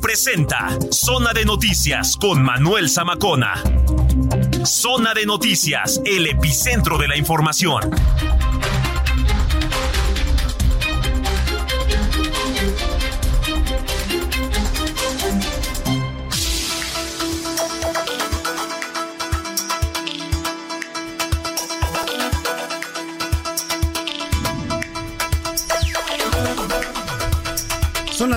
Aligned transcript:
Presenta 0.00 0.76
Zona 0.90 1.32
de 1.32 1.44
Noticias 1.44 2.16
con 2.16 2.42
Manuel 2.42 2.88
Zamacona. 2.88 3.54
Zona 4.64 5.14
de 5.14 5.26
Noticias, 5.26 6.00
el 6.04 6.26
epicentro 6.26 6.98
de 6.98 7.08
la 7.08 7.16
información. 7.16 7.90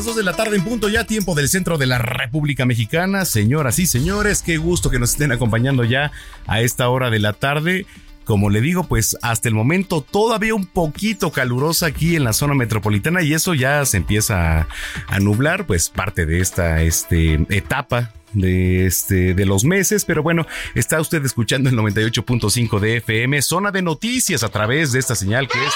2 0.08 0.16
de 0.16 0.24
la 0.24 0.32
tarde 0.32 0.56
en 0.56 0.64
punto, 0.64 0.88
ya 0.88 1.04
tiempo 1.04 1.36
del 1.36 1.50
centro 1.50 1.78
de 1.78 1.86
la 1.86 1.98
República 1.98 2.66
Mexicana. 2.66 3.26
Señoras 3.26 3.78
y 3.78 3.86
señores, 3.86 4.42
qué 4.42 4.56
gusto 4.56 4.90
que 4.90 5.00
nos 5.00 5.12
estén 5.12 5.34
acompañando 5.34 5.84
ya 5.84 6.14
a 6.46 6.62
esta 6.62 6.88
hora 6.88 7.10
de 7.10 7.20
la 7.20 7.34
tarde. 7.34 7.86
Como 8.24 8.50
le 8.50 8.62
digo, 8.62 8.86
pues 8.86 9.18
hasta 9.22 9.50
el 9.50 9.54
momento 9.54 10.00
todavía 10.00 10.56
un 10.56 10.66
poquito 10.66 11.34
calurosa 11.34 11.88
aquí 11.88 12.16
en 12.16 12.24
la 12.24 12.32
zona 12.32 12.54
metropolitana 12.54 13.22
y 13.22 13.34
eso 13.34 13.54
ya 13.54 13.84
se 13.86 13.98
empieza 13.98 14.62
a, 14.62 14.68
a 15.08 15.20
nublar, 15.20 15.68
pues 15.68 15.90
parte 15.90 16.26
de 16.26 16.40
esta 16.40 16.82
este, 16.84 17.46
etapa 17.50 18.14
de 18.34 18.86
este 18.86 19.34
de 19.34 19.46
los 19.46 19.64
meses, 19.64 20.06
pero 20.06 20.24
bueno, 20.24 20.46
está 20.76 21.00
usted 21.00 21.24
escuchando 21.26 21.70
el 21.70 21.76
98.5 21.76 22.80
de 22.80 22.98
FM, 22.98 23.42
zona 23.42 23.72
de 23.72 23.82
noticias 23.82 24.44
a 24.44 24.50
través 24.50 24.92
de 24.92 25.00
esta 25.00 25.16
señal 25.16 25.48
que 25.48 25.64
es 25.64 25.74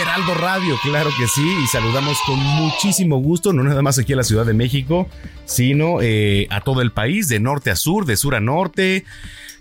Heraldo 0.00 0.34
Radio, 0.34 0.76
claro 0.82 1.10
que 1.16 1.26
sí, 1.26 1.56
y 1.62 1.66
saludamos 1.68 2.18
con 2.26 2.38
muchísimo 2.38 3.18
gusto, 3.18 3.52
no 3.52 3.62
nada 3.62 3.82
más 3.82 3.98
aquí 3.98 4.12
a 4.12 4.16
la 4.16 4.24
Ciudad 4.24 4.44
de 4.44 4.52
México, 4.52 5.08
sino 5.46 6.02
eh, 6.02 6.48
a 6.50 6.60
todo 6.60 6.82
el 6.82 6.90
país, 6.90 7.28
de 7.28 7.40
norte 7.40 7.70
a 7.70 7.76
sur, 7.76 8.04
de 8.04 8.16
sur 8.16 8.34
a 8.34 8.40
norte. 8.40 9.04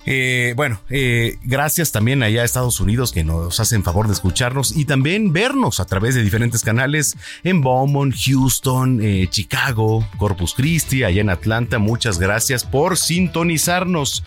Eh, 0.06 0.53
bueno, 0.56 0.80
eh, 0.89 1.38
gracias 1.44 1.92
también 1.92 2.22
allá 2.22 2.44
a 2.44 2.45
Estados 2.45 2.80
Unidos 2.80 3.11
que 3.11 3.23
nos 3.23 3.59
hacen 3.59 3.84
favor 3.84 4.08
de 4.08 4.14
escucharnos 4.14 4.75
y 4.75 4.86
también 4.86 5.34
vernos 5.34 5.80
a 5.80 5.86
través 5.86 6.14
de 6.14 6.23
diferentes 6.23 6.61
canales 6.61 7.17
en 7.44 7.61
Beaumont, 7.61 8.14
Houston, 8.16 9.00
eh, 9.02 9.28
Chicago, 9.30 10.08
Corpus 10.17 10.53
Christi, 10.53 11.03
allá 11.03 11.22
en 11.22 11.30
Atlanta. 11.30 11.80
Muchas 11.80 12.20
gracias 12.20 12.64
por 12.64 12.98
sintonizarnos. 12.98 14.23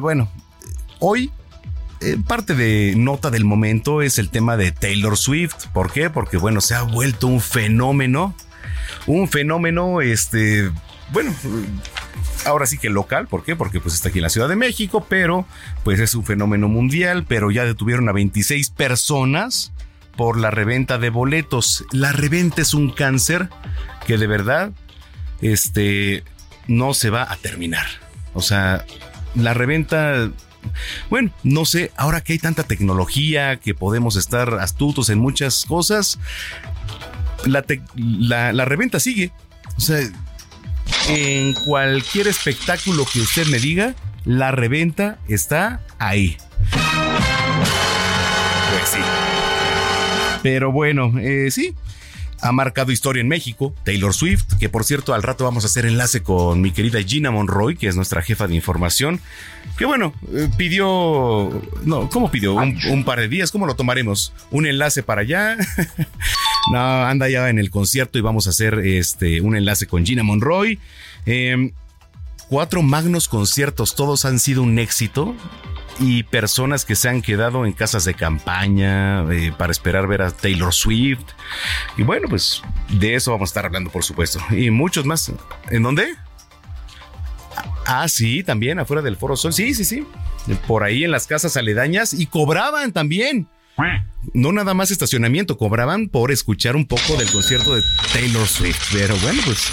Bueno, 0.00 0.28
hoy 0.98 1.30
parte 2.26 2.54
de 2.54 2.94
nota 2.96 3.30
del 3.30 3.44
momento 3.44 4.02
es 4.02 4.18
el 4.18 4.30
tema 4.30 4.56
de 4.56 4.72
Taylor 4.72 5.16
Swift. 5.16 5.66
¿Por 5.72 5.92
qué? 5.92 6.10
Porque 6.10 6.36
bueno, 6.36 6.60
se 6.60 6.74
ha 6.74 6.82
vuelto 6.82 7.28
un 7.28 7.40
fenómeno. 7.40 8.34
Un 9.06 9.28
fenómeno, 9.28 10.00
este, 10.00 10.70
bueno, 11.12 11.32
ahora 12.44 12.66
sí 12.66 12.78
que 12.78 12.90
local, 12.90 13.26
¿por 13.26 13.44
qué? 13.44 13.56
Porque 13.56 13.80
pues 13.80 13.94
está 13.94 14.08
aquí 14.08 14.18
en 14.18 14.22
la 14.22 14.28
Ciudad 14.28 14.48
de 14.48 14.56
México, 14.56 15.06
pero 15.08 15.46
pues 15.84 16.00
es 16.00 16.14
un 16.14 16.24
fenómeno 16.24 16.68
mundial, 16.68 17.24
pero 17.26 17.50
ya 17.50 17.64
detuvieron 17.64 18.08
a 18.08 18.12
26 18.12 18.70
personas 18.70 19.72
por 20.16 20.38
la 20.38 20.50
reventa 20.50 20.98
de 20.98 21.10
boletos. 21.10 21.84
La 21.92 22.12
reventa 22.12 22.62
es 22.62 22.74
un 22.74 22.90
cáncer 22.90 23.48
que 24.06 24.18
de 24.18 24.26
verdad, 24.26 24.72
este, 25.40 26.24
no 26.68 26.94
se 26.94 27.10
va 27.10 27.30
a 27.30 27.36
terminar. 27.36 27.86
O 28.34 28.42
sea, 28.42 28.84
la 29.34 29.54
reventa 29.54 30.30
bueno, 31.10 31.30
no 31.44 31.64
sé, 31.64 31.92
ahora 31.96 32.20
que 32.22 32.32
hay 32.32 32.38
tanta 32.40 32.64
tecnología, 32.64 33.56
que 33.56 33.74
podemos 33.74 34.16
estar 34.16 34.54
astutos 34.54 35.10
en 35.10 35.18
muchas 35.18 35.64
cosas, 35.64 36.18
la, 37.44 38.52
la 38.52 38.64
reventa 38.64 38.98
sigue. 38.98 39.30
O 39.76 39.80
sea, 39.80 40.00
en 41.08 41.52
cualquier 41.54 42.28
espectáculo 42.28 43.06
que 43.10 43.20
usted 43.20 43.46
me 43.46 43.58
diga, 43.58 43.94
la 44.24 44.50
reventa 44.50 45.18
está 45.28 45.80
ahí. 45.98 46.36
Pues 48.70 48.88
sí. 48.90 49.00
Pero 50.42 50.72
bueno, 50.72 51.12
eh, 51.18 51.50
sí. 51.50 51.74
Ha 52.42 52.52
marcado 52.52 52.92
historia 52.92 53.20
en 53.20 53.28
México, 53.28 53.74
Taylor 53.84 54.12
Swift, 54.14 54.44
que 54.58 54.68
por 54.68 54.84
cierto 54.84 55.14
al 55.14 55.22
rato 55.22 55.44
vamos 55.44 55.64
a 55.64 55.68
hacer 55.68 55.86
enlace 55.86 56.22
con 56.22 56.60
mi 56.60 56.70
querida 56.70 57.02
Gina 57.02 57.30
Monroy, 57.30 57.76
que 57.76 57.88
es 57.88 57.96
nuestra 57.96 58.22
jefa 58.22 58.46
de 58.46 58.54
información, 58.54 59.20
que 59.78 59.84
bueno, 59.84 60.12
eh, 60.32 60.48
pidió, 60.56 61.62
no, 61.84 62.08
¿cómo 62.10 62.30
pidió? 62.30 62.54
Un, 62.54 62.78
un 62.90 63.04
par 63.04 63.20
de 63.20 63.28
días, 63.28 63.50
¿cómo 63.50 63.66
lo 63.66 63.74
tomaremos? 63.74 64.32
Un 64.50 64.66
enlace 64.66 65.02
para 65.02 65.22
allá. 65.22 65.56
no, 66.72 67.04
anda 67.04 67.28
ya 67.28 67.48
en 67.48 67.58
el 67.58 67.70
concierto 67.70 68.18
y 68.18 68.22
vamos 68.22 68.46
a 68.46 68.50
hacer 68.50 68.78
este, 68.80 69.40
un 69.40 69.56
enlace 69.56 69.86
con 69.86 70.04
Gina 70.04 70.22
Monroy. 70.22 70.78
Eh, 71.24 71.72
cuatro 72.48 72.82
magnos 72.82 73.28
conciertos, 73.28 73.94
todos 73.94 74.24
han 74.24 74.38
sido 74.38 74.62
un 74.62 74.78
éxito 74.78 75.34
y 75.98 76.22
personas 76.24 76.84
que 76.84 76.94
se 76.94 77.08
han 77.08 77.22
quedado 77.22 77.64
en 77.66 77.72
casas 77.72 78.04
de 78.04 78.14
campaña 78.14 79.22
eh, 79.32 79.52
para 79.56 79.72
esperar 79.72 80.06
ver 80.06 80.22
a 80.22 80.30
Taylor 80.30 80.72
Swift. 80.72 81.24
Y 81.96 82.02
bueno, 82.02 82.28
pues 82.28 82.62
de 82.88 83.14
eso 83.14 83.32
vamos 83.32 83.48
a 83.48 83.50
estar 83.50 83.66
hablando, 83.66 83.90
por 83.90 84.04
supuesto. 84.04 84.40
Y 84.50 84.70
muchos 84.70 85.04
más. 85.04 85.32
¿En 85.70 85.82
dónde? 85.82 86.14
Ah, 87.86 88.08
sí, 88.08 88.42
también 88.42 88.78
afuera 88.78 89.02
del 89.02 89.16
Foro 89.16 89.36
Sol. 89.36 89.52
Sí, 89.52 89.74
sí, 89.74 89.84
sí. 89.84 90.06
Por 90.66 90.82
ahí 90.82 91.04
en 91.04 91.10
las 91.10 91.26
casas 91.26 91.56
aledañas 91.56 92.12
y 92.12 92.26
cobraban 92.26 92.92
también. 92.92 93.48
No 94.32 94.52
nada 94.52 94.74
más 94.74 94.90
estacionamiento, 94.90 95.58
cobraban 95.58 96.08
por 96.08 96.32
escuchar 96.32 96.76
un 96.76 96.86
poco 96.86 97.16
del 97.16 97.30
concierto 97.30 97.76
de 97.76 97.82
Taylor 98.12 98.46
Swift. 98.46 98.90
Pero 98.92 99.16
bueno, 99.18 99.40
pues 99.44 99.72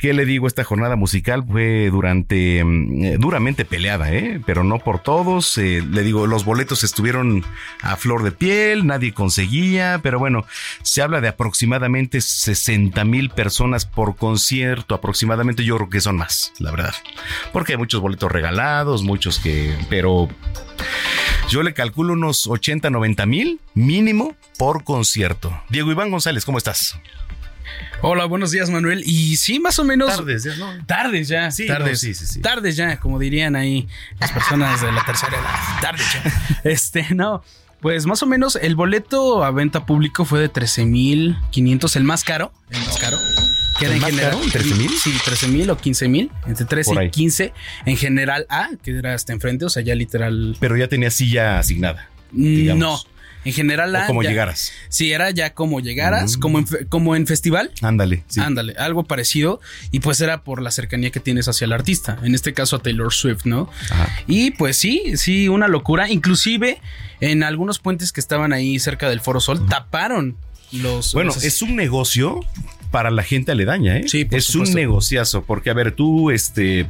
¿Qué 0.00 0.14
le 0.14 0.24
digo? 0.24 0.46
Esta 0.46 0.64
jornada 0.64 0.96
musical 0.96 1.44
fue 1.46 1.90
durante 1.90 2.64
mm, 2.64 3.04
eh, 3.04 3.16
duramente 3.18 3.66
peleada, 3.66 4.10
¿eh? 4.10 4.40
pero 4.46 4.64
no 4.64 4.78
por 4.78 5.02
todos. 5.02 5.58
Eh, 5.58 5.84
le 5.86 6.02
digo, 6.02 6.26
los 6.26 6.46
boletos 6.46 6.84
estuvieron 6.84 7.44
a 7.82 7.96
flor 7.96 8.22
de 8.22 8.32
piel, 8.32 8.86
nadie 8.86 9.12
conseguía, 9.12 10.00
pero 10.02 10.18
bueno, 10.18 10.46
se 10.82 11.02
habla 11.02 11.20
de 11.20 11.28
aproximadamente 11.28 12.22
60 12.22 13.04
mil 13.04 13.28
personas 13.28 13.84
por 13.84 14.16
concierto, 14.16 14.94
aproximadamente 14.94 15.64
yo 15.64 15.76
creo 15.76 15.90
que 15.90 16.00
son 16.00 16.16
más, 16.16 16.54
la 16.58 16.70
verdad, 16.70 16.94
porque 17.52 17.74
hay 17.74 17.78
muchos 17.78 18.00
boletos 18.00 18.32
regalados, 18.32 19.02
muchos 19.02 19.38
que, 19.38 19.76
pero 19.90 20.28
yo 21.50 21.62
le 21.62 21.74
calculo 21.74 22.14
unos 22.14 22.46
80, 22.46 22.88
90 22.88 23.26
mil 23.26 23.60
mínimo 23.74 24.34
por 24.56 24.82
concierto. 24.82 25.62
Diego 25.68 25.90
Iván 25.90 26.10
González, 26.10 26.46
¿cómo 26.46 26.56
estás? 26.56 26.98
Hola, 28.02 28.24
buenos 28.24 28.50
días, 28.50 28.70
Manuel. 28.70 29.02
Y 29.04 29.36
sí, 29.36 29.58
más 29.60 29.78
o 29.78 29.84
menos. 29.84 30.08
Tardes, 30.16 30.44
ya, 30.44 30.56
¿no? 30.56 30.86
Tardes 30.86 31.28
ya. 31.28 31.50
Sí, 31.50 31.66
tardes. 31.66 31.90
no, 31.90 31.96
sí, 31.96 32.14
sí, 32.14 32.26
sí. 32.26 32.40
Tardes 32.40 32.76
ya, 32.76 32.98
como 32.98 33.18
dirían 33.18 33.56
ahí 33.56 33.86
las 34.18 34.32
personas 34.32 34.80
de 34.80 34.90
la 34.90 35.04
tercera 35.04 35.32
edad. 35.38 35.80
Tardes 35.82 36.06
ya. 36.14 36.60
Este, 36.70 37.06
no. 37.14 37.42
Pues 37.80 38.04
más 38.06 38.22
o 38.22 38.26
menos 38.26 38.56
el 38.60 38.74
boleto 38.76 39.42
a 39.44 39.50
venta 39.50 39.86
público 39.86 40.24
fue 40.26 40.40
de 40.40 40.50
13.500, 40.52 41.96
el 41.96 42.04
más 42.04 42.24
caro. 42.24 42.52
El 42.70 42.78
más 42.80 42.98
caro. 42.98 43.16
Que 43.78 43.86
¿El 43.86 43.92
era 43.92 44.08
en 44.08 44.10
general. 44.14 44.30
caro? 44.32 44.44
¿13,000? 44.44 44.88
Sí, 44.98 45.12
13.000 45.12 45.70
o 45.70 45.76
15.000. 45.78 46.30
Entre 46.46 46.66
13 46.66 46.90
Por 46.90 46.98
ahí. 46.98 47.06
y 47.06 47.10
15. 47.10 47.52
En 47.86 47.96
general 47.96 48.46
A, 48.50 48.68
que 48.82 48.96
era 48.98 49.14
hasta 49.14 49.32
enfrente, 49.32 49.64
o 49.64 49.70
sea, 49.70 49.82
ya 49.82 49.94
literal. 49.94 50.56
Pero 50.60 50.76
ya 50.76 50.88
tenía 50.88 51.10
silla 51.10 51.58
asignada. 51.58 52.08
digamos. 52.32 52.78
No. 53.06 53.10
En 53.44 53.52
general. 53.52 53.94
O 53.96 54.06
como 54.06 54.22
ya- 54.22 54.30
llegaras. 54.30 54.72
Sí, 54.88 55.12
era 55.12 55.30
ya 55.30 55.54
como 55.54 55.80
llegaras, 55.80 56.36
Mm. 56.36 56.40
como, 56.40 56.58
en, 56.58 56.66
como 56.88 57.16
en 57.16 57.26
festival. 57.26 57.70
Ándale. 57.82 58.22
sí. 58.28 58.40
Ándale, 58.40 58.74
algo 58.78 59.04
parecido. 59.04 59.60
Y 59.90 60.00
pues 60.00 60.20
era 60.20 60.42
por 60.44 60.60
la 60.60 60.70
cercanía 60.70 61.10
que 61.10 61.20
tienes 61.20 61.48
hacia 61.48 61.64
el 61.64 61.72
artista. 61.72 62.18
En 62.22 62.34
este 62.34 62.52
caso 62.52 62.76
a 62.76 62.78
Taylor 62.80 63.12
Swift, 63.12 63.44
¿no? 63.46 63.70
Ajá. 63.90 64.08
Y 64.26 64.50
pues 64.52 64.76
sí, 64.76 65.16
sí, 65.16 65.48
una 65.48 65.68
locura. 65.68 66.10
Inclusive 66.10 66.80
en 67.20 67.42
algunos 67.42 67.78
puentes 67.78 68.12
que 68.12 68.20
estaban 68.20 68.52
ahí 68.52 68.78
cerca 68.78 69.08
del 69.08 69.20
Foro 69.20 69.40
Sol 69.40 69.66
taparon 69.68 70.36
los... 70.72 71.12
Bueno, 71.14 71.32
los- 71.34 71.42
es 71.44 71.62
un 71.62 71.76
negocio 71.76 72.40
para 72.90 73.10
la 73.10 73.22
gente 73.22 73.52
aledaña, 73.52 73.96
¿eh? 73.98 74.04
Sí, 74.08 74.26
es 74.30 74.44
supuesto. 74.44 74.70
un 74.72 74.76
negociazo, 74.76 75.42
porque 75.44 75.70
a 75.70 75.74
ver, 75.74 75.92
tú 75.92 76.30
este 76.30 76.86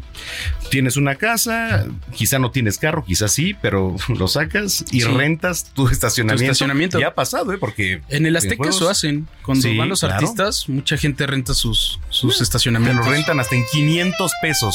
tienes 0.70 0.96
una 0.96 1.16
casa, 1.16 1.86
quizá 2.14 2.38
no 2.38 2.50
tienes 2.50 2.78
carro, 2.78 3.04
quizás 3.04 3.32
sí, 3.32 3.54
pero 3.60 3.96
lo 4.08 4.28
sacas 4.28 4.84
y 4.90 5.00
Sí. 5.00 5.06
rentas 5.08 5.64
tu 5.74 5.88
estacionamiento. 5.88 6.44
Tu 6.46 6.50
estacionamiento. 6.52 6.98
Ya 7.00 7.08
ha 7.08 7.14
pasado, 7.14 7.52
¿eh? 7.52 7.58
Porque 7.58 8.00
En 8.08 8.26
el 8.26 8.36
Azteca 8.36 8.68
eso 8.68 8.88
hacen. 8.88 9.28
Cuando 9.42 9.62
Sí, 9.68 9.76
van 9.76 9.88
los 9.88 10.00
claro. 10.00 10.14
artistas, 10.16 10.68
mucha 10.68 10.96
gente 10.96 11.26
renta 11.26 11.54
sus, 11.54 12.00
sus 12.08 12.38
te 12.38 12.42
estacionamientos. 12.44 13.04
lo 13.06 13.12
rentan 13.12 13.40
hasta 13.40 13.54
en 13.56 13.64
500 13.72 14.32
pesos. 14.42 14.74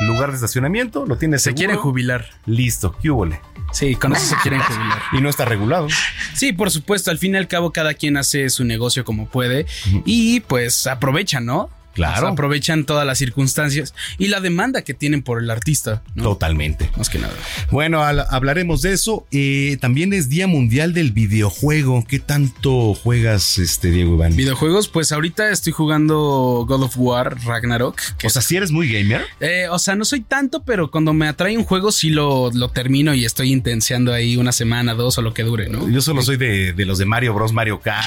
Lugar 0.00 0.30
de 0.30 0.36
estacionamiento, 0.36 1.06
lo 1.06 1.16
tienes 1.16 1.42
Se 1.42 1.54
quieren 1.54 1.76
jubilar. 1.76 2.26
Listo, 2.44 2.96
¿qué 3.00 3.10
hubole? 3.10 3.40
Sí, 3.72 3.94
con 3.96 4.12
eso 4.12 4.26
se 4.26 4.36
quieren 4.36 4.60
jubilar. 4.60 5.02
Y 5.12 5.20
no 5.20 5.28
está 5.28 5.44
regulado. 5.44 5.88
Sí, 6.34 6.52
por 6.52 6.70
supuesto, 6.70 7.10
al 7.10 7.18
fin 7.18 7.34
y 7.34 7.38
al 7.38 7.48
cabo 7.48 7.72
cada 7.72 7.94
quien 7.94 8.16
hace 8.16 8.50
su 8.50 8.64
negocio 8.64 9.04
como 9.04 9.26
puede 9.28 9.66
y 10.04 10.40
pues 10.40 10.86
aprovechan, 10.86 11.46
¿no? 11.46 11.70
Claro. 11.96 12.16
O 12.18 12.20
sea, 12.20 12.28
aprovechan 12.30 12.84
todas 12.84 13.04
las 13.06 13.18
circunstancias 13.18 13.92
y 14.18 14.28
la 14.28 14.40
demanda 14.40 14.82
que 14.82 14.94
tienen 14.94 15.22
por 15.22 15.42
el 15.42 15.50
artista, 15.50 16.02
¿no? 16.14 16.22
Totalmente. 16.22 16.90
Más 16.96 17.08
que 17.10 17.18
nada. 17.18 17.32
Bueno, 17.70 18.04
al- 18.04 18.26
hablaremos 18.30 18.82
de 18.82 18.92
eso. 18.92 19.26
Eh, 19.32 19.76
también 19.80 20.12
es 20.12 20.28
Día 20.28 20.46
Mundial 20.46 20.92
del 20.94 21.10
Videojuego. 21.12 22.04
¿Qué 22.06 22.18
tanto 22.20 22.94
juegas, 22.94 23.58
este 23.58 23.90
Diego 23.90 24.14
Iván? 24.14 24.36
Videojuegos, 24.36 24.88
pues 24.88 25.10
ahorita 25.10 25.50
estoy 25.50 25.72
jugando 25.72 26.64
God 26.68 26.82
of 26.84 26.94
War 26.96 27.36
Ragnarok. 27.44 27.98
Que 28.18 28.26
O 28.26 28.30
sea, 28.30 28.42
si 28.42 28.56
eres 28.56 28.70
muy 28.70 28.92
gamer. 28.92 29.22
Eh, 29.40 29.66
o 29.70 29.78
sea, 29.78 29.94
no 29.96 30.04
soy 30.04 30.20
tanto, 30.20 30.62
pero 30.62 30.90
cuando 30.90 31.12
me 31.12 31.26
atrae 31.28 31.56
un 31.56 31.64
juego 31.64 31.90
sí 31.92 32.10
lo, 32.10 32.50
lo 32.52 32.68
termino 32.68 33.14
y 33.14 33.24
estoy 33.24 33.52
intenseando 33.52 34.12
ahí 34.12 34.36
una 34.36 34.52
semana, 34.52 34.94
dos 34.94 35.16
o 35.18 35.22
lo 35.22 35.32
que 35.34 35.42
dure, 35.42 35.68
¿no? 35.68 35.88
Yo 35.88 36.00
solo 36.02 36.22
soy 36.22 36.36
de, 36.36 36.72
de 36.74 36.84
los 36.84 36.98
de 36.98 37.06
Mario 37.06 37.32
Bros, 37.34 37.52
Mario 37.52 37.80
Kart. 37.80 38.06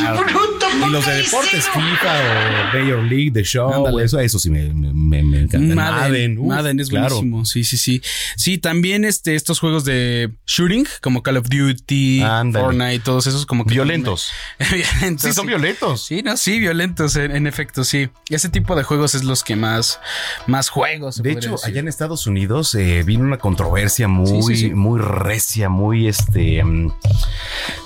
Y 0.86 0.90
los 0.92 1.06
de 1.06 1.14
deportes, 1.16 1.66
FIFA 1.68 2.20
o 2.20 2.78
Major 2.78 3.04
League, 3.04 3.32
The 3.32 3.44
Show. 3.44 3.79
Ándale. 3.88 4.06
Eso, 4.06 4.20
eso 4.20 4.40
sí 4.40 4.50
me, 4.50 4.74
me, 4.74 5.24
me 5.24 5.42
encanta. 5.42 5.76
Madden, 5.76 6.38
uf, 6.38 6.48
Madden 6.48 6.80
es 6.80 6.90
claro. 6.90 7.16
buenísimo. 7.16 7.46
Sí, 7.46 7.64
sí, 7.64 7.78
sí. 7.78 8.02
Sí, 8.36 8.58
también 8.58 9.06
este, 9.06 9.36
estos 9.36 9.60
juegos 9.60 9.86
de 9.86 10.32
shooting, 10.46 10.86
como 11.02 11.24
Call 11.24 11.38
of 11.38 11.48
Duty, 11.50 12.22
Ándale. 12.22 12.66
Fortnite, 12.66 13.00
todos 13.00 13.28
esos 13.28 13.46
como 13.46 13.66
que. 13.66 13.74
Violentos. 13.74 14.32
violentos. 14.72 15.22
Sí, 15.30 15.34
son 15.34 15.48
violentos. 15.48 16.06
Sí, 16.06 16.22
no, 16.24 16.38
sí, 16.38 16.60
violentos, 16.60 17.16
en, 17.16 17.32
en 17.36 17.48
efecto, 17.48 17.84
sí. 17.84 18.10
Ese 18.30 18.50
tipo 18.50 18.76
de 18.76 18.84
juegos 18.84 19.16
es 19.16 19.24
los 19.24 19.44
que 19.44 19.56
más, 19.56 20.00
más 20.48 20.70
juegos. 20.70 21.22
De 21.22 21.32
hecho, 21.32 21.52
decir. 21.52 21.70
allá 21.70 21.80
en 21.80 21.88
Estados 21.88 22.28
Unidos 22.28 22.74
eh, 22.76 23.04
vino 23.06 23.24
una 23.24 23.38
controversia 23.38 24.08
muy, 24.08 24.42
Sí, 24.44 24.56
sí, 24.56 24.62
sí. 24.68 24.70
muy 24.74 25.00
recia, 25.00 25.70
muy 25.70 26.08
este 26.08 26.64
mm, 26.64 26.92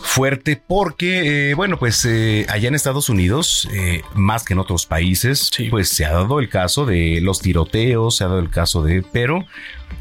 fuerte, 0.02 0.62
porque, 0.68 1.52
eh, 1.52 1.54
bueno, 1.56 1.78
pues 1.80 2.06
eh, 2.06 2.46
allá 2.50 2.68
en 2.68 2.76
Estados 2.76 3.10
Unidos, 3.10 3.68
eh, 3.72 4.02
más 4.14 4.44
que 4.44 4.54
en 4.54 4.60
otros 4.60 4.86
países, 4.86 5.50
Sí. 5.54 5.70
Pues 5.84 5.90
se 5.98 6.06
ha 6.06 6.14
dado 6.14 6.40
el 6.40 6.48
caso 6.48 6.86
de 6.86 7.20
los 7.22 7.42
tiroteos, 7.42 8.16
se 8.16 8.24
ha 8.24 8.28
dado 8.28 8.40
el 8.40 8.50
caso 8.50 8.84
de, 8.84 9.04
pero 9.12 9.46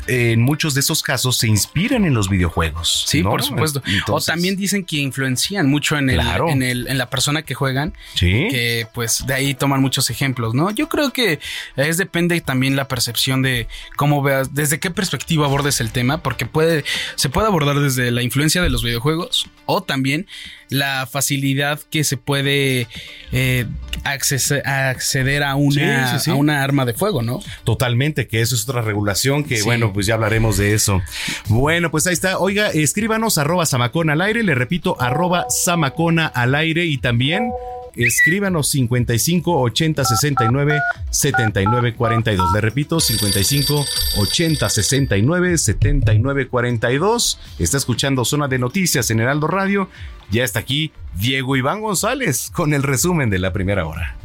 eh, 0.07 0.31
en 0.31 0.41
muchos 0.41 0.75
de 0.75 0.81
esos 0.81 1.03
casos 1.03 1.37
se 1.39 1.49
inspiran 1.49 2.05
en 2.05 2.15
los 2.15 2.29
videojuegos. 2.29 3.05
Sí, 3.09 3.21
¿no? 3.21 3.31
por 3.31 3.43
supuesto. 3.43 3.83
Entonces, 3.85 4.29
o 4.29 4.33
también 4.33 4.55
dicen 4.55 4.85
que 4.85 4.99
influencian 4.99 5.69
mucho 5.69 5.97
en 5.99 6.09
el, 6.09 6.21
Claro. 6.21 6.49
en 6.51 6.63
el, 6.63 6.87
en 6.87 6.99
la 6.99 7.11
persona 7.11 7.43
que 7.43 7.55
juegan. 7.55 7.95
Sí. 8.15 8.47
Que 8.49 8.87
pues 8.95 9.27
de 9.27 9.35
ahí 9.35 9.55
toman 9.55 9.81
muchos 9.81 10.09
ejemplos, 10.09 10.55
¿no? 10.55 10.71
Yo 10.71 10.89
creo 10.89 11.13
que 11.13 11.41
es 11.75 11.97
depende 11.97 12.41
también 12.41 12.77
la 12.77 12.87
percepción 12.87 13.43
de 13.43 13.67
cómo 13.97 14.23
veas, 14.23 14.55
desde 14.55 14.79
qué 14.79 14.93
perspectiva 14.93 15.47
abordes 15.47 15.81
el 15.81 15.91
tema, 15.91 16.23
porque 16.23 16.47
puede, 16.47 16.85
se 17.17 17.29
puede 17.29 17.49
abordar 17.49 17.81
desde 17.81 18.13
la 18.13 18.23
influencia 18.23 18.63
de 18.63 18.71
los 18.71 18.85
videojuegos 18.85 19.49
o 19.67 19.83
también 19.83 20.29
la 20.73 21.07
facilidad 21.07 21.81
que 21.91 22.03
se 22.05 22.17
puede 22.17 22.89
eh, 23.31 23.67
acceder 24.05 25.43
a 25.43 25.55
una, 25.55 26.09
Sí, 26.09 26.19
sí, 26.19 26.25
sí. 26.25 26.31
a 26.31 26.35
una 26.35 26.63
arma 26.63 26.85
de 26.85 26.95
fuego, 26.95 27.23
¿no? 27.23 27.41
Totalmente, 27.65 28.27
que 28.27 28.41
eso 28.41 28.55
es 28.55 28.69
otra 28.69 28.83
regulación 28.83 29.45
que, 29.45 29.63
bueno, 29.63 29.93
pues 29.93 30.07
ya 30.07 30.15
hablaremos 30.15 30.57
de 30.57 30.75
eso. 30.75 31.01
Bueno, 31.49 31.91
pues 31.91 32.07
ahí 32.07 32.15
está. 32.15 32.39
Oiga, 32.39 32.69
escríbanos 32.71 33.39
arroba 33.39 33.67
samacona 33.67 34.15
al 34.15 34.23
aire, 34.23 34.43
le 34.43 34.55
repito, 34.55 35.01
arroba 35.01 35.47
samacona 35.49 36.27
al 36.27 36.55
aire 36.55 36.87
y 36.87 36.99
también 36.99 37.51
escríbanos 37.95 38.69
55 38.71 39.61
80 39.61 40.05
69 40.05 40.79
79 41.11 41.95
42. 41.95 42.53
Le 42.55 42.61
repito, 42.61 43.01
55 43.01 43.85
80 44.19 44.69
69 44.69 45.59
79 45.59 46.49
42. 46.49 47.39
Está 47.59 47.77
escuchando 47.77 48.25
Zona 48.25 48.49
de 48.49 48.59
Noticias 48.59 49.11
en 49.11 49.21
Heraldo 49.21 49.47
Radio. 49.47 49.89
Ya 50.33 50.45
está 50.45 50.61
aquí 50.61 50.93
Diego 51.13 51.57
Iván 51.57 51.83
González 51.83 52.51
con 52.51 52.73
el 52.73 52.83
resumen 52.83 53.29
de 53.29 53.39
la 53.39 53.53
primera 53.53 53.85
hora. 53.85 54.17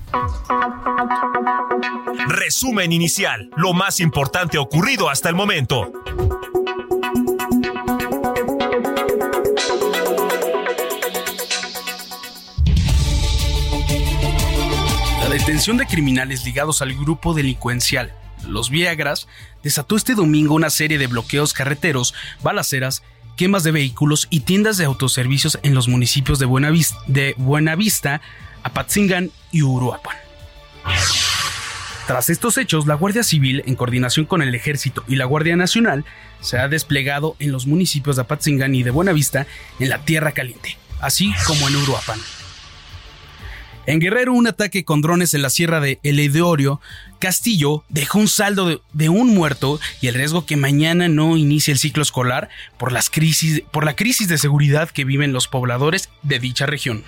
Resumen 2.30 2.94
inicial, 2.94 3.50
lo 3.58 3.74
más 3.74 4.00
importante 4.00 4.58
ocurrido 4.58 5.10
hasta 5.10 5.28
el 5.28 5.36
momento. 5.36 5.92
La 15.24 15.30
detención 15.30 15.76
de 15.76 15.88
criminales 15.88 16.46
ligados 16.46 16.82
al 16.82 16.94
grupo 16.94 17.34
delincuencial 17.34 18.14
Los 18.48 18.70
Viagras 18.70 19.28
desató 19.62 19.98
este 19.98 20.16
domingo 20.16 20.56
una 20.56 20.70
serie 20.70 20.98
de 20.98 21.08
bloqueos 21.08 21.54
carreteros, 21.54 22.14
balaceras, 22.42 23.04
quemas 23.38 23.64
de 23.64 23.72
vehículos 23.72 24.28
y 24.30 24.42
tiendas 24.42 24.78
de 24.78 24.86
autoservicios 24.86 25.60
en 25.64 25.74
los 25.76 25.88
municipios 25.88 26.40
de 26.40 26.46
Buenavista, 26.46 26.98
de 27.08 27.36
Buenavista 27.38 28.20
Apatzingán 28.64 29.32
y 29.52 29.62
Uruapan. 29.62 30.18
Tras 32.08 32.30
estos 32.30 32.58
hechos, 32.58 32.88
la 32.88 32.96
Guardia 32.96 33.24
Civil, 33.24 33.64
en 33.66 33.76
coordinación 33.76 34.26
con 34.26 34.42
el 34.42 34.56
Ejército 34.56 35.04
y 35.08 35.18
la 35.18 35.26
Guardia 35.26 35.56
Nacional, 35.56 36.04
se 36.42 36.58
ha 36.58 36.68
desplegado 36.68 37.36
en 37.40 37.52
los 37.52 37.68
municipios 37.68 38.16
de 38.16 38.24
Apatzingán 38.24 38.74
y 38.76 38.84
de 38.84 38.92
Buenavista 38.92 39.46
en 39.80 39.90
la 39.90 40.00
Tierra 40.00 40.32
Caliente, 40.32 40.78
así 41.00 41.34
como 41.46 41.68
en 41.68 41.76
Uruapan. 41.76 42.20
En 43.88 44.00
Guerrero, 44.00 44.34
un 44.34 44.48
ataque 44.48 44.84
con 44.84 45.02
drones 45.02 45.34
en 45.34 45.42
la 45.42 45.50
sierra 45.50 45.80
de 45.80 45.98
El 46.04 46.20
Edeorio 46.20 46.82
Castillo 47.20 47.86
dejó 47.88 48.20
un 48.20 48.28
saldo 48.28 48.82
de, 48.92 49.10
un 49.10 49.34
muerto 49.34 49.80
y 50.02 50.08
el 50.08 50.14
riesgo 50.14 50.46
que 50.46 50.58
mañana 50.58 51.08
no 51.08 51.38
inicie 51.38 51.72
el 51.72 51.80
ciclo 51.80 52.04
escolar 52.04 52.50
por, 52.78 52.92
las 52.92 53.10
crisis, 53.10 53.62
por 53.72 53.86
la 53.86 53.96
crisis 53.96 54.28
de 54.28 54.38
seguridad 54.38 54.90
que 54.90 55.06
viven 55.06 55.32
los 55.32 55.48
pobladores 55.48 56.10
de 56.22 56.38
dicha 56.40 56.66
región. 56.66 57.06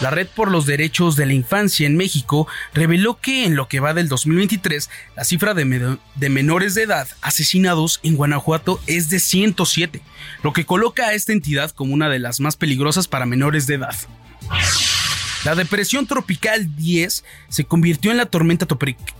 La 0.00 0.08
Red 0.08 0.28
por 0.28 0.50
los 0.50 0.64
Derechos 0.64 1.16
de 1.16 1.26
la 1.26 1.34
Infancia 1.34 1.86
en 1.86 1.98
México 1.98 2.48
reveló 2.72 3.20
que 3.20 3.44
en 3.44 3.56
lo 3.56 3.68
que 3.68 3.80
va 3.80 3.92
del 3.92 4.08
2023, 4.08 4.88
la 5.16 5.24
cifra 5.24 5.52
de 5.52 6.30
menores 6.30 6.74
de 6.74 6.84
edad 6.84 7.06
asesinados 7.20 8.00
en 8.02 8.16
Guanajuato 8.16 8.80
es 8.86 9.10
de 9.10 9.20
107, 9.20 10.00
lo 10.42 10.54
que 10.54 10.64
coloca 10.64 11.08
a 11.08 11.12
esta 11.12 11.34
entidad 11.34 11.72
como 11.72 11.92
una 11.92 12.08
de 12.08 12.20
las 12.20 12.40
más 12.40 12.56
peligrosas 12.56 13.06
para 13.06 13.26
menores 13.26 13.66
de 13.66 13.74
edad. 13.74 13.94
La 15.44 15.54
depresión 15.54 16.06
tropical 16.06 16.76
10 16.76 17.24
se 17.48 17.64
convirtió 17.64 18.10
en 18.10 18.18
la 18.18 18.26
tormenta 18.26 18.66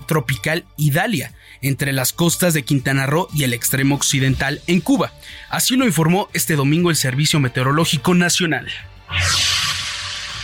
tropical 0.07 0.67
Idalia 0.77 1.33
entre 1.63 1.93
las 1.93 2.13
costas 2.13 2.53
de 2.53 2.63
Quintana 2.63 3.07
Roo 3.07 3.29
y 3.33 3.45
el 3.45 3.55
extremo 3.55 3.95
occidental 3.95 4.61
en 4.67 4.81
Cuba. 4.81 5.13
Así 5.49 5.77
lo 5.77 5.87
informó 5.87 6.29
este 6.35 6.57
domingo 6.57 6.91
el 6.91 6.97
Servicio 6.97 7.41
Meteorológico 7.41 8.15
Nacional. 8.15 8.69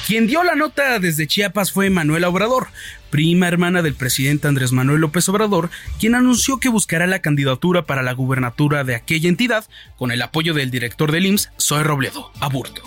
Quien 0.07 0.27
dio 0.27 0.45
la 0.45 0.55
nota 0.55 0.99
desde 0.99 1.27
Chiapas 1.27 1.73
fue 1.73 1.91
Manuela 1.91 2.29
Obrador, 2.29 2.69
prima 3.11 3.49
hermana 3.49 3.83
del 3.83 3.95
presidente 3.95 4.47
Andrés 4.47 4.73
Manuel 4.73 5.01
López 5.01 5.29
Obrador, 5.29 5.69
quien 5.99 6.15
anunció 6.15 6.59
que 6.59 6.69
buscará 6.69 7.07
la 7.07 7.19
candidatura 7.19 7.87
para 7.87 8.03
la 8.03 8.13
gubernatura 8.13 8.85
de 8.85 8.95
aquella 8.95 9.29
entidad 9.29 9.67
con 9.99 10.11
el 10.11 10.23
apoyo 10.23 10.55
del 10.55 10.71
director 10.71 11.13
del 11.13 11.27
IMSS, 11.27 11.51
Zoe 11.59 11.83
Robledo, 11.83 12.31
Aburto. 12.41 12.83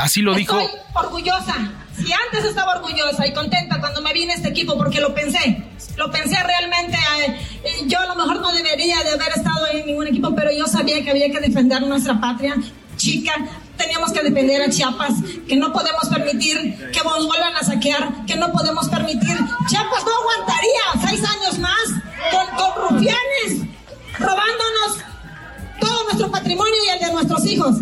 Así 0.00 0.22
lo 0.22 0.34
dijo. 0.34 0.58
Estoy 0.58 0.80
orgullosa. 0.94 1.54
Si 1.96 2.10
antes 2.12 2.44
estaba 2.46 2.76
orgullosa 2.76 3.26
y 3.26 3.32
contenta 3.34 3.78
cuando 3.80 4.00
me 4.00 4.12
vine 4.14 4.32
a 4.32 4.36
este 4.36 4.48
equipo 4.48 4.76
porque 4.76 5.00
lo 5.00 5.14
pensé. 5.14 5.62
Lo 5.96 6.10
pensé 6.10 6.36
realmente. 6.42 6.96
eh, 6.96 7.38
eh, 7.64 7.82
yo 7.86 7.98
a 8.00 8.06
lo 8.06 8.14
mejor 8.14 8.40
no 8.40 8.50
debería 8.52 9.02
de 9.02 9.10
haber 9.10 9.28
estado 9.36 9.66
en 9.72 9.86
ningún 9.86 10.06
equipo, 10.06 10.34
pero 10.34 10.50
yo 10.50 10.66
sabía 10.66 11.02
que 11.04 11.10
había 11.10 11.30
que 11.30 11.40
defender 11.40 11.82
nuestra 11.82 12.18
patria 12.18 12.56
chica. 12.96 13.34
Teníamos 13.76 14.12
que 14.12 14.22
defender 14.22 14.62
a 14.62 14.70
Chiapas, 14.70 15.14
que 15.46 15.56
no 15.56 15.72
podemos 15.72 16.06
permitir 16.08 16.90
que 16.92 17.02
nos 17.02 17.26
vuelvan 17.26 17.56
a 17.56 17.62
saquear, 17.62 18.24
que 18.26 18.36
no 18.36 18.50
podemos 18.52 18.88
permitir. 18.88 19.36
Chiapas 19.68 20.04
no 20.04 20.12
aguantaría 20.20 21.08
seis 21.08 21.22
años 21.24 21.58
más 21.58 21.86
con, 22.30 22.56
con 22.56 22.90
rufianes 22.90 23.68
robándonos 24.18 25.04
todo 25.80 26.04
nuestro 26.04 26.30
patrimonio 26.30 26.74
y 26.86 26.88
el 26.90 27.00
de 27.00 27.12
nuestros 27.12 27.44
hijos. 27.46 27.76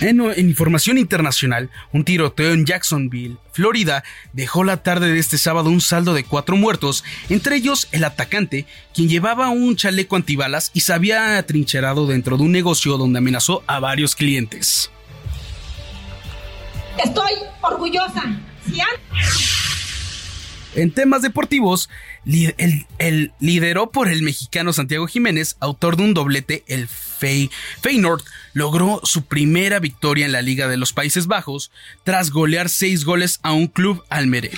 En, 0.00 0.20
en 0.20 0.48
información 0.48 0.98
internacional, 0.98 1.70
un 1.92 2.04
tiroteo 2.04 2.52
en 2.52 2.66
Jacksonville, 2.66 3.38
Florida, 3.52 4.04
dejó 4.34 4.62
la 4.62 4.82
tarde 4.82 5.10
de 5.10 5.18
este 5.18 5.38
sábado 5.38 5.70
un 5.70 5.80
saldo 5.80 6.12
de 6.12 6.24
cuatro 6.24 6.56
muertos, 6.56 7.02
entre 7.30 7.56
ellos 7.56 7.88
el 7.92 8.04
atacante, 8.04 8.66
quien 8.94 9.08
llevaba 9.08 9.48
un 9.48 9.74
chaleco 9.76 10.16
antibalas 10.16 10.70
y 10.74 10.80
se 10.80 10.92
había 10.92 11.38
atrincherado 11.38 12.06
dentro 12.06 12.36
de 12.36 12.42
un 12.42 12.52
negocio 12.52 12.98
donde 12.98 13.18
amenazó 13.18 13.62
a 13.66 13.80
varios 13.80 14.14
clientes. 14.14 14.90
Estoy 17.02 17.32
orgullosa. 17.62 18.22
En 20.74 20.90
temas 20.90 21.22
deportivos, 21.22 21.88
el, 22.98 23.32
lideró 23.40 23.90
por 23.90 24.08
el 24.08 24.22
mexicano 24.22 24.72
Santiago 24.72 25.06
Jiménez, 25.06 25.56
autor 25.60 25.96
de 25.96 26.04
un 26.04 26.14
doblete, 26.14 26.64
el 26.66 26.88
Feyenoord 26.88 28.22
logró 28.52 29.00
su 29.04 29.26
primera 29.26 29.78
victoria 29.78 30.26
en 30.26 30.32
la 30.32 30.42
Liga 30.42 30.68
de 30.68 30.76
los 30.76 30.92
Países 30.92 31.26
Bajos 31.26 31.70
tras 32.04 32.30
golear 32.30 32.68
seis 32.68 33.04
goles 33.04 33.38
a 33.42 33.52
un 33.52 33.68
club 33.68 34.04
almeré. 34.08 34.50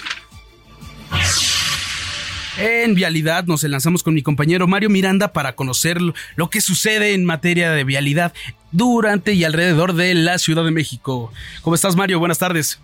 En 2.56 2.94
vialidad 2.94 3.44
nos 3.44 3.62
enlazamos 3.62 4.02
con 4.02 4.14
mi 4.14 4.22
compañero 4.22 4.66
Mario 4.66 4.90
Miranda 4.90 5.32
para 5.32 5.54
conocer 5.54 5.98
lo 6.34 6.50
que 6.50 6.60
sucede 6.60 7.14
en 7.14 7.24
materia 7.24 7.70
de 7.70 7.84
vialidad 7.84 8.32
durante 8.72 9.34
y 9.34 9.44
alrededor 9.44 9.94
de 9.94 10.14
la 10.14 10.38
Ciudad 10.38 10.64
de 10.64 10.72
México. 10.72 11.32
¿Cómo 11.62 11.76
estás 11.76 11.94
Mario? 11.94 12.18
Buenas 12.18 12.38
tardes. 12.38 12.80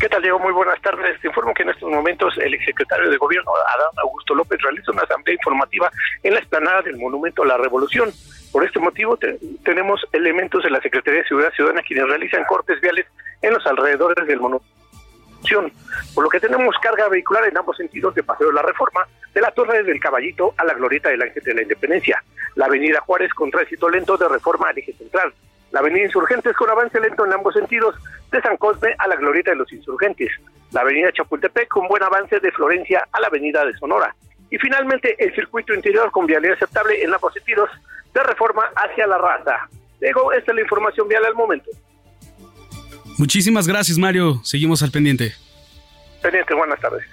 ¿Qué 0.00 0.08
tal, 0.08 0.22
Diego? 0.22 0.38
Muy 0.38 0.52
buenas 0.52 0.80
tardes. 0.80 1.20
Te 1.20 1.26
informo 1.26 1.52
que 1.52 1.64
en 1.64 1.70
estos 1.70 1.90
momentos 1.90 2.32
el 2.38 2.54
exsecretario 2.54 3.10
de 3.10 3.16
Gobierno, 3.16 3.50
Adán 3.66 3.90
Augusto 3.96 4.32
López, 4.32 4.60
realiza 4.62 4.92
una 4.92 5.02
asamblea 5.02 5.34
informativa 5.34 5.90
en 6.22 6.34
la 6.34 6.38
explanada 6.38 6.82
del 6.82 6.98
Monumento 6.98 7.42
a 7.42 7.46
la 7.46 7.56
Revolución. 7.56 8.12
Por 8.52 8.64
este 8.64 8.78
motivo, 8.78 9.18
tenemos 9.64 10.00
elementos 10.12 10.62
de 10.62 10.70
la 10.70 10.80
Secretaría 10.80 11.22
de 11.22 11.28
Seguridad 11.28 11.52
Ciudadana 11.52 11.82
quienes 11.82 12.06
realizan 12.06 12.44
cortes 12.44 12.80
viales 12.80 13.06
en 13.42 13.52
los 13.52 13.66
alrededores 13.66 14.24
del 14.28 14.38
monumento. 14.38 14.78
Por 16.14 16.24
lo 16.24 16.30
que 16.30 16.38
tenemos 16.38 16.76
carga 16.80 17.08
vehicular 17.08 17.44
en 17.46 17.58
ambos 17.58 17.76
sentidos 17.76 18.14
de 18.14 18.22
Paseo 18.22 18.48
de 18.48 18.54
la 18.54 18.62
Reforma, 18.62 19.00
de 19.34 19.40
la 19.40 19.50
Torre 19.50 19.82
del 19.82 19.98
Caballito 19.98 20.54
a 20.58 20.64
la 20.64 20.74
Glorieta 20.74 21.08
del 21.08 21.22
Ángel 21.22 21.42
de 21.42 21.54
la 21.54 21.62
Independencia, 21.62 22.22
la 22.54 22.66
Avenida 22.66 23.00
Juárez 23.00 23.32
con 23.34 23.50
tránsito 23.50 23.88
lento 23.88 24.16
de 24.16 24.28
Reforma 24.28 24.68
al 24.68 24.78
eje 24.78 24.92
central, 24.92 25.32
la 25.70 25.80
Avenida 25.80 26.04
Insurgentes 26.04 26.54
con 26.56 26.70
avance 26.70 27.00
lento 27.00 27.26
en 27.26 27.32
ambos 27.32 27.54
sentidos 27.54 27.94
de 28.30 28.40
San 28.40 28.56
Cosme 28.56 28.94
a 28.98 29.06
la 29.08 29.16
Glorieta 29.16 29.50
de 29.50 29.56
los 29.56 29.72
Insurgentes, 29.72 30.30
la 30.72 30.80
Avenida 30.80 31.12
Chapultepec 31.12 31.68
con 31.68 31.88
buen 31.88 32.02
avance 32.02 32.40
de 32.40 32.52
Florencia 32.52 33.06
a 33.12 33.20
la 33.20 33.28
Avenida 33.28 33.64
de 33.64 33.76
Sonora 33.78 34.14
y 34.50 34.58
finalmente 34.58 35.14
el 35.18 35.34
circuito 35.34 35.74
interior 35.74 36.10
con 36.10 36.26
vialidad 36.26 36.54
aceptable 36.54 37.02
en 37.02 37.12
ambos 37.12 37.32
sentidos 37.34 37.70
de 38.14 38.22
Reforma 38.22 38.64
hacia 38.76 39.06
la 39.06 39.18
Raza. 39.18 39.68
Diego, 40.00 40.32
esta 40.32 40.52
es 40.52 40.56
la 40.56 40.62
información 40.62 41.08
vial 41.08 41.24
al 41.24 41.34
momento. 41.34 41.70
Muchísimas 43.18 43.66
gracias, 43.66 43.98
Mario. 43.98 44.40
Seguimos 44.44 44.82
al 44.82 44.90
pendiente. 44.90 45.34
Pendiente, 46.22 46.54
buenas 46.54 46.80
tardes. 46.80 47.04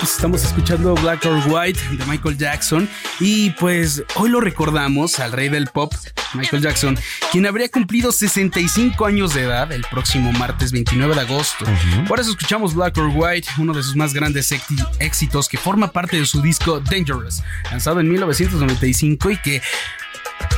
Pues 0.00 0.14
estamos 0.14 0.42
escuchando 0.42 0.94
Black 0.94 1.26
or 1.26 1.42
White 1.46 1.78
de 1.92 2.06
Michael 2.06 2.38
Jackson 2.38 2.88
y 3.20 3.50
pues 3.50 4.02
hoy 4.16 4.30
lo 4.30 4.40
recordamos 4.40 5.20
al 5.20 5.32
rey 5.32 5.50
del 5.50 5.66
pop, 5.66 5.92
Michael 6.32 6.62
Jackson, 6.62 6.98
quien 7.30 7.44
habría 7.46 7.68
cumplido 7.68 8.10
65 8.10 9.04
años 9.04 9.34
de 9.34 9.42
edad 9.42 9.70
el 9.72 9.84
próximo 9.90 10.32
martes 10.32 10.72
29 10.72 11.14
de 11.14 11.20
agosto. 11.20 11.66
Por 12.08 12.18
eso 12.18 12.30
escuchamos 12.30 12.74
Black 12.74 12.96
or 12.96 13.10
White, 13.14 13.48
uno 13.58 13.74
de 13.74 13.82
sus 13.82 13.94
más 13.94 14.14
grandes 14.14 14.50
éxitos 14.98 15.48
que 15.48 15.58
forma 15.58 15.92
parte 15.92 16.18
de 16.18 16.24
su 16.24 16.40
disco 16.40 16.80
Dangerous, 16.80 17.42
lanzado 17.70 18.00
en 18.00 18.08
1995 18.08 19.30
y 19.30 19.36
que 19.36 19.62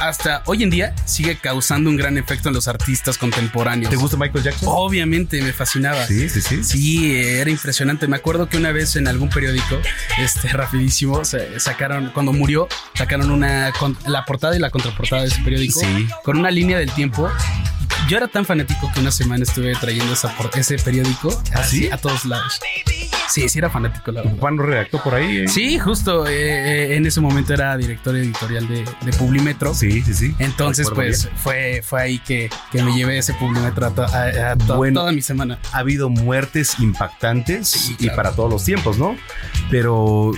hasta 0.01 0.43
hoy 0.47 0.63
en 0.63 0.71
día 0.71 0.95
sigue 1.05 1.37
causando 1.37 1.91
un 1.91 1.97
gran 1.97 2.19
efecto 2.19 2.49
en 2.49 2.55
los 2.55 2.69
artistas 2.69 3.19
contemporáneos. 3.19 3.91
¿Te 3.91 3.97
gusta 3.97 4.17
Michael 4.17 4.45
Jackson? 4.45 4.69
Obviamente, 4.71 5.41
me 5.43 5.53
fascinaba. 5.53 6.07
Sí, 6.07 6.29
sí, 6.29 6.41
sí. 6.41 6.65
Sí, 6.65 7.17
era 7.17 7.51
impresionante. 7.51 8.09
Me 8.09 8.17
acuerdo 8.17 8.49
que 8.49 8.57
una 8.57 8.73
vez 8.73 8.97
en 8.97 9.09
algún 9.09 9.29
periódico, 9.29 9.79
este, 10.19 10.49
rapidísimo, 10.53 11.23
sacaron, 11.25 12.11
cuando 12.13 12.33
murió, 12.33 12.69
sacaron 12.95 13.31
una, 13.31 13.73
la 14.07 14.25
portada 14.25 14.57
y 14.57 14.59
la 14.59 14.71
contraportada 14.71 15.23
de 15.23 15.29
ese 15.29 15.41
periódico 15.43 15.81
con 16.25 16.39
una 16.39 16.51
línea 16.51 16.79
del 16.79 16.91
tiempo 16.93 17.31
yo 18.13 18.19
era 18.19 18.29
tan 18.29 18.45
fanático 18.45 18.91
que 18.93 19.01
una 19.01 19.11
semana 19.11 19.43
estuve 19.43 19.75
trayendo 19.75 20.13
esa, 20.13 20.35
ese 20.55 20.77
periódico 20.77 21.31
¿Ah, 21.55 21.65
a 21.93 21.97
todos 21.97 22.27
lados. 22.27 22.61
Sí, 23.31 23.49
sí 23.49 23.59
era 23.59 23.71
fanático, 23.71 24.13
la 24.13 24.21
verdad. 24.21 24.37
Juan 24.39 24.59
redactó 24.59 25.03
por 25.03 25.15
ahí. 25.15 25.39
Eh? 25.39 25.49
Sí, 25.49 25.79
justo. 25.79 26.27
Eh, 26.27 26.33
eh, 26.35 26.97
en 26.97 27.07
ese 27.07 27.23
momento 27.23 27.55
era 27.55 27.75
director 27.75 28.15
editorial 28.15 28.69
de, 28.69 28.85
de 29.01 29.13
Publimetro. 29.15 29.73
Sí, 29.73 30.03
sí, 30.03 30.13
sí. 30.13 30.35
Entonces, 30.41 30.91
pues 30.95 31.31
fue, 31.37 31.81
fue 31.83 32.03
ahí 32.03 32.19
que, 32.19 32.51
que, 32.71 32.83
me 32.83 32.95
llevé 32.95 33.17
ese 33.17 33.33
Publimetro 33.33 33.87
a, 33.87 34.57
toda 34.59 35.11
mi 35.13 35.23
semana. 35.23 35.59
Ha 35.73 35.79
habido 35.79 36.11
muertes 36.11 36.79
impactantes 36.81 37.93
y 37.99 38.11
para 38.11 38.33
todos 38.33 38.51
los 38.51 38.63
tiempos, 38.63 38.99
¿no? 38.99 39.17
Pero 39.71 40.33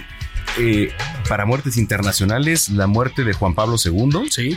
para 1.29 1.45
muertes 1.45 1.77
internacionales, 1.77 2.69
la 2.69 2.87
muerte 2.87 3.25
de 3.25 3.33
Juan 3.33 3.55
Pablo 3.55 3.75
II. 3.83 4.31
Sí. 4.31 4.57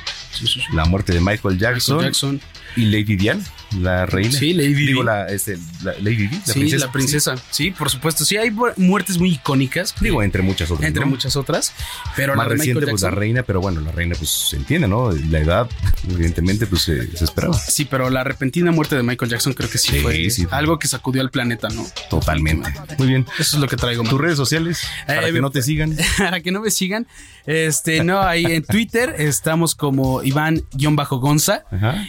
La 0.73 0.85
muerte 0.85 1.13
de 1.13 1.21
Michael 1.21 1.57
Jackson. 1.57 1.97
Michael 1.97 2.13
Jackson. 2.13 2.41
Y 2.77 2.85
Lady 2.85 3.15
Diana, 3.15 3.43
la 3.75 4.05
reina. 4.05 4.31
Sí, 4.31 4.53
Lady 4.53 4.73
Digo, 4.73 5.03
la, 5.03 5.27
este, 5.27 5.57
Lady 5.83 6.27
Di, 6.27 6.37
la 6.37 6.45
sí, 6.45 6.59
princesa. 6.59 6.85
la 6.85 6.91
princesa. 6.91 7.35
Sí. 7.51 7.71
por 7.71 7.89
supuesto. 7.89 8.25
Sí, 8.25 8.37
hay 8.37 8.51
muertes 8.77 9.17
muy 9.17 9.33
icónicas. 9.33 9.93
Digo, 9.99 10.23
entre 10.23 10.41
muchas 10.41 10.71
otras. 10.71 10.87
Entre 10.87 11.05
muchas 11.05 11.35
otras. 11.35 11.73
Pero 12.15 12.35
Más 12.35 12.47
reciente, 12.47 12.87
pues 12.87 13.01
la 13.01 13.11
reina, 13.11 13.43
pero 13.43 13.61
bueno, 13.61 13.81
la 13.81 13.91
reina, 13.91 14.15
pues 14.17 14.29
se 14.29 14.55
entiende, 14.55 14.87
¿no? 14.87 15.11
La 15.11 15.39
edad, 15.39 15.69
evidentemente, 16.09 16.67
pues 16.67 16.83
se, 16.83 17.01
esperaba. 17.23 17.53
Sí, 17.57 17.85
pero 17.85 18.09
la 18.09 18.23
repentina 18.23 18.71
muerte 18.71 18.95
de 18.95 19.03
Michael 19.03 19.31
Jackson 19.31 19.53
creo 19.53 19.69
que 19.69 19.77
sí, 19.77 19.99
fue 19.99 20.27
algo 20.51 20.79
que 20.79 20.87
sacudió 20.87 21.21
al 21.21 21.29
planeta, 21.29 21.67
¿no? 21.69 21.85
Totalmente. 22.09 22.69
Muy 22.97 23.07
bien. 23.07 23.25
Eso 23.39 23.57
es 23.57 23.61
lo 23.61 23.67
que 23.67 23.75
traigo. 23.75 24.03
¿Tus 24.03 24.19
redes 24.19 24.37
sociales? 24.37 24.81
Para 25.05 25.29
eh, 25.29 25.33
que 25.33 25.41
no 25.41 25.51
te 25.51 25.61
sigan. 25.61 25.95
Para 26.17 26.39
que 26.41 26.51
no 26.51 26.61
me 26.61 26.71
sigan. 26.71 27.07
Este, 27.45 28.03
no, 28.03 28.21
ahí 28.21 28.45
en 28.45 28.63
Twitter 28.63 29.15
estamos 29.17 29.75
como 29.75 30.21
Iván-Gonza. 30.23 31.63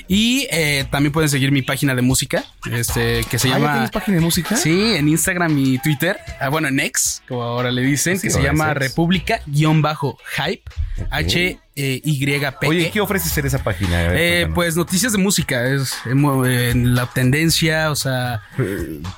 Y 0.09 0.47
eh, 0.51 0.87
también 0.91 1.13
pueden 1.13 1.29
seguir 1.29 1.48
mi 1.51 1.63
página 1.63 1.95
de 1.95 2.03
música, 2.03 2.45
este, 2.71 3.25
que 3.25 3.39
se 3.39 3.49
llama. 3.49 3.73
¿Tienes 3.73 3.91
página 3.91 4.17
de 4.19 4.23
música? 4.23 4.57
Sí, 4.57 4.95
en 4.97 5.09
Instagram 5.09 5.59
y 5.59 5.79
Twitter. 5.79 6.19
Ah, 6.41 6.49
bueno, 6.49 6.69
en 6.69 6.81
X, 6.81 7.23
como 7.29 7.43
ahora 7.43 7.71
le 7.71 7.83
dicen, 7.83 8.21
que 8.21 8.31
se 8.31 8.43
llama 8.43 8.75
República-Hype. 8.75 10.63
H 11.11 11.59
eh, 11.79 12.01
YP. 12.05 12.67
Oye, 12.67 12.91
¿qué 12.91 13.01
ofreces 13.01 13.39
en 13.39 13.47
esa 13.47 13.63
página? 13.63 14.13
Eh, 14.15 14.49
pues 14.53 14.77
noticias 14.77 15.13
de 15.13 15.19
música, 15.19 15.65
es 15.65 15.95
en 16.05 16.95
la 16.95 17.07
tendencia, 17.07 17.91
o 17.93 17.97
sea. 17.97 18.43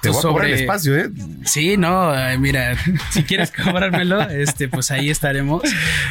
Te 0.02 0.10
voy 0.10 0.20
sobre... 0.20 0.44
a 0.44 0.48
el 0.48 0.54
espacio, 0.60 0.96
¿eh? 0.96 1.10
Sí, 1.44 1.78
no, 1.78 2.12
mira, 2.38 2.76
si 3.10 3.22
quieres 3.24 3.50
cobrármelo, 3.50 4.20
este, 4.28 4.68
pues 4.68 4.90
ahí 4.90 5.08
estaremos, 5.08 5.62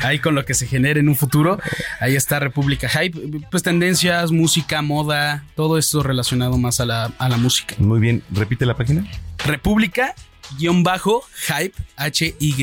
ahí 0.02 0.18
con 0.18 0.34
lo 0.34 0.44
que 0.44 0.56
se 0.56 0.66
genere 0.66 1.02
en 1.02 1.10
un 1.10 1.16
futuro. 1.16 1.60
Ahí 2.00 2.16
está 2.16 2.40
República 2.40 2.90
Hype, 2.90 3.20
pues 3.52 3.62
tendencias, 3.62 4.32
música, 4.32 4.82
moda, 4.82 5.46
todo 5.56 5.78
esto 5.78 6.02
relacionado 6.02 6.58
más 6.58 6.80
a 6.80 6.86
la, 6.86 7.12
a 7.20 7.30
la 7.30 7.38
música. 7.38 7.76
Muy 7.78 8.00
bien, 8.00 8.24
repite 8.32 8.66
la 8.66 8.76
página. 8.76 9.06
República 9.46 10.16
guion 10.58 10.82
bajo 10.82 11.24
hype 11.48 11.76
H 11.96 12.36
Y 12.40 12.54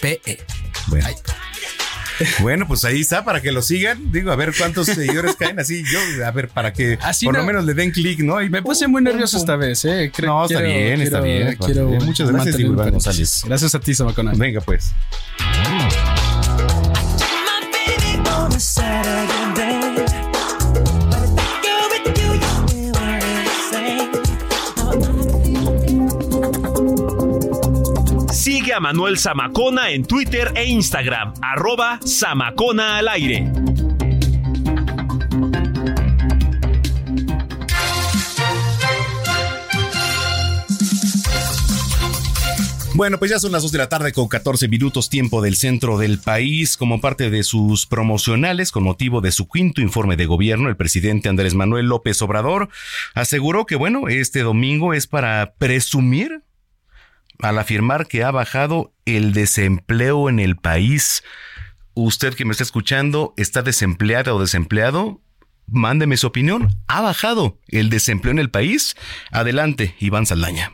P 0.00 0.20
E. 0.24 0.38
Bueno. 0.86 1.08
Bueno, 2.40 2.66
pues 2.66 2.84
ahí 2.84 3.00
está, 3.00 3.24
para 3.24 3.40
que 3.40 3.52
lo 3.52 3.62
sigan. 3.62 4.12
Digo, 4.12 4.30
a 4.30 4.36
ver 4.36 4.52
cuántos 4.56 4.86
seguidores 4.86 5.36
caen 5.36 5.58
así. 5.58 5.82
Yo, 5.84 6.26
a 6.26 6.30
ver, 6.30 6.48
para 6.48 6.72
que 6.72 6.98
por 7.24 7.36
lo 7.36 7.44
menos 7.44 7.64
le 7.64 7.74
den 7.74 7.90
clic, 7.90 8.20
¿no? 8.20 8.42
Y 8.42 8.48
me 8.48 8.62
puse 8.62 8.86
muy 8.86 9.02
nervioso 9.02 9.36
esta 9.36 9.56
vez, 9.56 9.84
¿eh? 9.84 10.12
no, 10.24 10.44
está 10.44 10.60
bien, 10.60 11.00
está 11.00 11.20
bien. 11.20 11.56
Muchas 12.04 12.30
gracias, 12.30 12.58
Iván 12.58 12.90
González. 12.90 13.42
Gracias 13.44 13.74
a 13.74 13.80
ti, 13.80 13.94
Samacona. 13.94 14.32
Venga, 14.34 14.60
pues. 14.60 14.92
Manuel 28.80 29.18
Zamacona 29.18 29.90
en 29.90 30.04
Twitter 30.04 30.52
e 30.54 30.64
Instagram, 30.64 31.34
arroba 31.42 32.00
Zamacona 32.04 32.98
al 32.98 33.08
aire. 33.08 33.50
Bueno, 42.96 43.18
pues 43.18 43.32
ya 43.32 43.40
son 43.40 43.50
las 43.50 43.62
2 43.62 43.72
de 43.72 43.78
la 43.78 43.88
tarde 43.88 44.12
con 44.12 44.28
14 44.28 44.68
minutos 44.68 45.10
tiempo 45.10 45.42
del 45.42 45.56
centro 45.56 45.98
del 45.98 46.20
país. 46.20 46.76
Como 46.76 47.00
parte 47.00 47.28
de 47.28 47.42
sus 47.42 47.86
promocionales, 47.86 48.70
con 48.70 48.84
motivo 48.84 49.20
de 49.20 49.32
su 49.32 49.48
quinto 49.48 49.80
informe 49.80 50.16
de 50.16 50.26
gobierno, 50.26 50.68
el 50.68 50.76
presidente 50.76 51.28
Andrés 51.28 51.54
Manuel 51.54 51.86
López 51.86 52.22
Obrador 52.22 52.68
aseguró 53.12 53.66
que, 53.66 53.74
bueno, 53.74 54.06
este 54.06 54.42
domingo 54.42 54.94
es 54.94 55.08
para 55.08 55.54
presumir 55.58 56.44
al 57.44 57.58
afirmar 57.58 58.06
que 58.06 58.24
ha 58.24 58.30
bajado 58.30 58.92
el 59.04 59.32
desempleo 59.32 60.28
en 60.28 60.38
el 60.38 60.56
país. 60.56 61.22
Usted 61.94 62.34
que 62.34 62.44
me 62.44 62.52
está 62.52 62.64
escuchando, 62.64 63.34
¿está 63.36 63.62
desempleado 63.62 64.36
o 64.36 64.40
desempleado? 64.40 65.20
Mándeme 65.66 66.16
su 66.16 66.26
opinión. 66.26 66.76
¿Ha 66.88 67.00
bajado 67.00 67.58
el 67.68 67.90
desempleo 67.90 68.32
en 68.32 68.38
el 68.38 68.50
país? 68.50 68.96
Adelante, 69.30 69.94
Iván 70.00 70.26
Saldaña. 70.26 70.72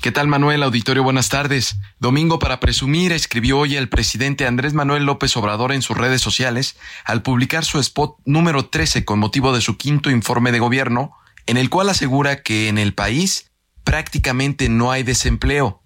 ¿Qué 0.00 0.12
tal 0.12 0.28
Manuel 0.28 0.62
Auditorio? 0.62 1.02
Buenas 1.02 1.28
tardes. 1.28 1.76
Domingo 1.98 2.38
para 2.38 2.58
presumir 2.58 3.12
escribió 3.12 3.58
hoy 3.58 3.76
el 3.76 3.90
presidente 3.90 4.46
Andrés 4.46 4.72
Manuel 4.72 5.04
López 5.04 5.36
Obrador 5.36 5.72
en 5.72 5.82
sus 5.82 5.96
redes 5.96 6.22
sociales 6.22 6.76
al 7.04 7.22
publicar 7.22 7.66
su 7.66 7.78
spot 7.78 8.16
número 8.24 8.64
13 8.64 9.04
con 9.04 9.18
motivo 9.18 9.52
de 9.52 9.60
su 9.60 9.76
quinto 9.76 10.10
informe 10.10 10.52
de 10.52 10.58
gobierno, 10.58 11.12
en 11.46 11.58
el 11.58 11.68
cual 11.68 11.90
asegura 11.90 12.42
que 12.42 12.68
en 12.68 12.78
el 12.78 12.94
país 12.94 13.49
prácticamente 13.84 14.68
no 14.68 14.90
hay 14.92 15.02
desempleo. 15.02 15.82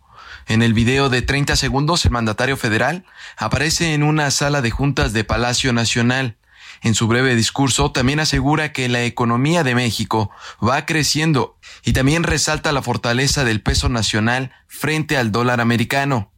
En 0.46 0.62
el 0.62 0.74
video 0.74 1.08
de 1.08 1.22
30 1.22 1.56
segundos 1.56 2.04
el 2.04 2.10
mandatario 2.10 2.56
federal 2.56 3.04
aparece 3.36 3.94
en 3.94 4.02
una 4.02 4.30
sala 4.30 4.60
de 4.60 4.70
juntas 4.70 5.12
de 5.12 5.24
Palacio 5.24 5.72
Nacional. 5.72 6.36
En 6.82 6.94
su 6.94 7.06
breve 7.06 7.34
discurso 7.34 7.92
también 7.92 8.20
asegura 8.20 8.72
que 8.72 8.88
la 8.90 9.02
economía 9.04 9.64
de 9.64 9.74
México 9.74 10.30
va 10.62 10.84
creciendo 10.84 11.58
y 11.82 11.94
también 11.94 12.24
resalta 12.24 12.72
la 12.72 12.82
fortaleza 12.82 13.44
del 13.44 13.62
peso 13.62 13.88
nacional 13.88 14.52
frente 14.66 15.16
al 15.16 15.32
dólar 15.32 15.62
americano. 15.62 16.30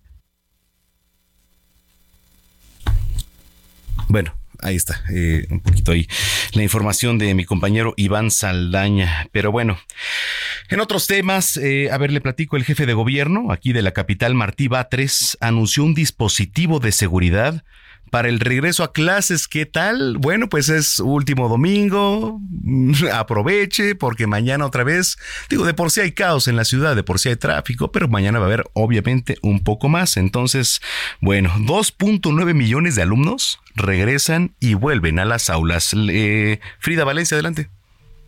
Bueno, 4.08 4.34
ahí 4.62 4.76
está, 4.76 5.02
eh, 5.12 5.46
un 5.50 5.60
poquito 5.60 5.92
ahí 5.92 6.06
la 6.52 6.62
información 6.62 7.18
de 7.18 7.34
mi 7.34 7.44
compañero 7.44 7.94
Iván 7.96 8.30
Saldaña. 8.30 9.28
Pero 9.32 9.52
bueno, 9.52 9.78
en 10.68 10.80
otros 10.80 11.06
temas, 11.06 11.56
eh, 11.56 11.90
a 11.90 11.98
ver, 11.98 12.12
le 12.12 12.20
platico, 12.20 12.56
el 12.56 12.64
jefe 12.64 12.86
de 12.86 12.94
gobierno 12.94 13.52
aquí 13.52 13.72
de 13.72 13.82
la 13.82 13.92
capital, 13.92 14.34
Martí 14.34 14.68
Batres, 14.68 15.36
anunció 15.40 15.84
un 15.84 15.94
dispositivo 15.94 16.80
de 16.80 16.92
seguridad 16.92 17.64
para 18.16 18.30
el 18.30 18.40
regreso 18.40 18.82
a 18.82 18.94
clases. 18.94 19.46
¿Qué 19.46 19.66
tal? 19.66 20.16
Bueno, 20.16 20.48
pues 20.48 20.70
es 20.70 21.00
último 21.00 21.50
domingo. 21.50 22.40
Aproveche 23.12 23.94
porque 23.94 24.26
mañana 24.26 24.64
otra 24.64 24.84
vez, 24.84 25.18
digo, 25.50 25.66
de 25.66 25.74
por 25.74 25.90
sí 25.90 26.00
hay 26.00 26.12
caos 26.12 26.48
en 26.48 26.56
la 26.56 26.64
ciudad, 26.64 26.96
de 26.96 27.02
por 27.02 27.18
sí 27.18 27.28
hay 27.28 27.36
tráfico, 27.36 27.92
pero 27.92 28.08
mañana 28.08 28.38
va 28.38 28.46
a 28.46 28.48
haber 28.48 28.64
obviamente 28.72 29.36
un 29.42 29.62
poco 29.62 29.90
más. 29.90 30.16
Entonces, 30.16 30.80
bueno, 31.20 31.50
2.9 31.58 32.54
millones 32.54 32.94
de 32.94 33.02
alumnos 33.02 33.60
regresan 33.74 34.54
y 34.60 34.72
vuelven 34.72 35.18
a 35.18 35.26
las 35.26 35.50
aulas. 35.50 35.90
Frida 35.90 37.04
Valencia, 37.04 37.34
adelante. 37.34 37.68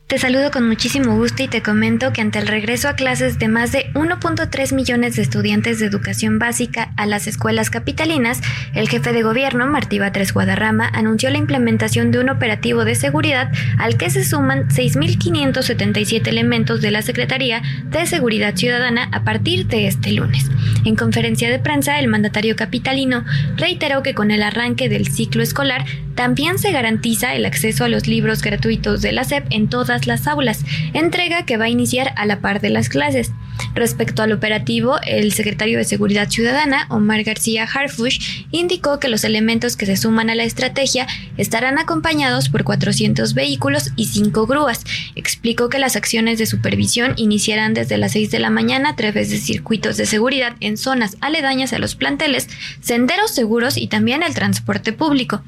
Te 0.08 0.16
saludo 0.16 0.50
con 0.50 0.66
muchísimo 0.66 1.16
gusto 1.16 1.42
y 1.42 1.48
te 1.48 1.62
comento 1.62 2.14
que 2.14 2.22
ante 2.22 2.38
el 2.38 2.46
regreso 2.46 2.88
a 2.88 2.94
clases 2.94 3.38
de 3.38 3.46
más 3.48 3.72
de 3.72 3.92
1.3 3.92 4.74
millones 4.74 5.16
de 5.16 5.22
estudiantes 5.22 5.80
de 5.80 5.84
educación 5.84 6.38
básica 6.38 6.94
a 6.96 7.04
las 7.04 7.26
escuelas 7.26 7.68
capitalinas, 7.68 8.40
el 8.72 8.88
jefe 8.88 9.12
de 9.12 9.22
gobierno, 9.22 9.66
Martí 9.66 9.98
Batres 9.98 10.32
Guadarrama, 10.32 10.88
anunció 10.94 11.28
la 11.28 11.36
implementación 11.36 12.10
de 12.10 12.20
un 12.20 12.30
operativo 12.30 12.86
de 12.86 12.94
seguridad 12.94 13.52
al 13.76 13.98
que 13.98 14.08
se 14.08 14.24
suman 14.24 14.68
6.577 14.68 16.26
elementos 16.26 16.80
de 16.80 16.90
la 16.90 17.02
Secretaría 17.02 17.60
de 17.90 18.06
Seguridad 18.06 18.56
Ciudadana 18.56 19.10
a 19.12 19.24
partir 19.24 19.66
de 19.66 19.88
este 19.88 20.12
lunes. 20.12 20.50
En 20.86 20.96
conferencia 20.96 21.50
de 21.50 21.58
prensa, 21.58 22.00
el 22.00 22.08
mandatario 22.08 22.56
capitalino 22.56 23.26
reiteró 23.56 24.02
que 24.02 24.14
con 24.14 24.30
el 24.30 24.42
arranque 24.42 24.88
del 24.88 25.08
ciclo 25.08 25.42
escolar 25.42 25.84
también 26.14 26.58
se 26.58 26.72
garantiza 26.72 27.36
el 27.36 27.46
acceso 27.46 27.84
a 27.84 27.88
los 27.88 28.08
libros 28.08 28.42
gratuitos 28.42 29.02
de 29.02 29.12
la 29.12 29.22
SEP 29.22 29.44
en 29.50 29.68
todas 29.68 29.97
las 30.06 30.26
aulas, 30.26 30.64
entrega 30.92 31.44
que 31.44 31.56
va 31.56 31.66
a 31.66 31.70
iniciar 31.70 32.12
a 32.16 32.26
la 32.26 32.40
par 32.40 32.60
de 32.60 32.70
las 32.70 32.88
clases. 32.88 33.32
Respecto 33.74 34.22
al 34.22 34.32
operativo, 34.32 34.96
el 35.06 35.32
secretario 35.32 35.78
de 35.78 35.84
Seguridad 35.84 36.30
Ciudadana, 36.30 36.86
Omar 36.90 37.22
García 37.22 37.64
Harfush, 37.64 38.44
indicó 38.50 38.98
que 38.98 39.08
los 39.08 39.24
elementos 39.24 39.76
que 39.76 39.86
se 39.86 39.96
suman 39.96 40.30
a 40.30 40.34
la 40.34 40.44
estrategia 40.44 41.06
estarán 41.36 41.78
acompañados 41.78 42.48
por 42.48 42.64
400 42.64 43.34
vehículos 43.34 43.90
y 43.96 44.06
5 44.06 44.46
grúas. 44.46 44.84
Explicó 45.16 45.68
que 45.68 45.78
las 45.78 45.96
acciones 45.96 46.38
de 46.38 46.46
supervisión 46.46 47.14
iniciarán 47.16 47.74
desde 47.74 47.98
las 47.98 48.12
6 48.12 48.30
de 48.30 48.38
la 48.38 48.50
mañana 48.50 48.90
a 48.90 48.96
través 48.96 49.30
de 49.30 49.38
circuitos 49.38 49.96
de 49.96 50.06
seguridad 50.06 50.54
en 50.60 50.76
zonas 50.76 51.16
aledañas 51.20 51.72
a 51.72 51.78
los 51.78 51.94
planteles, 51.94 52.48
senderos 52.80 53.34
seguros 53.34 53.76
y 53.76 53.88
también 53.88 54.22
el 54.22 54.34
transporte 54.34 54.92
público. 54.92 55.42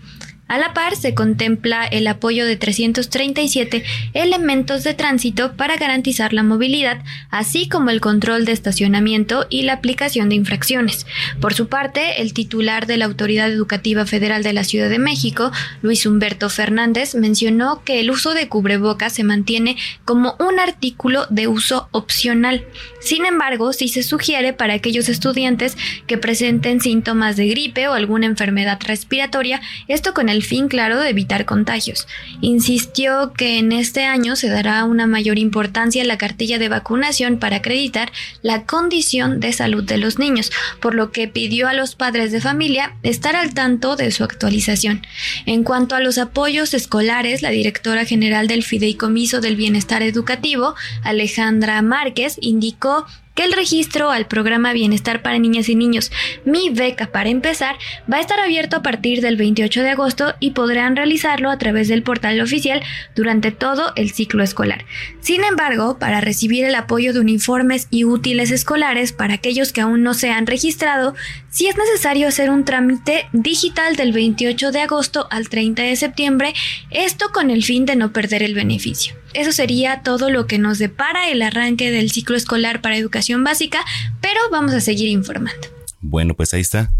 A 0.50 0.58
la 0.58 0.74
par, 0.74 0.96
se 0.96 1.14
contempla 1.14 1.84
el 1.84 2.08
apoyo 2.08 2.44
de 2.44 2.56
337 2.56 3.84
elementos 4.14 4.82
de 4.82 4.94
tránsito 4.94 5.52
para 5.52 5.76
garantizar 5.76 6.32
la 6.32 6.42
movilidad, 6.42 7.04
así 7.30 7.68
como 7.68 7.90
el 7.90 8.00
control 8.00 8.44
de 8.44 8.50
estacionamiento 8.50 9.46
y 9.48 9.62
la 9.62 9.74
aplicación 9.74 10.28
de 10.28 10.34
infracciones. 10.34 11.06
Por 11.40 11.54
su 11.54 11.68
parte, 11.68 12.20
el 12.20 12.34
titular 12.34 12.88
de 12.88 12.96
la 12.96 13.04
Autoridad 13.04 13.48
Educativa 13.48 14.06
Federal 14.06 14.42
de 14.42 14.52
la 14.52 14.64
Ciudad 14.64 14.90
de 14.90 14.98
México, 14.98 15.52
Luis 15.82 16.04
Humberto 16.04 16.50
Fernández, 16.50 17.14
mencionó 17.14 17.84
que 17.84 18.00
el 18.00 18.10
uso 18.10 18.34
de 18.34 18.48
cubrebocas 18.48 19.12
se 19.12 19.22
mantiene 19.22 19.76
como 20.04 20.34
un 20.40 20.58
artículo 20.58 21.26
de 21.30 21.46
uso 21.46 21.88
opcional. 21.92 22.66
Sin 23.00 23.24
embargo, 23.24 23.72
sí 23.72 23.86
se 23.86 24.02
sugiere 24.02 24.52
para 24.52 24.74
aquellos 24.74 25.08
estudiantes 25.08 25.76
que 26.08 26.18
presenten 26.18 26.80
síntomas 26.80 27.36
de 27.36 27.46
gripe 27.46 27.86
o 27.86 27.92
alguna 27.92 28.26
enfermedad 28.26 28.80
respiratoria, 28.84 29.60
esto 29.86 30.12
con 30.12 30.28
el 30.28 30.39
fin, 30.42 30.68
claro, 30.68 30.98
de 30.98 31.08
evitar 31.08 31.44
contagios. 31.44 32.06
Insistió 32.40 33.32
que 33.32 33.58
en 33.58 33.72
este 33.72 34.04
año 34.04 34.36
se 34.36 34.48
dará 34.48 34.84
una 34.84 35.06
mayor 35.06 35.38
importancia 35.38 36.02
a 36.02 36.06
la 36.06 36.18
cartilla 36.18 36.58
de 36.58 36.68
vacunación 36.68 37.38
para 37.38 37.56
acreditar 37.56 38.12
la 38.42 38.64
condición 38.64 39.40
de 39.40 39.52
salud 39.52 39.84
de 39.84 39.98
los 39.98 40.18
niños, 40.18 40.52
por 40.80 40.94
lo 40.94 41.12
que 41.12 41.28
pidió 41.28 41.68
a 41.68 41.74
los 41.74 41.94
padres 41.94 42.32
de 42.32 42.40
familia 42.40 42.96
estar 43.02 43.36
al 43.36 43.54
tanto 43.54 43.96
de 43.96 44.10
su 44.10 44.24
actualización. 44.24 45.06
En 45.46 45.64
cuanto 45.64 45.94
a 45.94 46.00
los 46.00 46.18
apoyos 46.18 46.74
escolares, 46.74 47.42
la 47.42 47.50
directora 47.50 48.04
general 48.04 48.48
del 48.48 48.64
Fideicomiso 48.64 49.40
del 49.40 49.56
Bienestar 49.56 50.02
Educativo, 50.02 50.74
Alejandra 51.02 51.82
Márquez, 51.82 52.36
indicó 52.40 53.06
el 53.36 53.52
registro 53.52 54.10
al 54.10 54.26
programa 54.26 54.72
Bienestar 54.72 55.22
para 55.22 55.38
Niñas 55.38 55.68
y 55.68 55.74
Niños, 55.74 56.12
Mi 56.44 56.68
Beca 56.68 57.10
para 57.10 57.30
empezar, 57.30 57.76
va 58.12 58.18
a 58.18 58.20
estar 58.20 58.38
abierto 58.38 58.76
a 58.76 58.82
partir 58.82 59.22
del 59.22 59.36
28 59.36 59.82
de 59.82 59.90
agosto 59.90 60.34
y 60.40 60.50
podrán 60.50 60.94
realizarlo 60.94 61.50
a 61.50 61.58
través 61.58 61.88
del 61.88 62.02
portal 62.02 62.40
oficial 62.40 62.82
durante 63.16 63.50
todo 63.50 63.92
el 63.96 64.10
ciclo 64.10 64.42
escolar. 64.42 64.84
Sin 65.20 65.42
embargo, 65.44 65.98
para 65.98 66.20
recibir 66.20 66.64
el 66.64 66.74
apoyo 66.74 67.12
de 67.12 67.20
uniformes 67.20 67.86
y 67.90 68.04
útiles 68.04 68.50
escolares 68.50 69.12
para 69.12 69.34
aquellos 69.34 69.72
que 69.72 69.80
aún 69.80 70.02
no 70.02 70.14
se 70.14 70.30
han 70.30 70.46
registrado, 70.46 71.14
sí 71.48 71.66
es 71.66 71.76
necesario 71.76 72.28
hacer 72.28 72.50
un 72.50 72.64
trámite 72.64 73.26
digital 73.32 73.96
del 73.96 74.12
28 74.12 74.70
de 74.70 74.80
agosto 74.80 75.26
al 75.30 75.48
30 75.48 75.82
de 75.82 75.96
septiembre, 75.96 76.54
esto 76.90 77.30
con 77.32 77.50
el 77.50 77.64
fin 77.64 77.86
de 77.86 77.96
no 77.96 78.12
perder 78.12 78.42
el 78.42 78.54
beneficio. 78.54 79.19
Eso 79.32 79.52
sería 79.52 80.02
todo 80.02 80.30
lo 80.30 80.46
que 80.46 80.58
nos 80.58 80.78
depara 80.78 81.28
el 81.28 81.42
arranque 81.42 81.90
del 81.90 82.10
ciclo 82.10 82.36
escolar 82.36 82.80
para 82.80 82.96
educación 82.96 83.44
básica, 83.44 83.84
pero 84.20 84.40
vamos 84.50 84.72
a 84.72 84.80
seguir 84.80 85.08
informando. 85.08 85.68
Bueno, 86.00 86.34
pues 86.34 86.52
ahí 86.54 86.62
está. 86.62 86.90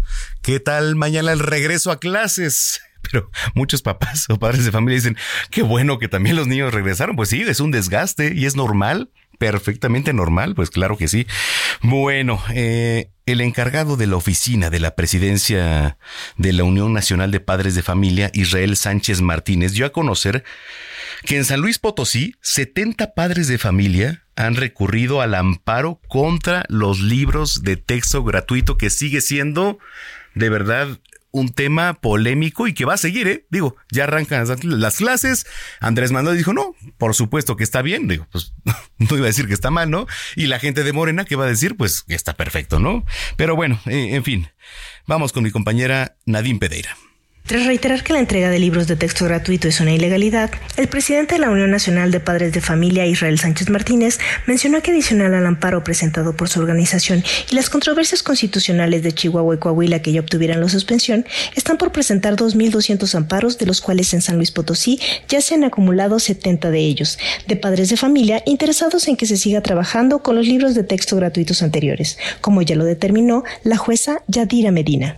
¿Qué 0.41 0.59
tal 0.59 0.95
mañana 0.95 1.31
el 1.31 1.39
regreso 1.39 1.91
a 1.91 1.99
clases? 1.99 2.81
Pero 3.01 3.31
muchos 3.55 3.81
papás 3.81 4.27
o 4.29 4.37
padres 4.37 4.63
de 4.63 4.71
familia 4.71 4.95
dicen, 4.95 5.17
qué 5.49 5.63
bueno 5.63 5.97
que 5.97 6.07
también 6.07 6.35
los 6.35 6.45
niños 6.45 6.71
regresaron. 6.71 7.15
Pues 7.15 7.29
sí, 7.29 7.41
es 7.41 7.59
un 7.59 7.71
desgaste 7.71 8.33
y 8.35 8.45
es 8.45 8.55
normal, 8.55 9.09
perfectamente 9.39 10.13
normal, 10.13 10.53
pues 10.53 10.69
claro 10.69 10.97
que 10.97 11.07
sí. 11.07 11.25
Bueno, 11.81 12.39
eh, 12.53 13.09
el 13.25 13.41
encargado 13.41 13.97
de 13.97 14.05
la 14.05 14.17
oficina 14.17 14.69
de 14.69 14.79
la 14.79 14.93
presidencia 14.95 15.97
de 16.37 16.53
la 16.53 16.63
Unión 16.63 16.93
Nacional 16.93 17.31
de 17.31 17.39
Padres 17.39 17.73
de 17.73 17.81
Familia, 17.81 18.29
Israel 18.33 18.77
Sánchez 18.77 19.21
Martínez, 19.21 19.73
dio 19.73 19.87
a 19.87 19.91
conocer 19.91 20.43
que 21.23 21.37
en 21.37 21.45
San 21.45 21.61
Luis 21.61 21.79
Potosí 21.79 22.35
70 22.41 23.13
padres 23.13 23.47
de 23.47 23.57
familia 23.57 24.25
han 24.35 24.55
recurrido 24.55 25.21
al 25.21 25.35
amparo 25.35 25.99
contra 26.07 26.65
los 26.69 26.99
libros 26.99 27.63
de 27.63 27.77
texto 27.77 28.23
gratuito 28.23 28.77
que 28.77 28.89
sigue 28.89 29.21
siendo 29.21 29.79
de 30.33 30.49
verdad 30.49 30.99
un 31.31 31.49
tema 31.49 31.93
polémico 31.93 32.67
y 32.67 32.73
que 32.73 32.85
va 32.85 32.95
a 32.95 32.97
seguir, 32.97 33.27
¿eh? 33.27 33.45
Digo, 33.49 33.77
ya 33.89 34.03
arrancan 34.03 34.45
las 34.63 34.97
clases. 34.97 35.45
Andrés 35.79 36.11
Manuel 36.11 36.37
dijo, 36.37 36.53
no, 36.53 36.75
por 36.97 37.15
supuesto 37.15 37.55
que 37.55 37.63
está 37.63 37.81
bien. 37.81 38.07
Digo, 38.07 38.27
pues 38.31 38.53
no 38.97 39.15
iba 39.15 39.25
a 39.25 39.27
decir 39.27 39.47
que 39.47 39.53
está 39.53 39.71
mal, 39.71 39.89
¿no? 39.89 40.07
Y 40.35 40.47
la 40.47 40.59
gente 40.59 40.83
de 40.83 40.93
Morena, 40.93 41.25
¿qué 41.25 41.35
va 41.35 41.45
a 41.45 41.49
decir? 41.49 41.77
Pues 41.77 42.03
está 42.07 42.33
perfecto, 42.33 42.79
¿no? 42.79 43.05
Pero 43.37 43.55
bueno, 43.55 43.79
eh, 43.85 44.15
en 44.15 44.23
fin, 44.23 44.49
vamos 45.07 45.31
con 45.31 45.43
mi 45.43 45.51
compañera 45.51 46.17
Nadine 46.25 46.59
Pereira. 46.59 46.97
Tras 47.51 47.65
reiterar 47.65 48.01
que 48.01 48.13
la 48.13 48.19
entrega 48.19 48.49
de 48.49 48.59
libros 48.59 48.87
de 48.87 48.95
texto 48.95 49.25
gratuito 49.25 49.67
es 49.67 49.81
una 49.81 49.91
ilegalidad, 49.91 50.51
el 50.77 50.87
presidente 50.87 51.35
de 51.35 51.41
la 51.41 51.49
Unión 51.49 51.69
Nacional 51.69 52.09
de 52.09 52.21
Padres 52.21 52.53
de 52.53 52.61
Familia, 52.61 53.05
Israel 53.05 53.37
Sánchez 53.39 53.69
Martínez, 53.69 54.19
mencionó 54.47 54.81
que 54.81 54.91
adicional 54.91 55.33
al 55.33 55.45
amparo 55.45 55.83
presentado 55.83 56.33
por 56.33 56.47
su 56.47 56.61
organización 56.61 57.25
y 57.51 57.55
las 57.55 57.69
controversias 57.69 58.23
constitucionales 58.23 59.03
de 59.03 59.11
Chihuahua 59.11 59.55
y 59.55 59.57
Coahuila 59.57 60.01
que 60.01 60.13
ya 60.13 60.21
obtuvieran 60.21 60.61
la 60.61 60.69
suspensión, 60.69 61.25
están 61.53 61.77
por 61.77 61.91
presentar 61.91 62.37
2.200 62.37 63.13
amparos, 63.15 63.57
de 63.57 63.65
los 63.65 63.81
cuales 63.81 64.13
en 64.13 64.21
San 64.21 64.37
Luis 64.37 64.51
Potosí 64.51 65.01
ya 65.27 65.41
se 65.41 65.55
han 65.55 65.65
acumulado 65.65 66.19
70 66.19 66.71
de 66.71 66.79
ellos, 66.79 67.19
de 67.49 67.57
padres 67.57 67.89
de 67.89 67.97
familia 67.97 68.41
interesados 68.45 69.09
en 69.09 69.17
que 69.17 69.25
se 69.25 69.35
siga 69.35 69.59
trabajando 69.59 70.19
con 70.19 70.37
los 70.37 70.47
libros 70.47 70.73
de 70.73 70.85
texto 70.85 71.17
gratuitos 71.17 71.61
anteriores, 71.63 72.17
como 72.39 72.61
ya 72.61 72.77
lo 72.77 72.85
determinó 72.85 73.43
la 73.65 73.75
jueza 73.75 74.23
Yadira 74.27 74.71
Medina. 74.71 75.17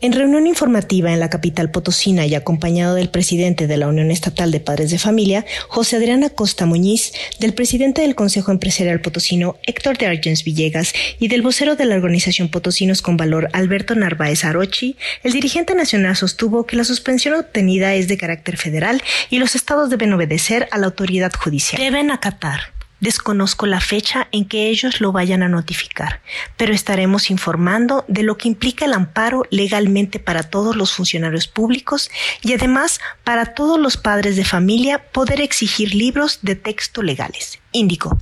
En 0.00 0.12
reunión 0.12 0.46
informativa 0.46 1.12
en 1.12 1.20
la 1.20 1.30
capital 1.30 1.70
potosina 1.70 2.26
y 2.26 2.34
acompañado 2.34 2.94
del 2.94 3.10
presidente 3.10 3.66
de 3.66 3.76
la 3.76 3.88
Unión 3.88 4.10
Estatal 4.10 4.50
de 4.50 4.60
Padres 4.60 4.90
de 4.90 4.98
Familia, 4.98 5.44
José 5.68 5.96
Adrián 5.96 6.24
Acosta 6.24 6.66
Muñiz, 6.66 7.12
del 7.38 7.54
presidente 7.54 8.02
del 8.02 8.14
Consejo 8.14 8.50
Empresarial 8.50 9.00
Potosino, 9.00 9.56
Héctor 9.66 9.98
de 9.98 10.06
Argens 10.06 10.44
Villegas, 10.44 10.92
y 11.18 11.28
del 11.28 11.42
vocero 11.42 11.76
de 11.76 11.86
la 11.86 11.96
organización 11.96 12.48
Potosinos 12.48 13.02
con 13.02 13.16
Valor, 13.16 13.48
Alberto 13.52 13.94
Narváez 13.94 14.44
Arochi, 14.44 14.96
el 15.22 15.32
dirigente 15.32 15.74
nacional 15.74 16.16
sostuvo 16.16 16.66
que 16.66 16.76
la 16.76 16.84
suspensión 16.84 17.34
obtenida 17.34 17.94
es 17.94 18.08
de 18.08 18.16
carácter 18.16 18.56
federal 18.56 19.02
y 19.30 19.38
los 19.38 19.54
estados 19.54 19.90
deben 19.90 20.12
obedecer 20.12 20.68
a 20.70 20.78
la 20.78 20.86
autoridad 20.86 21.32
judicial. 21.32 21.80
Deben 21.80 22.10
acatar 22.10 22.79
Desconozco 23.00 23.66
la 23.66 23.80
fecha 23.80 24.28
en 24.30 24.44
que 24.44 24.68
ellos 24.68 25.00
lo 25.00 25.10
vayan 25.10 25.42
a 25.42 25.48
notificar, 25.48 26.20
pero 26.56 26.72
estaremos 26.74 27.30
informando 27.30 28.04
de 28.08 28.22
lo 28.22 28.36
que 28.36 28.48
implica 28.48 28.84
el 28.84 28.92
amparo 28.92 29.44
legalmente 29.50 30.18
para 30.18 30.42
todos 30.42 30.76
los 30.76 30.92
funcionarios 30.92 31.48
públicos 31.48 32.10
y 32.42 32.52
además 32.52 33.00
para 33.24 33.54
todos 33.54 33.80
los 33.80 33.96
padres 33.96 34.36
de 34.36 34.44
familia 34.44 35.10
poder 35.12 35.40
exigir 35.40 35.94
libros 35.94 36.40
de 36.42 36.56
texto 36.56 37.02
legales. 37.02 37.58
Indicó. 37.72 38.18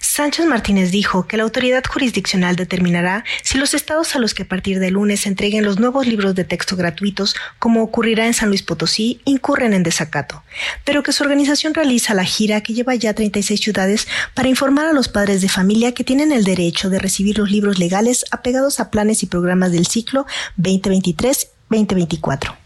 Sánchez 0.00 0.46
Martínez 0.46 0.90
dijo 0.90 1.26
que 1.26 1.36
la 1.36 1.42
autoridad 1.42 1.82
jurisdiccional 1.84 2.56
determinará 2.56 3.24
si 3.42 3.58
los 3.58 3.74
estados 3.74 4.14
a 4.14 4.18
los 4.18 4.34
que 4.34 4.44
a 4.44 4.48
partir 4.48 4.78
de 4.78 4.90
lunes 4.90 5.26
entreguen 5.26 5.64
los 5.64 5.78
nuevos 5.78 6.06
libros 6.06 6.34
de 6.34 6.44
texto 6.44 6.76
gratuitos, 6.76 7.34
como 7.58 7.82
ocurrirá 7.82 8.26
en 8.26 8.34
San 8.34 8.48
Luis 8.48 8.62
Potosí, 8.62 9.20
incurren 9.24 9.72
en 9.72 9.82
desacato, 9.82 10.42
pero 10.84 11.02
que 11.02 11.12
su 11.12 11.22
organización 11.22 11.74
realiza 11.74 12.14
la 12.14 12.24
gira 12.24 12.60
que 12.60 12.74
lleva 12.74 12.94
ya 12.94 13.14
36 13.14 13.60
ciudades 13.60 14.08
para 14.34 14.48
informar 14.48 14.86
a 14.86 14.92
los 14.92 15.08
padres 15.08 15.40
de 15.42 15.48
familia 15.48 15.92
que 15.92 16.04
tienen 16.04 16.32
el 16.32 16.44
derecho 16.44 16.90
de 16.90 16.98
recibir 16.98 17.38
los 17.38 17.50
libros 17.50 17.78
legales 17.78 18.24
apegados 18.30 18.80
a 18.80 18.90
planes 18.90 19.22
y 19.22 19.26
programas 19.26 19.72
del 19.72 19.86
ciclo 19.86 20.26
2023-2024. 20.58 22.56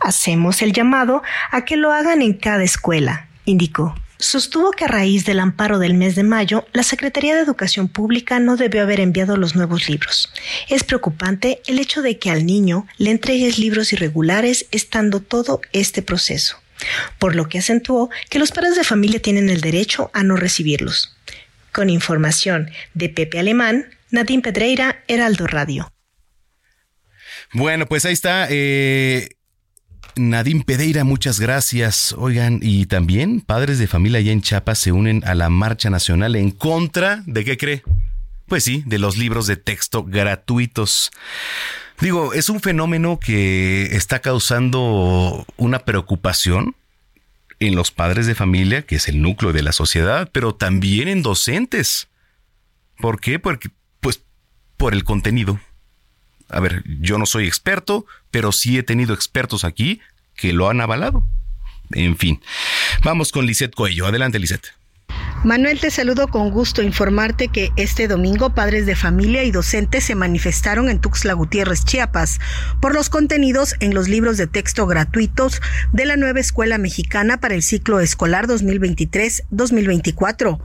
Hacemos 0.00 0.62
el 0.62 0.72
llamado 0.72 1.22
a 1.50 1.64
que 1.64 1.76
lo 1.76 1.92
hagan 1.92 2.22
en 2.22 2.34
cada 2.34 2.62
escuela, 2.62 3.28
indicó 3.44 3.94
sostuvo 4.18 4.72
que 4.72 4.84
a 4.84 4.88
raíz 4.88 5.24
del 5.24 5.40
amparo 5.40 5.78
del 5.78 5.94
mes 5.94 6.14
de 6.14 6.22
mayo, 6.22 6.66
la 6.72 6.82
Secretaría 6.82 7.34
de 7.34 7.42
Educación 7.42 7.88
Pública 7.88 8.40
no 8.40 8.56
debió 8.56 8.82
haber 8.82 9.00
enviado 9.00 9.36
los 9.36 9.54
nuevos 9.54 9.88
libros. 9.88 10.32
Es 10.68 10.84
preocupante 10.84 11.60
el 11.66 11.78
hecho 11.78 12.02
de 12.02 12.18
que 12.18 12.30
al 12.30 12.46
niño 12.46 12.86
le 12.96 13.10
entregues 13.10 13.58
libros 13.58 13.92
irregulares 13.92 14.66
estando 14.70 15.20
todo 15.20 15.60
este 15.72 16.02
proceso, 16.02 16.60
por 17.18 17.34
lo 17.36 17.48
que 17.48 17.58
acentuó 17.58 18.10
que 18.28 18.38
los 18.38 18.50
padres 18.50 18.76
de 18.76 18.84
familia 18.84 19.20
tienen 19.20 19.48
el 19.50 19.60
derecho 19.60 20.10
a 20.12 20.22
no 20.22 20.36
recibirlos. 20.36 21.16
Con 21.72 21.90
información 21.90 22.70
de 22.94 23.08
Pepe 23.08 23.38
Alemán, 23.38 23.90
Nadine 24.10 24.42
Pedreira, 24.42 25.04
Heraldo 25.06 25.46
Radio. 25.46 25.92
Bueno, 27.52 27.86
pues 27.86 28.04
ahí 28.04 28.12
está. 28.12 28.46
Eh, 28.50 29.28
Nadine 30.18 30.64
Pedeira, 30.64 31.04
muchas 31.04 31.40
gracias. 31.40 32.14
Oigan, 32.18 32.60
y 32.62 32.86
también 32.86 33.40
padres 33.40 33.78
de 33.78 33.86
familia 33.86 34.18
allá 34.18 34.32
en 34.32 34.42
Chiapas 34.42 34.78
se 34.78 34.92
unen 34.92 35.22
a 35.24 35.34
la 35.34 35.48
marcha 35.48 35.90
nacional 35.90 36.36
en 36.36 36.50
contra 36.50 37.22
de 37.26 37.44
qué 37.44 37.56
cree. 37.56 37.82
Pues 38.46 38.64
sí, 38.64 38.82
de 38.86 38.98
los 38.98 39.16
libros 39.16 39.46
de 39.46 39.56
texto 39.56 40.04
gratuitos. 40.04 41.10
Digo, 42.00 42.32
es 42.32 42.48
un 42.48 42.60
fenómeno 42.60 43.18
que 43.18 43.96
está 43.96 44.20
causando 44.20 45.46
una 45.56 45.80
preocupación 45.80 46.74
en 47.60 47.74
los 47.74 47.90
padres 47.90 48.26
de 48.26 48.34
familia, 48.34 48.82
que 48.82 48.96
es 48.96 49.08
el 49.08 49.20
núcleo 49.20 49.52
de 49.52 49.62
la 49.62 49.72
sociedad, 49.72 50.30
pero 50.32 50.54
también 50.54 51.08
en 51.08 51.22
docentes. 51.22 52.08
¿Por 52.98 53.20
qué? 53.20 53.38
Porque, 53.38 53.70
pues, 54.00 54.22
por 54.76 54.94
el 54.94 55.04
contenido 55.04 55.60
a 56.48 56.60
ver, 56.60 56.82
yo 56.86 57.18
no 57.18 57.26
soy 57.26 57.46
experto, 57.46 58.06
pero 58.30 58.52
sí 58.52 58.78
he 58.78 58.82
tenido 58.82 59.14
expertos 59.14 59.64
aquí 59.64 60.00
que 60.34 60.52
lo 60.52 60.68
han 60.68 60.80
avalado. 60.80 61.24
En 61.92 62.16
fin, 62.16 62.40
vamos 63.02 63.32
con 63.32 63.46
Lisette 63.46 63.74
Coello. 63.74 64.06
Adelante, 64.06 64.38
Lisette. 64.38 64.78
Manuel, 65.44 65.78
te 65.78 65.92
saludo 65.92 66.28
con 66.28 66.50
gusto 66.50 66.82
informarte 66.82 67.48
que 67.48 67.70
este 67.76 68.08
domingo 68.08 68.54
padres 68.54 68.86
de 68.86 68.96
familia 68.96 69.44
y 69.44 69.52
docentes 69.52 70.02
se 70.04 70.16
manifestaron 70.16 70.90
en 70.90 71.00
Tuxtla 71.00 71.32
Gutiérrez, 71.32 71.84
Chiapas, 71.84 72.40
por 72.82 72.92
los 72.92 73.08
contenidos 73.08 73.76
en 73.78 73.94
los 73.94 74.08
libros 74.08 74.36
de 74.36 74.48
texto 74.48 74.86
gratuitos 74.86 75.62
de 75.92 76.06
la 76.06 76.16
nueva 76.16 76.40
Escuela 76.40 76.76
Mexicana 76.76 77.38
para 77.38 77.54
el 77.54 77.62
ciclo 77.62 78.00
escolar 78.00 78.48
2023-2024. 78.48 80.58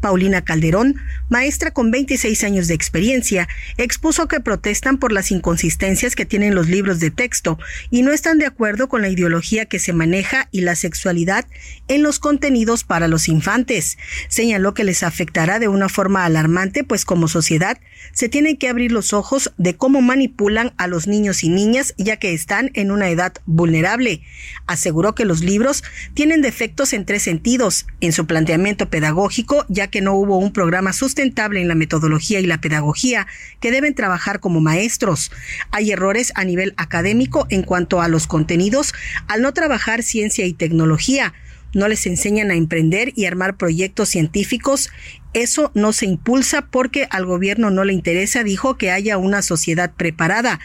Paulina 0.00 0.42
Calderón, 0.42 0.96
maestra 1.28 1.70
con 1.70 1.90
26 1.90 2.44
años 2.44 2.68
de 2.68 2.74
experiencia, 2.74 3.48
expuso 3.76 4.28
que 4.28 4.40
protestan 4.40 4.98
por 4.98 5.12
las 5.12 5.30
inconsistencias 5.30 6.16
que 6.16 6.26
tienen 6.26 6.54
los 6.54 6.68
libros 6.68 7.00
de 7.00 7.10
texto 7.10 7.58
y 7.90 8.02
no 8.02 8.12
están 8.12 8.38
de 8.38 8.46
acuerdo 8.46 8.88
con 8.88 9.02
la 9.02 9.08
ideología 9.08 9.66
que 9.66 9.78
se 9.78 9.92
maneja 9.92 10.48
y 10.50 10.62
la 10.62 10.74
sexualidad 10.74 11.46
en 11.88 12.02
los 12.02 12.18
contenidos 12.18 12.84
para 12.84 13.08
los 13.08 13.28
infantes. 13.28 13.98
Señaló 14.28 14.74
que 14.74 14.84
les 14.84 15.02
afectará 15.02 15.58
de 15.58 15.68
una 15.68 15.88
forma 15.88 16.24
alarmante, 16.24 16.84
pues 16.84 17.04
como 17.04 17.28
sociedad 17.28 17.78
se 18.12 18.28
tienen 18.28 18.56
que 18.56 18.68
abrir 18.68 18.92
los 18.92 19.12
ojos 19.12 19.52
de 19.58 19.76
cómo 19.76 20.00
manipulan 20.00 20.72
a 20.78 20.86
los 20.86 21.06
niños 21.06 21.44
y 21.44 21.48
niñas 21.48 21.94
ya 21.98 22.16
que 22.16 22.32
están 22.32 22.70
en 22.74 22.90
una 22.90 23.10
edad 23.10 23.34
vulnerable. 23.46 24.22
Aseguró 24.66 25.14
que 25.14 25.24
los 25.24 25.42
libros 25.42 25.84
tienen 26.14 26.42
defectos 26.42 26.92
en 26.92 27.04
tres 27.04 27.22
sentidos, 27.22 27.86
en 28.00 28.12
su 28.12 28.26
planteamiento 28.26 28.88
pedagógico, 28.88 29.64
ya 29.68 29.88
que 29.90 30.00
no 30.00 30.14
hubo 30.14 30.38
un 30.38 30.52
programa 30.52 30.92
sustentable 30.92 31.60
en 31.60 31.68
la 31.68 31.74
metodología 31.74 32.40
y 32.40 32.46
la 32.46 32.60
pedagogía 32.60 33.26
que 33.60 33.70
deben 33.70 33.94
trabajar 33.94 34.40
como 34.40 34.60
maestros. 34.60 35.30
Hay 35.70 35.90
errores 35.90 36.32
a 36.34 36.44
nivel 36.44 36.74
académico 36.76 37.46
en 37.50 37.62
cuanto 37.62 38.00
a 38.00 38.08
los 38.08 38.26
contenidos 38.26 38.94
al 39.28 39.42
no 39.42 39.52
trabajar 39.52 40.02
ciencia 40.02 40.46
y 40.46 40.52
tecnología. 40.52 41.34
No 41.72 41.86
les 41.86 42.06
enseñan 42.06 42.50
a 42.50 42.54
emprender 42.54 43.12
y 43.14 43.26
armar 43.26 43.56
proyectos 43.56 44.08
científicos. 44.08 44.90
Eso 45.34 45.70
no 45.74 45.92
se 45.92 46.06
impulsa 46.06 46.66
porque 46.66 47.06
al 47.10 47.26
gobierno 47.26 47.70
no 47.70 47.84
le 47.84 47.92
interesa, 47.92 48.42
dijo, 48.42 48.76
que 48.76 48.90
haya 48.90 49.18
una 49.18 49.42
sociedad 49.42 49.92
preparada. 49.96 50.58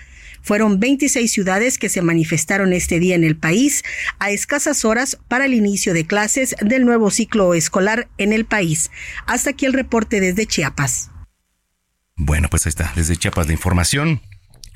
Fueron 0.45 0.79
26 0.79 1.31
ciudades 1.31 1.79
que 1.79 1.89
se 1.89 2.03
manifestaron 2.03 2.71
este 2.71 2.99
día 2.99 3.15
en 3.15 3.23
el 3.23 3.35
país 3.35 3.83
a 4.19 4.29
escasas 4.29 4.85
horas 4.85 5.17
para 5.27 5.45
el 5.45 5.55
inicio 5.55 5.91
de 5.95 6.05
clases 6.05 6.55
del 6.61 6.85
nuevo 6.85 7.09
ciclo 7.09 7.55
escolar 7.55 8.09
en 8.19 8.31
el 8.31 8.45
país. 8.45 8.91
Hasta 9.25 9.49
aquí 9.49 9.65
el 9.65 9.73
reporte 9.73 10.21
desde 10.21 10.45
Chiapas. 10.45 11.09
Bueno, 12.15 12.47
pues 12.47 12.67
ahí 12.67 12.69
está, 12.69 12.93
desde 12.95 13.17
Chiapas 13.17 13.47
de 13.47 13.53
información. 13.53 14.21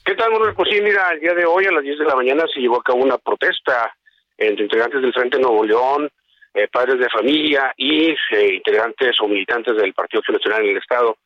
¿Qué 0.06 0.16
tal, 0.16 0.32
Manuel? 0.32 0.54
Pues 0.56 0.70
sí, 0.72 0.82
mira, 0.82 1.12
el 1.12 1.20
día 1.20 1.34
de 1.34 1.46
hoy 1.46 1.66
a 1.66 1.72
las 1.72 1.84
10 1.84 2.00
de 2.00 2.06
la 2.06 2.16
mañana 2.16 2.46
se 2.54 2.60
llevó 2.60 2.80
a 2.80 2.84
cabo 2.84 3.00
una 3.00 3.18
protesta 3.18 3.94
entre 4.38 4.64
integrantes 4.64 5.02
del 5.02 5.14
Frente 5.14 5.40
Nuevo 5.40 5.64
León, 5.64 6.10
eh, 6.54 6.68
padres 6.72 7.00
de 7.00 7.10
familia 7.10 7.74
y 7.78 8.10
eh, 8.10 8.56
integrantes 8.56 9.16
o 9.22 9.28
militantes 9.28 9.76
del 9.76 9.94
Partido 9.94 10.24
Nacional 10.30 10.64
en 10.64 10.72
el 10.72 10.78
Estado, 10.78 11.18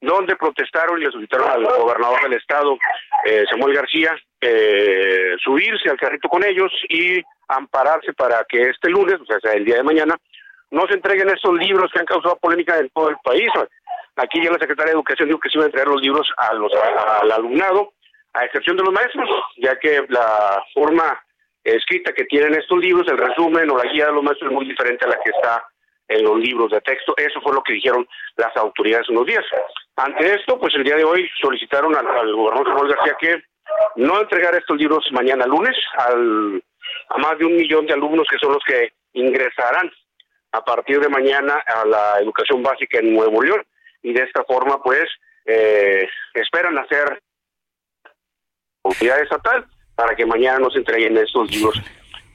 donde 0.00 0.36
protestaron 0.36 1.00
y 1.00 1.04
le 1.04 1.10
solicitaron 1.10 1.50
al 1.50 1.64
gobernador 1.64 2.22
del 2.22 2.34
Estado, 2.34 2.76
eh, 3.24 3.44
Samuel 3.50 3.74
García, 3.74 4.16
subirse 5.42 5.90
al 5.90 5.96
carrito 5.96 6.28
con 6.28 6.44
ellos 6.44 6.72
y 6.88 7.20
ampararse 7.48 8.12
para 8.12 8.44
que 8.48 8.62
este 8.62 8.90
lunes, 8.90 9.16
o 9.20 9.24
sea, 9.24 9.52
el 9.52 9.64
día 9.64 9.76
de 9.76 9.82
mañana, 9.82 10.16
no 10.70 10.86
se 10.86 10.94
entreguen 10.94 11.30
estos 11.30 11.54
libros 11.54 11.90
que 11.92 12.00
han 12.00 12.06
causado 12.06 12.36
polémica 12.36 12.78
en 12.78 12.90
todo 12.90 13.08
el 13.08 13.16
país. 13.24 13.50
Aquí 14.16 14.42
ya 14.42 14.50
la 14.50 14.58
secretaria 14.58 14.92
de 14.92 14.98
Educación 14.98 15.28
dijo 15.28 15.40
que 15.40 15.48
se 15.48 15.58
iba 15.58 15.64
a 15.64 15.66
entregar 15.66 15.88
los 15.88 16.02
libros 16.02 16.28
a 16.36 16.52
los, 16.54 16.72
al 17.22 17.32
alumnado, 17.32 17.92
a 18.34 18.44
excepción 18.44 18.76
de 18.76 18.82
los 18.82 18.92
maestros, 18.92 19.28
ya 19.56 19.78
que 19.78 20.04
la 20.08 20.62
forma 20.74 21.20
escrita 21.64 22.12
que 22.12 22.24
tienen 22.24 22.54
estos 22.54 22.78
libros, 22.78 23.06
el 23.08 23.18
resumen 23.18 23.70
o 23.70 23.78
la 23.78 23.90
guía 23.90 24.06
de 24.06 24.12
los 24.12 24.22
maestros 24.22 24.50
es 24.50 24.56
muy 24.56 24.66
diferente 24.66 25.04
a 25.04 25.08
la 25.08 25.18
que 25.22 25.30
está 25.30 25.64
en 26.08 26.24
los 26.24 26.38
libros 26.38 26.70
de 26.70 26.80
texto. 26.80 27.14
Eso 27.16 27.40
fue 27.40 27.54
lo 27.54 27.62
que 27.62 27.74
dijeron 27.74 28.06
las 28.36 28.56
autoridades 28.56 29.08
unos 29.08 29.26
días. 29.26 29.44
Ante 29.96 30.34
esto, 30.34 30.58
pues 30.58 30.74
el 30.74 30.84
día 30.84 30.96
de 30.96 31.04
hoy 31.04 31.28
solicitaron 31.40 31.94
al, 31.94 32.34
gobernador 32.34 32.66
Samuel 32.68 32.94
García 32.94 33.16
que 33.20 33.42
no 33.96 34.20
entregar 34.20 34.54
estos 34.54 34.76
libros 34.78 35.06
mañana 35.12 35.46
lunes 35.46 35.76
al, 35.98 36.62
a 37.08 37.18
más 37.18 37.38
de 37.38 37.44
un 37.44 37.56
millón 37.56 37.86
de 37.86 37.94
alumnos 37.94 38.26
que 38.30 38.38
son 38.38 38.52
los 38.52 38.62
que 38.66 38.92
ingresarán 39.12 39.90
a 40.52 40.64
partir 40.64 41.00
de 41.00 41.08
mañana 41.08 41.62
a 41.66 41.84
la 41.84 42.18
educación 42.20 42.62
básica 42.62 42.98
en 42.98 43.14
Nuevo 43.14 43.42
León. 43.42 43.64
Y 44.02 44.12
de 44.12 44.22
esta 44.22 44.44
forma, 44.44 44.82
pues, 44.82 45.08
eh, 45.44 46.08
esperan 46.34 46.78
hacer 46.78 47.20
autoridad 48.84 49.20
estatal 49.20 49.66
para 49.94 50.14
que 50.14 50.24
mañana 50.24 50.58
no 50.58 50.70
se 50.70 50.78
entreguen 50.78 51.16
estos 51.16 51.50
libros. 51.50 51.80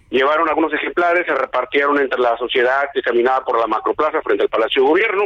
Llevaron 0.09 0.47
algunos 0.47 0.73
ejemplares, 0.73 1.25
se 1.25 1.33
repartieron 1.33 1.99
entre 1.99 2.19
la 2.19 2.37
sociedad 2.37 2.89
que 2.93 3.01
caminaba 3.01 3.43
por 3.43 3.59
la 3.59 3.67
macroplaza 3.67 4.21
frente 4.21 4.43
al 4.43 4.49
Palacio 4.49 4.83
de 4.83 4.89
Gobierno, 4.89 5.23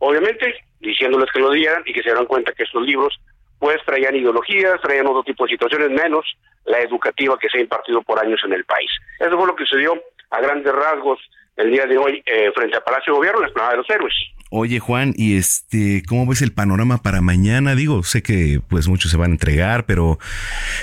obviamente 0.00 0.54
diciéndoles 0.80 1.30
que 1.30 1.38
lo 1.40 1.50
dieran 1.50 1.82
y 1.86 1.92
que 1.92 2.02
se 2.02 2.08
dieran 2.08 2.26
cuenta 2.26 2.52
que 2.52 2.64
estos 2.64 2.82
libros 2.82 3.16
pues 3.64 3.80
traían 3.86 4.14
ideologías, 4.14 4.78
traían 4.82 5.06
otro 5.06 5.22
tipo 5.22 5.46
de 5.46 5.52
situaciones, 5.52 5.88
menos 5.88 6.22
la 6.66 6.80
educativa 6.80 7.38
que 7.38 7.48
se 7.48 7.56
ha 7.56 7.60
impartido 7.62 8.02
por 8.02 8.22
años 8.22 8.38
en 8.44 8.52
el 8.52 8.62
país. 8.66 8.90
Eso 9.18 9.38
fue 9.38 9.46
lo 9.46 9.56
que 9.56 9.64
sucedió 9.64 9.94
a 10.28 10.40
grandes 10.42 10.70
rasgos 10.70 11.18
el 11.56 11.70
día 11.70 11.86
de 11.86 11.96
hoy 11.96 12.22
eh, 12.26 12.52
frente 12.54 12.76
al 12.76 12.82
Palacio 12.82 13.14
de 13.14 13.16
Gobierno, 13.16 13.40
la 13.40 13.46
Esplanada 13.46 13.72
de 13.72 13.78
los 13.78 13.88
Héroes. 13.88 14.12
Oye 14.50 14.80
Juan, 14.80 15.14
y 15.16 15.38
este, 15.38 16.02
¿cómo 16.06 16.26
ves 16.26 16.42
el 16.42 16.52
panorama 16.52 16.98
para 16.98 17.22
mañana? 17.22 17.74
Digo, 17.74 18.02
sé 18.02 18.22
que 18.22 18.60
pues 18.68 18.86
muchos 18.86 19.10
se 19.10 19.16
van 19.16 19.30
a 19.30 19.34
entregar, 19.34 19.86
pero 19.86 20.18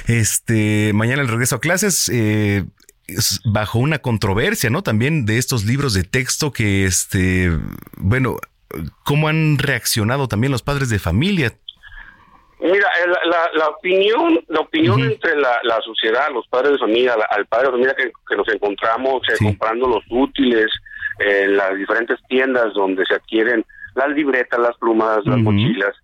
este, 0.08 0.91
mañana 0.96 1.22
el 1.22 1.28
regreso 1.28 1.58
a 1.58 1.60
clases, 1.60 2.10
eh, 2.12 2.63
bajo 3.46 3.78
una 3.78 4.00
controversia, 4.00 4.72
¿no? 4.72 4.82
También 4.82 5.28
de 5.28 5.38
estos 5.38 5.65
libros 5.65 5.94
de 5.94 6.04
texto 6.04 6.52
que, 6.52 6.86
este, 6.86 7.52
bueno, 7.98 8.38
¿cómo 9.04 9.28
han 9.28 9.60
reaccionado 9.60 10.28
también 10.28 10.52
los 10.52 10.63
padres 10.63 10.89
de 10.89 10.98
familia? 10.98 11.54
Mira, 12.62 12.88
la, 13.56 13.67
opinión, 13.69 14.39
la 14.47 14.60
opinión 14.60 15.02
entre 15.02 15.36
la, 15.36 15.82
sociedad, 15.84 16.30
los 16.32 16.47
padres 16.47 16.74
de 16.74 16.78
familia, 16.78 17.15
al 17.32 17.45
padre 17.47 17.65
de 17.65 17.71
familia 17.71 17.95
que, 17.95 18.36
nos 18.36 18.47
encontramos 18.50 19.21
eh, 19.30 19.43
comprando 19.43 19.88
los 19.88 20.04
útiles 20.10 20.67
en 21.19 21.58
las 21.58 21.76
diferentes 21.76 22.19
tiendas 22.28 22.74
donde 22.74 23.04
se 23.06 23.15
adquieren 23.15 23.65
las 23.95 24.10
libretas, 24.10 24.60
las 24.60 24.78
plumas, 24.78 25.26
las 25.26 25.39
mochilas, 25.39 25.95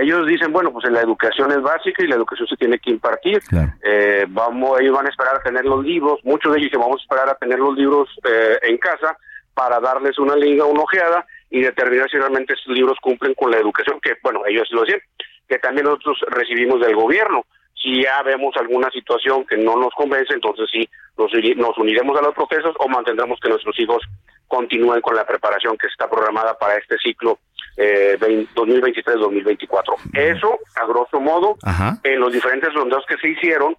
ellos 0.00 0.26
dicen, 0.26 0.52
bueno, 0.52 0.72
pues 0.72 0.90
la 0.90 1.00
educación 1.00 1.52
es 1.52 1.62
básica 1.62 2.02
y 2.02 2.08
la 2.08 2.16
educación 2.16 2.48
se 2.48 2.56
tiene 2.56 2.78
que 2.78 2.90
impartir. 2.90 3.40
Eh, 3.82 4.26
vamos, 4.28 4.80
ellos 4.80 4.96
van 4.96 5.06
a 5.06 5.10
esperar 5.10 5.36
a 5.36 5.42
tener 5.42 5.64
los 5.64 5.84
libros, 5.84 6.20
muchos 6.24 6.52
de 6.52 6.58
ellos 6.58 6.70
dicen, 6.70 6.80
vamos 6.80 7.00
a 7.00 7.04
esperar 7.04 7.28
a 7.28 7.34
tener 7.36 7.58
los 7.58 7.76
libros 7.76 8.08
eh, 8.24 8.58
en 8.62 8.78
casa 8.78 9.16
para 9.54 9.78
darles 9.78 10.18
una 10.18 10.34
liga, 10.34 10.64
una 10.64 10.82
ojeada 10.82 11.24
y 11.50 11.60
determinar 11.60 12.10
si 12.10 12.16
realmente 12.16 12.54
estos 12.54 12.74
libros 12.74 12.98
cumplen 13.00 13.34
con 13.34 13.50
la 13.52 13.58
educación 13.58 14.00
que, 14.00 14.14
bueno, 14.22 14.40
ellos 14.46 14.66
lo 14.72 14.80
decían 14.80 15.00
que 15.48 15.58
también 15.58 15.86
nosotros 15.86 16.18
recibimos 16.28 16.80
del 16.80 16.94
gobierno. 16.94 17.44
Si 17.74 18.02
ya 18.02 18.22
vemos 18.22 18.54
alguna 18.56 18.90
situación 18.90 19.44
que 19.46 19.56
no 19.56 19.76
nos 19.76 19.92
convence, 19.94 20.32
entonces 20.32 20.68
sí, 20.72 20.88
nos, 21.18 21.30
nos 21.56 21.78
uniremos 21.78 22.18
a 22.18 22.22
los 22.22 22.34
procesos 22.34 22.74
o 22.78 22.88
mantendremos 22.88 23.38
que 23.40 23.48
nuestros 23.48 23.78
hijos 23.78 24.02
continúen 24.46 25.00
con 25.00 25.16
la 25.16 25.26
preparación 25.26 25.76
que 25.76 25.88
está 25.88 26.08
programada 26.08 26.56
para 26.56 26.76
este 26.76 26.96
ciclo 26.98 27.38
eh, 27.76 28.16
2023-2024. 28.20 29.94
Eso, 30.14 30.58
a 30.76 30.86
grosso 30.86 31.20
modo, 31.20 31.56
en 32.02 32.20
los 32.20 32.32
diferentes 32.32 32.72
rondeos 32.72 33.04
que 33.08 33.16
se 33.18 33.28
hicieron 33.28 33.76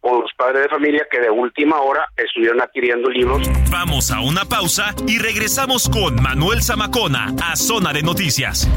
con 0.00 0.20
los 0.20 0.30
padres 0.36 0.62
de 0.62 0.68
familia 0.68 1.06
que 1.10 1.18
de 1.18 1.30
última 1.30 1.80
hora 1.80 2.06
estuvieron 2.16 2.60
adquiriendo 2.60 3.08
libros. 3.10 3.48
Vamos 3.70 4.10
a 4.10 4.20
una 4.20 4.44
pausa 4.44 4.94
y 5.06 5.18
regresamos 5.18 5.88
con 5.88 6.22
Manuel 6.22 6.62
Zamacona 6.62 7.34
a 7.42 7.56
Zona 7.56 7.92
de 7.92 8.02
Noticias. 8.02 8.68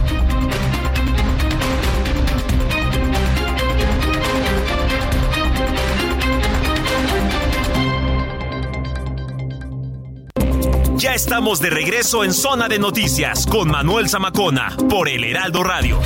Ya 11.01 11.15
estamos 11.15 11.59
de 11.59 11.71
regreso 11.71 12.23
en 12.23 12.31
Zona 12.31 12.67
de 12.67 12.77
Noticias 12.77 13.47
con 13.47 13.71
Manuel 13.71 14.07
Zamacona 14.07 14.77
por 14.87 15.09
El 15.09 15.23
Heraldo 15.23 15.63
Radio. 15.63 15.99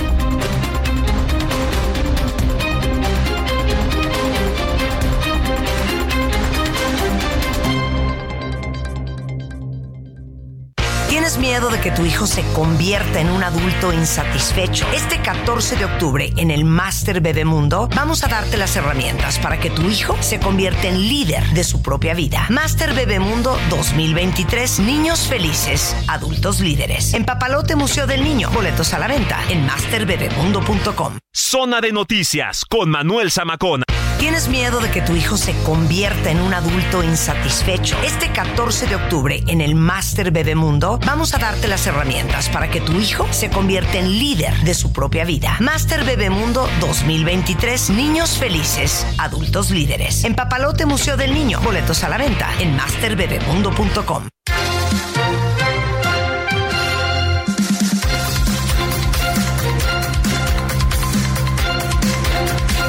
¿Tienes 11.25 11.41
miedo 11.41 11.71
de 11.71 11.81
que 11.81 11.89
tu 11.89 12.05
hijo 12.05 12.27
se 12.27 12.43
convierta 12.53 13.19
en 13.19 13.31
un 13.31 13.41
adulto 13.41 13.91
insatisfecho? 13.91 14.85
Este 14.93 15.19
14 15.23 15.75
de 15.75 15.85
octubre 15.85 16.31
en 16.38 16.51
el 16.51 16.65
Master 16.65 17.19
Bebemundo 17.19 17.89
vamos 17.95 18.23
a 18.23 18.27
darte 18.27 18.57
las 18.57 18.75
herramientas 18.75 19.39
para 19.39 19.59
que 19.59 19.71
tu 19.71 19.89
hijo 19.89 20.15
se 20.21 20.39
convierta 20.39 20.88
en 20.88 20.99
líder 20.99 21.43
de 21.55 21.63
su 21.63 21.81
propia 21.81 22.13
vida. 22.13 22.45
Master 22.51 22.93
Bebemundo 22.93 23.57
2023, 23.71 24.81
niños 24.81 25.21
felices, 25.21 25.95
adultos 26.07 26.59
líderes. 26.59 27.15
En 27.15 27.25
Papalote 27.25 27.75
Museo 27.75 28.05
del 28.05 28.23
Niño, 28.23 28.51
boletos 28.51 28.93
a 28.93 28.99
la 28.99 29.07
venta 29.07 29.39
en 29.49 29.65
masterbebemundo.com. 29.65 31.17
Zona 31.33 31.81
de 31.81 31.91
noticias 31.91 32.65
con 32.65 32.91
Manuel 32.91 33.31
Zamacona. 33.31 33.85
¿Tienes 34.25 34.47
miedo 34.47 34.79
de 34.79 34.89
que 34.89 35.03
tu 35.03 35.15
hijo 35.15 35.38
se 35.38 35.53
convierta 35.61 36.31
en 36.31 36.41
un 36.41 36.51
adulto 36.55 37.03
insatisfecho? 37.03 37.95
Este 38.01 38.31
14 38.31 38.88
de 38.88 38.95
octubre 38.95 39.43
en 39.45 39.61
el 39.61 39.75
Master 39.75 40.31
Bebemundo 40.31 40.99
vamos 41.05 41.35
a 41.35 41.38
darte 41.38 41.67
las 41.67 41.85
herramientas 41.85 42.49
para 42.49 42.67
que 42.71 42.81
tu 42.81 42.93
hijo 42.93 43.27
se 43.29 43.51
convierta 43.51 43.99
en 43.99 44.09
líder 44.09 44.51
de 44.61 44.73
su 44.73 44.91
propia 44.91 45.25
vida. 45.25 45.57
Master 45.59 46.03
Bebemundo 46.05 46.67
2023, 46.81 47.91
niños 47.91 48.39
felices, 48.39 49.05
adultos 49.19 49.69
líderes. 49.69 50.23
En 50.23 50.33
Papalote 50.33 50.88
Museo 50.88 51.17
del 51.17 51.31
Niño, 51.31 51.61
boletos 51.61 52.03
a 52.03 52.09
la 52.09 52.17
venta 52.17 52.49
en 52.59 52.75
masterbebemundo.com. 52.75 54.23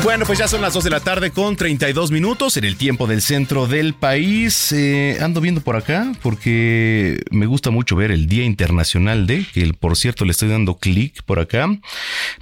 Bueno, 0.07 0.25
pues 0.25 0.38
ya 0.38 0.47
son 0.47 0.62
las 0.62 0.73
2 0.73 0.85
de 0.85 0.90
la 0.90 1.01
tarde 1.01 1.33
con 1.33 1.57
32 1.57 2.12
minutos 2.12 2.57
en 2.57 2.64
el 2.64 2.77
tiempo 2.77 3.09
del 3.09 3.21
centro 3.21 3.66
del 3.66 3.92
país. 3.92 4.71
Eh, 4.71 5.19
ando 5.21 5.40
viendo 5.40 5.62
por 5.62 5.75
acá 5.75 6.12
porque 6.23 7.25
me 7.33 7.47
gusta 7.47 7.71
mucho 7.71 7.97
ver 7.97 8.12
el 8.12 8.29
Día 8.29 8.45
Internacional 8.45 9.27
de, 9.27 9.45
que 9.53 9.75
por 9.75 9.97
cierto 9.97 10.25
le 10.25 10.31
estoy 10.31 10.49
dando 10.49 10.79
clic 10.79 11.25
por 11.25 11.40
acá. 11.40 11.66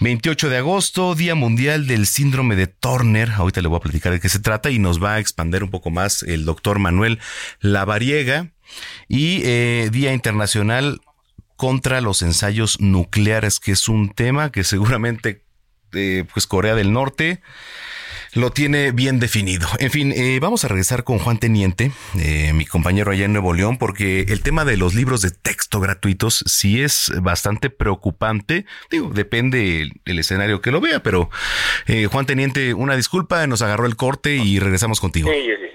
28 0.00 0.50
de 0.50 0.58
agosto, 0.58 1.14
Día 1.14 1.34
Mundial 1.34 1.86
del 1.86 2.04
Síndrome 2.04 2.54
de 2.54 2.66
Turner. 2.66 3.30
Ahorita 3.30 3.62
le 3.62 3.68
voy 3.68 3.78
a 3.78 3.80
platicar 3.80 4.12
de 4.12 4.20
qué 4.20 4.28
se 4.28 4.40
trata 4.40 4.70
y 4.70 4.78
nos 4.78 5.02
va 5.02 5.14
a 5.14 5.18
expander 5.18 5.64
un 5.64 5.70
poco 5.70 5.88
más 5.88 6.22
el 6.22 6.44
doctor 6.44 6.78
Manuel 6.78 7.18
Lavariega. 7.60 8.52
Y 9.08 9.40
eh, 9.42 9.88
Día 9.90 10.12
Internacional 10.12 11.00
contra 11.56 12.02
los 12.02 12.20
ensayos 12.20 12.78
nucleares, 12.82 13.58
que 13.58 13.72
es 13.72 13.88
un 13.88 14.10
tema 14.10 14.52
que 14.52 14.64
seguramente 14.64 15.43
pues 16.32 16.46
Corea 16.46 16.74
del 16.74 16.92
Norte 16.92 17.40
lo 18.34 18.50
tiene 18.50 18.90
bien 18.92 19.20
definido. 19.20 19.66
En 19.78 19.90
fin, 19.90 20.12
eh, 20.12 20.38
vamos 20.40 20.64
a 20.64 20.68
regresar 20.68 21.04
con 21.04 21.18
Juan 21.18 21.38
Teniente, 21.38 21.92
eh, 22.20 22.52
mi 22.52 22.66
compañero 22.66 23.10
allá 23.10 23.24
en 23.24 23.32
Nuevo 23.32 23.54
León, 23.54 23.78
porque 23.78 24.22
el 24.22 24.42
tema 24.42 24.64
de 24.64 24.76
los 24.76 24.94
libros 24.94 25.22
de 25.22 25.30
texto 25.30 25.80
gratuitos 25.80 26.42
sí 26.46 26.82
es 26.82 27.12
bastante 27.22 27.70
preocupante. 27.70 28.66
Digo, 28.90 29.10
depende 29.12 29.88
el, 30.04 30.18
escenario 30.18 30.60
que 30.60 30.70
lo 30.70 30.80
vea, 30.80 31.00
pero 31.00 31.30
eh, 31.86 32.06
Juan 32.06 32.26
Teniente, 32.26 32.74
una 32.74 32.96
disculpa, 32.96 33.46
nos 33.46 33.62
agarró 33.62 33.86
el 33.86 33.96
corte 33.96 34.36
y 34.36 34.58
regresamos 34.58 35.00
contigo. 35.00 35.30
Sí, 35.30 35.40
sí, 35.40 35.68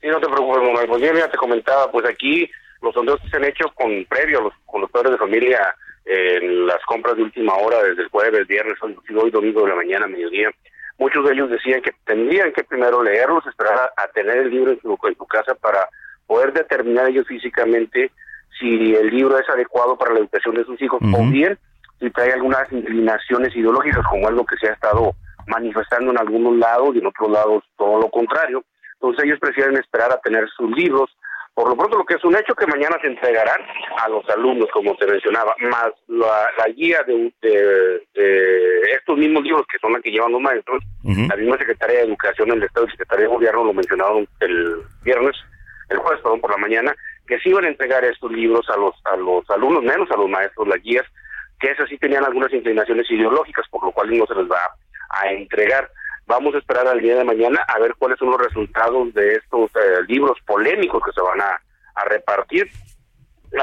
sí. 0.00 0.08
no 0.08 0.20
te 0.20 0.28
preocupes, 0.28 0.62
Manuel. 0.62 0.88
Pues 0.88 1.02
ya 1.02 1.30
te 1.30 1.36
comentaba, 1.36 1.90
pues 1.90 2.06
aquí 2.06 2.50
los 2.80 2.94
sondeos 2.94 3.20
que 3.20 3.28
se 3.28 3.36
han 3.36 3.44
hecho 3.44 3.66
con 3.74 4.04
previo 4.06 4.40
a 4.40 4.42
los, 4.42 4.52
con 4.66 4.80
los 4.80 4.90
padres 4.90 5.12
de 5.12 5.18
familia 5.18 5.58
en 6.04 6.66
las 6.66 6.82
compras 6.86 7.16
de 7.16 7.22
última 7.22 7.54
hora, 7.54 7.82
desde 7.82 8.02
el 8.02 8.08
jueves, 8.08 8.46
viernes, 8.46 8.74
hoy, 8.82 9.30
domingo 9.30 9.62
de 9.62 9.68
la 9.68 9.76
mañana, 9.76 10.06
mediodía, 10.06 10.50
muchos 10.98 11.24
de 11.24 11.32
ellos 11.32 11.50
decían 11.50 11.80
que 11.82 11.92
tendrían 12.04 12.52
que 12.52 12.64
primero 12.64 13.02
leerlos, 13.02 13.46
esperar 13.46 13.92
a, 13.96 14.08
tener 14.08 14.38
el 14.38 14.50
libro 14.50 14.72
en 14.72 14.80
su, 14.80 14.98
en 15.04 15.16
su 15.16 15.26
casa 15.26 15.54
para 15.54 15.88
poder 16.26 16.52
determinar 16.52 17.08
ellos 17.08 17.26
físicamente 17.26 18.10
si 18.58 18.94
el 18.94 19.08
libro 19.08 19.38
es 19.38 19.48
adecuado 19.48 19.96
para 19.96 20.12
la 20.12 20.20
educación 20.20 20.54
de 20.54 20.64
sus 20.64 20.80
hijos 20.80 21.00
o 21.02 21.24
bien 21.26 21.58
si 21.98 22.10
trae 22.10 22.32
algunas 22.32 22.70
inclinaciones 22.72 23.54
ideológicas 23.54 24.04
como 24.10 24.28
es 24.28 24.34
lo 24.34 24.44
que 24.44 24.56
se 24.56 24.68
ha 24.68 24.72
estado 24.72 25.14
manifestando 25.46 26.10
en 26.10 26.18
algunos 26.18 26.56
lados 26.56 26.94
y 26.94 26.98
en 26.98 27.06
otros 27.06 27.30
lados 27.30 27.64
todo 27.76 28.00
lo 28.00 28.10
contrario. 28.10 28.64
Entonces 28.94 29.24
ellos 29.24 29.38
prefieren 29.40 29.76
esperar 29.76 30.12
a 30.12 30.20
tener 30.20 30.48
sus 30.50 30.70
libros. 30.76 31.10
Por 31.54 31.68
lo 31.68 31.76
pronto 31.76 31.98
lo 31.98 32.04
que 32.04 32.14
es 32.14 32.24
un 32.24 32.34
hecho 32.34 32.54
que 32.54 32.66
mañana 32.66 32.96
se 33.02 33.08
entregarán 33.08 33.60
a 33.98 34.08
los 34.08 34.26
alumnos, 34.30 34.70
como 34.72 34.96
te 34.96 35.06
mencionaba, 35.06 35.54
más 35.60 35.92
la, 36.08 36.66
guía 36.74 37.02
de, 37.06 37.30
estos 38.96 39.18
mismos 39.18 39.42
libros 39.42 39.66
que 39.70 39.78
son 39.78 39.92
las 39.92 40.02
que 40.02 40.10
llevan 40.10 40.32
los 40.32 40.40
maestros, 40.40 40.82
la 41.04 41.36
misma 41.36 41.58
Secretaría 41.58 41.98
de 41.98 42.04
Educación 42.04 42.48
del 42.48 42.62
Estado 42.62 42.86
y 42.86 42.90
Secretaría 42.92 43.26
de 43.26 43.34
Gobierno 43.34 43.64
lo 43.64 43.74
mencionaron 43.74 44.26
el 44.40 44.82
viernes, 45.02 45.36
el 45.90 45.98
jueves, 45.98 46.22
perdón, 46.22 46.40
por 46.40 46.52
la 46.52 46.56
mañana, 46.56 46.94
que 47.26 47.38
sí 47.40 47.50
iban 47.50 47.64
a 47.64 47.68
entregar 47.68 48.02
estos 48.04 48.32
libros 48.32 48.68
a 48.70 48.76
los, 48.78 48.94
a 49.04 49.16
los 49.16 49.48
alumnos, 49.50 49.82
menos 49.82 50.10
a 50.10 50.16
los 50.16 50.30
maestros, 50.30 50.68
las 50.68 50.82
guías, 50.82 51.04
que 51.60 51.70
esas 51.70 51.88
sí 51.88 51.98
tenían 51.98 52.24
algunas 52.24 52.52
inclinaciones 52.52 53.10
ideológicas, 53.10 53.66
por 53.68 53.84
lo 53.84 53.92
cual 53.92 54.16
no 54.16 54.26
se 54.26 54.34
les 54.34 54.50
va 54.50 54.68
a 55.10 55.30
entregar. 55.30 55.88
Vamos 56.32 56.54
a 56.54 56.58
esperar 56.58 56.88
al 56.88 56.98
día 56.98 57.18
de 57.18 57.24
mañana 57.24 57.62
a 57.68 57.78
ver 57.78 57.94
cuáles 57.98 58.18
son 58.18 58.30
los 58.30 58.40
resultados 58.40 59.12
de 59.12 59.34
estos 59.34 59.70
eh, 59.76 60.00
libros 60.08 60.38
polémicos 60.46 61.02
que 61.04 61.12
se 61.12 61.20
van 61.20 61.42
a, 61.42 61.60
repartir. 62.06 62.70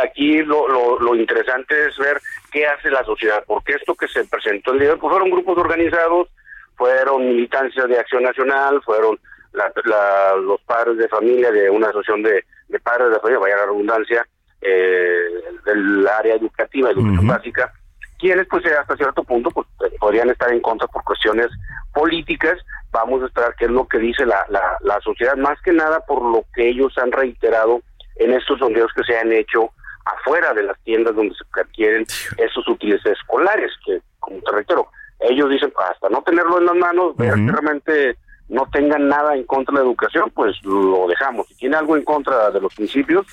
Aquí 0.03 0.43
lo, 0.43 0.99
lo, 0.99 1.15
interesante 1.15 1.87
es 1.87 1.97
ver 1.97 2.21
qué 2.51 2.67
hace 2.67 2.91
la 2.91 3.03
sociedad, 3.03 3.43
porque 3.47 3.73
esto 3.73 3.95
que 3.95 4.07
se 4.07 4.23
presentó 4.25 4.73
el 4.73 4.81
día 4.81 4.95
pues 4.97 5.09
fueron 5.09 5.31
grupos 5.31 5.57
organizados, 5.57 6.29
fueron 6.77 7.27
militancias 7.27 7.87
de 7.87 7.97
Acción 7.97 8.21
Nacional, 8.21 8.83
fueron 8.83 9.17
los 9.51 10.61
padres 10.61 10.97
de 10.97 11.07
familia 11.07 11.51
de 11.51 11.71
una 11.71 11.89
asociación 11.89 12.21
de, 12.21 12.43
padres 12.83 13.09
de 13.09 13.19
familia, 13.19 13.39
vaya 13.39 13.55
la 13.55 13.65
redundancia, 13.65 14.27
eh, 14.61 15.23
del 15.65 16.07
área 16.07 16.35
educativa, 16.35 16.91
educación 16.91 17.25
básica, 17.25 17.73
quienes 18.19 18.47
pues 18.47 18.65
hasta 18.65 18.95
cierto 18.97 19.23
punto 19.23 19.49
pues 19.49 19.67
podrían 19.99 20.29
estar 20.29 20.51
en 20.51 20.61
contra 20.61 20.87
por 20.87 21.03
cuestiones 21.03 21.47
políticas. 21.93 22.57
Vamos 22.91 23.23
a 23.23 23.27
esperar 23.27 23.55
qué 23.57 23.65
es 23.65 23.71
lo 23.71 23.87
que 23.87 23.97
dice 23.97 24.25
la, 24.25 24.45
la, 24.49 24.99
sociedad, 25.01 25.35
más 25.37 25.59
que 25.61 25.71
nada 25.71 26.01
por 26.01 26.21
lo 26.21 26.43
que 26.53 26.69
ellos 26.69 26.97
han 26.97 27.11
reiterado 27.11 27.81
en 28.17 28.33
estos 28.33 28.59
sondeos 28.59 28.91
que 28.93 29.03
se 29.03 29.17
han 29.17 29.31
hecho 29.31 29.71
afuera 30.05 30.53
de 30.53 30.63
las 30.63 30.77
tiendas 30.83 31.15
donde 31.15 31.35
se 31.35 31.61
adquieren 31.61 32.05
esos 32.37 32.67
útiles 32.67 33.03
escolares, 33.05 33.71
que 33.85 34.01
como 34.19 34.41
te 34.41 34.51
reitero, 34.51 34.87
ellos 35.19 35.49
dicen 35.49 35.71
hasta 35.89 36.09
no 36.09 36.21
tenerlo 36.23 36.57
en 36.57 36.65
las 36.65 36.75
manos, 36.75 37.15
ver 37.15 37.35
que 37.35 37.51
realmente 37.51 38.17
no 38.49 38.67
tengan 38.71 39.07
nada 39.07 39.35
en 39.35 39.43
contra 39.43 39.73
de 39.73 39.79
la 39.79 39.85
educación, 39.85 40.31
pues 40.33 40.55
lo 40.63 41.07
dejamos. 41.07 41.47
Si 41.47 41.55
tiene 41.55 41.77
algo 41.77 41.95
en 41.95 42.03
contra 42.03 42.49
de 42.49 42.59
los 42.59 42.73
principios, 42.73 43.27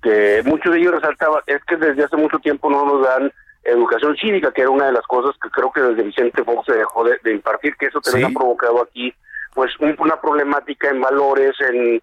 que 0.00 0.42
muchos 0.44 0.72
de 0.72 0.78
ellos 0.78 0.94
resaltaban, 0.94 1.42
es 1.46 1.62
que 1.64 1.76
desde 1.76 2.04
hace 2.04 2.16
mucho 2.16 2.38
tiempo 2.38 2.70
no 2.70 2.86
nos 2.86 3.04
dan 3.04 3.32
educación 3.64 4.16
cívica, 4.16 4.52
que 4.52 4.62
era 4.62 4.70
una 4.70 4.86
de 4.86 4.92
las 4.92 5.06
cosas 5.06 5.34
que 5.42 5.48
creo 5.50 5.72
que 5.72 5.80
desde 5.80 6.02
Vicente 6.02 6.44
Fox 6.44 6.66
se 6.66 6.74
dejó 6.74 7.04
de, 7.04 7.32
impartir, 7.32 7.76
que 7.76 7.86
eso 7.86 8.00
también 8.00 8.30
ha 8.30 8.38
provocado 8.38 8.82
aquí 8.82 9.12
pues 9.54 9.72
una 9.78 10.20
problemática 10.20 10.90
en 10.90 11.00
valores, 11.00 11.54
en, 11.60 12.02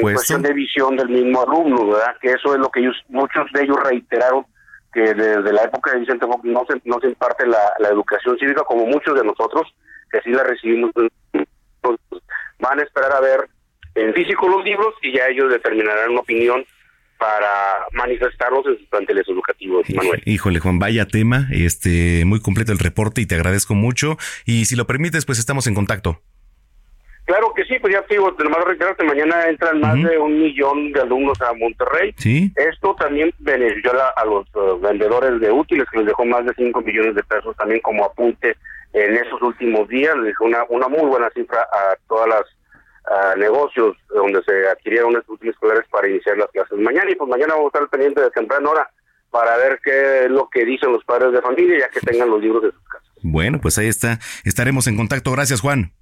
cuestión 0.00 0.42
de 0.42 0.52
visión 0.52 0.96
del 0.96 1.08
mismo 1.08 1.42
alumno, 1.42 1.86
¿verdad? 1.86 2.16
Que 2.20 2.32
eso 2.32 2.54
es 2.54 2.60
lo 2.60 2.68
que 2.68 2.80
ellos, 2.80 2.96
muchos 3.08 3.46
de 3.52 3.62
ellos 3.62 3.76
reiteraron 3.84 4.44
que 4.92 5.14
desde 5.14 5.52
la 5.52 5.62
época 5.62 5.92
de 5.92 6.00
Vicente 6.00 6.26
Fox 6.26 6.42
no 6.42 6.64
se, 6.68 6.80
no 6.84 6.98
se 7.00 7.08
imparte 7.08 7.46
la, 7.46 7.72
la 7.78 7.88
educación 7.90 8.36
cívica 8.38 8.64
como 8.64 8.86
muchos 8.86 9.14
de 9.14 9.24
nosotros, 9.24 9.72
que 10.10 10.20
sí 10.22 10.30
la 10.30 10.42
recibimos. 10.42 10.90
Van 12.58 12.80
a 12.80 12.82
esperar 12.82 13.12
a 13.12 13.20
ver 13.20 13.48
en 13.94 14.12
físico 14.12 14.48
los 14.48 14.64
libros 14.64 14.94
y 15.02 15.16
ya 15.16 15.28
ellos 15.28 15.50
determinarán 15.50 16.10
una 16.10 16.20
opinión 16.20 16.64
para 17.20 17.84
manifestarlos 17.92 18.66
en 18.66 18.78
sus 18.78 18.88
planteles 18.88 19.28
educativos, 19.28 19.84
Manuel. 19.94 20.22
Híjole, 20.24 20.58
Juan, 20.58 20.78
vaya 20.78 21.04
tema, 21.04 21.48
este, 21.52 22.24
muy 22.24 22.40
completo 22.40 22.72
el 22.72 22.78
reporte 22.78 23.20
y 23.20 23.26
te 23.26 23.34
agradezco 23.34 23.74
mucho. 23.74 24.16
Y 24.46 24.64
si 24.64 24.74
lo 24.74 24.86
permites, 24.86 25.26
pues 25.26 25.38
estamos 25.38 25.66
en 25.66 25.74
contacto. 25.74 26.22
Claro 27.26 27.52
que 27.54 27.64
sí, 27.66 27.78
pues 27.78 27.92
ya 27.92 28.02
te 28.02 28.14
digo, 28.14 28.34
más 28.48 28.64
reiterarte, 28.64 29.04
mañana 29.04 29.46
entran 29.46 29.80
más 29.80 29.94
de 30.02 30.18
un 30.18 30.40
millón 30.40 30.92
de 30.92 31.02
alumnos 31.02 31.40
a 31.42 31.52
Monterrey. 31.52 32.12
Sí. 32.16 32.50
Esto 32.56 32.96
también 32.98 33.32
benefició 33.38 33.92
a, 34.16 34.24
los 34.24 34.46
uh, 34.56 34.80
vendedores 34.80 35.38
de 35.40 35.52
útiles, 35.52 35.86
que 35.92 35.98
les 35.98 36.06
dejó 36.06 36.24
más 36.24 36.44
de 36.46 36.54
5 36.56 36.80
millones 36.80 37.14
de 37.14 37.22
pesos 37.22 37.54
también 37.56 37.80
como 37.82 38.06
apunte 38.06 38.56
en 38.94 39.14
esos 39.14 39.40
últimos 39.42 39.86
días. 39.88 40.16
Les 40.16 40.28
dejó 40.28 40.46
una, 40.46 40.64
una 40.70 40.88
muy 40.88 41.06
buena 41.06 41.28
cifra 41.30 41.60
a 41.60 41.96
todas 42.08 42.28
las 42.30 42.44
negocios 43.36 43.96
donde 44.08 44.42
se 44.44 44.68
adquirieron 44.68 45.16
estos 45.16 45.34
útiles 45.34 45.54
escolares 45.54 45.88
para 45.90 46.08
iniciar 46.08 46.36
las 46.36 46.50
clases 46.50 46.78
mañana 46.78 47.10
y 47.10 47.16
pues 47.16 47.28
mañana 47.28 47.54
vamos 47.54 47.72
a 47.72 47.78
estar 47.78 47.90
pendiente 47.90 48.20
de 48.20 48.30
temprana 48.30 48.70
hora 48.70 48.90
para 49.30 49.56
ver 49.56 49.80
qué 49.82 50.24
es 50.24 50.30
lo 50.30 50.48
que 50.48 50.64
dicen 50.64 50.92
los 50.92 51.04
padres 51.04 51.32
de 51.32 51.42
familia 51.42 51.78
ya 51.80 51.88
que 51.88 52.00
tengan 52.00 52.30
los 52.30 52.40
libros 52.40 52.62
de 52.62 52.72
sus 52.72 52.82
casas. 52.84 53.08
Bueno, 53.22 53.60
pues 53.60 53.78
ahí 53.78 53.88
está. 53.88 54.18
Estaremos 54.44 54.86
en 54.86 54.96
contacto. 54.96 55.32
Gracias, 55.32 55.60
Juan. 55.60 55.92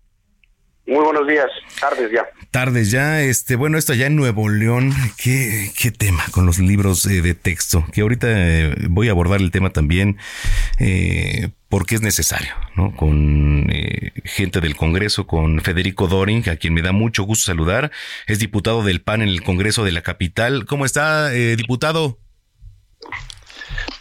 Muy 0.89 1.05
buenos 1.05 1.27
días, 1.27 1.49
tardes 1.79 2.11
ya. 2.11 2.27
Tardes 2.51 2.91
ya, 2.91 3.21
este, 3.21 3.57
bueno, 3.57 3.77
esto 3.77 3.93
allá 3.93 4.07
en 4.07 4.17
Nuevo 4.17 4.49
León, 4.49 4.95
qué, 5.23 5.71
qué 5.79 5.91
tema 5.91 6.25
con 6.31 6.47
los 6.47 6.59
libros 6.61 7.05
eh, 7.05 7.21
de 7.21 7.35
texto, 7.35 7.85
que 7.93 8.01
ahorita 8.01 8.27
eh, 8.31 8.75
voy 8.89 9.09
a 9.09 9.11
abordar 9.11 9.43
el 9.43 9.51
tema 9.51 9.69
también, 9.69 10.17
eh, 10.79 11.51
porque 11.69 11.95
es 11.95 12.01
necesario, 12.01 12.55
¿no? 12.77 12.95
Con 12.97 13.71
gente 14.25 14.61
del 14.61 14.77
Congreso, 14.77 15.27
con 15.27 15.61
Federico 15.61 16.07
Doring, 16.07 16.49
a 16.49 16.57
quien 16.57 16.75
me 16.75 16.83
da 16.83 16.93
mucho 16.93 17.25
gusto 17.25 17.47
saludar, 17.47 17.91
es 18.27 18.39
diputado 18.39 18.83
del 18.83 19.03
PAN 19.03 19.23
en 19.23 19.29
el 19.29 19.43
Congreso 19.43 19.85
de 19.85 19.93
la 19.93 20.03
capital. 20.03 20.65
¿Cómo 20.65 20.85
está, 20.87 21.31
diputado? 21.31 22.19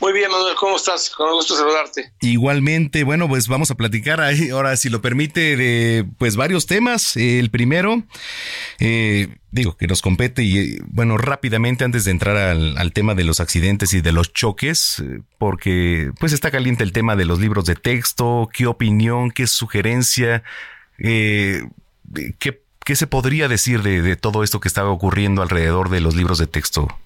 Muy 0.08 0.14
bien, 0.14 0.32
Manuel, 0.32 0.56
¿cómo 0.56 0.78
estás? 0.78 1.10
Con 1.10 1.30
gusto 1.34 1.54
saludarte. 1.54 2.14
Igualmente, 2.22 3.04
bueno, 3.04 3.28
pues 3.28 3.50
vamos 3.50 3.72
a 3.72 3.76
platicar 3.76 4.22
ahí, 4.22 4.52
ahora, 4.52 4.78
si 4.78 4.88
lo 4.88 5.02
permite, 5.02 5.58
de 5.58 6.06
pues 6.18 6.38
varios 6.38 6.66
temas. 6.66 7.18
El 7.18 7.50
primero, 7.50 8.04
eh, 8.80 9.36
digo, 9.52 9.76
que 9.76 9.86
nos 9.86 10.02
compete 10.02 10.44
y 10.44 10.78
bueno, 10.86 11.18
rápidamente 11.18 11.84
antes 11.84 12.06
de 12.06 12.12
entrar 12.12 12.38
al, 12.38 12.94
tema 12.94 13.16
de 13.16 13.26
los 13.26 13.42
accidentes 13.42 13.94
y 13.94 14.00
de 14.00 14.14
los 14.14 14.32
choques, 14.32 15.04
porque 15.40 16.14
pues 16.22 16.32
está 16.32 16.52
caliente 16.52 16.86
el 16.86 16.94
tema 16.94 17.18
de 17.18 17.26
los 17.26 17.40
libros 17.40 17.66
de 17.66 17.76
texto, 17.76 18.48
qué 18.54 18.66
opinión, 18.66 19.32
qué 19.32 19.46
sugerencia, 19.46 20.42
eh, 21.00 21.68
qué, 22.40 22.96
se 22.96 23.08
podría 23.08 23.50
decir 23.50 23.84
de, 23.84 24.02
de 24.02 24.16
todo 24.16 24.46
esto 24.46 24.62
que 24.62 24.70
estaba 24.70 24.90
ocurriendo 24.90 25.42
alrededor 25.42 25.90
de 25.90 26.00
los 26.00 26.16
libros 26.16 26.38
de 26.38 26.48
texto. 26.48 26.98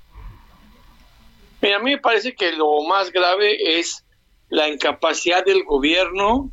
Mira, 1.62 1.78
a 1.78 1.80
mí 1.80 1.92
me 1.92 1.98
parece 2.00 2.34
que 2.34 2.52
lo 2.54 2.82
más 2.84 3.12
grave 3.12 3.80
es 3.80 4.04
la 4.50 4.68
incapacidad 4.68 5.46
del 5.46 5.64
gobierno 5.64 6.52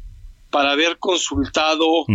para 0.50 0.72
haber 0.72 0.98
consultado 0.98 2.06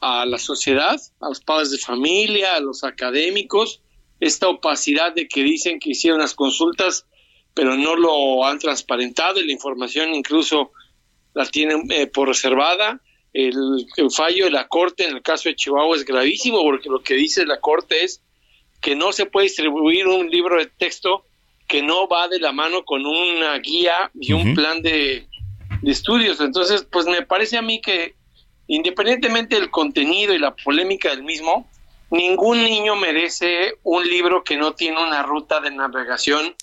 a 0.00 0.26
la 0.26 0.38
sociedad, 0.38 1.00
a 1.20 1.28
los 1.28 1.40
padres 1.40 1.70
de 1.70 1.78
familia, 1.78 2.54
a 2.54 2.60
los 2.60 2.84
académicos, 2.84 3.82
esta 4.20 4.48
opacidad 4.48 5.14
de 5.14 5.28
que 5.28 5.42
dicen 5.42 5.80
que 5.80 5.90
hicieron 5.90 6.20
las 6.20 6.34
consultas, 6.34 7.06
pero 7.54 7.76
no 7.76 7.96
lo 7.96 8.44
han 8.44 8.58
transparentado 8.58 9.40
y 9.40 9.46
la 9.46 9.52
información 9.52 10.14
incluso 10.14 10.72
la 11.34 11.46
tienen 11.46 11.90
eh, 11.90 12.06
por 12.06 12.28
reservada. 12.28 13.00
El, 13.32 13.86
el, 13.96 14.10
fallo 14.10 14.46
de 14.46 14.50
la 14.50 14.68
Corte 14.68 15.04
en 15.04 15.16
el 15.16 15.22
caso 15.22 15.48
de 15.48 15.56
Chihuahua 15.56 15.96
es 15.96 16.04
gravísimo 16.04 16.62
porque 16.62 16.88
lo 16.88 17.02
que 17.02 17.14
dice 17.14 17.44
la 17.44 17.60
Corte 17.60 18.04
es 18.04 18.22
que 18.80 18.96
no 18.96 19.12
se 19.12 19.26
puede 19.26 19.44
distribuir 19.44 20.06
un 20.06 20.30
libro 20.30 20.58
de 20.58 20.66
texto 20.66 21.24
que 21.68 21.82
no 21.82 22.08
va 22.08 22.28
de 22.28 22.40
la 22.40 22.50
mano 22.50 22.84
con 22.84 23.04
una 23.04 23.58
guía 23.58 24.10
y 24.18 24.32
un 24.32 24.54
plan 24.54 24.82
de, 24.82 25.28
estudios. 25.84 26.40
Entonces, 26.40 26.86
pues 26.90 27.06
me 27.06 27.22
parece 27.22 27.56
a 27.56 27.62
mí 27.62 27.80
que 27.80 28.16
independientemente 28.66 29.54
del 29.54 29.70
contenido 29.70 30.34
y 30.34 30.38
la 30.38 30.56
polémica 30.56 31.10
del 31.10 31.22
mismo, 31.22 31.68
ningún 32.10 32.64
niño 32.64 32.96
merece 32.96 33.74
un 33.82 34.06
libro 34.06 34.42
que 34.42 34.56
no 34.56 34.74
tiene 34.74 35.02
una 35.02 35.22
ruta 35.22 35.60
de 35.60 35.70
navegación 35.70 36.56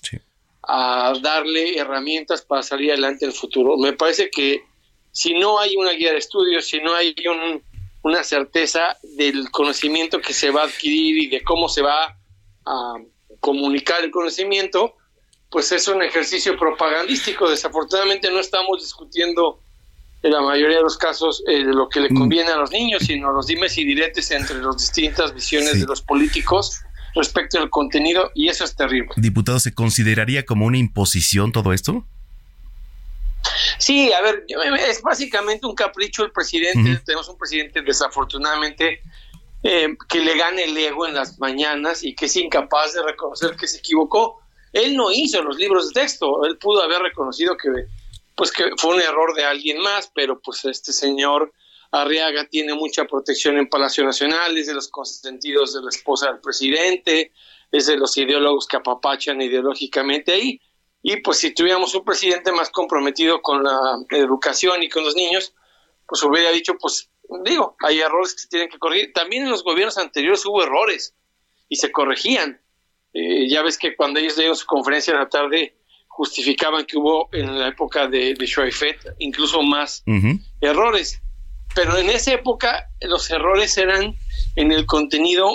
a 0.62 1.14
darle 1.22 1.78
herramientas 1.78 2.42
para 2.42 2.62
salir 2.62 2.90
adelante 2.90 3.24
en 3.24 3.30
el 3.30 3.36
futuro. 3.36 3.76
Me 3.78 3.92
parece 3.92 4.28
que 4.30 4.64
si 5.12 5.34
no 5.34 5.58
hay 5.58 5.76
una 5.76 5.92
guía 5.92 6.12
de 6.12 6.18
estudios, 6.18 6.66
si 6.66 6.80
no 6.80 6.94
hay 6.94 7.14
una 8.02 8.22
certeza 8.22 8.98
del 9.02 9.50
conocimiento 9.50 10.20
que 10.20 10.32
se 10.32 10.50
va 10.50 10.62
a 10.62 10.66
adquirir 10.66 11.16
y 11.22 11.26
de 11.28 11.42
cómo 11.42 11.68
se 11.68 11.82
va 11.82 12.18
a 12.66 12.94
comunicar 13.40 14.04
el 14.04 14.10
conocimiento, 14.10 14.96
pues 15.50 15.72
es 15.72 15.88
un 15.88 16.02
ejercicio 16.02 16.56
propagandístico. 16.58 17.48
Desafortunadamente 17.48 18.30
no 18.30 18.40
estamos 18.40 18.80
discutiendo 18.80 19.60
en 20.22 20.32
la 20.32 20.40
mayoría 20.40 20.78
de 20.78 20.82
los 20.82 20.96
casos 20.96 21.42
eh, 21.46 21.64
de 21.64 21.72
lo 21.72 21.88
que 21.88 22.00
le 22.00 22.08
conviene 22.08 22.50
a 22.50 22.56
los 22.56 22.70
niños, 22.70 23.04
sino 23.04 23.32
los 23.32 23.46
dimes 23.46 23.76
y 23.78 23.84
diretes 23.84 24.30
entre 24.30 24.60
las 24.60 24.78
distintas 24.78 25.34
visiones 25.34 25.80
de 25.80 25.86
los 25.86 26.02
políticos 26.02 26.80
respecto 27.14 27.58
al 27.58 27.70
contenido 27.70 28.30
y 28.34 28.48
eso 28.48 28.64
es 28.64 28.76
terrible. 28.76 29.10
Diputado, 29.16 29.58
¿se 29.58 29.74
consideraría 29.74 30.44
como 30.44 30.66
una 30.66 30.78
imposición 30.78 31.52
todo 31.52 31.72
esto? 31.72 32.04
Sí, 33.78 34.12
a 34.12 34.20
ver, 34.22 34.44
es 34.88 35.02
básicamente 35.02 35.66
un 35.66 35.74
capricho 35.74 36.24
el 36.24 36.32
presidente. 36.32 37.00
Tenemos 37.04 37.28
un 37.28 37.38
presidente 37.38 37.82
desafortunadamente 37.82 39.00
eh, 39.62 39.96
que 40.08 40.20
le 40.20 40.36
gane 40.36 40.64
el 40.64 40.76
ego 40.76 41.06
en 41.06 41.14
las 41.14 41.38
mañanas 41.38 42.02
y 42.02 42.14
que 42.14 42.26
es 42.26 42.36
incapaz 42.36 42.94
de 42.94 43.02
reconocer 43.02 43.56
que 43.56 43.66
se 43.66 43.78
equivocó. 43.78 44.40
Él 44.76 44.94
no 44.94 45.10
hizo 45.10 45.42
los 45.42 45.56
libros 45.56 45.88
de 45.88 46.00
texto, 46.00 46.44
él 46.44 46.58
pudo 46.58 46.82
haber 46.82 47.00
reconocido 47.00 47.56
que 47.56 47.70
pues 48.34 48.52
que 48.52 48.64
fue 48.76 48.94
un 48.94 49.00
error 49.00 49.34
de 49.34 49.44
alguien 49.44 49.78
más, 49.80 50.10
pero 50.14 50.38
pues 50.40 50.62
este 50.66 50.92
señor 50.92 51.50
Arriaga 51.90 52.46
tiene 52.46 52.74
mucha 52.74 53.06
protección 53.06 53.56
en 53.56 53.70
Palacio 53.70 54.04
Nacional, 54.04 54.58
es 54.58 54.66
de 54.66 54.74
los 54.74 54.88
consentidos 54.88 55.72
de 55.72 55.80
la 55.80 55.88
esposa 55.88 56.26
del 56.26 56.40
presidente, 56.40 57.32
es 57.72 57.86
de 57.86 57.96
los 57.96 58.14
ideólogos 58.18 58.66
que 58.66 58.76
apapachan 58.76 59.40
ideológicamente 59.40 60.32
ahí. 60.32 60.60
Y 61.02 61.22
pues 61.22 61.38
si 61.38 61.54
tuviéramos 61.54 61.94
un 61.94 62.04
presidente 62.04 62.52
más 62.52 62.68
comprometido 62.68 63.40
con 63.40 63.64
la 63.64 63.96
educación 64.10 64.82
y 64.82 64.90
con 64.90 65.04
los 65.04 65.16
niños, 65.16 65.54
pues 66.06 66.22
hubiera 66.22 66.50
dicho, 66.50 66.74
pues 66.78 67.10
digo, 67.46 67.76
hay 67.80 68.00
errores 68.00 68.34
que 68.34 68.40
se 68.40 68.48
tienen 68.48 68.68
que 68.68 68.78
corregir. 68.78 69.12
También 69.14 69.44
en 69.44 69.50
los 69.50 69.64
gobiernos 69.64 69.96
anteriores 69.96 70.44
hubo 70.44 70.62
errores 70.62 71.14
y 71.68 71.76
se 71.76 71.90
corregían. 71.90 72.60
Eh, 73.18 73.48
ya 73.48 73.62
ves 73.62 73.78
que 73.78 73.96
cuando 73.96 74.20
ellos 74.20 74.36
dieron 74.36 74.54
su 74.54 74.66
conferencia 74.66 75.12
en 75.12 75.20
la 75.20 75.28
tarde, 75.28 75.74
justificaban 76.06 76.84
que 76.84 76.98
hubo 76.98 77.30
en 77.32 77.58
la 77.58 77.68
época 77.68 78.08
de, 78.08 78.34
de 78.34 78.96
incluso 79.18 79.62
más 79.62 80.04
errores. 80.60 81.22
Pero 81.74 81.96
en 81.96 82.10
esa 82.10 82.34
época 82.34 82.90
los 83.00 83.30
errores 83.30 83.78
eran 83.78 84.14
en 84.54 84.70
el 84.70 84.84
contenido, 84.84 85.50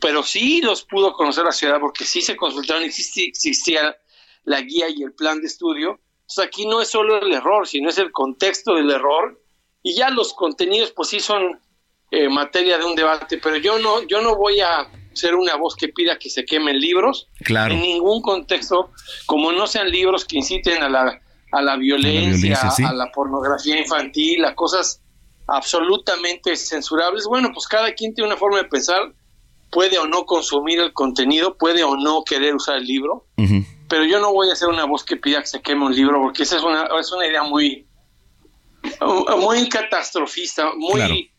pero 0.00 0.22
sí 0.22 0.60
los 0.62 0.84
pudo 0.84 1.12
conocer 1.12 1.44
la 1.44 1.52
ciudad 1.52 1.80
porque 1.80 2.04
sí 2.04 2.22
se 2.22 2.36
consultaron, 2.36 2.84
existía, 2.84 3.24
existía 3.26 3.96
la 4.44 4.60
guía 4.60 4.88
y 4.88 5.02
el 5.02 5.12
plan 5.12 5.40
de 5.40 5.48
estudio. 5.48 5.98
Entonces 6.20 6.44
aquí 6.44 6.64
no 6.66 6.80
es 6.80 6.88
solo 6.88 7.20
el 7.20 7.32
error, 7.32 7.66
sino 7.66 7.88
es 7.88 7.98
el 7.98 8.12
contexto 8.12 8.74
del 8.76 8.90
error 8.90 9.42
y 9.82 9.96
ya 9.96 10.10
los 10.10 10.32
contenidos 10.32 10.92
pues 10.92 11.08
sí 11.08 11.18
son 11.18 11.60
eh, 12.12 12.28
materia 12.28 12.78
de 12.78 12.84
un 12.84 12.94
debate, 12.94 13.38
pero 13.38 13.56
yo 13.56 13.80
no, 13.80 14.02
yo 14.02 14.20
no 14.20 14.36
voy 14.36 14.60
a 14.60 14.88
ser 15.12 15.34
una 15.34 15.56
voz 15.56 15.76
que 15.76 15.88
pida 15.88 16.18
que 16.18 16.30
se 16.30 16.44
quemen 16.44 16.78
libros. 16.80 17.28
Claro. 17.44 17.74
En 17.74 17.80
ningún 17.80 18.22
contexto, 18.22 18.90
como 19.26 19.52
no 19.52 19.66
sean 19.66 19.90
libros 19.90 20.24
que 20.24 20.38
inciten 20.38 20.82
a 20.82 20.88
la, 20.88 21.20
a 21.52 21.62
la 21.62 21.76
violencia, 21.76 22.58
a 22.86 22.92
la, 22.92 23.10
pornografía 23.12 23.78
infantil, 23.78 24.44
a 24.44 24.54
cosas 24.54 25.02
absolutamente 25.46 26.56
censurables. 26.56 27.24
Bueno, 27.26 27.50
pues 27.52 27.66
cada 27.66 27.92
quien 27.92 28.14
tiene 28.14 28.28
una 28.28 28.36
forma 28.36 28.58
de 28.58 28.64
pensar, 28.64 29.12
puede 29.70 29.98
o 29.98 30.06
no 30.06 30.24
consumir 30.24 30.80
el 30.80 30.92
contenido, 30.92 31.56
puede 31.56 31.82
o 31.82 31.96
no 31.96 32.22
querer 32.24 32.54
usar 32.54 32.76
el 32.76 32.84
libro, 32.84 33.26
pero 33.88 34.04
yo 34.04 34.20
no 34.20 34.32
voy 34.32 34.50
a 34.50 34.56
ser 34.56 34.68
una 34.68 34.84
voz 34.84 35.04
que 35.04 35.16
pida 35.16 35.40
que 35.40 35.46
se 35.46 35.60
queme 35.60 35.86
un 35.86 35.94
libro, 35.94 36.20
porque 36.20 36.44
esa 36.44 36.56
es 36.56 36.62
una, 36.62 36.88
es 36.98 37.10
una 37.12 37.26
idea 37.26 37.42
muy, 37.42 37.86
muy 39.38 39.68
catastrofista, 39.68 40.70
muy 40.76 41.29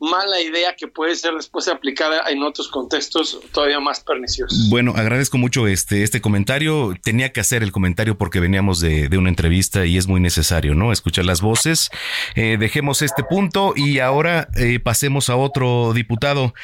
mala 0.00 0.40
idea 0.40 0.74
que 0.76 0.86
puede 0.86 1.16
ser 1.16 1.34
después 1.34 1.68
aplicada 1.68 2.28
en 2.28 2.42
otros 2.42 2.68
contextos 2.68 3.40
todavía 3.52 3.80
más 3.80 4.00
perniciosos. 4.00 4.68
Bueno, 4.70 4.92
agradezco 4.96 5.38
mucho 5.38 5.66
este, 5.66 6.02
este 6.02 6.20
comentario. 6.20 6.94
Tenía 7.02 7.32
que 7.32 7.40
hacer 7.40 7.62
el 7.62 7.72
comentario 7.72 8.16
porque 8.16 8.40
veníamos 8.40 8.80
de, 8.80 9.08
una 9.18 9.28
entrevista 9.28 9.84
y 9.84 9.96
es 9.96 10.06
muy 10.06 10.20
necesario, 10.20 10.74
¿no? 10.74 10.92
Escuchar 10.92 11.24
las 11.24 11.40
voces. 11.40 11.90
Eh, 12.34 12.56
dejemos 12.58 13.02
este 13.02 13.24
punto 13.24 13.72
y 13.74 13.98
ahora 13.98 14.48
eh, 14.56 14.78
pasemos 14.78 15.28
a 15.28 15.36
otro 15.36 15.92
diputado. 15.92 16.54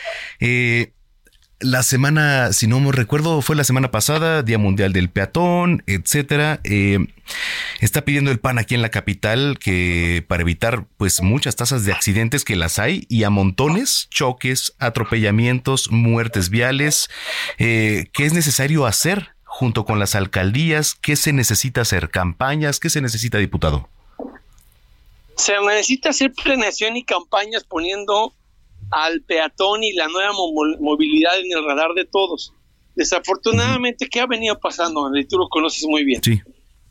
Eh, 0.40 0.92
la 1.64 1.82
semana, 1.82 2.52
si 2.52 2.66
no 2.66 2.78
me 2.78 2.92
recuerdo, 2.92 3.40
fue 3.40 3.56
la 3.56 3.64
semana 3.64 3.90
pasada, 3.90 4.42
Día 4.42 4.58
Mundial 4.58 4.92
del 4.92 5.08
Peatón, 5.08 5.82
etcétera. 5.86 6.60
Eh, 6.62 6.98
está 7.80 8.04
pidiendo 8.04 8.30
el 8.30 8.38
PAN 8.38 8.58
aquí 8.58 8.74
en 8.74 8.82
la 8.82 8.90
capital 8.90 9.58
que 9.58 10.24
para 10.28 10.42
evitar 10.42 10.84
pues 10.98 11.22
muchas 11.22 11.56
tasas 11.56 11.84
de 11.84 11.92
accidentes 11.92 12.44
que 12.44 12.54
las 12.54 12.78
hay 12.78 13.06
y 13.08 13.24
a 13.24 13.30
montones, 13.30 14.08
choques, 14.10 14.74
atropellamientos, 14.78 15.90
muertes 15.90 16.50
viales. 16.50 17.08
Eh, 17.58 18.08
¿Qué 18.12 18.26
es 18.26 18.34
necesario 18.34 18.84
hacer 18.84 19.34
junto 19.44 19.86
con 19.86 19.98
las 19.98 20.14
alcaldías? 20.14 20.94
¿Qué 20.94 21.16
se 21.16 21.32
necesita 21.32 21.80
hacer? 21.80 22.10
¿Campañas? 22.10 22.78
¿Qué 22.78 22.90
se 22.90 23.00
necesita, 23.00 23.38
diputado? 23.38 23.88
Se 25.36 25.54
necesita 25.66 26.10
hacer 26.10 26.32
planeación 26.32 26.96
y 26.96 27.04
campañas 27.04 27.64
poniendo 27.64 28.34
al 28.94 29.22
peatón 29.22 29.82
y 29.82 29.92
la 29.92 30.08
nueva 30.08 30.32
movilidad 30.32 31.38
en 31.38 31.56
el 31.56 31.64
radar 31.64 31.94
de 31.94 32.04
todos. 32.04 32.52
Desafortunadamente, 32.94 34.08
¿qué 34.08 34.20
ha 34.20 34.26
venido 34.26 34.58
pasando? 34.60 35.10
Y 35.16 35.26
tú 35.26 35.36
lo 35.36 35.48
conoces 35.48 35.84
muy 35.86 36.04
bien. 36.04 36.22
Sí. 36.22 36.40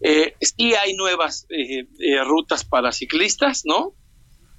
Eh, 0.01 0.36
sí 0.41 0.74
hay 0.76 0.95
nuevas 0.95 1.45
eh, 1.49 1.88
eh, 1.99 2.24
rutas 2.26 2.66
para 2.66 2.91
ciclistas, 2.91 3.64
¿no? 3.64 3.93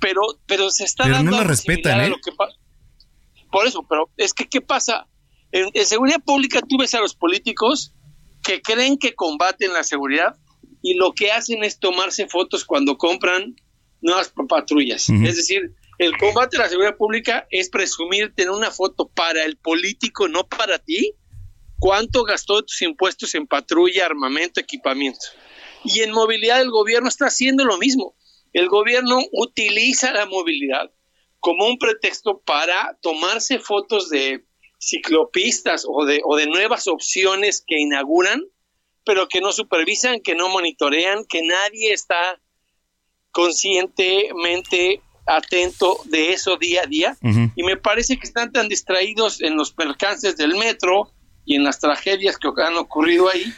Pero, 0.01 0.23
pero 0.47 0.71
se 0.71 0.85
está 0.85 1.07
dando 1.07 1.33
no 1.33 1.39
la 1.39 1.45
respetan, 1.45 2.01
¿eh? 2.01 2.15
Por 3.51 3.67
eso, 3.67 3.87
pero 3.89 4.11
es 4.17 4.33
que 4.33 4.49
¿qué 4.49 4.61
pasa? 4.61 5.07
En, 5.53 5.69
en, 5.75 5.87
seguridad 5.87 6.21
pública 6.25 6.61
tú 6.67 6.79
ves 6.79 6.95
a 6.95 7.01
los 7.01 7.15
políticos 7.15 7.93
que 8.43 8.63
creen 8.63 8.99
que 8.99 9.15
combaten 9.15 9.73
la 9.73 9.85
seguridad 9.85 10.37
y 10.83 10.95
lo 10.95 11.13
que 11.13 11.31
hacen 11.31 11.63
es 11.63 11.79
tomarse 11.79 12.27
fotos 12.27 12.65
cuando 12.65 12.97
compran 12.97 13.55
nuevas 14.05 14.33
patrullas. 14.49 15.09
Es 15.09 15.37
decir, 15.37 15.75
el 15.99 16.17
combate 16.17 16.57
a 16.57 16.61
la 16.61 16.69
seguridad 16.69 16.97
pública 16.97 17.47
es 17.51 17.71
presumir 17.71 18.35
tener 18.35 18.51
una 18.51 18.71
foto 18.71 19.09
para 19.09 19.45
el 19.45 19.57
político, 19.57 20.29
no 20.29 20.47
para 20.47 20.79
ti. 20.79 21.15
¿Cuánto 21.79 22.25
gastó 22.25 22.57
de 22.57 22.63
tus 22.63 22.83
impuestos 22.83 23.35
en 23.35 23.47
patrulla, 23.47 24.07
armamento, 24.07 24.61
equipamiento? 24.61 25.27
Y 25.85 26.01
en 26.01 26.13
movilidad 26.13 26.61
el 26.61 26.71
gobierno 26.71 27.09
está 27.09 27.27
haciendo 27.27 27.65
lo 27.65 27.77
mismo. 27.79 28.17
El 28.53 28.69
gobierno 28.69 29.21
utiliza 29.33 30.13
la 30.13 30.27
movilidad 30.27 30.91
como 31.41 31.67
un 31.67 31.79
pretexto 31.79 32.41
para 32.41 32.97
tomarse 33.03 33.59
fotos 33.59 34.09
de 34.09 34.47
ciclopistas 34.79 35.85
o 35.87 36.05
de, 36.07 36.21
o 36.25 36.37
de 36.37 36.47
nuevas 36.47 36.89
opciones 36.89 37.63
que 37.67 37.79
inauguran, 37.79 38.43
pero 39.05 39.29
que 39.29 39.41
no 39.41 39.53
supervisan, 39.53 40.21
que 40.21 40.35
no 40.35 40.49
monitorean, 40.49 41.25
que 41.27 41.43
nadie 41.43 41.93
está 41.93 42.41
conscientemente 43.31 45.03
atento 45.27 45.99
de 46.07 46.33
eso 46.33 46.57
día 46.57 46.83
a 46.83 46.87
día 46.87 47.17
y 47.23 47.63
me 47.63 47.77
parece 47.77 48.19
que 48.19 48.27
están 48.27 48.53
tan 48.53 48.69
distraídos 48.69 49.41
en 49.41 49.57
los 49.57 49.73
percances 49.73 50.37
del 50.37 50.57
metro 50.57 51.11
y 51.45 51.57
en 51.57 51.65
las 51.65 51.81
tragedias 51.81 52.39
que 52.39 52.49
han 52.63 52.77
ocurrido 52.77 53.29
ahí 53.29 53.53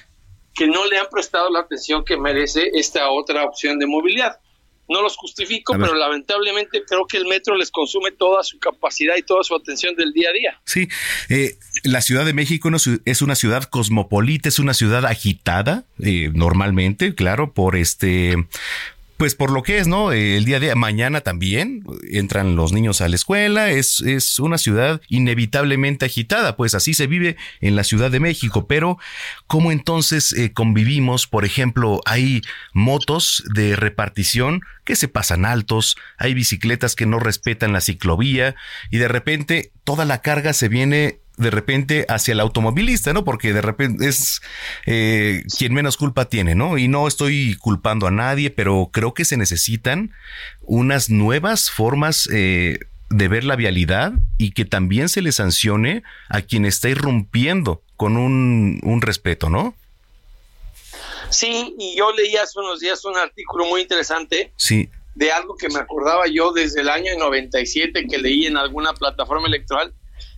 que 0.56 0.66
no 0.66 0.86
le 0.86 0.98
han 0.98 1.06
prestado 1.10 1.50
la 1.50 1.60
atención 1.60 2.04
que 2.04 2.16
merece 2.16 2.70
esta 2.74 3.10
otra 3.10 3.44
opción 3.44 3.78
de 3.78 3.86
movilidad. 3.86 4.40
No 4.88 5.02
los 5.02 5.16
justifico, 5.16 5.72
pero 5.72 5.94
lamentablemente 5.94 6.84
creo 6.86 7.06
que 7.08 7.16
el 7.16 7.26
metro 7.26 7.56
les 7.56 7.72
consume 7.72 8.12
toda 8.12 8.44
su 8.44 8.58
capacidad 8.60 9.16
y 9.16 9.22
toda 9.22 9.42
su 9.42 9.54
atención 9.54 9.96
del 9.96 10.12
día 10.12 10.30
a 10.30 10.32
día. 10.32 10.60
Sí, 10.64 10.88
eh, 11.28 11.58
la 11.82 12.00
Ciudad 12.00 12.24
de 12.24 12.32
México 12.32 12.70
es 13.04 13.22
una 13.22 13.34
ciudad 13.34 13.64
cosmopolita, 13.64 14.48
es 14.48 14.60
una 14.60 14.74
ciudad 14.74 15.04
agitada, 15.04 15.84
eh, 16.00 16.30
normalmente, 16.32 17.16
claro, 17.16 17.52
por 17.52 17.74
este 17.74 18.36
pues 19.16 19.34
por 19.34 19.50
lo 19.50 19.62
que 19.62 19.78
es, 19.78 19.86
¿no? 19.86 20.12
El 20.12 20.44
día 20.44 20.60
de 20.60 20.74
mañana 20.74 21.22
también 21.22 21.84
entran 22.10 22.56
los 22.56 22.72
niños 22.72 23.00
a 23.00 23.08
la 23.08 23.16
escuela, 23.16 23.70
es, 23.70 24.00
es 24.00 24.38
una 24.38 24.58
ciudad 24.58 25.00
inevitablemente 25.08 26.04
agitada, 26.04 26.56
pues 26.56 26.74
así 26.74 26.92
se 26.92 27.06
vive 27.06 27.36
en 27.60 27.76
la 27.76 27.84
Ciudad 27.84 28.10
de 28.10 28.20
México, 28.20 28.66
pero 28.66 28.98
¿cómo 29.46 29.72
entonces 29.72 30.32
eh, 30.32 30.52
convivimos? 30.52 31.26
Por 31.26 31.44
ejemplo, 31.44 32.00
hay 32.04 32.42
motos 32.72 33.42
de 33.54 33.74
repartición 33.76 34.60
que 34.84 34.96
se 34.96 35.08
pasan 35.08 35.44
altos, 35.44 35.96
hay 36.18 36.34
bicicletas 36.34 36.94
que 36.94 37.06
no 37.06 37.18
respetan 37.18 37.72
la 37.72 37.80
ciclovía 37.80 38.54
y 38.90 38.98
de 38.98 39.08
repente 39.08 39.72
toda 39.84 40.04
la 40.04 40.20
carga 40.20 40.52
se 40.52 40.68
viene 40.68 41.20
de 41.36 41.50
repente 41.50 42.06
hacia 42.08 42.32
el 42.32 42.40
automovilista, 42.40 43.12
¿no? 43.12 43.24
Porque 43.24 43.52
de 43.52 43.60
repente 43.60 44.08
es 44.08 44.40
eh, 44.86 45.42
quien 45.58 45.74
menos 45.74 45.96
culpa 45.96 46.26
tiene, 46.26 46.54
¿no? 46.54 46.78
Y 46.78 46.88
no 46.88 47.06
estoy 47.06 47.56
culpando 47.56 48.06
a 48.06 48.10
nadie, 48.10 48.50
pero 48.50 48.90
creo 48.92 49.14
que 49.14 49.24
se 49.24 49.36
necesitan 49.36 50.12
unas 50.62 51.10
nuevas 51.10 51.70
formas 51.70 52.28
eh, 52.32 52.78
de 53.10 53.28
ver 53.28 53.44
la 53.44 53.56
vialidad 53.56 54.12
y 54.38 54.52
que 54.52 54.64
también 54.64 55.08
se 55.08 55.22
le 55.22 55.32
sancione 55.32 56.02
a 56.28 56.42
quien 56.42 56.64
está 56.64 56.88
irrumpiendo 56.88 57.82
con 57.96 58.16
un, 58.16 58.80
un 58.82 59.02
respeto, 59.02 59.50
¿no? 59.50 59.74
Sí, 61.30 61.74
y 61.78 61.96
yo 61.96 62.12
leí 62.12 62.36
hace 62.36 62.58
unos 62.58 62.80
días 62.80 63.04
un 63.04 63.16
artículo 63.16 63.66
muy 63.66 63.82
interesante. 63.82 64.52
Sí. 64.56 64.88
De 65.14 65.32
algo 65.32 65.56
que 65.56 65.68
me 65.68 65.80
acordaba 65.80 66.26
yo 66.26 66.52
desde 66.52 66.82
el 66.82 66.88
año 66.88 67.12
97 67.18 68.06
que 68.06 68.18
leí 68.18 68.46
en 68.46 68.56
alguna 68.56 68.92
plataforma 68.92 69.48
electoral 69.48 69.92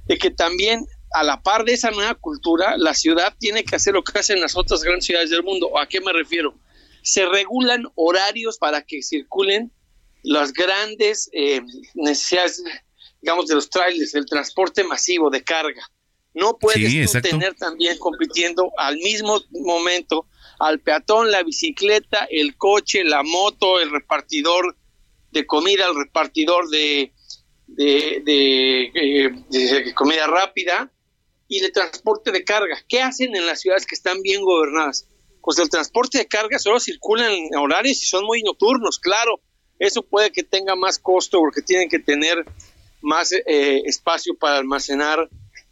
de 0.09 0.19
que 0.19 0.31
también 0.31 0.87
a 1.13 1.23
la 1.23 1.43
par 1.43 1.65
de 1.65 1.75
esa 1.75 1.91
nueva 1.91 2.15
cultura, 2.15 2.77
la 2.77 2.95
ciudad 2.95 3.35
tiene 3.39 3.65
que 3.65 3.77
hacer 3.77 3.95
lo 3.95 4.03
que 4.03 4.19
hacen 4.19 4.41
las 4.41 4.57
otras 4.57 4.83
grandes 4.83 5.07
ciudades 5.07 5.31
del 5.31 5.43
mundo. 5.43 5.79
¿A 5.79 5.87
qué 5.87 6.01
me 6.01 6.13
refiero? 6.13 6.59
Se 7.03 7.27
regulan 7.27 7.85
horarios 7.95 8.59
para 8.59 8.83
que 8.83 9.03
circulen 9.03 9.73
las 10.23 10.53
grandes 10.53 11.31
eh, 11.33 11.63
necesidades, 11.95 12.63
digamos, 13.23 13.47
de 13.47 13.55
los 13.55 13.71
trailers, 13.71 14.13
del 14.13 14.27
transporte 14.27 14.85
masivo 14.85 15.31
de 15.31 15.43
carga. 15.43 15.83
No 16.35 16.59
puedes 16.59 17.13
tener 17.23 17.55
también 17.55 17.99
compitiendo 17.99 18.71
al 18.77 18.97
mismo 18.97 19.41
momento 19.51 20.27
al 20.59 20.81
peatón, 20.81 21.31
la 21.31 21.43
bicicleta, 21.43 22.27
el 22.31 22.57
coche, 22.57 23.05
la 23.05 23.23
moto, 23.23 23.81
el 23.81 23.91
repartidor 23.91 24.77
de 25.31 25.47
comida, 25.47 25.87
el 25.89 25.97
repartidor 25.97 26.69
de, 26.69 27.13
de, 27.69 28.91
eh, 28.95 29.95
comida 29.95 30.27
rápida 30.27 30.91
y 31.47 31.63
el 31.63 31.73
transporte 31.73 32.33
de 32.33 32.45
carga. 32.45 32.77
¿Qué 32.89 33.01
hacen 33.01 33.35
en 33.37 33.47
las 33.47 33.61
ciudades 33.61 33.87
que 33.87 33.95
están 33.95 34.21
bien 34.23 34.43
gobernadas? 34.43 35.07
Pues 35.43 35.59
el 35.59 35.71
transporte 35.71 36.19
de 36.19 36.27
carga 36.27 36.59
solo 36.59 36.81
circula 36.81 37.33
en 37.33 37.55
horarios 37.57 38.03
y 38.03 38.07
son 38.07 38.25
muy 38.25 38.43
nocturnos, 38.43 38.99
claro. 38.99 39.41
Eso 39.79 40.03
puede 40.03 40.33
que 40.33 40.43
tenga 40.43 40.75
más 40.75 40.99
costo 40.99 41.39
porque 41.39 41.63
tienen 41.63 41.89
que 41.89 42.01
tener 42.01 42.45
más 43.01 43.33
eh, 43.33 43.83
espacio 43.85 44.35
para 44.37 44.59
almacenar 44.59 45.29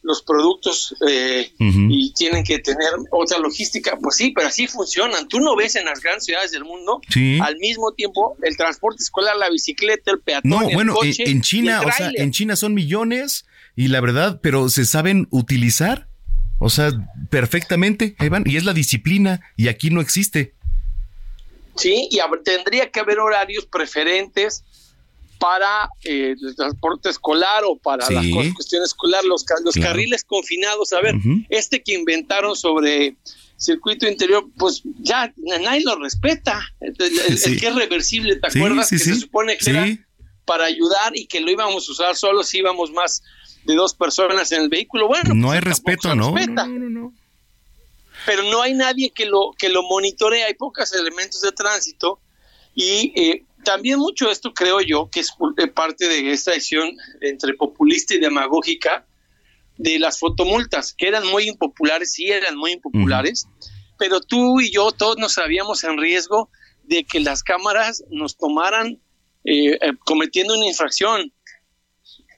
los 0.07 0.23
productos 0.23 0.95
eh, 1.09 1.53
y 1.59 2.13
tienen 2.13 2.45
que 2.45 2.61
tener 2.61 2.91
otra 3.11 3.39
logística. 3.39 3.99
Pues 4.01 4.17
sí, 4.17 4.33
pero 4.35 4.49
así 4.49 4.67
funcionan. 4.67 5.29
Tú 5.29 5.41
no 5.41 5.57
ves 5.57 5.75
en 5.77 5.85
las 5.85 6.01
grandes 6.01 6.25
ciudades 6.25 6.53
del 6.53 6.65
mundo 6.65 7.01
al 7.43 7.57
mismo 7.59 7.93
tiempo 7.93 8.37
el 8.43 8.57
transporte 8.57 9.03
escolar, 9.03 9.37
la 9.37 9.51
bicicleta, 9.51 10.13
el 10.13 10.21
peatón, 10.21 10.51
no, 10.51 10.71
bueno, 10.71 10.95
coche 10.95 11.25
en, 11.29 11.43
China, 11.43 11.81
o 11.85 11.93
sea, 11.93 12.11
en 12.15 12.31
China 12.31 12.57
son 12.57 12.75
millones 12.75 13.47
y 13.75 13.89
la 13.89 14.01
verdad, 14.01 14.41
pero 14.43 14.69
se 14.69 14.85
saben 14.85 15.27
utilizar, 15.31 16.09
o 16.59 16.71
sea, 16.71 16.91
perfectamente, 17.31 18.15
ahí 18.19 18.29
van, 18.29 18.45
y 18.47 18.57
es 18.57 18.65
la 18.65 18.73
disciplina 18.73 19.41
y 19.57 19.69
aquí 19.69 19.91
no 19.91 20.01
existe. 20.01 20.55
Sí, 21.77 22.09
y 22.11 22.19
tendría 22.43 22.91
que 22.91 23.01
haber 23.01 23.19
horarios 23.19 23.67
preferentes 23.67 24.65
para 25.39 25.91
eh, 26.05 26.35
el 26.41 26.57
transporte 26.57 27.11
escolar 27.11 27.65
o 27.65 27.77
para 27.77 28.09
la 28.11 28.23
cuestión 28.55 28.83
escolar, 28.83 29.25
los, 29.25 29.45
los 29.65 29.75
carriles 29.75 30.25
confinados. 30.25 30.93
A 30.93 31.01
ver, 31.01 31.15
este 31.49 31.83
que 31.83 31.95
inventaron 31.95 32.57
sobre 32.57 33.17
circuito 33.57 34.07
interior, 34.07 34.47
pues 34.57 34.83
ya 35.01 35.33
nadie 35.37 35.83
lo 35.85 35.97
respeta. 35.97 36.61
El, 36.81 36.97
que 36.97 37.67
es 37.67 37.75
reversible, 37.75 38.37
¿te 38.37 38.47
acuerdas? 38.49 38.91
que 38.91 38.99
se 38.99 39.15
supone 39.15 39.57
que 39.57 39.71
era 39.71 39.87
para 40.45 40.65
ayudar 40.65 41.17
y 41.17 41.27
que 41.27 41.41
lo 41.41 41.51
íbamos 41.51 41.89
a 41.89 41.93
usar 41.93 42.17
solo 42.17 42.45
si 42.45 42.59
íbamos 42.59 42.93
más 42.93 43.23
de 43.65 43.75
dos 43.75 43.95
personas 43.95 44.53
en 44.53 44.63
el 44.63 44.69
vehículo. 44.69 45.09
Bueno, 45.09 45.35
no 45.35 45.49
pues 45.49 45.55
hay 45.57 45.61
respeto, 45.61 46.15
¿no? 46.15 46.33
No, 46.33 46.67
no, 46.67 46.89
no, 46.89 47.13
Pero 48.25 48.45
no 48.45 48.63
hay 48.63 48.75
nadie 48.75 49.11
que 49.11 49.27
lo 49.27 49.53
que 49.59 49.69
lo 49.69 49.83
monitorea, 49.83 50.47
hay 50.47 50.55
pocos 50.55 50.93
elementos 50.93 51.41
de 51.41 51.51
tránsito 51.51 52.21
y 52.75 53.13
eh, 53.17 53.45
también 53.67 53.99
mucho 53.99 54.31
esto 54.31 54.55
creo 54.55 54.81
yo 54.81 55.11
que 55.11 55.21
es 55.21 55.33
eh, 55.59 55.67
parte 55.67 56.09
de 56.09 56.31
esta 56.31 56.53
decisión 56.53 56.97
entre 57.21 57.55
populista 57.55 58.15
y 58.15 58.21
demagógica 58.21 59.05
de 59.77 59.99
las 59.99 60.21
fotomultas, 60.21 60.95
que 60.95 61.09
eran 61.09 61.27
muy 61.27 61.49
impopulares, 61.49 62.13
sí 62.13 62.31
eran 62.31 62.57
muy 62.57 62.73
impopulares, 62.73 63.47
pero 63.99 64.21
tú 64.21 64.61
y 64.61 64.71
yo 64.71 64.93
todos 64.93 65.19
nos 65.19 65.33
sabíamos 65.33 65.83
en 65.83 65.99
riesgo 65.99 66.49
de 66.85 67.05
que 67.05 67.19
las 67.19 67.43
cámaras 67.43 68.05
nos 68.09 68.39
tomaran 68.39 69.01
eh, 69.45 69.73
eh, 69.73 69.93
cometiendo 70.05 70.55
una 70.55 70.67
infracción. 70.67 71.33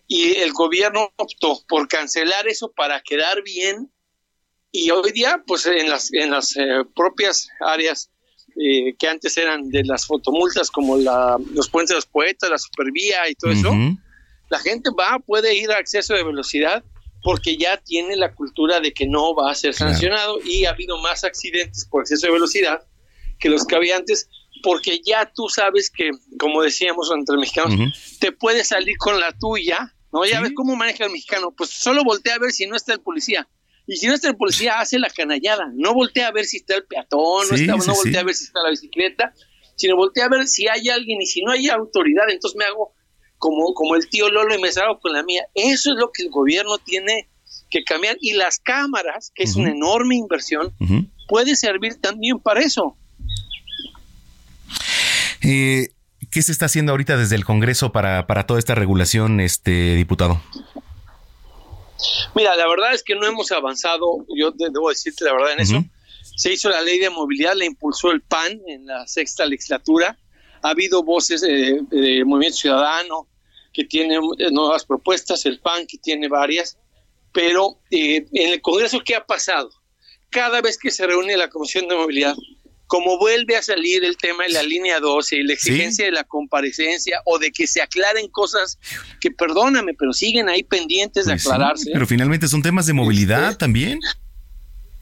Y 0.07 0.37
el 0.37 0.55
gobierno 0.55 1.13
optó 1.17 1.61
por 1.69 1.87
cancelar 1.87 2.49
eso 2.49 2.73
para 2.73 3.03
quedar 3.03 3.43
bien. 3.43 3.93
Y 4.73 4.91
hoy 4.91 5.13
día, 5.13 5.45
pues 5.47 5.67
en 5.67 5.91
las, 5.91 6.13
en 6.15 6.31
las 6.31 6.55
propias 6.97 7.49
áreas 7.61 8.11
eh, 8.61 8.95
que 8.99 9.09
antes 9.09 9.37
eran 9.37 9.69
de 9.69 9.85
las 9.85 10.07
fotomultas 10.07 10.71
como 10.71 10.97
la, 10.97 11.37
los 11.53 11.69
puentes 11.69 11.91
de 11.91 11.95
los 11.97 12.07
poetas, 12.07 12.51
la 12.51 12.59
supervía 12.59 13.29
y 13.29 13.35
todo 13.35 13.53
eso, 13.53 13.73
la 14.51 14.59
gente 14.59 14.91
va, 14.99 15.19
puede 15.19 15.57
ir 15.57 15.71
a 15.71 15.79
exceso 15.79 16.15
de 16.15 16.25
velocidad 16.25 16.83
porque 17.23 17.57
ya 17.57 17.77
tiene 17.77 18.17
la 18.17 18.35
cultura 18.35 18.81
de 18.81 18.93
que 18.93 19.07
no 19.07 19.35
va 19.35 19.51
a 19.51 19.55
ser 19.55 19.75
sancionado 19.75 20.39
y 20.45 20.65
ha 20.65 20.71
habido 20.71 20.99
más 20.99 21.25
accidentes 21.25 21.85
por 21.85 22.03
exceso 22.03 22.27
de 22.27 22.33
velocidad 22.33 22.83
que 23.39 23.49
los 23.49 23.65
que 23.67 23.77
había 23.77 23.97
antes 23.97 24.29
porque 24.63 25.01
ya 25.05 25.31
tú 25.33 25.49
sabes 25.49 25.91
que, 25.91 26.11
como 26.39 26.63
decíamos 26.63 27.11
entre 27.15 27.37
mexicanos, 27.37 28.19
te 28.19 28.33
puede 28.33 28.65
salir 28.65 28.97
con 28.97 29.21
la 29.21 29.33
tuya, 29.33 29.95
¿no? 30.13 30.25
Ya 30.25 30.41
ves 30.41 30.53
cómo 30.55 30.75
maneja 30.75 31.05
el 31.05 31.13
mexicano, 31.13 31.53
pues 31.57 31.71
solo 31.71 32.03
voltea 32.05 32.35
a 32.35 32.39
ver 32.39 32.51
si 32.51 32.67
no 32.67 32.77
está 32.77 32.93
el 32.93 33.01
policía. 33.01 33.49
Y 33.89 33.97
si 33.97 34.07
no 34.07 34.15
está 34.15 34.29
el 34.29 34.37
policía, 34.37 34.79
hace 34.81 34.99
la 34.99 35.09
canallada. 35.09 35.73
No 35.75 35.95
voltea 35.95 36.29
a 36.29 36.31
ver 36.31 36.45
si 36.45 36.59
está 36.59 36.77
el 36.77 36.85
peatón, 36.85 37.49
no, 37.49 37.57
está, 37.57 37.75
no 37.75 37.95
voltea 37.95 38.21
a 38.21 38.25
ver 38.25 38.35
si 38.35 38.45
está 38.45 38.61
la 38.63 38.69
bicicleta, 38.71 39.33
sino 39.77 39.97
voltea 39.97 40.27
a 40.27 40.29
ver 40.29 40.47
si 40.47 40.69
hay 40.69 40.91
alguien 40.91 41.23
y 41.23 41.27
si 41.27 41.41
no 41.41 41.53
hay 41.53 41.69
autoridad, 41.69 42.29
entonces 42.29 42.59
me 42.59 42.67
hago 42.67 42.93
como, 43.39 43.73
como 43.73 43.97
el 43.97 44.07
tío 44.11 44.29
Lolo 44.29 44.55
y 44.55 44.61
me 44.61 44.71
salgo 44.71 45.01
con 45.01 45.15
la 45.15 45.23
mía. 45.23 45.47
Eso 45.55 45.93
es 45.93 45.97
lo 45.99 46.11
que 46.13 46.25
el 46.25 46.31
gobierno 46.31 46.77
tiene 46.77 47.29
que 47.71 47.83
cambiar. 47.83 48.19
Y 48.21 48.35
las 48.35 48.59
cámaras, 48.59 49.33
que 49.35 49.45
es 49.45 49.57
una 49.57 49.71
enorme 49.71 50.17
inversión, 50.17 50.75
puede 51.27 51.57
servir 51.57 51.95
también 51.99 52.39
para 52.41 52.61
eso. 52.61 52.95
Eh, 55.41 55.89
¿Qué 56.31 56.43
se 56.43 56.53
está 56.53 56.67
haciendo 56.67 56.93
ahorita 56.93 57.17
desde 57.17 57.37
el 57.37 57.47
Congreso 57.47 57.91
para, 57.91 58.27
para 58.27 58.47
toda 58.47 58.59
esta 58.59 58.75
regulación, 58.75 59.41
este 59.41 59.95
diputado? 59.95 60.43
Mira, 62.35 62.57
la 62.57 62.69
verdad 62.69 62.95
es 62.95 63.03
que 63.03 63.15
no 63.15 63.27
hemos 63.27 63.51
avanzado, 63.53 64.25
yo 64.37 64.53
debo 64.53 64.89
decirte 64.89 65.25
la 65.25 65.33
verdad 65.33 65.53
en 65.53 65.61
eso. 65.61 65.85
Se 66.37 66.53
hizo 66.53 66.69
la 66.69 66.81
ley 66.83 66.99
de 66.99 67.11
movilidad, 67.11 67.55
la 67.57 67.65
impulsó 67.65 68.11
el 68.11 68.23
PAN 68.23 68.61
en 68.67 68.87
la 68.87 69.07
sexta 69.07 69.45
legislatura. 69.45 70.17
Ha 70.63 70.71
habido 70.71 71.03
voces 71.03 71.41
del 71.41 72.25
Movimiento 72.25 72.59
Ciudadano 72.59 73.27
que 73.73 73.85
tiene 73.85 74.17
eh, 74.17 74.51
nuevas 74.51 74.85
propuestas, 74.85 75.47
el 75.47 75.61
PAN 75.61 75.87
que 75.87 75.99
tiene 75.99 76.29
varias, 76.29 76.79
pero 77.33 77.79
eh, 77.91 78.27
en 78.33 78.53
el 78.53 78.61
Congreso, 78.61 79.01
¿qué 79.05 79.15
ha 79.15 79.25
pasado? 79.25 79.71
Cada 80.31 80.61
vez 80.61 80.79
que 80.79 80.91
se 80.91 81.07
reúne 81.07 81.37
la 81.37 81.49
Comisión 81.49 81.89
de 81.89 81.97
Movilidad, 81.97 82.35
como 82.89 83.19
vuelve 83.19 83.55
a 83.55 83.63
salir 83.63 84.03
el 84.05 84.17
tema 84.17 84.45
de 84.45 84.51
la 84.51 84.63
línea 84.63 84.99
12 84.99 85.37
y 85.37 85.43
la 85.45 85.53
exigencia 85.53 86.07
de 86.07 86.11
la 86.11 86.25
comparecencia 86.25 87.21
o 87.27 87.39
de 87.39 87.53
que 87.53 87.67
se 87.67 87.83
aclaren 87.83 88.29
cosas 88.29 88.79
que, 89.21 89.31
perdóname, 89.31 89.95
pero 89.95 90.13
siguen 90.13 90.49
ahí 90.49 90.65
pendientes 90.65 91.27
de 91.27 91.35
pues 91.35 91.47
aclararse. 91.47 91.91
pero 91.93 92.07
finalmente 92.07 92.49
son 92.49 92.63
temas 92.63 92.87
de 92.87 92.95
movilidad 92.95 93.51
este, 93.51 93.59
también. 93.59 94.01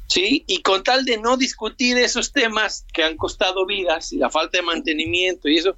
Sí, 0.08 0.44
y 0.46 0.62
con 0.62 0.82
tal 0.82 1.04
de 1.04 1.16
no 1.18 1.36
discutir 1.36 1.96
esos 1.96 2.32
temas 2.32 2.84
que 2.92 3.04
han 3.04 3.16
costado 3.16 3.66
vidas 3.66 4.12
y 4.12 4.18
la 4.18 4.30
falta 4.30 4.58
de 4.58 4.62
mantenimiento 4.62 5.48
y 5.48 5.58
eso, 5.58 5.76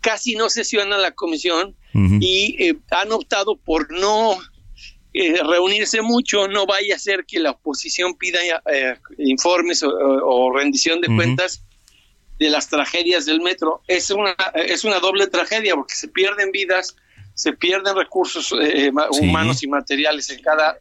casi 0.00 0.36
no 0.36 0.48
sesiona 0.48 0.96
la 0.96 1.12
comisión 1.12 1.76
y 1.92 2.56
eh, 2.58 2.76
han 2.90 3.12
optado 3.12 3.56
por 3.56 3.90
no 3.92 4.38
eh, 5.12 5.40
reunirse 5.42 6.02
mucho, 6.02 6.46
no 6.46 6.66
vaya 6.66 6.94
a 6.94 6.98
ser 6.98 7.24
que 7.26 7.40
la 7.40 7.50
oposición 7.50 8.14
pida 8.16 8.38
eh, 8.72 8.96
informes 9.18 9.82
o, 9.82 10.52
rendición 10.52 11.00
de 11.00 11.08
cuentas 11.08 11.64
de 12.38 12.50
las 12.50 12.68
tragedias 12.68 13.26
del 13.26 13.40
metro. 13.40 13.82
Es 13.88 14.10
una, 14.10 14.36
es 14.54 14.84
una 14.84 15.00
doble 15.00 15.26
tragedia 15.26 15.74
porque 15.74 15.94
se 15.94 16.08
pierden 16.08 16.52
vidas, 16.52 16.96
se 17.34 17.52
pierden 17.52 17.96
recursos 17.96 18.54
eh, 18.60 18.92
humanos 19.20 19.62
y 19.62 19.68
materiales 19.68 20.30
en 20.30 20.42
cada 20.42 20.78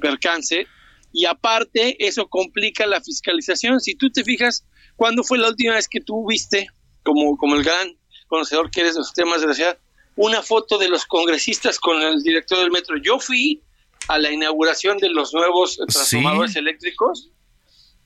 percance 0.00 0.66
y 1.12 1.26
aparte 1.26 1.96
eso 2.04 2.28
complica 2.28 2.86
la 2.86 3.00
fiscalización. 3.00 3.80
Si 3.80 3.94
tú 3.94 4.10
te 4.10 4.24
fijas, 4.24 4.66
¿cuándo 4.96 5.22
fue 5.22 5.38
la 5.38 5.48
última 5.48 5.74
vez 5.74 5.88
que 5.88 6.00
tú 6.00 6.26
viste, 6.28 6.66
como, 7.02 7.36
como 7.38 7.54
el 7.54 7.62
gran 7.62 7.96
conocedor 8.26 8.70
que 8.70 8.80
eres 8.80 8.94
de 8.94 9.00
los 9.00 9.14
temas 9.14 9.40
de 9.40 9.46
la 9.46 9.54
ciudad, 9.54 9.78
una 10.16 10.42
foto 10.42 10.78
de 10.78 10.88
los 10.88 11.04
congresistas 11.06 11.78
con 11.78 12.00
el 12.00 12.22
director 12.22 12.58
del 12.58 12.70
metro. 12.70 12.96
Yo 12.96 13.18
fui 13.18 13.62
a 14.08 14.18
la 14.18 14.30
inauguración 14.30 14.98
de 14.98 15.08
los 15.10 15.32
nuevos 15.32 15.78
transformadores 15.88 16.56
eléctricos 16.56 17.30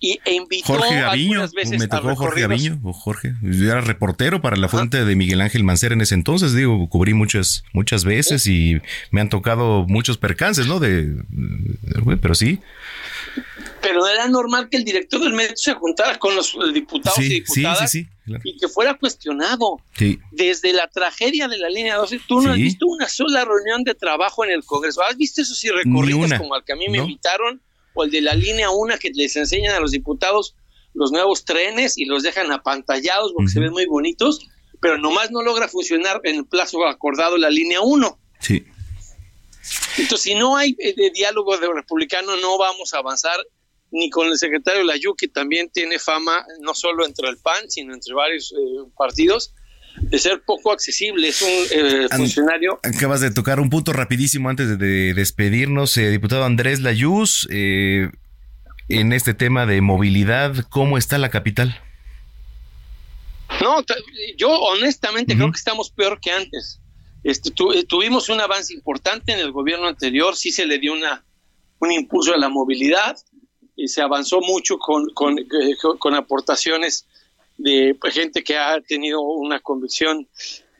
y 0.00 0.20
e 0.24 0.34
invitó 0.34 0.74
Jorge 0.74 1.00
Gaviño, 1.00 1.40
veces 1.54 1.80
me 1.80 1.88
tocó 1.88 2.14
Jorge 2.14 2.42
Gaviño, 2.42 2.78
o 2.84 2.92
Jorge, 2.92 3.34
yo 3.42 3.70
era 3.70 3.80
reportero 3.80 4.40
para 4.40 4.56
la 4.56 4.68
fuente 4.68 5.04
de 5.04 5.16
Miguel 5.16 5.40
Ángel 5.40 5.64
Mancera 5.64 5.94
en 5.94 6.00
ese 6.00 6.14
entonces, 6.14 6.54
digo, 6.54 6.88
cubrí 6.88 7.14
muchas 7.14 7.64
muchas 7.72 8.04
veces 8.04 8.46
y 8.46 8.80
me 9.10 9.20
han 9.20 9.28
tocado 9.28 9.86
muchos 9.88 10.16
percances, 10.16 10.68
¿no? 10.68 10.78
De, 10.78 11.16
pero 12.20 12.36
sí. 12.36 12.60
Pero 13.82 14.06
era 14.06 14.28
normal 14.28 14.68
que 14.68 14.76
el 14.76 14.84
director 14.84 15.20
del 15.20 15.32
metro 15.32 15.56
se 15.56 15.74
juntara 15.74 16.16
con 16.18 16.36
los 16.36 16.56
diputados 16.72 17.18
y 17.18 17.28
diputadas 17.28 17.96
y 18.44 18.56
que 18.56 18.68
fuera 18.68 18.94
cuestionado. 18.94 19.80
Desde 20.30 20.72
la 20.72 20.88
tragedia 20.88 21.48
de 21.48 21.58
la 21.58 21.68
línea 21.68 21.96
12, 21.96 22.20
tú 22.26 22.40
no 22.40 22.52
has 22.52 22.56
visto 22.56 22.86
una 22.86 23.08
sola 23.08 23.44
reunión 23.44 23.84
de 23.84 23.94
trabajo 23.94 24.44
en 24.44 24.50
el 24.50 24.64
Congreso. 24.64 25.02
¿Has 25.02 25.16
visto 25.16 25.42
esos 25.42 25.60
recorridos 25.62 26.32
como 26.38 26.54
al 26.54 26.64
que 26.64 26.72
a 26.72 26.76
mí 26.76 26.88
me 26.88 26.98
invitaron? 26.98 27.60
O 27.94 28.04
el 28.04 28.10
de 28.10 28.20
la 28.20 28.34
línea 28.34 28.70
1 28.70 28.94
que 28.98 29.10
les 29.14 29.34
enseñan 29.36 29.74
a 29.74 29.80
los 29.80 29.90
diputados 29.90 30.54
los 30.94 31.12
nuevos 31.12 31.44
trenes 31.44 31.98
y 31.98 32.04
los 32.04 32.22
dejan 32.22 32.50
apantallados 32.52 33.32
porque 33.32 33.50
se 33.50 33.60
ven 33.60 33.70
muy 33.70 33.86
bonitos, 33.86 34.48
pero 34.80 34.98
nomás 34.98 35.30
no 35.30 35.42
logra 35.42 35.68
funcionar 35.68 36.20
en 36.24 36.36
el 36.36 36.46
plazo 36.46 36.86
acordado 36.86 37.36
la 37.36 37.50
línea 37.50 37.80
1. 37.80 38.18
Sí. 38.40 38.64
Entonces, 39.98 40.22
si 40.22 40.34
no 40.34 40.56
hay 40.56 40.76
eh, 40.78 41.10
diálogo 41.12 41.56
de 41.56 41.72
republicano, 41.72 42.36
no 42.36 42.58
vamos 42.58 42.94
a 42.94 42.98
avanzar 42.98 43.36
ni 43.90 44.10
con 44.10 44.28
el 44.28 44.36
secretario 44.36 44.84
Layú, 44.84 45.14
que 45.14 45.28
también 45.28 45.70
tiene 45.70 45.98
fama 45.98 46.44
no 46.60 46.74
solo 46.74 47.06
entre 47.06 47.28
el 47.28 47.38
PAN, 47.38 47.70
sino 47.70 47.94
entre 47.94 48.14
varios 48.14 48.52
eh, 48.52 48.90
partidos, 48.96 49.54
de 50.00 50.18
ser 50.18 50.42
poco 50.42 50.72
accesible. 50.72 51.28
Es 51.28 51.42
un 51.42 51.48
eh, 51.48 52.06
funcionario. 52.14 52.80
Acabas 52.82 53.20
de 53.20 53.30
tocar 53.30 53.60
un 53.60 53.70
punto 53.70 53.92
rapidísimo 53.92 54.48
antes 54.48 54.78
de, 54.78 55.14
despedirnos, 55.14 55.94
diputado 55.94 56.44
Andrés 56.44 56.80
Layús, 56.80 57.48
en 57.50 59.12
este 59.12 59.34
tema 59.34 59.66
de 59.66 59.80
movilidad, 59.80 60.54
¿cómo 60.70 60.96
está 60.96 61.18
la 61.18 61.28
capital? 61.28 61.78
No, 63.60 63.84
yo 64.36 64.50
honestamente 64.50 65.34
creo 65.34 65.50
que 65.50 65.58
estamos 65.58 65.90
peor 65.90 66.20
que 66.20 66.30
antes. 66.30 66.80
Este, 67.24 67.50
eh, 67.50 67.84
tuvimos 67.84 68.28
un 68.28 68.40
avance 68.40 68.72
importante 68.72 69.32
en 69.32 69.40
el 69.40 69.52
gobierno 69.52 69.88
anterior, 69.88 70.36
sí 70.36 70.52
se 70.52 70.66
le 70.66 70.78
dio 70.78 70.92
una, 70.92 71.24
un 71.80 71.92
impulso 71.92 72.32
a 72.32 72.38
la 72.38 72.48
movilidad 72.48 73.16
y 73.78 73.86
se 73.86 74.02
avanzó 74.02 74.40
mucho 74.40 74.76
con, 74.78 75.08
con, 75.14 75.38
eh, 75.38 75.46
con 75.98 76.14
aportaciones 76.14 77.06
de 77.56 77.96
pues, 78.00 78.14
gente 78.14 78.42
que 78.42 78.56
ha 78.56 78.80
tenido 78.80 79.20
una 79.20 79.60
convicción 79.60 80.28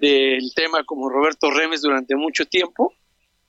del 0.01 0.53
tema 0.55 0.85
como 0.85 1.09
Roberto 1.09 1.51
Remes 1.51 1.81
durante 1.81 2.17
mucho 2.17 2.45
tiempo, 2.47 2.93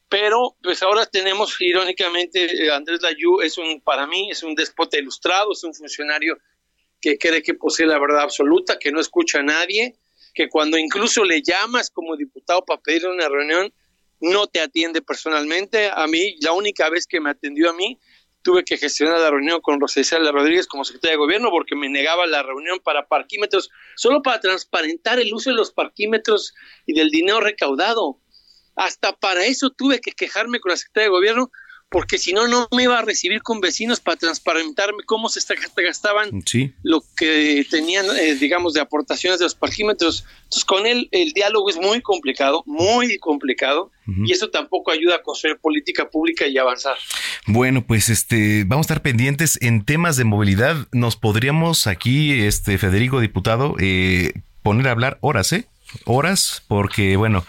pero 0.08 0.56
pues 0.62 0.84
ahora 0.84 1.08
tenemos 1.08 1.56
irónicamente 1.60 2.46
eh, 2.46 2.72
Andrés 2.72 3.02
Layú 3.02 3.42
es 3.42 3.58
un 3.58 3.82
para 3.82 4.06
mí 4.06 4.30
es 4.30 4.44
un 4.44 4.54
déspota 4.54 4.98
ilustrado, 5.00 5.52
es 5.52 5.64
un 5.64 5.74
funcionario 5.74 6.38
que 7.02 7.18
cree 7.18 7.42
que 7.42 7.56
posee 7.56 7.88
la 7.88 8.00
verdad 8.00 8.22
absoluta, 8.22 8.78
que 8.78 8.92
no 8.92 9.00
escucha 9.00 9.40
a 9.40 9.44
nadie, 9.44 9.96
que 10.34 10.48
cuando 10.48 10.78
incluso 10.78 11.24
le 11.24 11.42
llamas 11.42 11.90
como 11.90 12.16
diputado 12.16 12.64
para 12.66 12.82
pedir 12.82 13.08
una 13.08 13.28
reunión, 13.28 13.74
no 14.22 14.48
te 14.48 14.60
atiende 14.60 15.02
personalmente. 15.02 15.90
A 15.90 16.06
mí, 16.08 16.36
la 16.42 16.52
única 16.52 16.90
vez 16.90 17.08
que 17.08 17.22
me 17.22 17.30
atendió 17.30 17.70
a 17.70 17.74
mí, 17.74 17.98
tuve 18.42 18.64
que 18.64 18.78
gestionar 18.78 19.20
la 19.20 19.30
reunión 19.30 19.62
con 19.62 19.80
Rosa 19.80 20.00
Isela 20.00 20.32
Rodríguez 20.32 20.68
como 20.68 20.86
secretaria 20.86 21.14
de 21.14 21.18
gobierno 21.18 21.50
porque 21.52 21.76
me 21.76 21.90
negaba 21.90 22.26
la 22.28 22.44
reunión 22.44 22.80
para 22.84 23.08
parquímetros, 23.08 23.70
solo 23.96 24.22
para 24.22 24.40
transparentar 24.40 25.20
el 25.20 25.34
uso 25.34 25.50
de 25.50 25.56
los 25.56 25.72
parquímetros 25.72 26.54
y 26.86 26.94
del 26.94 27.10
dinero 27.10 27.42
recaudado. 27.42 28.20
Hasta 28.76 29.14
para 29.14 29.46
eso 29.46 29.72
tuve 29.72 30.00
que 30.00 30.12
quejarme 30.12 30.60
con 30.60 30.70
la 30.72 30.78
secretaria 30.78 31.08
de 31.08 31.16
gobierno 31.18 31.52
porque 31.90 32.20
si 32.20 32.34
no, 32.34 32.48
no 32.48 32.68
me 32.76 32.84
iba 32.84 33.00
a 33.00 33.02
recibir 33.02 33.42
con 33.42 33.62
vecinos 33.62 34.00
para 34.00 34.18
transparentarme 34.18 35.04
cómo 35.06 35.28
se 35.28 35.42
gastaban 35.76 36.30
lo 36.84 37.04
que 37.18 37.66
tenían, 37.70 38.06
eh, 38.18 38.36
digamos, 38.36 38.74
de 38.74 38.82
aportaciones 38.82 39.40
de 39.40 39.46
los 39.46 39.56
parquímetros. 39.56 40.26
Entonces, 40.44 40.66
con 40.66 40.86
él 40.86 41.10
el 41.12 41.34
diálogo 41.34 41.70
es 41.70 41.78
muy 41.78 42.02
complicado, 42.02 42.64
muy 42.66 43.18
complicado, 43.18 43.92
y 44.26 44.32
eso 44.32 44.50
tampoco 44.50 44.92
ayuda 44.92 45.18
a 45.18 45.22
construir 45.22 45.58
política 45.58 46.10
pública 46.10 46.48
y 46.48 46.58
avanzar. 46.58 46.96
Bueno, 47.46 47.86
pues 47.86 48.10
este, 48.10 48.64
vamos 48.66 48.86
a 48.86 48.88
estar 48.88 49.02
pendientes 49.04 49.60
en 49.62 49.86
temas 49.86 50.18
de 50.18 50.24
movilidad. 50.24 50.88
Nos 50.92 51.16
podríamos 51.16 51.86
aquí, 51.86 52.42
este, 52.42 52.80
Federico, 52.80 53.20
diputado, 53.20 53.76
eh, 53.80 54.34
poner 54.64 54.88
a 54.88 54.92
hablar 54.92 55.20
horas, 55.22 55.54
¿eh? 55.54 55.66
Horas, 56.06 56.64
porque, 56.68 57.18
bueno, 57.18 57.46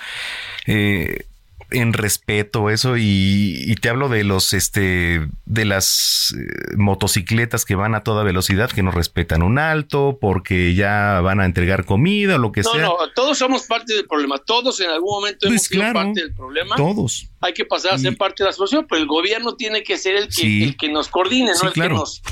eh, 0.67 1.25
en 1.71 1.93
respeto 1.93 2.71
eso 2.71 2.97
y, 2.97 3.75
te 3.81 3.89
hablo 3.89 4.09
de 4.09 4.25
los 4.25 4.53
este 4.53 5.27
de 5.47 5.65
las 5.65 6.35
eh, 6.39 6.77
motocicletas 6.77 7.65
que 7.65 7.75
van 7.75 7.95
a 7.95 8.03
toda 8.03 8.25
velocidad 8.25 8.71
que 8.71 8.83
no 8.83 8.91
respetan 8.91 9.43
un 9.43 9.59
alto 9.59 10.19
porque 10.21 10.75
ya 10.75 11.21
van 11.21 11.41
a 11.41 11.47
entregar 11.47 11.85
comida 11.85 12.35
o 12.35 12.39
lo 12.39 12.53
que 12.53 12.63
sea. 12.63 12.83
No, 12.83 12.97
no, 12.99 13.11
todos 13.15 13.39
somos 13.39 13.63
parte 13.63 13.95
del 13.95 14.07
problema, 14.07 14.39
todos 14.39 14.81
en 14.81 14.91
algún 14.91 15.21
momento 15.21 15.47
hemos 15.47 15.69
pues 15.69 15.69
sido 15.69 15.93
parte 15.93 16.21
del 16.21 16.35
problema. 16.35 16.77
Todos. 16.77 17.29
Hay 17.41 17.55
que 17.55 17.65
pasar 17.65 17.95
a 17.95 17.99
ser 17.99 18.17
parte 18.17 18.43
de 18.43 18.49
la 18.49 18.53
solución, 18.53 18.87
pero 18.89 19.01
el 19.01 19.07
gobierno 19.07 19.57
tiene 19.57 19.83
que 19.83 19.97
ser 19.97 20.17
el 20.17 20.29
que, 20.29 20.65
el 20.65 20.77
que 20.77 20.89
nos 20.89 21.09
coordine, 21.09 21.53
no 21.63 21.69
el 21.69 21.73
que 21.73 21.89
nos 21.89 22.23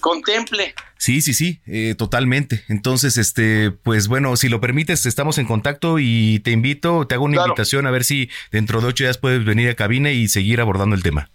contemple. 0.00 0.74
Sí, 0.98 1.20
sí, 1.20 1.34
sí, 1.34 1.60
eh, 1.66 1.94
totalmente. 1.96 2.64
Entonces, 2.68 3.18
este, 3.18 3.70
pues 3.70 4.08
bueno, 4.08 4.36
si 4.36 4.48
lo 4.48 4.60
permites, 4.60 5.06
estamos 5.06 5.38
en 5.38 5.46
contacto 5.46 5.98
y 5.98 6.40
te 6.40 6.50
invito, 6.50 7.06
te 7.06 7.14
hago 7.14 7.24
una 7.24 7.42
invitación 7.42 7.86
a 7.86 7.90
ver 7.90 8.04
si 8.04 8.30
dentro 8.50 8.80
de 8.80 8.88
ocho 8.88 9.04
días 9.04 9.18
puedes 9.18 9.44
venir 9.44 9.68
a 9.68 9.74
cabina 9.74 10.10
y 10.10 10.28
seguir 10.28 10.60
abordando 10.60 10.96
el 10.96 11.02
tema. 11.02 11.30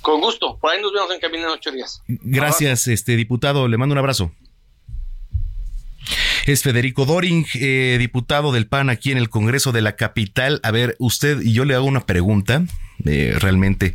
Con 0.00 0.20
gusto, 0.20 0.58
por 0.60 0.72
ahí 0.72 0.82
nos 0.82 0.92
vemos 0.92 1.10
en 1.12 1.20
cabina 1.20 1.44
en 1.44 1.48
ocho 1.50 1.70
días. 1.70 2.02
Gracias, 2.08 2.88
este 2.88 3.16
diputado, 3.16 3.68
le 3.68 3.76
mando 3.76 3.94
un 3.94 3.98
abrazo. 3.98 4.32
Es 6.46 6.62
Federico 6.62 7.06
Doring, 7.06 7.46
eh, 7.54 7.96
diputado 7.98 8.52
del 8.52 8.66
PAN 8.66 8.90
aquí 8.90 9.10
en 9.12 9.16
el 9.16 9.30
Congreso 9.30 9.72
de 9.72 9.80
la 9.80 9.96
Capital. 9.96 10.60
A 10.62 10.70
ver, 10.70 10.94
usted 10.98 11.40
y 11.40 11.54
yo 11.54 11.64
le 11.64 11.74
hago 11.74 11.86
una 11.86 12.04
pregunta, 12.04 12.64
eh, 13.06 13.34
realmente, 13.38 13.94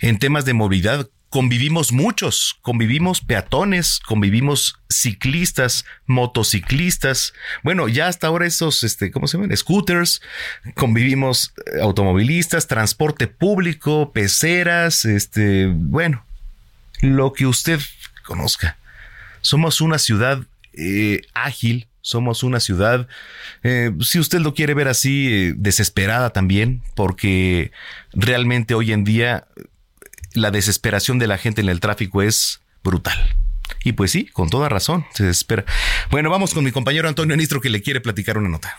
en 0.00 0.20
temas 0.20 0.44
de 0.44 0.54
movilidad, 0.54 1.08
convivimos 1.30 1.92
muchos, 1.92 2.56
convivimos 2.62 3.20
peatones, 3.20 4.00
convivimos 4.00 4.78
ciclistas, 4.88 5.84
motociclistas, 6.06 7.34
bueno, 7.62 7.88
ya 7.88 8.08
hasta 8.08 8.26
ahora 8.26 8.46
esos, 8.46 8.82
este, 8.82 9.10
¿cómo 9.10 9.26
se 9.26 9.36
llaman? 9.36 9.54
Scooters, 9.56 10.22
convivimos 10.74 11.52
eh, 11.66 11.80
automovilistas, 11.82 12.66
transporte 12.66 13.26
público, 13.26 14.12
peceras, 14.12 15.04
este, 15.04 15.66
bueno, 15.66 16.24
lo 17.00 17.32
que 17.32 17.46
usted 17.46 17.80
conozca. 18.24 18.78
Somos 19.42 19.80
una 19.80 19.98
ciudad 19.98 20.42
eh, 20.72 21.22
ágil, 21.34 21.88
somos 22.00 22.42
una 22.42 22.58
ciudad, 22.58 23.06
eh, 23.62 23.92
si 24.00 24.18
usted 24.18 24.40
lo 24.40 24.54
quiere 24.54 24.72
ver 24.72 24.88
así, 24.88 25.52
desesperada 25.56 26.30
también, 26.30 26.82
porque 26.94 27.70
realmente 28.14 28.72
hoy 28.74 28.92
en 28.92 29.04
día 29.04 29.46
la 30.34 30.50
desesperación 30.50 31.18
de 31.18 31.26
la 31.26 31.38
gente 31.38 31.60
en 31.60 31.68
el 31.68 31.80
tráfico 31.80 32.22
es 32.22 32.60
brutal. 32.82 33.18
Y 33.84 33.92
pues 33.92 34.10
sí, 34.10 34.26
con 34.26 34.50
toda 34.50 34.68
razón, 34.68 35.06
se 35.12 35.24
desespera. 35.24 35.64
Bueno, 36.10 36.30
vamos 36.30 36.54
con 36.54 36.64
mi 36.64 36.72
compañero 36.72 37.08
Antonio 37.08 37.36
Nistro 37.36 37.60
que 37.60 37.70
le 37.70 37.82
quiere 37.82 38.00
platicar 38.00 38.38
una 38.38 38.48
nota 38.48 38.78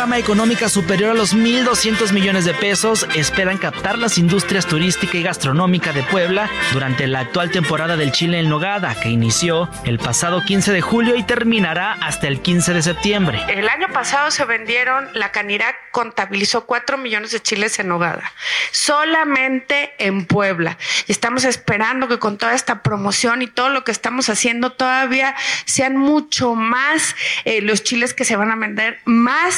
rama 0.00 0.18
económica 0.18 0.68
superior 0.68 1.10
a 1.10 1.14
los 1.14 1.36
1.200 1.36 2.12
millones 2.12 2.46
de 2.46 2.54
pesos 2.54 3.06
esperan 3.14 3.58
captar 3.58 3.98
las 3.98 4.18
industrias 4.18 4.66
turística 4.66 5.18
y 5.18 5.22
gastronómica 5.22 5.92
de 5.92 6.02
Puebla 6.04 6.48
durante 6.72 7.06
la 7.06 7.20
actual 7.20 7.50
temporada 7.50 7.96
del 7.98 8.10
Chile 8.12 8.40
en 8.40 8.48
Nogada, 8.48 8.94
que 9.00 9.10
inició 9.10 9.68
el 9.84 9.98
pasado 9.98 10.42
15 10.42 10.72
de 10.72 10.80
julio 10.80 11.16
y 11.16 11.22
terminará 11.22 11.92
hasta 11.92 12.28
el 12.28 12.40
15 12.40 12.72
de 12.72 12.82
septiembre. 12.82 13.42
El 13.48 13.68
año 13.68 13.88
pasado 13.92 14.30
se 14.30 14.44
vendieron, 14.44 15.08
la 15.12 15.32
Canirac 15.32 15.76
contabilizó 15.90 16.66
4 16.66 16.96
millones 16.96 17.32
de 17.32 17.40
chiles 17.40 17.78
en 17.78 17.88
Nogada, 17.88 18.32
solamente 18.70 19.92
en 19.98 20.24
Puebla. 20.24 20.78
Y 21.08 21.12
estamos 21.12 21.44
esperando 21.44 22.08
que 22.08 22.18
con 22.18 22.38
toda 22.38 22.54
esta 22.54 22.82
promoción 22.82 23.42
y 23.42 23.48
todo 23.48 23.68
lo 23.68 23.84
que 23.84 23.92
estamos 23.92 24.30
haciendo 24.30 24.72
todavía 24.72 25.34
sean 25.66 25.96
mucho 25.96 26.54
más 26.54 27.16
eh, 27.44 27.60
los 27.60 27.82
chiles 27.82 28.14
que 28.14 28.24
se 28.24 28.36
van 28.36 28.50
a 28.50 28.56
vender, 28.56 28.98
más 29.04 29.49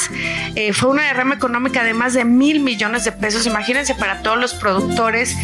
eh, 0.55 0.73
fue 0.73 0.89
una 0.89 1.03
derrama 1.03 1.35
económica 1.35 1.83
de 1.83 1.93
más 1.93 2.13
de 2.13 2.25
mil 2.25 2.59
millones 2.59 3.03
de 3.03 3.11
pesos. 3.11 3.45
Imagínense 3.45 3.95
para 3.95 4.21
todos 4.21 4.37
los 4.37 4.53
productores. 4.53 5.35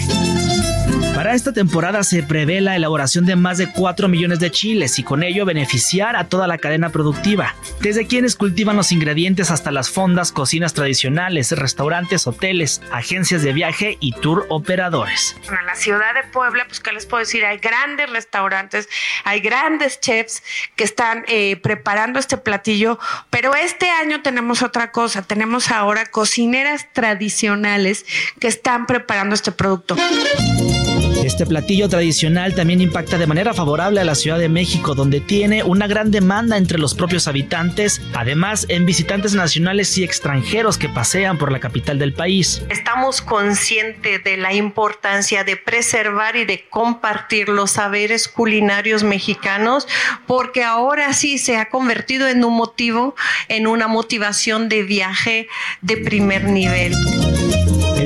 Para 1.16 1.34
esta 1.34 1.51
temporada 1.51 2.03
se 2.03 2.24
prevé 2.24 2.62
la 2.62 2.78
elaboración 2.78 3.26
de 3.26 3.36
más 3.36 3.57
de 3.57 3.70
4 3.72 4.07
millones 4.07 4.39
de 4.39 4.51
chiles 4.51 4.99
y 4.99 5.03
con 5.03 5.22
ello 5.22 5.45
beneficiar 5.45 6.16
a 6.16 6.30
toda 6.30 6.47
la 6.47 6.57
cadena 6.57 6.91
productiva, 6.91 7.55
desde 7.82 8.07
quienes 8.07 8.38
cultivan 8.38 8.78
los 8.78 8.93
ingredientes 8.93 9.51
hasta 9.51 9.72
las 9.72 9.89
fondas, 9.89 10.32
cocinas 10.32 10.74
tradicionales, 10.74 11.51
restaurantes, 11.51 12.26
hoteles, 12.26 12.82
agencias 12.91 13.41
de 13.43 13.51
viaje 13.51 13.97
y 13.99 14.14
tour 14.14 14.45
operadores. 14.49 15.36
En 15.49 15.66
la 15.66 15.76
ciudad 15.76 16.14
de 16.14 16.24
Puebla, 16.32 16.64
pues 16.68 16.80
qué 16.80 16.93
les 16.93 17.05
puedo 17.05 17.20
decir, 17.20 17.43
hay 17.43 17.57
grandes 17.57 18.10
restaurantes, 18.10 18.88
hay 19.26 19.41
grandes 19.41 19.99
chefs 19.99 20.41
que 20.78 20.86
están 20.86 21.26
eh, 21.28 21.57
preparando 21.57 22.20
este 22.20 22.38
platillo, 22.38 22.97
pero 23.30 23.55
este 23.55 23.89
año 23.89 24.22
tenemos 24.22 24.62
otra 24.62 24.91
cosa, 24.91 25.22
tenemos 25.22 25.70
ahora 25.70 26.05
cocineras 26.05 26.88
tradicionales 26.93 28.05
que 28.39 28.47
están 28.47 28.86
preparando 28.86 29.36
este 29.36 29.51
producto. 29.51 29.97
Este 31.30 31.46
platillo 31.46 31.88
tradicional 31.88 32.56
también 32.56 32.82
impacta 32.82 33.20
de 33.20 33.28
manera 33.28 33.54
favorable 33.54 34.02
a 34.02 34.04
la 34.04 34.16
Ciudad 34.16 34.40
de 34.40 34.50
México, 34.50 34.96
donde 34.96 35.22
tiene 35.22 35.62
una 35.62 35.86
gran 35.86 36.10
demanda 36.10 36.58
entre 36.58 36.80
los 36.80 36.96
propios 36.96 37.28
habitantes, 37.28 38.02
además 38.16 38.66
en 38.68 38.88
visitantes 38.88 39.36
nacionales 39.36 39.96
y 40.00 40.04
extranjeros 40.04 40.80
que 40.80 40.90
pasean 40.90 41.38
por 41.38 41.52
la 41.52 41.60
capital 41.60 42.00
del 42.00 42.14
país. 42.14 42.64
Estamos 42.70 43.22
conscientes 43.22 44.24
de 44.24 44.38
la 44.38 44.54
importancia 44.56 45.44
de 45.44 45.56
preservar 45.56 46.36
y 46.36 46.46
de 46.46 46.66
compartir 46.68 47.48
los 47.48 47.70
saberes 47.70 48.28
culinarios 48.28 49.04
mexicanos, 49.04 49.88
porque 50.26 50.64
ahora 50.64 51.14
sí 51.14 51.38
se 51.38 51.58
ha 51.58 51.70
convertido 51.70 52.28
en 52.28 52.44
un 52.44 52.56
motivo, 52.56 53.16
en 53.50 53.68
una 53.68 53.88
motivación 53.88 54.68
de 54.68 54.82
viaje 54.82 55.48
de 55.84 55.98
primer 55.98 56.46
nivel. 56.46 56.96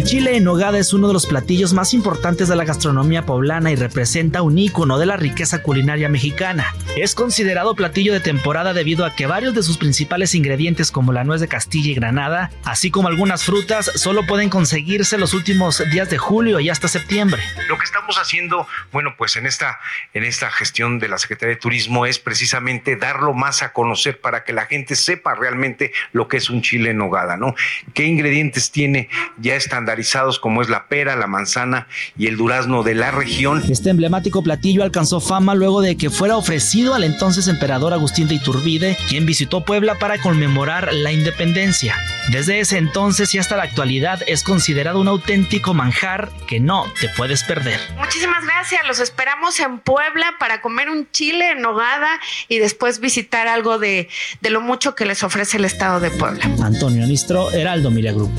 Chile 0.04 0.36
en 0.36 0.44
nogada 0.44 0.78
es 0.80 0.94
uno 0.94 1.08
de 1.08 1.14
los 1.14 1.26
platillos 1.26 1.74
más 1.74 1.94
importantes 1.94 2.50
de 2.50 2.56
la 2.58 2.66
gastronomía 2.66 3.26
poblana 3.26 3.72
y 3.72 3.76
representa 3.76 4.42
un 4.42 4.58
ícono 4.58 5.00
de 5.00 5.06
la 5.06 5.16
riqueza 5.16 5.64
culinaria 5.64 6.10
mexicana. 6.10 6.76
Es 6.98 7.16
considerado 7.16 7.74
platillo 7.74 8.12
de 8.12 8.20
temporada 8.20 8.74
debido 8.74 9.06
a 9.06 9.16
que 9.16 9.28
varios 9.28 9.56
de 9.56 9.64
sus 9.64 9.78
principales 9.78 10.36
ingredientes 10.36 10.92
como 10.92 11.14
la 11.14 11.24
nuez 11.24 11.40
de 11.40 11.48
Castilla 11.48 11.92
y 11.92 11.96
Granada, 11.96 12.52
así 12.66 12.92
como 12.92 13.08
algunas 13.08 13.46
frutas, 13.46 13.92
solo 13.96 14.26
pueden 14.28 14.50
conseguirse 14.50 15.18
los 15.18 15.34
últimos 15.34 15.82
días 15.90 16.10
de 16.10 16.18
julio 16.18 16.60
y 16.60 16.70
hasta 16.70 16.90
septiembre. 16.90 17.42
Lo 17.70 17.78
que 17.78 17.86
estamos 17.86 18.18
haciendo, 18.18 18.68
bueno, 18.92 19.16
pues 19.18 19.38
en 19.38 19.48
esta, 19.48 19.80
en 20.14 20.26
esta 20.26 20.52
gestión 20.52 21.00
de 21.00 21.08
la 21.08 21.18
Secretaría 21.18 21.56
de 21.56 21.62
Turismo 21.62 22.06
es 22.06 22.20
precisamente 22.20 22.98
darlo 22.98 23.34
más 23.34 23.64
a 23.64 23.72
conocer 23.72 24.20
para 24.20 24.44
que 24.44 24.52
la 24.52 24.66
gente 24.66 24.96
sepa 24.96 25.34
realmente 25.34 25.94
lo 26.12 26.28
que 26.28 26.38
es 26.38 26.50
un 26.50 26.62
chile 26.62 26.92
en 26.92 26.98
nogada, 26.98 27.38
¿no? 27.38 27.56
¿Qué 27.94 28.04
ingredientes 28.04 28.70
tiene? 28.70 29.10
Ya 29.38 29.56
están 29.56 29.86
estandarizados 29.94 30.40
como 30.40 30.62
es 30.62 30.70
la 30.70 30.88
pera, 30.88 31.16
la 31.16 31.28
manzana 31.28 31.88
y 32.18 32.28
el 32.28 32.38
durazno 32.38 32.84
de 32.84 32.96
la 32.96 33.12
región. 33.12 33.64
Este 33.70 33.90
emblemático 33.90 34.42
platillo 34.42 34.84
alcanzó 34.84 35.20
fama 35.20 35.56
luego 35.56 35.82
de 35.82 35.98
que 35.98 36.10
fuera 36.10 36.38
ofrecido 36.38 36.96
al 36.96 37.04
entonces 37.04 37.48
emperador 37.48 37.94
Agustín 37.94 38.28
de 38.28 38.36
Iturbide, 38.36 38.98
quien 39.08 39.26
visitó 39.26 39.64
Puebla 39.64 40.00
para 40.00 40.20
conmemorar 40.20 40.94
la 40.94 41.12
independencia. 41.12 41.96
Desde 42.32 42.60
ese 42.60 42.78
entonces 42.78 43.34
y 43.36 43.38
hasta 43.38 43.58
la 43.58 43.64
actualidad 43.64 44.22
es 44.28 44.44
considerado 44.44 45.00
un 45.00 45.08
auténtico 45.08 45.74
manjar 45.74 46.32
que 46.48 46.60
no 46.60 46.86
te 47.00 47.10
puedes 47.10 47.44
perder. 47.44 47.80
Muchísimas 47.98 48.44
gracias, 48.46 48.82
los 48.88 49.00
esperamos 49.00 49.60
en 49.60 49.80
Puebla 49.80 50.36
para 50.40 50.62
comer 50.62 50.90
un 50.90 51.10
chile 51.12 51.52
en 51.52 51.62
nogada 51.62 52.20
y 52.48 52.60
después 52.60 53.00
visitar 53.00 53.48
algo 53.48 53.78
de, 53.78 54.10
de 54.42 54.50
lo 54.50 54.62
mucho 54.62 54.96
que 54.96 55.06
les 55.06 55.24
ofrece 55.24 55.58
el 55.58 55.66
estado 55.66 56.00
de 56.00 56.10
Puebla. 56.12 56.44
Antonio 56.64 57.06
Nistro, 57.06 57.52
Heraldo 57.52 57.92
Miria 57.92 58.14
Group. 58.14 58.32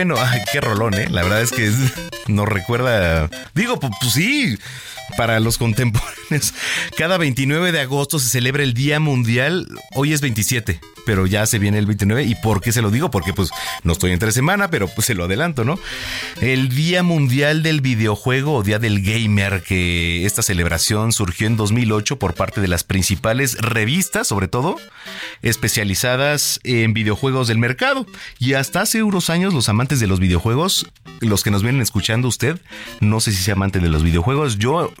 Bueno, 0.00 0.14
qué 0.52 0.60
rolón, 0.60 0.94
¿eh? 0.94 1.08
La 1.10 1.22
verdad 1.22 1.42
es 1.42 1.52
que 1.52 1.70
nos 2.26 2.48
recuerda. 2.48 3.28
Digo, 3.54 3.78
pues, 3.78 3.92
pues 4.00 4.12
sí, 4.12 4.58
para 5.16 5.40
los 5.40 5.58
contemporáneos. 5.58 6.54
Cada 6.96 7.18
29 7.18 7.72
de 7.72 7.80
agosto 7.80 8.18
se 8.18 8.28
celebra 8.28 8.62
el 8.62 8.74
Día 8.74 9.00
Mundial. 9.00 9.68
Hoy 9.94 10.12
es 10.12 10.20
27, 10.20 10.80
pero 11.06 11.26
ya 11.26 11.46
se 11.46 11.58
viene 11.58 11.78
el 11.78 11.86
29. 11.86 12.24
¿Y 12.24 12.34
por 12.36 12.60
qué 12.60 12.72
se 12.72 12.82
lo 12.82 12.90
digo? 12.90 13.10
Porque 13.10 13.32
pues 13.32 13.50
no 13.82 13.92
estoy 13.92 14.12
entre 14.12 14.32
semana, 14.32 14.70
pero 14.70 14.88
pues 14.88 15.06
se 15.06 15.14
lo 15.14 15.24
adelanto, 15.24 15.64
¿no? 15.64 15.78
El 16.40 16.68
Día 16.68 17.02
Mundial 17.02 17.62
del 17.62 17.80
Videojuego 17.80 18.54
o 18.54 18.62
Día 18.62 18.78
del 18.78 19.02
Gamer, 19.02 19.62
que 19.62 20.24
esta 20.26 20.42
celebración 20.42 21.12
surgió 21.12 21.46
en 21.46 21.56
2008 21.56 22.18
por 22.18 22.34
parte 22.34 22.60
de 22.60 22.68
las 22.68 22.84
principales 22.84 23.56
revistas, 23.58 24.26
sobre 24.28 24.48
todo, 24.48 24.76
especializadas 25.42 26.60
en 26.64 26.92
videojuegos 26.92 27.48
del 27.48 27.58
mercado. 27.58 28.06
Y 28.38 28.54
hasta 28.54 28.82
hace 28.82 29.02
unos 29.02 29.30
años 29.30 29.54
los 29.54 29.68
amantes 29.68 30.00
de 30.00 30.06
los 30.06 30.20
videojuegos, 30.20 30.86
los 31.20 31.42
que 31.42 31.50
nos 31.50 31.62
vienen 31.62 31.82
escuchando 31.82 32.28
usted, 32.28 32.60
no 33.00 33.20
sé 33.20 33.32
si 33.32 33.42
sea 33.42 33.54
amante 33.54 33.80
de 33.80 33.88
los 33.88 34.02
videojuegos, 34.02 34.58
yo 34.58 34.92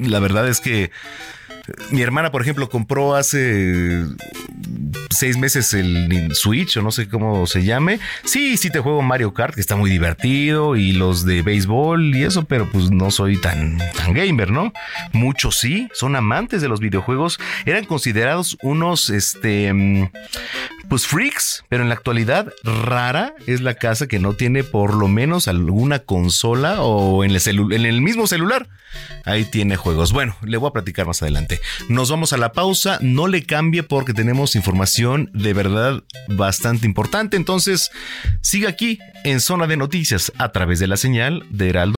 la 0.00 0.20
verdad 0.20 0.48
es 0.48 0.60
que 0.60 0.90
mi 1.90 2.02
hermana, 2.02 2.30
por 2.30 2.42
ejemplo, 2.42 2.68
compró 2.68 3.14
hace 3.14 4.04
seis 5.10 5.36
meses 5.36 5.74
el 5.74 6.34
Switch 6.34 6.76
o 6.76 6.82
no 6.82 6.90
sé 6.90 7.08
cómo 7.08 7.46
se 7.46 7.64
llame. 7.64 7.98
Sí, 8.24 8.56
sí 8.56 8.70
te 8.70 8.80
juego 8.80 9.02
Mario 9.02 9.34
Kart, 9.34 9.54
que 9.54 9.60
está 9.60 9.76
muy 9.76 9.90
divertido, 9.90 10.76
y 10.76 10.92
los 10.92 11.24
de 11.24 11.42
béisbol 11.42 12.14
y 12.14 12.24
eso, 12.24 12.44
pero 12.44 12.70
pues 12.70 12.90
no 12.90 13.10
soy 13.10 13.36
tan, 13.36 13.78
tan 13.96 14.14
gamer, 14.14 14.50
¿no? 14.50 14.72
Muchos 15.12 15.56
sí, 15.58 15.88
son 15.92 16.16
amantes 16.16 16.62
de 16.62 16.68
los 16.68 16.80
videojuegos. 16.80 17.38
Eran 17.66 17.84
considerados 17.84 18.56
unos, 18.62 19.10
este, 19.10 20.10
pues 20.88 21.06
freaks, 21.06 21.64
pero 21.68 21.82
en 21.82 21.88
la 21.88 21.94
actualidad 21.94 22.52
rara 22.64 23.34
es 23.46 23.60
la 23.60 23.74
casa 23.74 24.06
que 24.06 24.18
no 24.18 24.34
tiene 24.34 24.64
por 24.64 24.94
lo 24.94 25.08
menos 25.08 25.48
alguna 25.48 26.00
consola 26.00 26.82
o 26.82 27.24
en 27.24 27.30
el, 27.30 27.72
en 27.72 27.86
el 27.86 28.00
mismo 28.00 28.26
celular. 28.26 28.68
Ahí 29.24 29.44
tiene 29.44 29.76
juegos. 29.76 30.12
Bueno, 30.12 30.36
le 30.42 30.56
voy 30.56 30.68
a 30.68 30.72
platicar 30.72 31.06
más 31.06 31.22
adelante. 31.22 31.60
Nos 31.88 32.10
vamos 32.10 32.32
a 32.32 32.38
la 32.38 32.52
pausa, 32.52 32.98
no 33.02 33.26
le 33.26 33.44
cambie 33.44 33.82
porque 33.82 34.14
tenemos 34.14 34.56
información 34.56 35.30
de 35.34 35.52
verdad 35.52 36.02
bastante 36.28 36.86
importante. 36.86 37.36
Entonces, 37.36 37.90
siga 38.40 38.70
aquí 38.70 38.98
en 39.24 39.40
Zona 39.40 39.66
de 39.66 39.76
Noticias 39.76 40.32
a 40.38 40.50
través 40.52 40.78
de 40.78 40.86
la 40.86 40.96
señal 40.96 41.44
de 41.50 41.68
Heraldo. 41.68 41.97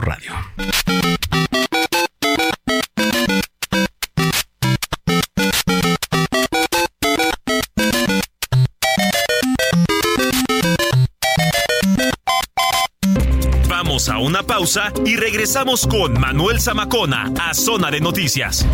Radio. 0.00 0.32
Vamos 13.68 14.08
a 14.08 14.18
una 14.18 14.42
pausa 14.42 14.92
y 15.04 15.16
regresamos 15.16 15.86
con 15.86 16.18
Manuel 16.20 16.60
Zamacona 16.60 17.32
a 17.40 17.54
Zona 17.54 17.90
de 17.90 18.00
Noticias. 18.00 18.66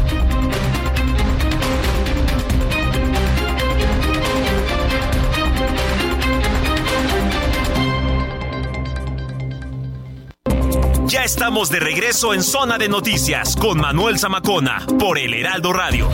Estamos 11.24 11.70
de 11.70 11.80
regreso 11.80 12.34
en 12.34 12.42
Zona 12.42 12.76
de 12.76 12.86
Noticias 12.86 13.56
con 13.56 13.80
Manuel 13.80 14.18
Zamacona 14.18 14.84
por 14.98 15.18
el 15.18 15.32
Heraldo 15.32 15.72
Radio. 15.72 16.10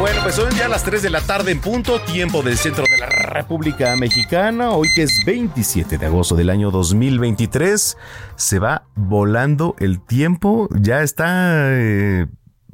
Bueno, 0.00 0.20
pues 0.22 0.34
son 0.36 0.50
ya 0.56 0.68
las 0.68 0.84
3 0.84 1.02
de 1.02 1.10
la 1.10 1.20
tarde 1.20 1.52
en 1.52 1.60
punto, 1.60 2.00
tiempo 2.00 2.42
del 2.42 2.56
centro 2.56 2.84
de 2.84 2.96
la 2.96 3.06
República 3.34 3.96
Mexicana. 3.96 4.70
Hoy 4.70 4.88
que 4.94 5.02
es 5.02 5.24
27 5.26 5.98
de 5.98 6.06
agosto 6.06 6.36
del 6.36 6.50
año 6.50 6.70
2023, 6.70 7.96
se 8.36 8.58
va 8.60 8.86
volando 8.94 9.74
el 9.80 10.00
tiempo. 10.00 10.68
Ya 10.72 11.02
está 11.02 11.66
eh, 11.72 12.26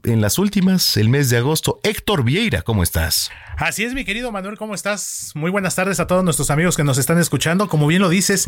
en 0.05 0.21
las 0.21 0.39
últimas, 0.39 0.99
el 0.99 1.09
mes 1.09 1.31
de 1.31 1.39
agosto. 1.39 1.81
Héctor 1.83 2.25
Vieira, 2.25 2.61
¿cómo 2.61 2.83
estás? 2.83 3.31
Así 3.57 3.85
es, 3.85 3.95
mi 3.95 4.05
querido 4.05 4.31
Manuel, 4.33 4.59
¿cómo 4.59 4.75
estás? 4.75 5.33
Muy 5.35 5.51
buenas 5.51 5.75
tardes 5.75 5.99
a 5.99 6.07
todos 6.07 6.23
nuestros 6.25 6.51
amigos 6.51 6.77
que 6.77 6.85
nos 6.85 6.99
están 6.99 7.19
escuchando. 7.19 7.67
Como 7.69 7.87
bien 7.87 8.03
lo 8.03 8.11
dices, 8.11 8.47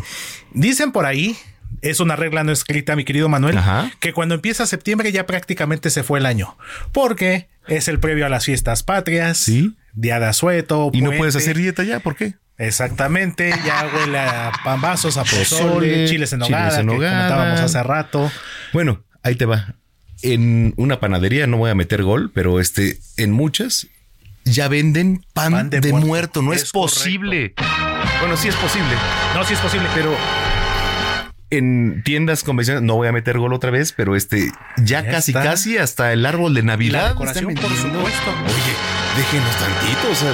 dicen 0.51 0.91
por 0.91 1.07
ahí, 1.07 1.35
es 1.81 1.99
una 1.99 2.15
regla 2.15 2.43
no 2.43 2.51
escrita, 2.51 2.95
mi 2.95 3.05
querido 3.05 3.27
Manuel, 3.27 3.59
que 3.99 4.13
cuando 4.13 4.35
empieza 4.35 4.67
septiembre 4.67 5.11
ya 5.11 5.25
prácticamente 5.25 5.89
se 5.89 6.03
fue 6.03 6.19
el 6.19 6.27
año. 6.27 6.57
Porque 6.91 7.49
es 7.67 7.87
el 7.87 7.99
previo 7.99 8.27
a 8.27 8.29
las 8.29 8.45
fiestas 8.45 8.83
patrias, 8.83 9.39
¿Sí? 9.39 9.75
Día 9.93 10.19
de 10.19 10.25
asueto. 10.27 10.89
Y 10.93 11.01
no 11.01 11.11
puedes 11.11 11.35
hacer 11.35 11.57
dieta 11.57 11.83
ya, 11.83 11.99
¿por 11.99 12.15
qué? 12.15 12.35
Exactamente, 12.57 13.53
ya 13.65 13.89
huele 13.93 14.19
a 14.19 14.51
pambazos, 14.63 15.17
a 15.17 15.23
pozole, 15.23 16.07
chiles 16.07 16.33
en 16.33 16.41
chiles 16.41 16.51
nogada, 16.51 16.79
en 16.79 16.87
que 16.87 16.93
nogada. 16.93 17.27
comentábamos 17.27 17.59
hace 17.61 17.83
rato. 17.83 18.31
Bueno, 18.73 19.03
ahí 19.23 19.35
te 19.35 19.45
va. 19.45 19.75
En 20.21 20.73
una 20.77 20.99
panadería, 20.99 21.47
no 21.47 21.57
voy 21.57 21.71
a 21.71 21.75
meter 21.75 22.03
gol, 22.03 22.31
pero 22.33 22.59
este, 22.59 22.99
en 23.17 23.31
muchas 23.31 23.87
ya 24.45 24.67
venden 24.67 25.25
pan, 25.33 25.69
de, 25.69 25.93
muerto. 25.93 26.41
No 26.41 26.53
es, 26.53 26.63
Es 26.63 26.71
posible. 26.71 27.53
Bueno, 28.19 28.37
sí 28.37 28.47
es 28.49 28.55
posible. 28.55 28.95
No, 29.33 29.43
sí 29.43 29.53
es 29.53 29.59
posible. 29.59 29.87
Pero 29.95 30.15
en 31.49 32.01
tiendas 32.03 32.43
convencionales, 32.43 32.85
no 32.85 32.95
voy 32.95 33.07
a 33.07 33.11
meter 33.11 33.37
gol 33.37 33.53
otra 33.53 33.69
vez, 33.71 33.93
pero 33.93 34.15
este, 34.15 34.51
ya, 34.77 35.01
Ya 35.03 35.11
casi, 35.11 35.31
está. 35.31 35.43
casi 35.43 35.77
hasta 35.77 36.11
el 36.13 36.25
árbol 36.25 36.53
de 36.53 36.61
la 36.61 36.67
Navidad. 36.67 37.09
decoración, 37.09 37.53
por 37.53 37.63
supuesto. 37.63 38.31
Oye, 38.45 39.12
déjenos 39.15 39.55
tantito, 39.57 40.11
o 40.11 40.15
sea. 40.15 40.33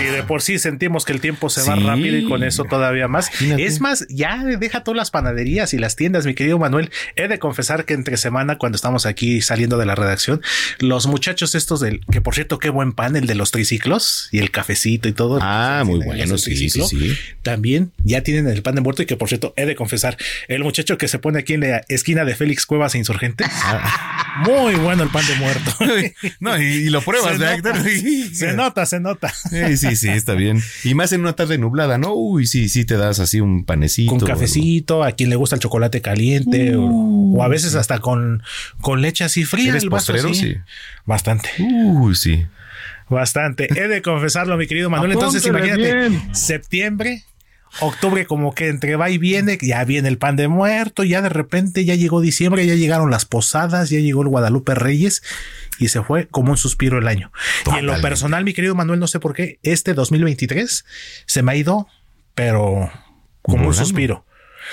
Y 0.00 0.04
de 0.04 0.22
por 0.22 0.42
sí 0.42 0.58
sentimos 0.58 1.04
que 1.04 1.12
el 1.12 1.20
tiempo 1.20 1.50
se 1.50 1.62
va 1.68 1.76
rápido 1.76 2.16
y 2.16 2.24
con 2.24 2.42
eso 2.42 2.64
todavía 2.64 3.08
más. 3.08 3.30
Es 3.40 3.80
más, 3.80 4.06
ya 4.08 4.44
deja 4.44 4.84
todas 4.84 4.96
las 4.96 5.10
panaderías 5.10 5.74
y 5.74 5.78
las 5.78 5.96
tiendas, 5.96 6.26
mi 6.26 6.34
querido 6.34 6.58
Manuel. 6.58 6.90
He 7.16 7.28
de 7.28 7.38
confesar 7.38 7.84
que 7.84 7.94
entre 7.94 8.16
semana, 8.16 8.58
cuando 8.58 8.76
estamos 8.76 9.06
aquí 9.06 9.40
saliendo 9.40 9.78
de 9.78 9.86
la 9.86 9.94
redacción, 9.94 10.42
los 10.78 11.06
muchachos 11.06 11.54
estos 11.54 11.80
del, 11.80 12.00
que 12.10 12.20
por 12.20 12.34
cierto, 12.34 12.58
qué 12.58 12.70
buen 12.70 12.92
pan, 12.92 13.16
el 13.16 13.26
de 13.26 13.34
los 13.34 13.50
triciclos 13.50 14.28
y 14.32 14.38
el 14.38 14.50
cafecito 14.50 15.08
y 15.08 15.12
todo. 15.12 15.38
Ah, 15.42 15.82
muy 15.84 16.04
bueno, 16.04 16.38
sí, 16.38 16.56
sí, 16.56 16.68
sí. 16.68 17.16
También 17.42 17.92
ya 18.04 18.22
tienen 18.22 18.48
el 18.48 18.62
pan 18.62 18.74
de 18.74 18.80
muerto 18.80 19.02
y 19.02 19.06
que 19.06 19.16
por 19.16 19.28
cierto, 19.28 19.54
he 19.56 19.66
de 19.66 19.74
confesar, 19.74 20.16
el 20.48 20.62
muchacho 20.62 20.98
que 20.98 21.08
se 21.08 21.18
pone 21.18 21.38
aquí 21.38 21.54
en 21.54 21.60
la 21.60 21.82
esquina 21.88 22.24
de 22.24 22.34
Félix 22.34 22.66
Cuevas 22.66 22.94
e 22.94 22.98
Insurgente. 22.98 23.44
muy 24.46 24.74
bueno 24.74 25.02
el 25.02 25.10
pan 25.10 25.26
de 25.26 25.34
muerto. 25.36 25.72
no, 26.40 26.60
y, 26.60 26.88
lo 26.90 27.02
pruebas, 27.02 27.38
Nota, 27.38 27.72
se 28.32 28.54
nota, 28.54 28.86
se 28.86 29.00
nota. 29.00 29.28
Sí, 29.28 29.76
sí, 29.76 29.96
sí, 29.96 30.08
está 30.08 30.34
bien. 30.34 30.62
Y 30.84 30.94
más 30.94 31.12
en 31.12 31.20
una 31.20 31.34
tarde 31.34 31.58
nublada, 31.58 31.98
¿no? 31.98 32.14
Uy, 32.14 32.46
sí, 32.46 32.68
sí 32.68 32.84
te 32.84 32.96
das 32.96 33.20
así 33.20 33.40
un 33.40 33.64
panecito. 33.64 34.10
Con 34.10 34.20
cafecito, 34.20 35.04
a 35.04 35.12
quien 35.12 35.30
le 35.30 35.36
gusta 35.36 35.56
el 35.56 35.60
chocolate 35.60 36.00
caliente, 36.00 36.74
o, 36.76 37.42
a 37.42 37.48
veces 37.48 37.74
hasta 37.74 37.98
con, 37.98 38.42
con 38.80 39.02
leche 39.02 39.24
así 39.24 39.44
fría. 39.44 39.70
¿Eres 39.70 39.86
postrero? 39.86 40.32
Sí. 40.34 40.56
Bastante. 41.04 41.50
Uy, 41.58 42.14
sí. 42.14 42.46
Bastante. 43.08 43.68
He 43.74 43.88
de 43.88 44.02
confesarlo, 44.02 44.56
mi 44.56 44.66
querido 44.66 44.90
Manuel. 44.90 45.12
Entonces, 45.16 45.46
imagínate, 45.46 46.20
septiembre, 46.32 47.24
octubre 47.80 48.26
como 48.26 48.54
que 48.54 48.68
entre 48.68 48.96
va 48.96 49.10
y 49.10 49.18
viene, 49.18 49.58
ya 49.60 49.84
viene 49.84 50.08
el 50.08 50.18
pan 50.18 50.36
de 50.36 50.48
muerto, 50.48 51.04
ya 51.04 51.22
de 51.22 51.28
repente 51.28 51.84
ya 51.84 51.94
llegó 51.94 52.20
diciembre, 52.20 52.66
ya 52.66 52.74
llegaron 52.74 53.10
las 53.10 53.24
posadas, 53.24 53.90
ya 53.90 54.00
llegó 54.00 54.22
el 54.22 54.28
Guadalupe 54.28 54.74
Reyes 54.74 55.22
y 55.78 55.88
se 55.88 56.02
fue 56.02 56.26
como 56.28 56.52
un 56.52 56.56
suspiro 56.56 56.98
el 56.98 57.08
año. 57.08 57.32
Y 57.74 57.78
en 57.78 57.86
lo 57.86 58.00
personal, 58.00 58.44
mi 58.44 58.54
querido 58.54 58.74
Manuel, 58.74 59.00
no 59.00 59.06
sé 59.06 59.20
por 59.20 59.34
qué, 59.34 59.58
este 59.62 59.94
2023 59.94 60.84
se 61.26 61.42
me 61.42 61.52
ha 61.52 61.56
ido, 61.56 61.88
pero 62.34 62.90
como 63.42 63.68
un 63.68 63.74
suspiro. 63.74 64.24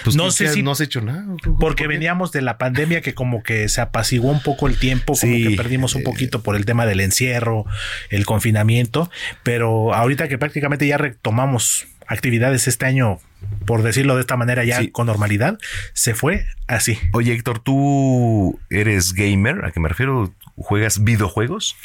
Pues 0.03 0.15
no 0.15 0.31
sé 0.31 0.49
si 0.49 0.63
no 0.63 0.71
has 0.71 0.81
hecho 0.81 1.01
nada. 1.01 1.23
Porque 1.59 1.87
veníamos 1.87 2.31
de 2.31 2.41
la 2.41 2.57
pandemia 2.57 3.01
que 3.01 3.13
como 3.13 3.43
que 3.43 3.69
se 3.69 3.81
apaciguó 3.81 4.31
un 4.31 4.41
poco 4.41 4.67
el 4.67 4.77
tiempo, 4.77 5.13
como 5.19 5.33
que 5.33 5.55
perdimos 5.55 5.95
un 5.95 6.03
poquito 6.03 6.41
por 6.41 6.55
el 6.55 6.65
tema 6.65 6.85
del 6.85 6.99
encierro, 6.99 7.65
el 8.09 8.25
confinamiento, 8.25 9.11
pero 9.43 9.93
ahorita 9.93 10.27
que 10.27 10.37
prácticamente 10.37 10.87
ya 10.87 10.97
retomamos 10.97 11.85
actividades 12.07 12.67
este 12.67 12.85
año, 12.85 13.19
por 13.65 13.83
decirlo 13.83 14.15
de 14.15 14.21
esta 14.21 14.37
manera, 14.37 14.63
ya 14.63 14.81
con 14.91 15.07
normalidad, 15.07 15.57
se 15.93 16.15
fue 16.15 16.45
así. 16.67 16.97
Oye, 17.13 17.33
Héctor, 17.33 17.59
¿tú 17.59 18.59
eres 18.69 19.13
gamer? 19.13 19.65
¿A 19.65 19.71
qué 19.71 19.79
me 19.79 19.89
refiero? 19.89 20.33
¿Juegas 20.55 21.03
videojuegos? 21.03 21.75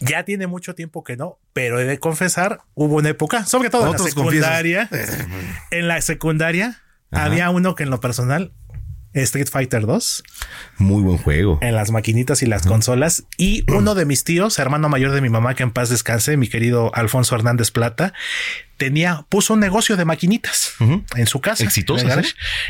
Ya 0.00 0.24
tiene 0.24 0.46
mucho 0.46 0.74
tiempo 0.74 1.04
que 1.04 1.16
no, 1.16 1.38
pero 1.52 1.78
he 1.78 1.84
de 1.84 1.98
confesar, 1.98 2.60
hubo 2.74 2.96
una 2.96 3.10
época, 3.10 3.44
sobre 3.44 3.70
todo 3.70 3.86
en 3.86 3.92
la 3.92 3.98
secundaria, 3.98 4.88
en 5.70 5.88
la 5.88 6.00
secundaria 6.00 6.82
había 7.12 7.50
uno 7.50 7.74
que 7.74 7.84
en 7.84 7.90
lo 7.90 8.00
personal 8.00 8.52
Street 9.14 9.48
Fighter 9.50 9.86
2. 9.86 10.24
Muy 10.78 11.02
buen 11.02 11.18
juego. 11.18 11.58
En 11.60 11.74
las 11.74 11.90
maquinitas 11.90 12.42
y 12.42 12.46
las 12.46 12.66
consolas. 12.66 13.24
Y 13.36 13.64
uno 13.72 13.94
de 13.94 14.04
mis 14.04 14.24
tíos, 14.24 14.58
hermano 14.58 14.88
mayor 14.88 15.12
de 15.12 15.20
mi 15.20 15.28
mamá, 15.28 15.54
que 15.54 15.62
en 15.62 15.70
paz 15.70 15.88
descanse, 15.90 16.36
mi 16.36 16.48
querido 16.48 16.94
Alfonso 16.94 17.34
Hernández 17.34 17.70
Plata, 17.70 18.14
tenía, 18.82 19.24
puso 19.28 19.54
un 19.54 19.60
negocio 19.60 19.96
de 19.96 20.04
maquinitas 20.04 20.74
en 20.80 21.26
su 21.28 21.40
casa. 21.40 21.62
Exitoso. 21.62 22.04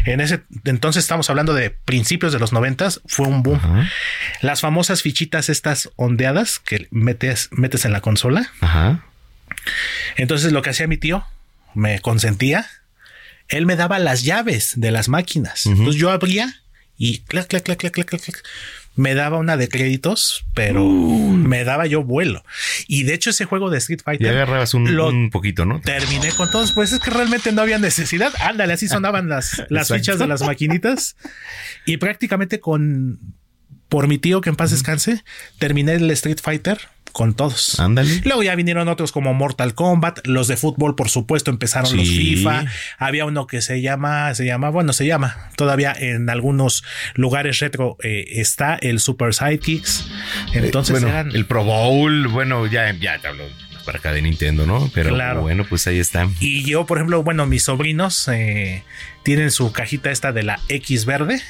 En, 0.04 0.20
ese 0.20 0.42
entonces 0.64 1.04
estamos 1.04 1.30
hablando 1.30 1.54
de 1.54 1.70
principios 1.70 2.34
de 2.34 2.38
los 2.38 2.52
noventas, 2.52 3.00
fue 3.06 3.26
un 3.26 3.42
boom. 3.42 3.58
Las 4.42 4.60
famosas 4.60 5.00
fichitas 5.00 5.48
estas 5.48 5.88
ondeadas 5.96 6.58
que 6.58 6.86
metes, 6.90 7.48
metes 7.52 7.86
en 7.86 7.92
la 7.92 8.02
consola. 8.02 8.52
Entonces 10.16 10.52
lo 10.52 10.60
que 10.60 10.68
hacía 10.68 10.86
mi 10.86 10.98
tío, 10.98 11.24
me 11.74 12.00
consentía 12.00 12.66
él 13.48 13.66
me 13.66 13.76
daba 13.76 13.98
las 13.98 14.22
llaves 14.22 14.72
de 14.76 14.90
las 14.90 15.08
máquinas. 15.08 15.66
Entonces 15.66 15.96
yo 15.96 16.10
abría 16.10 16.62
y 16.96 17.20
clac, 17.20 17.48
clac, 17.48 17.62
clac, 17.62 17.78
clac, 17.78 17.92
clac, 17.92 18.06
clac, 18.06 18.42
me 18.94 19.14
daba 19.14 19.38
una 19.38 19.56
de 19.56 19.68
créditos, 19.68 20.44
pero 20.54 20.84
me 20.84 21.64
daba 21.64 21.86
yo 21.86 22.02
vuelo. 22.02 22.44
Y 22.86 23.04
de 23.04 23.14
hecho 23.14 23.30
ese 23.30 23.44
juego 23.44 23.70
de 23.70 23.78
Street 23.78 24.00
Fighter... 24.04 24.26
Y 24.26 24.30
agarrabas 24.30 24.74
un, 24.74 25.30
poquito, 25.30 25.64
¿no? 25.64 25.80
Terminé 25.80 26.30
con 26.32 26.50
todos, 26.50 26.72
pues 26.72 26.92
es 26.92 27.00
que 27.00 27.10
realmente 27.10 27.52
no 27.52 27.62
había 27.62 27.78
necesidad. 27.78 28.32
Ándale, 28.40 28.74
así 28.74 28.88
sonaban 28.88 29.28
las, 29.28 29.62
las 29.68 29.88
fichas 29.92 30.18
de 30.18 30.26
las 30.26 30.42
maquinitas. 30.42 31.16
Y 31.86 31.96
prácticamente 31.96 32.60
con... 32.60 33.18
Por 33.92 34.08
mi 34.08 34.16
tío 34.16 34.40
que 34.40 34.48
en 34.48 34.56
paz 34.56 34.70
descanse, 34.70 35.22
terminé 35.58 35.92
el 35.92 36.10
Street 36.12 36.38
Fighter 36.42 36.78
con 37.12 37.34
todos. 37.34 37.78
Ándale. 37.78 38.22
Luego 38.24 38.42
ya 38.42 38.54
vinieron 38.54 38.88
otros 38.88 39.12
como 39.12 39.34
Mortal 39.34 39.74
Kombat, 39.74 40.26
los 40.26 40.48
de 40.48 40.56
fútbol, 40.56 40.96
por 40.96 41.10
supuesto, 41.10 41.50
empezaron 41.50 41.94
los 41.94 42.08
FIFA. 42.08 42.64
Había 42.96 43.26
uno 43.26 43.46
que 43.46 43.60
se 43.60 43.82
llama, 43.82 44.34
se 44.34 44.46
llama, 44.46 44.70
bueno, 44.70 44.94
se 44.94 45.04
llama, 45.04 45.50
todavía 45.56 45.92
en 45.92 46.30
algunos 46.30 46.84
lugares 47.12 47.58
retro 47.58 47.98
eh, 48.02 48.24
está 48.30 48.76
el 48.76 48.98
Super 48.98 49.34
Sidekicks. 49.34 50.06
Entonces, 50.54 51.02
bueno, 51.02 51.30
el 51.30 51.44
Pro 51.44 51.62
Bowl, 51.62 52.28
bueno, 52.28 52.64
ya, 52.64 52.90
ya 52.98 53.18
te 53.18 53.28
hablo 53.28 53.44
para 53.84 53.98
acá 53.98 54.14
de 54.14 54.22
Nintendo, 54.22 54.64
¿no? 54.64 54.90
Pero 54.94 55.42
bueno, 55.42 55.66
pues 55.68 55.86
ahí 55.86 55.98
está. 55.98 56.30
Y 56.40 56.64
yo, 56.64 56.86
por 56.86 56.96
ejemplo, 56.96 57.22
bueno, 57.22 57.44
mis 57.44 57.64
sobrinos 57.64 58.26
eh, 58.28 58.84
tienen 59.22 59.50
su 59.50 59.70
cajita 59.70 60.10
esta 60.10 60.32
de 60.32 60.44
la 60.44 60.60
X 60.70 61.04
verde, 61.04 61.42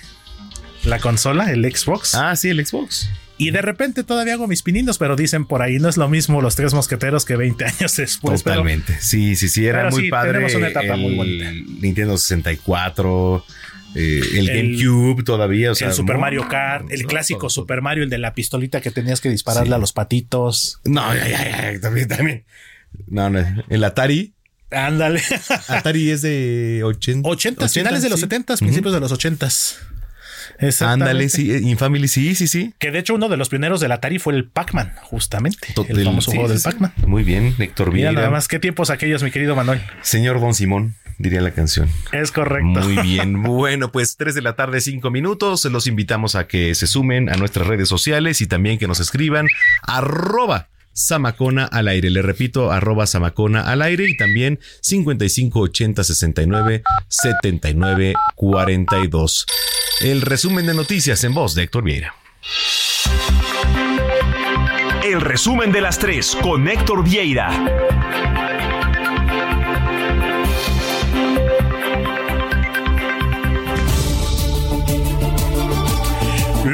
la 0.85 0.99
consola, 0.99 1.51
el 1.53 1.65
Xbox. 1.65 2.15
Ah, 2.15 2.35
sí, 2.37 2.49
el 2.49 2.65
Xbox. 2.65 3.09
Y 3.39 3.51
de 3.51 3.63
repente 3.63 4.05
todavía 4.05 4.35
hago 4.35 4.47
mis 4.47 4.63
pininos, 4.63 4.99
pero 4.99 5.17
dicen 5.17 5.47
por 5.47 5.63
ahí 5.63 5.79
no 5.79 5.89
es 5.89 5.97
lo 5.97 6.09
mismo 6.09 6.41
los 6.43 6.55
tres 6.55 6.75
mosqueteros 6.75 7.25
que 7.25 7.37
20 7.37 7.65
años 7.79 7.97
después. 7.97 8.43
Totalmente. 8.43 8.97
sí, 9.01 9.37
sí, 9.37 9.49
sí, 9.49 9.67
era 9.67 9.91
muy 9.91 10.11
padre. 10.11 10.33
Tenemos 10.33 10.55
una 10.55 10.69
etapa 10.69 10.97
muy 10.97 11.15
bonita. 11.15 11.51
Nintendo 11.81 12.17
64. 12.17 13.45
Eh, 13.95 14.23
el, 14.37 14.47
GameCube 14.47 15.23
todavía, 15.23 15.73
o 15.73 15.75
sea, 15.75 15.89
el 15.89 15.95
Super 15.95 16.17
Mario 16.17 16.49
Kart, 16.49 16.91
el 16.91 17.05
clásico 17.05 17.51
Super 17.51 17.83
Mario, 17.83 18.05
el 18.05 18.11
de 18.11 18.17
la 18.17 18.33
pistolita 18.33 18.81
que 18.81 18.91
tenías 18.91 19.21
que 19.21 19.29
dispararle 19.29 19.75
a 19.75 19.79
los 19.79 19.93
patitos. 19.93 20.81
No, 20.85 21.15
ya, 21.15 21.29
ya, 21.29 21.73
ya, 21.73 21.81
también, 21.81 22.09
también. 22.09 22.45
No, 23.07 23.29
no, 23.29 23.45
el 23.69 23.85
Atari. 23.85 24.33
Ándale. 24.71 25.21
Atari 25.69 26.11
es 26.11 26.23
de 26.23 26.81
80. 26.85 27.29
80, 27.29 27.69
finales 27.69 28.03
de 28.03 28.09
los 28.09 28.21
70, 28.21 28.57
principios 28.57 28.95
de 28.95 29.01
los 29.01 29.13
80. 29.13 29.49
Ándale, 30.81 31.29
sí, 31.29 31.53
Infamily, 31.53 32.09
sí, 32.09 32.35
sí, 32.35 32.47
sí. 32.47 32.75
Que 32.79 32.91
de 32.91 32.99
hecho 32.99 33.15
uno 33.15 33.29
de 33.29 33.37
los 33.37 33.49
pioneros 33.49 33.81
del 33.81 33.93
Atari 33.93 34.19
fue 34.19 34.35
el 34.35 34.49
Pac-Man, 34.49 34.93
justamente. 35.03 35.75
el 35.89 36.05
famoso 36.05 36.31
juego 36.31 36.49
del 36.49 36.61
Pac-Man. 36.61 36.93
Muy 37.07 37.23
bien, 37.23 37.55
Héctor 37.59 37.93
Mira 37.93 38.13
nada 38.13 38.31
más, 38.31 38.49
qué 38.49 38.59
tiempos 38.59 38.91
aquellos, 38.91 39.23
mi 39.23 39.31
querido 39.31 39.55
Manuel. 39.57 39.81
Señor 40.03 40.41
Don 40.41 40.55
Simón, 40.55 40.95
diría 41.19 41.41
la 41.41 41.53
canción. 41.53 41.89
Es 42.13 42.33
correcto. 42.33 42.67
Muy 42.67 42.97
bien. 43.03 43.43
bueno, 43.43 43.93
pues 43.93 44.17
3 44.17 44.35
de 44.35 44.43
la 44.43 44.55
tarde, 44.55 44.81
5 44.81 45.11
minutos. 45.11 45.65
Los 45.67 45.87
invitamos 45.87 46.35
a 46.35 46.47
que 46.47 46.75
se 46.75 46.87
sumen 46.87 47.29
a 47.29 47.35
nuestras 47.37 47.67
redes 47.67 47.89
sociales 47.89 48.41
y 48.41 48.47
también 48.47 48.79
que 48.79 48.87
nos 48.87 49.01
escriban 49.01 49.47
arroba 49.83 50.69
Samacona 50.93 51.65
al 51.65 51.89
aire. 51.89 52.11
Le 52.11 52.23
repito, 52.23 52.71
arroba 52.71 53.07
Samacona 53.07 53.63
al 53.63 53.83
aire 53.83 54.09
y 54.09 54.17
también 54.17 54.61
55 54.81 55.61
80 55.61 56.05
69 56.05 56.83
79 57.09 58.15
42. 58.37 59.47
El 60.01 60.23
resumen 60.23 60.67
de 60.67 60.75
noticias 60.75 61.23
en 61.25 61.35
voz 61.35 61.55
de 61.55 61.65
Héctor 61.65 61.85
Vieira. 61.85 62.15
El 65.05 65.21
resumen 65.21 65.71
de 65.71 65.81
las 65.81 65.99
tres 65.99 66.37
con 66.43 66.67
Héctor 66.67 67.05
Vieira. 67.05 67.92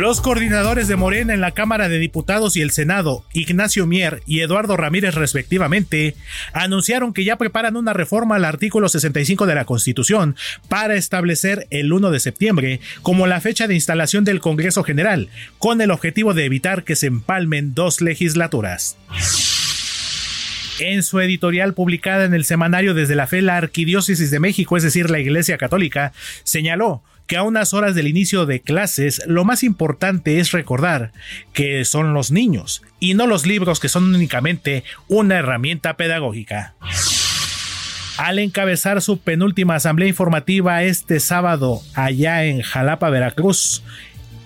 Los 0.08 0.22
coordinadores 0.22 0.88
de 0.88 0.96
Morena 0.96 1.34
en 1.34 1.42
la 1.42 1.50
Cámara 1.50 1.90
de 1.90 1.98
Diputados 1.98 2.56
y 2.56 2.62
el 2.62 2.70
Senado, 2.70 3.26
Ignacio 3.34 3.86
Mier 3.86 4.22
y 4.24 4.40
Eduardo 4.40 4.74
Ramírez 4.74 5.14
respectivamente, 5.14 6.14
anunciaron 6.54 7.12
que 7.12 7.24
ya 7.24 7.36
preparan 7.36 7.76
una 7.76 7.92
reforma 7.92 8.36
al 8.36 8.46
artículo 8.46 8.88
65 8.88 9.44
de 9.44 9.54
la 9.54 9.66
Constitución 9.66 10.34
para 10.70 10.94
establecer 10.94 11.66
el 11.68 11.92
1 11.92 12.10
de 12.10 12.20
septiembre 12.20 12.80
como 13.02 13.26
la 13.26 13.42
fecha 13.42 13.66
de 13.66 13.74
instalación 13.74 14.24
del 14.24 14.40
Congreso 14.40 14.82
General, 14.82 15.28
con 15.58 15.82
el 15.82 15.90
objetivo 15.90 16.32
de 16.32 16.46
evitar 16.46 16.84
que 16.84 16.96
se 16.96 17.08
empalmen 17.08 17.74
dos 17.74 18.00
legislaturas. 18.00 18.96
En 20.80 21.02
su 21.02 21.20
editorial 21.20 21.74
publicada 21.74 22.24
en 22.24 22.32
el 22.32 22.46
semanario 22.46 22.94
Desde 22.94 23.14
la 23.14 23.26
Fe, 23.26 23.42
la 23.42 23.58
Arquidiócesis 23.58 24.30
de 24.30 24.40
México, 24.40 24.78
es 24.78 24.84
decir, 24.84 25.10
la 25.10 25.18
Iglesia 25.18 25.58
Católica, 25.58 26.14
señaló 26.44 27.02
que 27.28 27.36
a 27.36 27.44
unas 27.44 27.74
horas 27.74 27.94
del 27.94 28.08
inicio 28.08 28.46
de 28.46 28.60
clases 28.60 29.22
lo 29.26 29.44
más 29.44 29.62
importante 29.62 30.40
es 30.40 30.50
recordar 30.50 31.12
que 31.52 31.84
son 31.84 32.14
los 32.14 32.32
niños 32.32 32.82
y 32.98 33.14
no 33.14 33.28
los 33.28 33.46
libros 33.46 33.78
que 33.78 33.88
son 33.88 34.12
únicamente 34.12 34.82
una 35.06 35.36
herramienta 35.36 35.96
pedagógica. 35.96 36.74
Al 38.16 38.40
encabezar 38.40 39.00
su 39.00 39.20
penúltima 39.20 39.76
asamblea 39.76 40.08
informativa 40.08 40.82
este 40.82 41.20
sábado 41.20 41.82
allá 41.94 42.44
en 42.44 42.62
Jalapa, 42.62 43.10
Veracruz, 43.10 43.84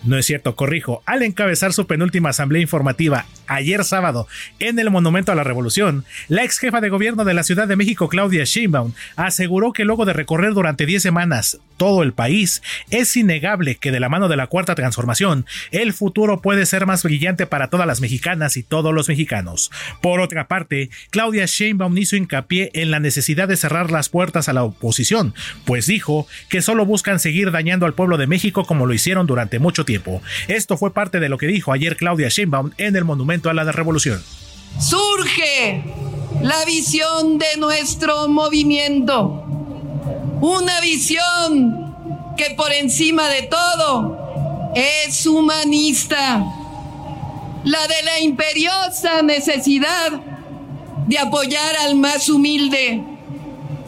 No 0.04 0.18
es 0.18 0.26
cierto, 0.26 0.56
corrijo. 0.56 1.02
Al 1.06 1.22
encabezar 1.22 1.72
su 1.72 1.86
penúltima 1.86 2.30
asamblea 2.30 2.60
informativa 2.60 3.24
ayer 3.46 3.84
sábado 3.84 4.26
en 4.58 4.78
el 4.78 4.90
Monumento 4.90 5.30
a 5.30 5.36
la 5.36 5.44
Revolución, 5.44 6.04
la 6.28 6.42
ex 6.42 6.58
jefa 6.58 6.80
de 6.80 6.88
gobierno 6.88 7.24
de 7.24 7.34
la 7.34 7.44
Ciudad 7.44 7.68
de 7.68 7.76
México, 7.76 8.08
Claudia 8.08 8.44
Sheinbaum, 8.44 8.92
aseguró 9.14 9.72
que 9.72 9.84
luego 9.84 10.04
de 10.04 10.12
recorrer 10.12 10.54
durante 10.54 10.86
10 10.86 11.02
semanas 11.02 11.58
todo 11.82 12.04
el 12.04 12.12
país, 12.12 12.62
es 12.90 13.16
innegable 13.16 13.74
que 13.74 13.90
de 13.90 13.98
la 13.98 14.08
mano 14.08 14.28
de 14.28 14.36
la 14.36 14.46
Cuarta 14.46 14.76
Transformación, 14.76 15.46
el 15.72 15.92
futuro 15.92 16.40
puede 16.40 16.64
ser 16.64 16.86
más 16.86 17.02
brillante 17.02 17.44
para 17.44 17.70
todas 17.70 17.88
las 17.88 18.00
mexicanas 18.00 18.56
y 18.56 18.62
todos 18.62 18.94
los 18.94 19.08
mexicanos. 19.08 19.72
Por 20.00 20.20
otra 20.20 20.46
parte, 20.46 20.90
Claudia 21.10 21.44
Sheinbaum 21.44 21.98
hizo 21.98 22.14
hincapié 22.14 22.70
en 22.74 22.92
la 22.92 23.00
necesidad 23.00 23.48
de 23.48 23.56
cerrar 23.56 23.90
las 23.90 24.10
puertas 24.10 24.48
a 24.48 24.52
la 24.52 24.62
oposición, 24.62 25.34
pues 25.64 25.88
dijo 25.88 26.28
que 26.48 26.62
solo 26.62 26.86
buscan 26.86 27.18
seguir 27.18 27.50
dañando 27.50 27.84
al 27.84 27.94
pueblo 27.94 28.16
de 28.16 28.28
México 28.28 28.64
como 28.64 28.86
lo 28.86 28.94
hicieron 28.94 29.26
durante 29.26 29.58
mucho 29.58 29.84
tiempo. 29.84 30.22
Esto 30.46 30.76
fue 30.76 30.94
parte 30.94 31.18
de 31.18 31.28
lo 31.28 31.36
que 31.36 31.48
dijo 31.48 31.72
ayer 31.72 31.96
Claudia 31.96 32.28
Sheinbaum 32.28 32.70
en 32.78 32.94
el 32.94 33.04
Monumento 33.04 33.50
a 33.50 33.54
la 33.54 33.64
Revolución. 33.72 34.22
Surge 34.78 35.82
la 36.42 36.64
visión 36.64 37.38
de 37.38 37.56
nuestro 37.58 38.28
movimiento, 38.28 39.61
una 40.40 40.80
visión 40.80 42.34
que 42.36 42.54
por 42.56 42.72
encima 42.72 43.28
de 43.28 43.42
todo 43.42 44.72
es 44.74 45.26
humanista, 45.26 46.44
la 47.64 47.86
de 47.86 48.02
la 48.04 48.20
imperiosa 48.20 49.22
necesidad 49.22 50.12
de 51.06 51.18
apoyar 51.18 51.76
al 51.76 51.96
más 51.96 52.28
humilde, 52.28 53.02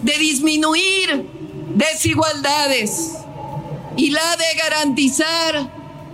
de 0.02 0.18
disminuir 0.18 1.28
desigualdades 1.74 3.12
y 3.96 4.10
la 4.10 4.36
de 4.36 4.58
garantizar 4.62 5.70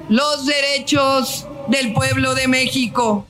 los 0.09 0.47
derechos 0.47 1.47
del 1.69 1.93
pueblo 1.93 2.35
de 2.35 2.49
México. 2.49 3.27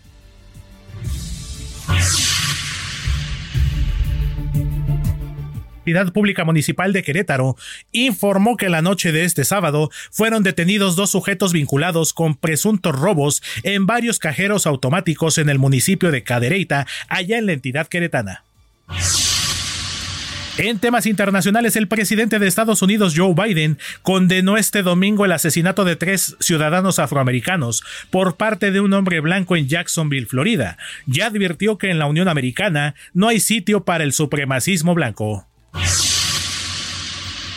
La 5.85 6.05
Pública 6.07 6.45
Municipal 6.45 6.93
de 6.93 7.03
Querétaro 7.03 7.57
informó 7.93 8.57
que 8.57 8.69
la 8.69 8.83
noche 8.83 9.13
de 9.13 9.25
este 9.25 9.45
sábado 9.45 9.91
fueron 10.11 10.43
detenidos 10.43 10.97
dos 10.97 11.11
sujetos 11.11 11.53
vinculados 11.53 12.13
con 12.13 12.37
presuntos 12.37 12.95
robos 12.95 13.43
en 13.63 13.87
varios 13.87 14.19
cajeros 14.19 14.67
automáticos 14.67 15.39
en 15.39 15.49
el 15.49 15.59
municipio 15.59 16.11
de 16.11 16.23
Cadereyta, 16.23 16.87
allá 17.09 17.39
en 17.39 17.47
la 17.47 17.53
entidad 17.53 17.87
queretana. 17.89 18.45
En 20.59 20.79
temas 20.79 21.07
internacionales, 21.07 21.75
el 21.77 21.89
presidente 21.89 22.39
de 22.39 22.47
Estados 22.47 22.83
Unidos, 22.83 23.15
Joe 23.17 23.35
Biden, 23.35 23.79
condenó 24.03 24.59
este 24.59 24.83
domingo 24.83 25.25
el 25.25 25.33
asesinato 25.33 25.85
de 25.85 25.97
tres 25.97 26.37
ciudadanos 26.39 26.99
afroamericanos 26.99 27.83
por 28.11 28.37
parte 28.37 28.71
de 28.71 28.81
un 28.81 28.93
hombre 28.93 29.21
blanco 29.21 29.57
en 29.57 29.69
Jacksonville, 29.69 30.27
Florida. 30.27 30.77
Ya 31.07 31.27
advirtió 31.27 31.79
que 31.79 31.91
en 31.91 31.99
la 31.99 32.07
Unión 32.07 32.29
Americana 32.29 32.95
no 33.15 33.29
hay 33.29 33.41
sitio 33.41 33.85
para 33.85 34.05
el 34.05 34.13
supremacismo 34.13 34.95
blanco. 34.95 35.50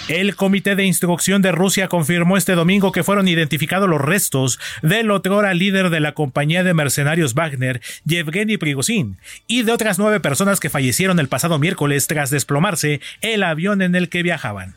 El 0.09 0.35
Comité 0.35 0.75
de 0.75 0.83
Instrucción 0.83 1.41
de 1.41 1.53
Rusia 1.53 1.87
confirmó 1.87 2.35
este 2.35 2.55
domingo 2.55 2.91
que 2.91 3.03
fueron 3.03 3.27
identificados 3.29 3.89
los 3.89 4.01
restos 4.01 4.59
del 4.81 5.09
otrora 5.11 5.53
líder 5.53 5.89
de 5.89 6.01
la 6.01 6.11
compañía 6.11 6.63
de 6.63 6.73
mercenarios 6.73 7.33
Wagner, 7.33 7.81
Yevgeny 8.03 8.57
Prigozhin, 8.57 9.17
y 9.47 9.63
de 9.63 9.71
otras 9.71 9.99
nueve 9.99 10.19
personas 10.19 10.59
que 10.59 10.69
fallecieron 10.69 11.19
el 11.19 11.29
pasado 11.29 11.57
miércoles 11.57 12.07
tras 12.07 12.29
desplomarse 12.29 12.99
el 13.21 13.43
avión 13.43 13.81
en 13.81 13.95
el 13.95 14.09
que 14.09 14.23
viajaban. 14.23 14.75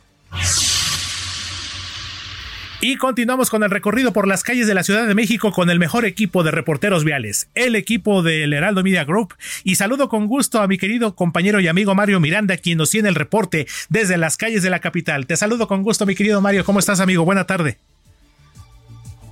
Y 2.89 2.95
continuamos 2.95 3.51
con 3.51 3.65
el 3.65 3.71
recorrido 3.71 4.13
por 4.13 4.29
las 4.29 4.45
calles 4.45 4.69
de 4.69 4.75
la 4.75 4.85
Ciudad 4.85 5.09
de 5.09 5.15
México 5.17 5.51
con 5.51 5.71
el 5.71 5.81
mejor 5.81 6.05
equipo 6.05 6.45
de 6.45 6.53
reporteros 6.53 7.03
viales, 7.03 7.49
el 7.57 7.75
equipo 7.75 8.23
del 8.23 8.53
Heraldo 8.53 8.85
Media 8.85 9.03
Group. 9.03 9.35
Y 9.65 9.75
saludo 9.75 10.09
con 10.09 10.29
gusto 10.29 10.61
a 10.61 10.69
mi 10.69 10.79
querido 10.79 11.17
compañero 11.17 11.59
y 11.59 11.67
amigo 11.67 11.97
Mario 11.97 12.21
Miranda, 12.21 12.57
quien 12.59 12.79
nos 12.79 12.91
tiene 12.91 13.09
el 13.09 13.17
reporte 13.17 13.67
desde 13.89 14.19
las 14.19 14.37
calles 14.37 14.63
de 14.63 14.71
la 14.71 14.79
capital. 14.79 15.27
Te 15.27 15.37
saludo 15.37 15.67
con 15.67 15.83
gusto, 15.83 16.07
mi 16.07 16.15
querido 16.15 16.41
Mario. 16.41 16.65
¿Cómo 16.65 16.79
estás, 16.79 17.01
amigo? 17.01 17.25
Buena 17.25 17.45
tarde. 17.45 17.79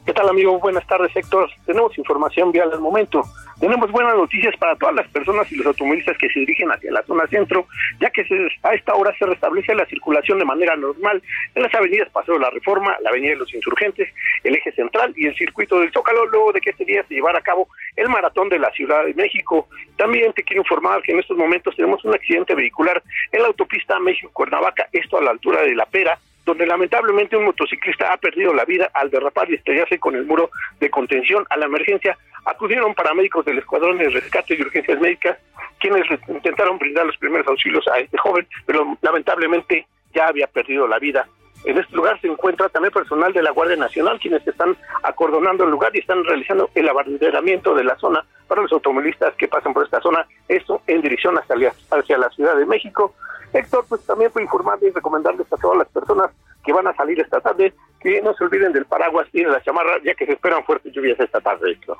¿Qué 0.04 0.12
tal, 0.12 0.28
amigo? 0.28 0.58
Buenas 0.58 0.86
tardes, 0.86 1.16
Héctor. 1.16 1.48
Tenemos 1.64 1.96
información 1.96 2.52
vial 2.52 2.70
al 2.70 2.80
momento. 2.80 3.22
Tenemos 3.58 3.90
buenas 3.90 4.14
noticias 4.14 4.54
para 4.58 4.76
todas 4.76 4.94
las 4.94 5.08
personas 5.08 5.50
y 5.50 5.56
los 5.56 5.68
automovilistas 5.68 6.18
que 6.18 6.28
se 6.28 6.40
dirigen 6.40 6.70
hacia 6.70 6.92
la 6.92 7.02
zona 7.04 7.26
centro, 7.28 7.66
ya 8.00 8.10
que 8.10 8.22
a 8.64 8.74
esta 8.74 8.94
hora 8.94 9.16
se 9.18 9.24
restablece 9.24 9.74
la 9.74 9.86
circulación 9.86 10.38
de 10.38 10.44
manera 10.44 10.76
normal 10.76 11.22
en 11.54 11.62
las 11.62 11.74
avenidas 11.74 12.10
Paseo 12.10 12.34
de 12.34 12.40
la 12.40 12.50
Reforma, 12.50 12.94
la 13.00 13.08
Avenida 13.08 13.30
de 13.30 13.38
los 13.38 13.54
Insurgentes, 13.54 14.12
el 14.42 14.54
Eje 14.54 14.72
Central 14.72 15.14
y 15.16 15.26
el 15.26 15.34
Circuito 15.36 15.80
del 15.80 15.90
Zócalo, 15.90 16.26
luego 16.26 16.52
de 16.52 16.60
que 16.60 16.70
este 16.70 16.84
día 16.84 17.02
se 17.08 17.14
llevara 17.14 17.38
a 17.38 17.42
cabo 17.42 17.68
el 17.96 18.10
Maratón 18.10 18.50
de 18.50 18.58
la 18.58 18.70
Ciudad 18.72 19.06
de 19.06 19.14
México. 19.14 19.68
También 19.96 20.34
te 20.34 20.42
quiero 20.42 20.60
informar 20.60 21.00
que 21.00 21.12
en 21.12 21.20
estos 21.20 21.38
momentos 21.38 21.74
tenemos 21.76 22.04
un 22.04 22.12
accidente 22.12 22.54
vehicular 22.54 23.02
en 23.32 23.40
la 23.40 23.48
autopista 23.48 23.98
México-Cuernavaca, 24.00 24.86
esto 24.92 25.16
a 25.16 25.22
la 25.22 25.30
altura 25.30 25.62
de 25.62 25.74
La 25.74 25.86
Pera, 25.86 26.18
donde 26.44 26.66
lamentablemente 26.66 27.36
un 27.36 27.44
motociclista 27.44 28.12
ha 28.12 28.16
perdido 28.16 28.52
la 28.52 28.64
vida 28.64 28.90
al 28.94 29.10
derrapar 29.10 29.50
y 29.50 29.54
estrellarse 29.54 29.98
con 29.98 30.14
el 30.14 30.24
muro 30.24 30.50
de 30.80 30.90
contención 30.90 31.46
a 31.50 31.56
la 31.56 31.66
emergencia. 31.66 32.18
Acudieron 32.44 32.94
paramédicos 32.94 33.44
del 33.44 33.58
Escuadrón 33.58 33.98
de 33.98 34.10
Rescate 34.10 34.54
y 34.54 34.62
Urgencias 34.62 35.00
Médicas, 35.00 35.38
quienes 35.80 36.04
intentaron 36.28 36.78
brindar 36.78 37.06
los 37.06 37.16
primeros 37.16 37.46
auxilios 37.46 37.86
a 37.88 37.98
este 37.98 38.18
joven, 38.18 38.46
pero 38.66 38.98
lamentablemente 39.00 39.86
ya 40.14 40.28
había 40.28 40.46
perdido 40.46 40.86
la 40.86 40.98
vida. 40.98 41.26
En 41.64 41.78
este 41.78 41.96
lugar 41.96 42.20
se 42.20 42.26
encuentra 42.26 42.68
también 42.68 42.92
personal 42.92 43.32
de 43.32 43.42
la 43.42 43.50
Guardia 43.50 43.76
Nacional, 43.76 44.18
quienes 44.20 44.46
están 44.46 44.76
acordonando 45.02 45.64
el 45.64 45.70
lugar 45.70 45.94
y 45.96 46.00
están 46.00 46.22
realizando 46.24 46.68
el 46.74 46.88
abanderamiento 46.88 47.74
de 47.74 47.84
la 47.84 47.96
zona 47.96 48.24
para 48.46 48.62
los 48.62 48.72
automovilistas 48.72 49.34
que 49.36 49.48
pasan 49.48 49.72
por 49.72 49.84
esta 49.84 50.00
zona, 50.00 50.26
esto 50.48 50.82
en 50.86 51.00
dirección 51.00 51.36
hacia, 51.36 52.18
la 52.18 52.30
Ciudad 52.30 52.56
de 52.56 52.66
México. 52.66 53.14
Héctor, 53.54 53.86
pues 53.88 54.04
también 54.04 54.30
puedo 54.30 54.44
informar 54.44 54.78
y 54.82 54.90
recomendarles 54.90 55.50
a 55.52 55.56
todas 55.56 55.78
las 55.78 55.88
personas 55.88 56.30
que 56.64 56.72
van 56.72 56.86
a 56.86 56.94
salir 56.94 57.18
esta 57.20 57.40
tarde 57.40 57.72
que 58.04 58.20
no 58.20 58.34
se 58.34 58.44
olviden 58.44 58.72
del 58.72 58.84
paraguas 58.84 59.26
y 59.32 59.42
de 59.42 59.50
la 59.50 59.62
chamarra, 59.62 59.94
ya 60.04 60.14
que 60.14 60.26
se 60.26 60.32
esperan 60.32 60.62
fuertes 60.64 60.92
lluvias 60.92 61.18
esta 61.18 61.40
tarde, 61.40 61.72
Héctor. 61.72 61.96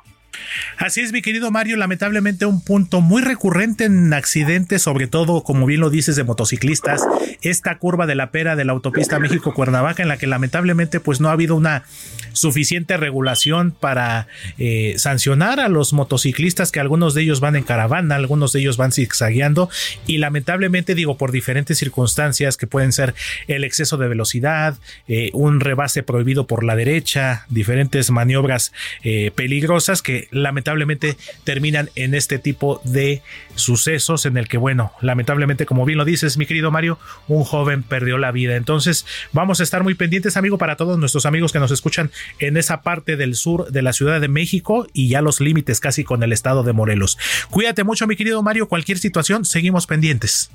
Así 0.77 1.01
es, 1.01 1.13
mi 1.13 1.23
querido 1.23 1.51
Mario, 1.51 1.77
lamentablemente 1.77 2.47
un 2.47 2.63
punto 2.63 3.01
muy 3.01 3.23
recurrente 3.23 3.85
en 3.85 4.13
accidentes, 4.13 4.83
sobre 4.83 5.07
todo, 5.07 5.43
como 5.43 5.67
bien 5.67 5.81
lo 5.81 5.91
dices, 5.91 6.17
de 6.17 6.25
motociclistas, 6.25 7.03
esta 7.43 7.79
curva 7.79 8.07
de 8.07 8.15
la 8.15 8.31
pera 8.31 8.57
de 8.57 8.65
la 8.65 8.73
autopista 8.73 9.19
México-Cuernavaca, 9.19 10.03
en 10.03 10.09
la 10.09 10.17
que 10.17 10.27
lamentablemente 10.27 11.01
pues 11.01 11.21
no 11.21 11.29
ha 11.29 11.33
habido 11.33 11.55
una 11.55 11.85
suficiente 12.33 12.97
regulación 12.97 13.71
para 13.71 14.27
eh, 14.59 14.95
sancionar 14.99 15.61
a 15.61 15.69
los 15.69 15.93
motociclistas, 15.93 16.73
que 16.73 16.81
algunos 16.81 17.15
de 17.15 17.23
ellos 17.23 17.41
van 17.41 17.57
en 17.57 17.63
caravana, 17.63 18.17
algunos 18.17 18.53
de 18.53 18.61
ellos 18.61 18.77
van 18.77 18.93
zigzagueando, 18.93 19.71
y 20.07 20.19
lamentablemente 20.19 20.95
digo, 20.95 21.17
por 21.17 21.31
diferentes 21.31 21.79
circunstancias 21.79 22.57
que 22.57 22.67
pueden 22.67 22.93
ser 22.93 23.15
el 23.47 23.65
exceso 23.65 23.97
de 23.97 24.09
velocidad, 24.09 24.77
eh, 25.07 25.31
un 25.33 25.61
rebase 25.61 25.94
prohibido 26.03 26.47
por 26.47 26.65
la 26.65 26.77
derecha, 26.77 27.47
diferentes 27.49 28.11
maniobras 28.11 28.73
eh, 29.03 29.31
peligrosas 29.35 30.03
que 30.03 30.29
lamentablemente 30.31 31.17
terminan 31.45 31.91
en 31.95 32.15
este 32.15 32.39
tipo 32.39 32.81
de 32.85 33.23
sucesos 33.55 34.27
en 34.27 34.37
el 34.37 34.49
que, 34.49 34.59
bueno, 34.59 34.93
lamentablemente, 35.01 35.67
como 35.67 35.85
bien 35.85 35.99
lo 35.99 36.05
dices, 36.05 36.37
mi 36.37 36.47
querido 36.47 36.71
Mario, 36.71 36.99
un 37.29 37.45
joven 37.45 37.83
perdió 37.83 38.19
la 38.19 38.33
vida. 38.33 38.57
Entonces, 38.57 39.07
vamos 39.33 39.61
a 39.61 39.63
estar 39.63 39.83
muy 39.83 39.95
pendientes, 39.95 40.37
amigo, 40.37 40.59
para 40.59 40.77
todos 40.77 40.99
nuestros 40.99 41.27
amigos 41.27 41.53
que 41.53 41.59
nos 41.59 41.71
escuchan 41.71 42.11
en 42.39 42.57
esa 42.57 42.83
parte 42.83 43.17
del 43.17 43.35
sur 43.35 43.71
de 43.71 43.83
la 43.83 43.93
Ciudad 43.93 44.21
de 44.21 44.29
México 44.29 44.87
y 44.93 45.09
ya 45.09 45.23
los 45.23 45.41
límites 45.41 45.81
casi 45.81 46.05
con 46.05 46.23
el 46.23 46.33
estado 46.33 46.63
de 46.63 46.73
Morelos. 46.73 47.19
Cuídate 47.51 47.85
mucho, 47.85 48.07
mi 48.07 48.17
querido 48.17 48.43
Mario. 48.43 48.69
Cualquier 48.69 48.99
situación, 48.99 49.45
seguimos 49.45 49.87
pendientes. 49.87 50.51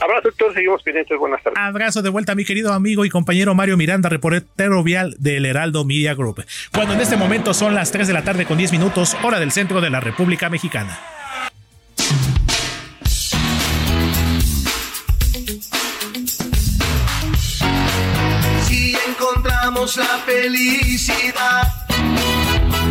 Abrazo, 0.00 0.28
doctor. 0.28 0.54
Seguimos 0.54 0.82
pendientes. 0.82 1.18
Buenas 1.18 1.42
tardes. 1.42 1.58
Abrazo 1.58 2.02
de 2.02 2.10
vuelta, 2.10 2.34
mi 2.34 2.44
querido 2.44 2.72
amigo 2.72 3.04
y 3.04 3.10
compañero 3.10 3.54
Mario 3.54 3.76
Miranda, 3.76 4.08
reportero 4.08 4.82
vial 4.82 5.14
del 5.18 5.46
Heraldo 5.46 5.84
Media 5.84 6.14
Group. 6.14 6.44
Cuando 6.72 6.94
en 6.94 7.00
este 7.00 7.16
momento 7.16 7.54
son 7.54 7.74
las 7.74 7.92
3 7.92 8.06
de 8.06 8.12
la 8.12 8.22
tarde 8.22 8.44
con 8.46 8.58
10 8.58 8.72
minutos, 8.72 9.16
hora 9.22 9.40
del 9.40 9.52
centro 9.52 9.80
de 9.80 9.90
la 9.90 10.00
República 10.00 10.50
Mexicana. 10.50 10.98
Si 18.62 18.96
encontramos 19.08 19.96
la 19.96 20.18
felicidad, 20.26 21.72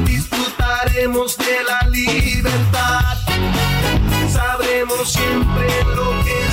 disfrutaremos 0.06 1.38
de 1.38 1.64
la 1.68 1.90
libertad. 1.90 3.18
Sabremos 4.32 5.12
siempre 5.12 5.68
lo 5.96 6.12
que 6.24 6.45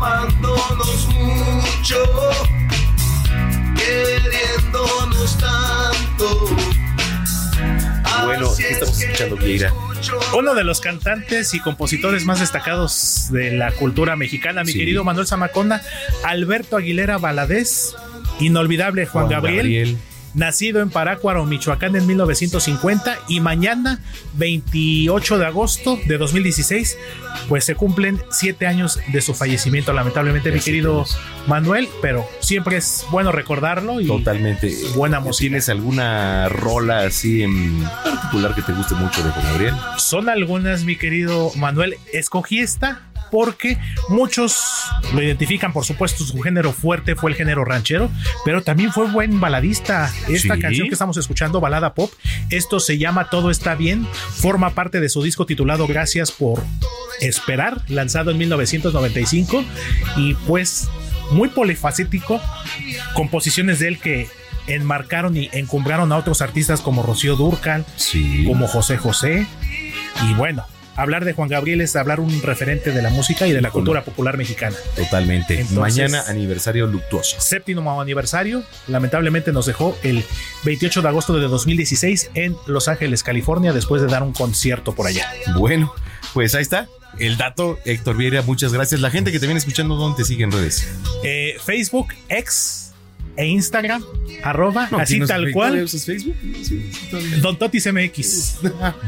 amándonos 0.00 1.08
mucho, 1.08 2.04
queriéndonos 3.76 5.38
tanto. 5.38 6.56
Bueno, 8.24 8.50
¿qué 8.56 8.70
estamos 8.70 9.00
escuchando, 9.00 9.36
Vieira? 9.36 9.72
Uno 10.36 10.54
de 10.54 10.64
los 10.64 10.80
cantantes 10.80 11.54
y 11.54 11.60
compositores 11.60 12.24
más 12.24 12.40
destacados 12.40 13.28
de 13.30 13.52
la 13.52 13.72
cultura 13.72 14.16
mexicana, 14.16 14.64
mi 14.64 14.72
Sí. 14.72 14.78
querido 14.78 15.04
Manuel 15.04 15.26
Zamaconda, 15.26 15.82
Alberto 16.24 16.76
Aguilera 16.76 17.18
Valadez, 17.18 17.94
inolvidable 18.40 19.06
Juan, 19.06 19.26
Juan 19.26 19.32
Gabriel, 19.34 19.56
Gabriel. 19.56 19.98
Nacido 20.36 20.80
en 20.80 20.90
Parácuaro, 20.90 21.44
Michoacán 21.46 21.96
en 21.96 22.06
1950 22.06 23.18
y 23.26 23.40
mañana 23.40 24.00
28 24.34 25.38
de 25.38 25.46
agosto 25.46 25.98
de 26.06 26.18
2016 26.18 26.96
pues 27.48 27.64
se 27.64 27.74
cumplen 27.74 28.20
siete 28.30 28.66
años 28.66 29.00
de 29.08 29.20
su 29.20 29.34
fallecimiento 29.34 29.92
lamentablemente 29.92 30.52
mi 30.52 30.60
querido 30.60 31.04
Manuel 31.46 31.88
pero 32.02 32.24
siempre 32.40 32.76
es 32.76 33.04
bueno 33.10 33.32
recordarlo 33.32 34.00
y 34.00 34.06
Totalmente. 34.06 34.72
buena 34.94 35.20
música. 35.20 35.42
¿Tienes 35.42 35.68
alguna 35.68 36.48
rola 36.48 37.00
así 37.00 37.42
en 37.42 37.82
particular 38.04 38.54
que 38.54 38.62
te 38.62 38.72
guste 38.72 38.94
mucho 38.94 39.22
de 39.24 39.30
Juan 39.30 39.44
Gabriel? 39.46 39.74
son 39.96 40.28
algunas 40.28 40.84
mi 40.84 40.96
querido 40.96 41.50
Manuel 41.56 41.96
escogí 42.12 42.60
esta 42.60 43.00
porque 43.30 43.78
muchos 44.08 44.56
lo 45.14 45.22
identifican, 45.22 45.72
por 45.72 45.84
supuesto, 45.84 46.24
su 46.24 46.40
género 46.40 46.72
fuerte 46.72 47.14
fue 47.16 47.30
el 47.30 47.36
género 47.36 47.64
ranchero, 47.64 48.10
pero 48.44 48.62
también 48.62 48.92
fue 48.92 49.10
buen 49.10 49.40
baladista. 49.40 50.10
Esta 50.28 50.54
Sí. 50.54 50.60
canción 50.60 50.88
que 50.88 50.94
estamos 50.94 51.16
escuchando, 51.16 51.60
balada 51.60 51.94
pop, 51.94 52.10
esto 52.50 52.80
se 52.80 52.98
llama 52.98 53.28
Todo 53.30 53.50
está 53.50 53.74
bien, 53.74 54.06
forma 54.36 54.70
parte 54.70 55.00
de 55.00 55.08
su 55.08 55.22
disco 55.22 55.46
titulado 55.46 55.86
Gracias 55.86 56.30
por 56.32 56.62
esperar, 57.20 57.80
lanzado 57.88 58.30
en 58.30 58.38
1995 58.38 59.64
y 60.16 60.34
pues 60.46 60.88
muy 61.30 61.48
polifacético, 61.48 62.40
composiciones 63.14 63.78
de 63.78 63.88
él 63.88 63.98
que 63.98 64.28
enmarcaron 64.66 65.36
y 65.36 65.48
encumbraron 65.52 66.12
a 66.12 66.16
otros 66.16 66.42
artistas 66.42 66.80
como 66.80 67.02
Rocío 67.02 67.36
Durcal, 67.36 67.84
como 68.46 68.66
José 68.66 68.96
José 68.96 69.46
y 70.28 70.34
bueno, 70.34 70.64
hablar 70.96 71.24
de 71.24 71.32
Juan 71.32 71.48
Gabriel 71.48 71.80
es 71.80 71.94
hablar 71.96 72.20
un 72.20 72.42
referente 72.42 72.90
de 72.92 73.02
la 73.02 73.10
música 73.10 73.46
y 73.46 73.52
de 73.52 73.60
la 73.60 73.70
cultura 73.70 74.04
popular 74.04 74.36
mexicana. 74.36 74.76
Totalmente. 74.96 75.60
Entonces- 75.60 75.76
Mañana 75.78 76.24
aniversario 76.28 76.86
luctuoso. 76.86 77.40
Séptimo 77.40 78.00
aniversario, 78.00 78.62
lamentablemente 78.88 79.52
nos 79.52 79.66
dejó 79.66 79.96
el 80.02 80.24
28 80.64 81.02
de 81.02 81.08
agosto 81.08 81.38
de 81.38 81.46
2016 81.48 82.30
en 82.34 82.56
Los 82.66 82.88
Ángeles, 82.88 83.22
California, 83.22 83.72
después 83.72 84.02
de 84.02 84.08
dar 84.08 84.22
un 84.22 84.32
concierto 84.32 84.94
por 84.94 85.06
allá. 85.06 85.30
Bueno, 85.56 85.92
pues 86.34 86.54
ahí 86.54 86.62
está. 86.62 86.88
El 87.18 87.36
dato, 87.38 87.78
Héctor 87.86 88.16
Vieira, 88.16 88.42
muchas 88.42 88.72
gracias. 88.72 89.00
La 89.00 89.10
gente 89.10 89.32
que 89.32 89.38
te 89.40 89.46
viene 89.46 89.58
escuchando, 89.58 89.96
¿dónde 89.96 90.18
te 90.18 90.24
sigue 90.24 90.44
en 90.44 90.52
redes? 90.52 90.86
Eh, 91.24 91.56
Facebook, 91.64 92.08
X 92.28 92.85
e 93.36 93.46
Instagram, 93.46 94.02
arroba, 94.42 94.88
No, 94.90 94.98
así 94.98 95.14
¿tienes 95.14 95.28
tal 95.28 95.40
Facebook? 95.44 95.52
cual. 95.54 95.68
¿Todavía 95.70 95.84
usas 95.84 96.04
Facebook? 96.04 96.36
Sí, 96.42 96.64
sí, 96.64 97.08
todavía. 97.10 97.36
Don 97.38 97.58
Totis 97.58 97.86
MX. 97.92 98.58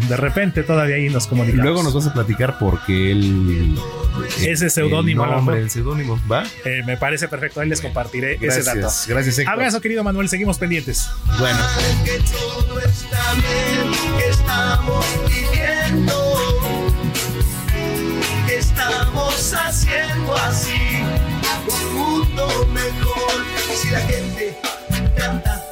De 0.08 0.16
repente 0.16 0.62
todavía 0.62 0.96
ahí 0.96 1.08
nos 1.08 1.26
comunicamos. 1.26 1.64
Luego 1.64 1.82
nos 1.82 1.94
vas 1.94 2.06
a 2.06 2.12
platicar 2.12 2.58
porque 2.58 3.12
él. 3.12 3.74
Ese 4.42 4.68
seudónimo, 4.68 5.24
El 5.24 5.30
nombre, 5.30 5.60
el 5.60 5.70
seudónimo, 5.70 6.20
¿va? 6.30 6.44
Eh, 6.64 6.82
me 6.84 6.96
parece 6.96 7.28
perfecto, 7.28 7.60
ahí 7.60 7.68
les 7.68 7.80
compartiré 7.80 8.36
Gracias, 8.36 8.66
ese 8.66 8.78
dato. 8.80 8.92
gracias, 9.06 9.38
Héctor. 9.38 9.54
Abrazo, 9.54 9.80
querido 9.80 10.02
Manuel, 10.04 10.28
seguimos 10.28 10.58
pendientes. 10.58 11.08
Bueno. 11.38 11.58
que 12.04 12.18
todo 12.30 12.80
está 12.80 13.34
bien, 13.34 13.92
que 14.18 14.28
estamos 14.30 15.06
viviendo, 15.28 16.14
estamos 18.50 19.54
haciendo 19.54 20.34
así 20.36 21.02
un 21.68 21.94
mundo 21.94 22.68
mejor. 22.72 23.57
Si 23.80 23.90
la 23.90 24.00
gente 24.00 24.58
canta. 25.16 25.62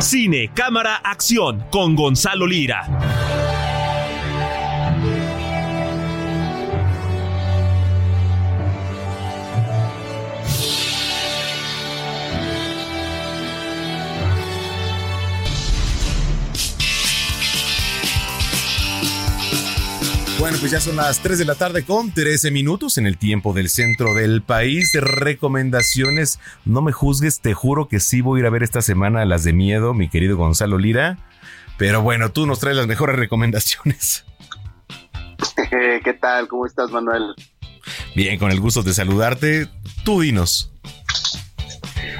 Cine, 0.00 0.50
cámara, 0.52 0.96
acción 0.96 1.64
con 1.70 1.94
Gonzalo 1.94 2.48
Lira. 2.48 3.25
Bueno, 20.38 20.58
pues 20.60 20.70
ya 20.70 20.80
son 20.80 20.96
las 20.96 21.20
3 21.20 21.38
de 21.38 21.44
la 21.46 21.54
tarde 21.54 21.82
con 21.84 22.12
13 22.12 22.50
minutos 22.50 22.98
en 22.98 23.06
el 23.06 23.16
tiempo 23.16 23.54
del 23.54 23.70
centro 23.70 24.12
del 24.12 24.42
país. 24.42 24.92
Recomendaciones, 24.92 26.38
no 26.66 26.82
me 26.82 26.92
juzgues, 26.92 27.40
te 27.40 27.54
juro 27.54 27.88
que 27.88 28.00
sí 28.00 28.20
voy 28.20 28.38
a 28.38 28.40
ir 28.40 28.46
a 28.46 28.50
ver 28.50 28.62
esta 28.62 28.82
semana 28.82 29.24
las 29.24 29.44
de 29.44 29.54
miedo, 29.54 29.94
mi 29.94 30.10
querido 30.10 30.36
Gonzalo 30.36 30.76
Lira. 30.76 31.18
Pero 31.78 32.02
bueno, 32.02 32.32
tú 32.32 32.46
nos 32.46 32.60
traes 32.60 32.76
las 32.76 32.86
mejores 32.86 33.16
recomendaciones. 33.16 34.26
¿Qué 36.04 36.12
tal? 36.20 36.48
¿Cómo 36.48 36.66
estás, 36.66 36.90
Manuel? 36.90 37.34
Bien, 38.14 38.38
con 38.38 38.50
el 38.50 38.60
gusto 38.60 38.82
de 38.82 38.92
saludarte. 38.92 39.68
Tú 40.04 40.20
dinos. 40.20 40.70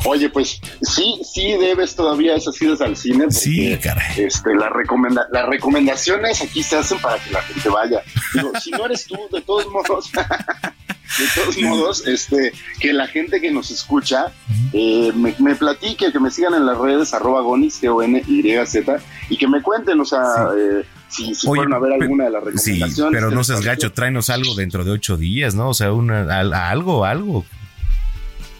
Oye, 0.05 0.28
pues 0.30 0.61
sí, 0.82 1.20
sí 1.32 1.53
debes 1.53 1.95
todavía 1.95 2.34
esas 2.37 2.61
idas 2.62 2.80
al 2.80 2.97
cine. 2.97 3.24
Porque, 3.24 3.34
Sí, 3.34 3.78
caray. 3.82 4.18
Este, 4.20 4.55
la 4.55 4.68
recomenda 4.68 5.26
las 5.32 5.47
recomendaciones 5.49 6.41
aquí 6.43 6.62
se 6.62 6.76
hacen 6.76 6.99
para 6.99 7.18
que 7.22 7.30
la 7.30 7.43
gente 7.43 7.68
vaya. 7.68 8.03
Digo, 8.34 8.53
si 8.62 8.70
no 8.70 8.87
eres 8.87 9.07
tú, 9.07 9.16
de 9.32 9.41
todos 9.43 9.66
modos, 9.70 10.11
de 11.18 11.24
todos 11.34 11.59
modos, 11.59 12.07
este, 12.07 12.53
que 12.80 12.93
la 12.93 13.07
gente 13.07 13.41
que 13.41 13.51
nos 13.51 13.70
escucha 13.70 14.32
eh, 14.72 15.12
me, 15.14 15.34
me 15.39 15.55
platique, 15.55 16.12
que 16.12 16.20
me 16.20 16.30
sigan 16.30 16.55
en 16.55 16.66
las 16.66 16.76
redes, 16.78 17.14
arroba 17.14 17.41
gonis, 17.43 17.80
G-O-N-Y-Z, 17.82 18.99
y 19.30 19.37
que 19.37 19.49
me 19.49 19.62
cuenten, 19.62 20.01
o 20.01 20.05
sea, 20.05 20.20
eh, 20.57 20.84
si, 21.09 21.34
si 21.34 21.47
Oye, 21.49 21.61
fueron 21.61 21.74
a 21.74 21.78
ver 21.78 21.93
alguna 22.03 22.24
de 22.24 22.30
las 22.30 22.43
Sí, 22.62 22.72
recomendaciones. 22.72 23.12
pero 23.18 23.28
¿qué 23.30 23.34
no 23.37 23.45
seas 23.45 23.62
gacho, 23.62 23.93
tráenos 23.93 24.28
algo 24.30 24.55
dentro 24.55 24.84
de 24.84 24.91
ocho 24.91 25.16
días, 25.16 25.55
¿no? 25.55 25.68
O 25.70 25.74
sea, 25.74 25.93
una, 25.93 26.22
al- 26.41 26.53
algo, 26.53 27.05
algo. 27.05 27.45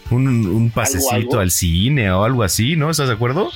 Un, 0.09 0.27
un 0.27 0.69
pasecito 0.71 1.15
algo? 1.15 1.39
al 1.39 1.51
cine 1.51 2.11
o 2.11 2.23
algo 2.23 2.43
así, 2.43 2.75
¿no? 2.75 2.89
¿Estás 2.89 3.07
de 3.09 3.13
acuerdo? 3.15 3.49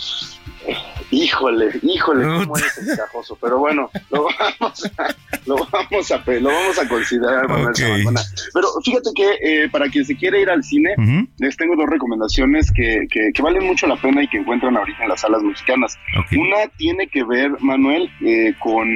Híjole, 1.14 1.70
híjole, 1.84 2.24
cómo 2.24 2.54
Puta. 2.54 2.60
eres 2.62 2.89
encajoso. 2.93 3.38
Pero 3.41 3.58
bueno, 3.60 3.89
lo 4.12 4.24
vamos 4.60 4.86
a, 4.97 5.16
lo 5.45 5.56
vamos 5.58 6.12
a, 6.12 6.24
lo 6.39 6.49
vamos 6.49 6.80
a 6.80 6.88
considerar, 6.88 7.49
Manuel 7.49 7.68
Ok. 7.70 7.76
Zamacona. 7.78 8.22
Pero 8.54 8.68
fíjate 8.84 9.10
que 9.14 9.64
eh, 9.64 9.70
para 9.70 9.89
quien 9.89 10.06
se 10.06 10.16
quiere 10.16 10.41
ir 10.41 10.49
al 10.49 10.64
cine, 10.64 10.95
les 11.38 11.58
tengo 11.58 11.76
dos 11.76 11.88
recomendaciones 11.89 12.72
que, 12.72 13.08
que, 13.12 13.32
que 13.34 13.41
valen 13.41 13.66
mucho 13.66 13.88
la 13.88 13.97
pena 13.97 14.24
y 14.24 14.28
que 14.30 14.38
encuentran 14.38 14.78
ahorita 14.78 15.04
en 15.04 15.10
las 15.10 15.22
salas 15.22 15.41
mexicanas. 15.41 15.97
Una 16.32 16.68
tiene 16.78 17.08
que 17.08 17.24
ver, 17.26 17.52
Manuel, 17.60 18.10
eh, 18.22 18.54
con 18.60 18.88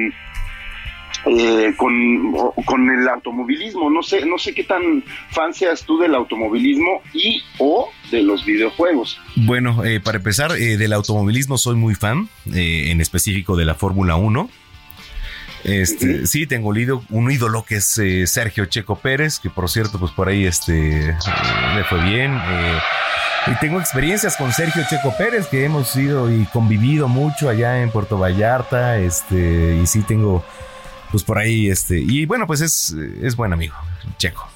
eh, 1.26 1.74
con, 1.76 2.32
con 2.64 2.88
el 2.90 3.08
automovilismo. 3.08 3.90
No 3.90 4.02
sé, 4.02 4.24
no 4.24 4.38
sé 4.38 4.54
qué 4.54 4.64
tan 4.64 5.02
fan 5.30 5.52
seas 5.52 5.82
tú 5.84 5.98
del 5.98 6.14
automovilismo 6.14 7.02
y 7.12 7.42
o 7.58 7.90
de 8.10 8.22
los 8.22 8.44
videojuegos. 8.44 9.18
Bueno, 9.34 9.84
eh, 9.84 10.00
para 10.00 10.18
empezar, 10.18 10.52
eh, 10.52 10.76
del 10.76 10.92
automovilismo 10.92 11.58
soy 11.58 11.76
muy 11.76 11.94
fan, 11.94 12.28
eh, 12.54 12.90
en 12.90 13.00
específico 13.00 13.56
de 13.56 13.64
la 13.64 13.74
Fórmula 13.74 14.16
1. 14.16 14.48
Este, 15.64 16.26
Sí, 16.28 16.46
tengo 16.46 16.68
un 16.68 17.30
ídolo, 17.30 17.64
que 17.64 17.76
es 17.76 17.98
eh, 17.98 18.26
Sergio 18.28 18.66
Checo 18.66 18.96
Pérez, 18.96 19.40
que 19.40 19.50
por 19.50 19.68
cierto, 19.68 19.98
pues 19.98 20.12
por 20.12 20.28
ahí 20.28 20.44
este, 20.46 21.14
le 21.74 21.84
fue 21.84 22.02
bien. 22.04 22.32
eh, 22.36 22.78
y 23.48 23.54
tengo 23.60 23.78
experiencias 23.80 24.36
con 24.36 24.52
Sergio 24.52 24.82
Checo 24.88 25.16
Pérez, 25.16 25.46
que 25.46 25.64
hemos 25.64 25.94
ido 25.96 26.32
y 26.32 26.44
convivido 26.46 27.06
mucho 27.08 27.48
allá 27.48 27.80
en 27.82 27.90
Puerto 27.90 28.18
Vallarta. 28.18 28.98
Este, 28.98 29.78
y 29.82 29.86
sí 29.86 30.02
tengo, 30.02 30.44
pues 31.10 31.22
por 31.24 31.38
ahí, 31.38 31.68
este, 31.68 31.98
y 32.00 32.26
bueno, 32.26 32.46
pues 32.46 32.60
es, 32.60 32.94
es 33.22 33.36
buen 33.36 33.52
amigo, 33.52 33.74
Checo. 34.18 34.48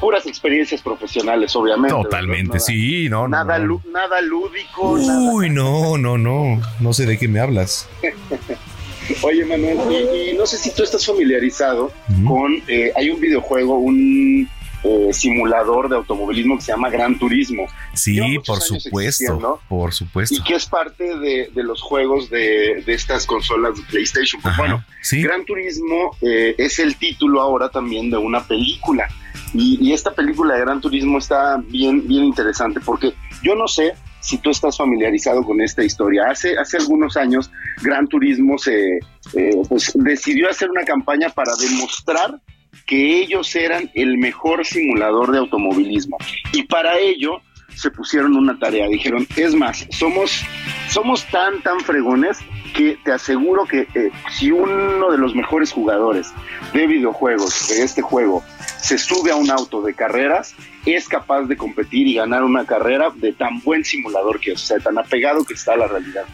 Puras 0.00 0.26
experiencias 0.26 0.80
profesionales, 0.80 1.54
obviamente. 1.56 1.90
Totalmente, 1.94 2.60
sí, 2.60 3.08
no, 3.08 3.22
no, 3.22 3.28
Nada, 3.44 3.58
no. 3.58 3.82
nada 3.92 4.20
lúdico, 4.20 4.96
nada. 4.96 5.32
Uy, 5.32 5.50
no, 5.50 5.98
no, 5.98 6.16
no, 6.16 6.60
no 6.78 6.92
sé 6.92 7.04
de 7.04 7.18
qué 7.18 7.26
me 7.26 7.40
hablas. 7.40 7.88
Oye, 9.22 9.44
Manuel, 9.44 9.78
y, 9.90 10.30
y 10.30 10.34
no 10.36 10.46
sé 10.46 10.58
si 10.58 10.70
tú 10.74 10.82
estás 10.82 11.04
familiarizado 11.06 11.90
con. 12.26 12.62
eh, 12.68 12.92
hay 12.94 13.10
un 13.10 13.18
videojuego, 13.20 13.78
un 13.78 14.48
eh, 14.84 15.12
simulador 15.12 15.88
de 15.88 15.96
automovilismo 15.96 16.56
que 16.56 16.62
se 16.62 16.72
llama 16.72 16.90
Gran 16.90 17.18
Turismo. 17.18 17.66
Sí, 17.94 18.20
por 18.46 18.60
supuesto, 18.60 19.60
por 19.68 19.92
supuesto. 19.92 20.34
Y 20.34 20.42
que 20.42 20.54
es 20.54 20.66
parte 20.66 21.18
de, 21.18 21.50
de 21.54 21.62
los 21.62 21.82
juegos 21.82 22.30
de, 22.30 22.82
de 22.84 22.94
estas 22.94 23.26
consolas 23.26 23.76
de 23.76 23.82
PlayStation. 23.82 24.40
Pues 24.40 24.52
Ajá, 24.52 24.62
bueno, 24.62 24.84
sí. 25.02 25.22
Gran 25.22 25.44
Turismo 25.44 26.16
eh, 26.22 26.54
es 26.58 26.78
el 26.78 26.96
título 26.96 27.40
ahora 27.40 27.68
también 27.70 28.10
de 28.10 28.16
una 28.16 28.42
película. 28.44 29.08
Y, 29.54 29.78
y 29.80 29.92
esta 29.92 30.12
película 30.12 30.54
de 30.54 30.60
Gran 30.60 30.80
Turismo 30.80 31.18
está 31.18 31.56
bien, 31.56 32.06
bien 32.06 32.24
interesante 32.24 32.80
porque 32.80 33.14
yo 33.42 33.54
no 33.54 33.66
sé 33.66 33.94
si 34.20 34.36
tú 34.38 34.50
estás 34.50 34.76
familiarizado 34.76 35.42
con 35.42 35.60
esta 35.60 35.82
historia. 35.82 36.28
Hace, 36.30 36.58
hace 36.58 36.76
algunos 36.76 37.16
años 37.16 37.50
Gran 37.82 38.06
Turismo 38.08 38.58
se 38.58 38.98
eh, 39.34 39.62
pues, 39.68 39.92
decidió 39.94 40.50
hacer 40.50 40.70
una 40.70 40.84
campaña 40.84 41.30
para 41.30 41.52
demostrar 41.56 42.40
que 42.88 43.20
ellos 43.20 43.54
eran 43.54 43.90
el 43.94 44.18
mejor 44.18 44.64
simulador 44.64 45.30
de 45.30 45.38
automovilismo. 45.38 46.16
Y 46.52 46.64
para 46.64 46.98
ello 46.98 47.42
se 47.76 47.90
pusieron 47.90 48.34
una 48.34 48.58
tarea. 48.58 48.88
Dijeron, 48.88 49.26
es 49.36 49.54
más, 49.54 49.86
somos, 49.90 50.42
somos 50.88 51.24
tan, 51.26 51.62
tan 51.62 51.80
fregones 51.80 52.38
que 52.74 52.98
te 53.04 53.12
aseguro 53.12 53.66
que 53.66 53.86
eh, 53.94 54.10
si 54.30 54.50
uno 54.50 55.10
de 55.10 55.18
los 55.18 55.34
mejores 55.34 55.70
jugadores 55.70 56.32
de 56.72 56.86
videojuegos, 56.86 57.68
de 57.68 57.82
este 57.82 58.02
juego, 58.02 58.42
se 58.80 58.96
sube 58.98 59.30
a 59.30 59.36
un 59.36 59.50
auto 59.50 59.82
de 59.82 59.94
carreras, 59.94 60.54
es 60.94 61.08
capaz 61.08 61.42
de 61.42 61.56
competir 61.56 62.06
y 62.06 62.14
ganar 62.14 62.44
una 62.44 62.64
carrera 62.64 63.10
de 63.14 63.32
tan 63.32 63.60
buen 63.60 63.84
simulador 63.84 64.40
que 64.40 64.52
es, 64.52 64.62
o 64.62 64.66
sea, 64.66 64.78
tan 64.78 64.98
apegado 64.98 65.44
que 65.44 65.54
está 65.54 65.74
a 65.74 65.76
la 65.76 65.88
realidad. 65.88 66.24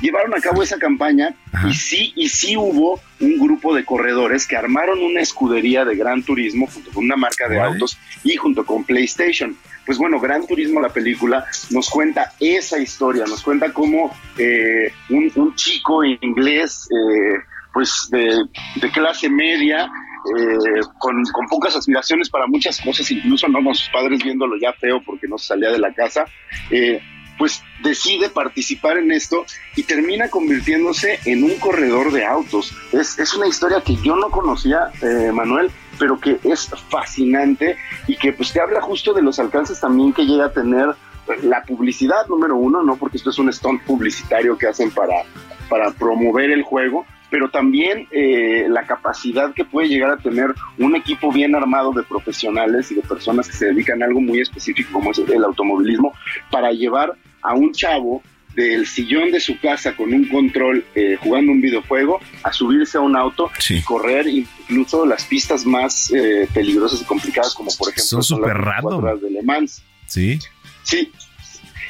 Llevaron 0.00 0.34
a 0.34 0.40
cabo 0.40 0.62
esa 0.62 0.78
campaña 0.78 1.34
y 1.68 1.74
sí, 1.74 2.12
y 2.16 2.28
sí 2.28 2.56
hubo 2.56 3.00
un 3.20 3.38
grupo 3.38 3.74
de 3.74 3.84
corredores 3.84 4.46
que 4.46 4.56
armaron 4.56 5.00
una 5.00 5.20
escudería 5.20 5.84
de 5.84 5.96
Gran 5.96 6.22
Turismo 6.22 6.66
junto 6.66 6.90
con 6.90 7.04
una 7.04 7.16
marca 7.16 7.48
de 7.48 7.60
autos 7.60 7.98
y 8.22 8.36
junto 8.36 8.64
con 8.64 8.84
PlayStation. 8.84 9.56
Pues 9.84 9.98
bueno, 9.98 10.20
Gran 10.20 10.46
Turismo, 10.46 10.80
la 10.80 10.90
película, 10.90 11.46
nos 11.70 11.88
cuenta 11.88 12.32
esa 12.38 12.78
historia, 12.78 13.24
nos 13.26 13.42
cuenta 13.42 13.72
cómo 13.72 14.14
eh, 14.36 14.92
un, 15.08 15.32
un 15.34 15.54
chico 15.54 16.04
inglés, 16.04 16.88
eh, 16.90 17.38
pues 17.72 18.08
de, 18.10 18.44
de 18.80 18.90
clase 18.90 19.30
media, 19.30 19.90
eh, 20.36 20.80
con, 20.98 21.22
pocas 21.48 21.76
aspiraciones 21.76 22.28
para 22.30 22.46
muchas 22.46 22.80
cosas, 22.80 23.10
incluso 23.10 23.48
no 23.48 23.62
con 23.62 23.74
sus 23.74 23.88
padres 23.90 24.22
viéndolo 24.22 24.56
ya 24.60 24.72
feo 24.72 25.02
porque 25.04 25.28
no 25.28 25.38
se 25.38 25.48
salía 25.48 25.70
de 25.70 25.78
la 25.78 25.92
casa, 25.92 26.24
eh, 26.70 27.00
pues 27.38 27.62
decide 27.82 28.28
participar 28.28 28.98
en 28.98 29.12
esto 29.12 29.46
y 29.76 29.84
termina 29.84 30.28
convirtiéndose 30.28 31.20
en 31.24 31.44
un 31.44 31.54
corredor 31.58 32.12
de 32.12 32.26
autos. 32.26 32.74
Es, 32.92 33.18
es 33.18 33.34
una 33.34 33.46
historia 33.46 33.80
que 33.80 33.96
yo 33.96 34.16
no 34.16 34.30
conocía, 34.30 34.90
eh, 35.02 35.30
Manuel, 35.32 35.70
pero 35.98 36.20
que 36.20 36.38
es 36.42 36.68
fascinante 36.90 37.76
y 38.08 38.16
que 38.16 38.32
pues 38.32 38.52
te 38.52 38.60
habla 38.60 38.80
justo 38.80 39.14
de 39.14 39.22
los 39.22 39.38
alcances 39.38 39.80
también 39.80 40.12
que 40.12 40.26
llega 40.26 40.46
a 40.46 40.52
tener 40.52 40.94
la 41.42 41.62
publicidad 41.62 42.26
número 42.28 42.56
uno, 42.56 42.82
¿no? 42.82 42.96
Porque 42.96 43.18
esto 43.18 43.30
es 43.30 43.38
un 43.38 43.52
stunt 43.52 43.82
publicitario 43.82 44.56
que 44.56 44.66
hacen 44.66 44.90
para, 44.90 45.24
para 45.68 45.90
promover 45.92 46.50
el 46.50 46.62
juego, 46.62 47.06
pero 47.30 47.50
también 47.50 48.06
eh, 48.10 48.66
la 48.68 48.84
capacidad 48.84 49.52
que 49.52 49.64
puede 49.64 49.88
llegar 49.88 50.10
a 50.10 50.16
tener 50.16 50.54
un 50.78 50.96
equipo 50.96 51.32
bien 51.32 51.54
armado 51.54 51.92
de 51.92 52.02
profesionales 52.02 52.90
y 52.90 52.96
de 52.96 53.02
personas 53.02 53.48
que 53.48 53.56
se 53.56 53.66
dedican 53.66 54.02
a 54.02 54.06
algo 54.06 54.20
muy 54.20 54.40
específico 54.40 54.92
como 54.92 55.10
es 55.10 55.18
el 55.18 55.44
automovilismo 55.44 56.12
para 56.50 56.72
llevar 56.72 57.12
a 57.42 57.54
un 57.54 57.72
chavo 57.72 58.22
del 58.54 58.86
sillón 58.86 59.30
de 59.30 59.40
su 59.40 59.58
casa 59.60 59.94
con 59.94 60.12
un 60.12 60.26
control 60.26 60.84
eh, 60.94 61.16
jugando 61.20 61.52
un 61.52 61.60
videojuego 61.60 62.18
a 62.42 62.52
subirse 62.52 62.98
a 62.98 63.00
un 63.00 63.14
auto 63.14 63.50
y 63.68 63.82
correr 63.82 64.26
incluso 64.26 65.06
las 65.06 65.24
pistas 65.24 65.64
más 65.64 66.10
eh, 66.12 66.48
peligrosas 66.52 67.02
y 67.02 67.04
complicadas 67.04 67.54
como 67.54 67.70
por 67.78 67.88
ejemplo 67.88 68.04
Son 68.04 68.22
súper 68.22 68.56
las 68.56 68.64
random. 68.64 68.90
24 68.90 68.98
horas 68.98 69.20
de 69.20 69.30
Le 69.30 69.42
Mans. 69.42 69.82
Sí. 70.06 70.38
Sí. 70.82 71.12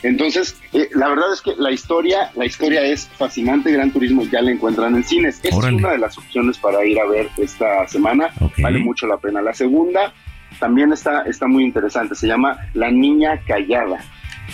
Entonces, 0.03 0.57
eh, 0.73 0.89
la 0.95 1.09
verdad 1.09 1.33
es 1.33 1.41
que 1.43 1.55
la 1.57 1.71
historia, 1.71 2.31
la 2.37 2.47
historia 2.47 2.83
es 2.83 3.09
fascinante. 3.17 3.73
Gran 3.73 3.91
Turismo 3.91 4.23
ya 4.31 4.41
la 4.43 4.51
encuentran 4.53 4.95
en 4.95 5.05
cines. 5.05 5.37
Esta 5.37 5.49
es 5.49 5.55
Órale. 5.55 5.77
una 5.77 5.91
de 5.93 5.99
las 5.99 6.17
opciones 6.19 6.57
para 6.59 6.85
ir 6.85 6.99
a 7.01 7.07
ver 7.07 7.29
esta 7.37 7.87
semana. 7.89 8.31
Vale 8.59 8.79
mucho 8.79 9.07
la 9.07 9.17
pena. 9.17 9.43
La 9.43 9.55
segunda 9.55 10.13
también 10.61 10.93
está, 10.93 11.23
está 11.23 11.47
muy 11.47 11.65
interesante. 11.65 12.15
Se 12.15 12.27
llama 12.27 12.57
La 12.75 12.91
Niña 12.91 13.41
Callada. 13.47 13.99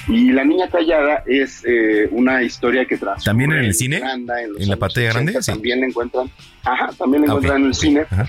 Y 0.08 0.32
La 0.32 0.44
Niña 0.44 0.68
Callada 0.68 1.22
es 1.26 1.62
eh, 1.64 2.08
una 2.10 2.42
historia 2.42 2.84
que 2.84 2.96
transcurre 2.96 3.24
¿También 3.26 3.52
en 3.52 3.64
el 3.64 3.74
cine? 3.74 3.96
Irlanda, 3.96 4.42
en 4.42 4.50
¿En 4.60 4.68
la 4.68 4.76
pantalla 4.76 5.10
80. 5.10 5.12
grande? 5.30 5.42
Sí. 5.42 5.52
También 5.52 5.80
la 5.80 5.86
encuentran. 5.86 6.30
Ajá, 6.64 6.90
también 6.98 7.22
la 7.22 7.28
Ah, 7.28 7.30
encuentran 7.36 7.60
en 7.62 7.66
el 7.68 7.74
cine. 7.74 8.00
Ajá. 8.10 8.28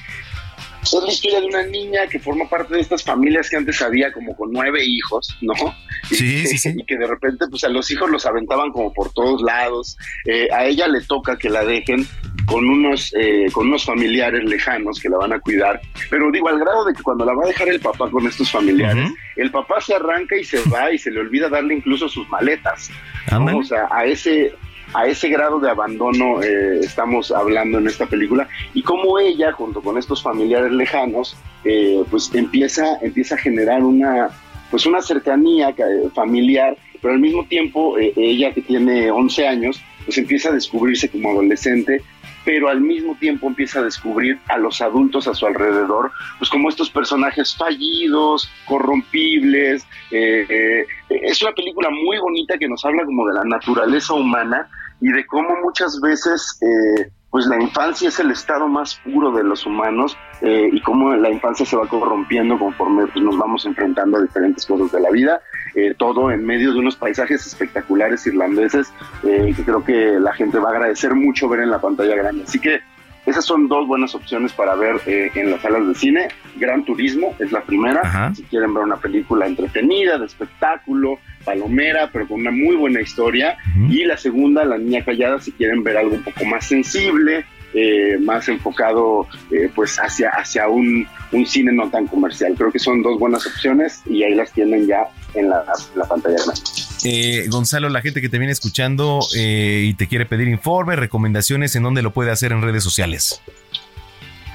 Es 0.94 1.04
la 1.04 1.12
historia 1.12 1.42
de 1.42 1.48
una 1.48 1.64
niña 1.64 2.08
que 2.08 2.20
forma 2.20 2.48
parte 2.48 2.76
de 2.76 2.82
estas 2.82 3.04
familias 3.04 3.50
que 3.50 3.58
antes 3.58 3.82
había 3.82 4.12
como 4.12 4.36
con 4.36 4.52
nueve 4.52 4.80
hijos, 4.86 5.36
¿no? 5.42 5.54
Sí, 6.04 6.46
sí, 6.46 6.58
sí. 6.58 6.74
Y 6.78 6.86
que 6.86 6.98
de 6.98 7.08
repente, 7.08 7.46
pues 7.50 7.64
a 7.64 7.70
los 7.70 7.90
hijos 7.90 8.10
los 8.10 8.26
aventaban 8.26 8.72
como 8.72 8.94
por 8.94 9.12
todos 9.14 9.42
lados. 9.42 9.98
Eh, 10.26 10.48
a 10.54 10.66
ella 10.66 10.88
le 10.88 11.02
toca 11.02 11.38
que 11.38 11.50
la 11.50 11.66
dejen 11.66 12.08
con 12.46 12.68
unos, 12.70 13.12
eh, 13.18 13.48
con 13.52 13.68
unos 13.68 13.86
familiares 13.86 14.44
lejanos 14.44 15.00
que 15.00 15.10
la 15.10 15.18
van 15.18 15.34
a 15.34 15.40
cuidar. 15.40 15.82
Pero 16.10 16.32
digo, 16.32 16.50
al 16.50 16.60
grado 16.60 16.86
de 16.86 16.94
que 16.94 17.02
cuando 17.02 17.26
la 17.26 17.34
va 17.34 17.44
a 17.44 17.48
dejar 17.48 17.68
el 17.70 17.80
papá 17.80 18.10
con 18.10 18.28
estos 18.28 18.52
familiares, 18.52 19.10
el 19.36 19.52
papá 19.52 19.82
se 19.82 19.96
arranca 19.96 20.38
y 20.38 20.44
se 20.44 20.62
va 20.70 20.92
y 20.92 20.98
se 20.98 21.12
le 21.12 21.20
olvida 21.20 21.50
darle 21.50 21.76
incluso 21.76 22.08
sus 22.08 22.30
maletas. 22.30 22.92
¿no? 23.32 23.58
O 23.58 23.64
sea, 23.64 23.88
a 23.90 24.06
ese, 24.06 24.54
a 24.96 25.08
ese 25.08 25.28
grado 25.28 25.60
de 25.60 25.70
abandono 25.70 26.42
eh, 26.42 26.80
estamos 26.80 27.30
hablando 27.32 27.80
en 27.80 27.88
esta 27.88 28.06
película 28.06 28.48
y 28.74 28.82
cómo 28.82 29.20
ella 29.20 29.52
junto 29.52 29.82
con 29.82 29.98
estos 29.98 30.24
familiares 30.24 30.72
lejanos 30.72 31.36
eh, 31.66 32.02
pues 32.10 32.34
empieza 32.34 32.98
empieza 33.02 33.36
a 33.36 33.38
generar 33.38 33.84
una 33.84 34.30
pues 34.72 34.86
una 34.86 35.02
cercanía 35.02 35.70
eh, 35.70 36.10
familiar 36.14 36.78
pero 37.02 37.14
al 37.14 37.20
mismo 37.20 37.46
tiempo 37.46 37.98
ella 37.98 38.54
que 38.54 38.62
tiene 38.62 39.12
11 39.12 39.48
años 39.48 39.82
pues 40.06 40.18
empieza 40.18 40.50
a 40.50 40.54
descubrirse 40.54 41.10
como 41.10 41.32
adolescente 41.32 42.02
pero 42.46 42.70
al 42.70 42.80
mismo 42.80 43.18
tiempo 43.20 43.48
empieza 43.48 43.80
a 43.80 43.84
descubrir 43.84 44.40
a 44.48 44.60
los 44.60 44.80
adultos 44.80 45.28
a 45.28 45.34
su 45.34 45.48
alrededor, 45.48 46.12
pues 46.38 46.48
como 46.48 46.70
estos 46.70 46.92
personajes 46.92 47.56
fallidos, 47.58 48.48
corrompibles. 48.68 49.84
es 50.12 51.42
una 51.42 51.52
película 51.54 51.90
muy 51.90 52.20
bonita 52.20 52.56
que 52.60 52.68
nos 52.68 52.86
habla 52.86 53.04
como 53.04 53.26
de 53.26 53.34
la 53.34 53.46
naturaleza 53.46 54.14
humana 54.14 54.70
y 55.02 55.12
de 55.12 55.26
cómo 55.26 55.50
muchas 55.64 56.00
veces 56.02 56.60
eh, 56.62 57.10
pues 57.36 57.48
la 57.48 57.62
infancia 57.62 58.08
es 58.08 58.18
el 58.22 58.32
estado 58.32 58.66
más 58.70 58.96
puro 59.04 59.30
de 59.34 59.44
los 59.44 59.66
humanos 59.66 60.18
eh, 60.40 60.70
y 60.72 60.80
cómo 60.80 61.14
la 61.16 61.30
infancia 61.30 61.66
se 61.66 61.76
va 61.76 61.86
corrompiendo 61.86 62.58
conforme 62.58 63.08
pues, 63.08 63.26
nos 63.26 63.38
vamos 63.38 63.66
enfrentando 63.66 64.18
a 64.18 64.22
diferentes 64.22 64.66
cosas 64.66 64.90
de 64.94 65.02
la 65.02 65.10
vida, 65.12 65.42
eh, 65.76 65.94
todo 65.98 66.32
en 66.32 66.46
medio 66.46 66.72
de 66.72 66.80
unos 66.80 66.96
paisajes 66.96 67.46
espectaculares 67.46 68.26
irlandeses 68.26 68.94
eh, 69.24 69.54
que 69.54 69.66
creo 69.66 69.84
que 69.84 70.18
la 70.18 70.32
gente 70.32 70.60
va 70.60 70.70
a 70.70 70.72
agradecer 70.76 71.14
mucho 71.14 71.50
ver 71.50 71.60
en 71.60 71.72
la 71.72 71.82
pantalla 71.82 72.16
grande. 72.16 72.44
Así 72.44 72.58
que 72.58 72.80
esas 73.26 73.46
son 73.46 73.68
dos 73.68 73.88
buenas 73.88 74.14
opciones 74.14 74.54
para 74.54 74.76
ver 74.76 75.02
eh, 75.08 75.32
en 75.36 75.52
las 75.52 75.62
salas 75.62 75.88
de 75.88 75.96
cine. 75.96 76.28
Gran 76.58 76.86
Turismo 76.86 77.36
es 77.40 77.52
la 77.52 77.62
primera. 77.62 78.34
Si 78.36 78.44
quieren 78.44 78.74
ver 78.74 78.84
una 78.84 78.98
película 78.98 79.48
entretenida, 79.48 80.18
de 80.18 80.26
espectáculo, 80.26 81.20
palomera, 81.44 82.10
pero 82.12 82.28
con 82.28 82.42
una 82.42 82.52
muy 82.52 82.76
buena 82.76 83.02
historia. 83.02 83.58
Y 83.90 84.06
la 84.06 84.18
segunda, 84.18 84.64
La 84.64 84.78
Niña 84.78 85.04
Callada, 85.04 85.40
si 85.40 85.52
quieren 85.52 85.84
ver 85.84 85.98
algo 85.98 86.16
un 86.16 86.24
poco 86.24 86.46
más 86.46 86.68
sensible, 86.68 87.46
eh, 87.74 88.18
más 88.22 88.48
enfocado 88.48 89.28
eh, 89.52 89.70
pues 89.76 89.98
hacia, 89.98 90.30
hacia 90.30 90.68
un, 90.70 91.08
un 91.32 91.46
cine 91.46 91.72
no 91.74 91.90
tan 91.90 92.08
comercial. 92.08 92.54
Creo 92.56 92.72
que 92.72 92.80
son 92.80 93.02
dos 93.02 93.20
buenas 93.20 93.46
opciones 93.46 94.02
y 94.06 94.24
ahí 94.24 94.36
las 94.36 94.52
tienen 94.52 94.88
ya 94.88 95.08
en 95.34 95.50
la, 95.50 95.66
la 95.96 96.06
pantalla 96.06 96.38
grande. 96.46 96.85
Eh, 97.04 97.46
Gonzalo, 97.50 97.90
la 97.90 98.02
gente 98.02 98.22
que 98.22 98.30
te 98.30 98.38
viene 98.38 98.52
escuchando 98.52 99.20
eh, 99.36 99.84
y 99.86 99.94
te 99.94 100.08
quiere 100.08 100.26
pedir 100.26 100.48
informes, 100.48 100.98
recomendaciones, 100.98 101.76
¿en 101.76 101.84
dónde 101.84 102.02
lo 102.02 102.12
puede 102.14 102.32
hacer 102.32 102.52
en 102.52 102.62
redes 102.62 102.84
sociales? 102.84 103.42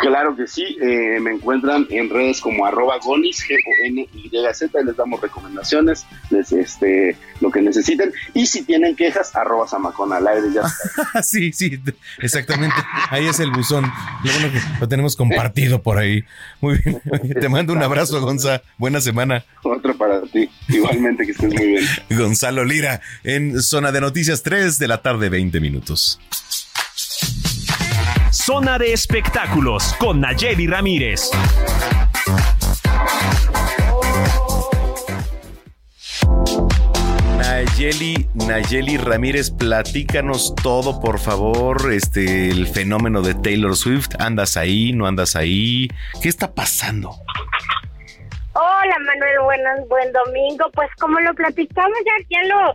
Claro 0.01 0.35
que 0.35 0.47
sí, 0.47 0.79
eh, 0.81 1.21
me 1.21 1.33
encuentran 1.33 1.87
en 1.91 2.09
redes 2.09 2.41
como 2.41 2.65
arroba 2.65 2.99
gonis, 3.03 3.45
G-O-N-Y-Z, 3.47 4.83
les 4.83 4.97
damos 4.97 5.21
recomendaciones, 5.21 6.07
les, 6.31 6.53
este, 6.53 7.17
lo 7.41 7.51
que 7.51 7.61
necesiten, 7.61 8.13
y 8.33 8.47
si 8.47 8.63
tienen 8.63 8.97
quejas, 8.97 9.35
arroba 9.37 9.69
samacona 9.69 10.17
al 10.17 10.27
aire, 10.27 10.49
ya 10.55 10.63
está. 10.63 11.23
sí, 11.23 11.53
sí, 11.53 11.79
exactamente. 12.19 12.77
Ahí 13.11 13.27
es 13.27 13.41
el 13.41 13.51
buzón. 13.51 13.85
Lo 14.25 14.33
bueno 14.33 14.53
que 14.53 14.61
lo 14.81 14.89
tenemos 14.89 15.17
compartido 15.17 15.83
por 15.83 15.99
ahí. 15.99 16.25
Muy 16.61 16.79
bien. 16.79 17.01
Te 17.39 17.49
mando 17.49 17.73
un 17.73 17.83
abrazo, 17.83 18.21
Gonza. 18.21 18.63
Buena 18.79 19.01
semana. 19.01 19.45
Otro 19.63 19.97
para 19.97 20.23
ti. 20.23 20.49
Igualmente 20.69 21.27
que 21.27 21.33
estés 21.33 21.53
muy 21.53 21.67
bien. 21.67 21.85
Gonzalo 22.11 22.65
Lira, 22.65 23.01
en 23.23 23.61
Zona 23.61 23.93
de 23.93 24.01
Noticias 24.01 24.43
3 24.43 24.79
de 24.79 24.89
la 24.89 25.03
tarde, 25.03 25.29
20 25.29 25.61
minutos. 25.61 26.19
Zona 28.53 28.79
de 28.79 28.93
espectáculos 28.93 29.95
con 30.01 30.21
Nayeli 30.21 30.67
Ramírez. 30.67 31.31
Nayeli, 37.39 38.27
Nayeli 38.35 38.97
Ramírez, 38.97 39.53
platícanos 39.53 40.53
todo, 40.61 41.01
por 41.01 41.21
favor. 41.21 41.93
Este, 41.93 42.51
el 42.51 42.67
fenómeno 42.67 43.23
de 43.23 43.35
Taylor 43.35 43.77
Swift. 43.77 44.17
¿Andas 44.19 44.57
ahí? 44.57 44.93
¿No 44.95 45.07
andas 45.07 45.37
ahí? 45.37 45.87
¿Qué 46.21 46.29
está 46.29 46.53
pasando? 46.53 47.11
Hola 48.55 48.97
Manuel, 49.07 49.43
buenas, 49.45 49.89
buen 49.89 50.13
domingo. 50.13 50.65
Pues 50.75 50.91
como 50.99 51.21
lo 51.21 51.33
platicamos 51.35 51.99
ya, 52.05 52.27
ya 52.29 52.49
lo, 52.49 52.75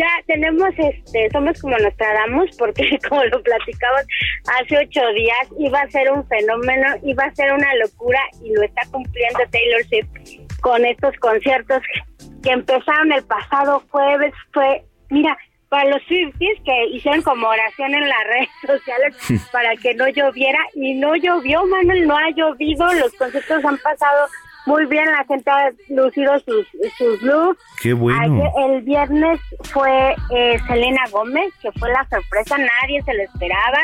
ya 0.00 0.08
tenemos, 0.26 0.70
este, 0.78 1.28
somos 1.30 1.60
como 1.60 1.76
Nostradamus 1.76 2.56
porque 2.56 2.98
como 3.08 3.22
lo 3.24 3.42
platicamos 3.42 4.02
hace 4.58 4.78
ocho 4.78 5.00
días, 5.14 5.48
iba 5.58 5.80
a 5.80 5.90
ser 5.90 6.10
un 6.10 6.26
fenómeno, 6.26 6.86
iba 7.02 7.24
a 7.24 7.34
ser 7.34 7.52
una 7.52 7.74
locura 7.74 8.20
y 8.42 8.54
lo 8.54 8.62
está 8.62 8.82
cumpliendo 8.90 9.40
Taylor 9.50 9.84
Swift 9.84 10.60
con 10.60 10.84
estos 10.86 11.14
conciertos 11.16 11.82
que 12.42 12.50
empezaron 12.50 13.12
el 13.12 13.24
pasado 13.24 13.82
jueves. 13.90 14.32
Fue, 14.52 14.82
mira, 15.10 15.36
para 15.68 15.88
los 15.90 16.02
Swifties 16.04 16.60
que 16.64 16.86
hicieron 16.92 17.22
como 17.22 17.46
oración 17.46 17.94
en 17.94 18.08
las 18.08 18.24
redes 18.26 18.48
sociales 18.66 19.48
para 19.52 19.76
que 19.76 19.94
no 19.94 20.08
lloviera 20.08 20.60
y 20.74 20.94
no 20.94 21.14
llovió, 21.14 21.66
Manuel, 21.66 22.06
no 22.06 22.16
ha 22.16 22.30
llovido, 22.30 22.90
los 22.94 23.12
conciertos 23.14 23.64
han 23.64 23.78
pasado 23.78 24.26
muy 24.66 24.86
bien, 24.86 25.06
la 25.06 25.24
gente 25.24 25.50
ha 25.50 25.70
lucido 25.88 26.38
sus, 26.40 26.66
sus 26.98 27.22
looks. 27.22 27.62
Qué 27.80 27.92
bueno. 27.92 28.52
el 28.66 28.82
viernes 28.82 29.40
fue 29.72 30.14
eh, 30.34 30.58
Selena 30.66 31.02
Gómez, 31.10 31.52
que 31.62 31.72
fue 31.72 31.90
la 31.90 32.06
sorpresa, 32.08 32.56
nadie 32.58 33.02
se 33.02 33.14
lo 33.14 33.22
esperaba, 33.22 33.78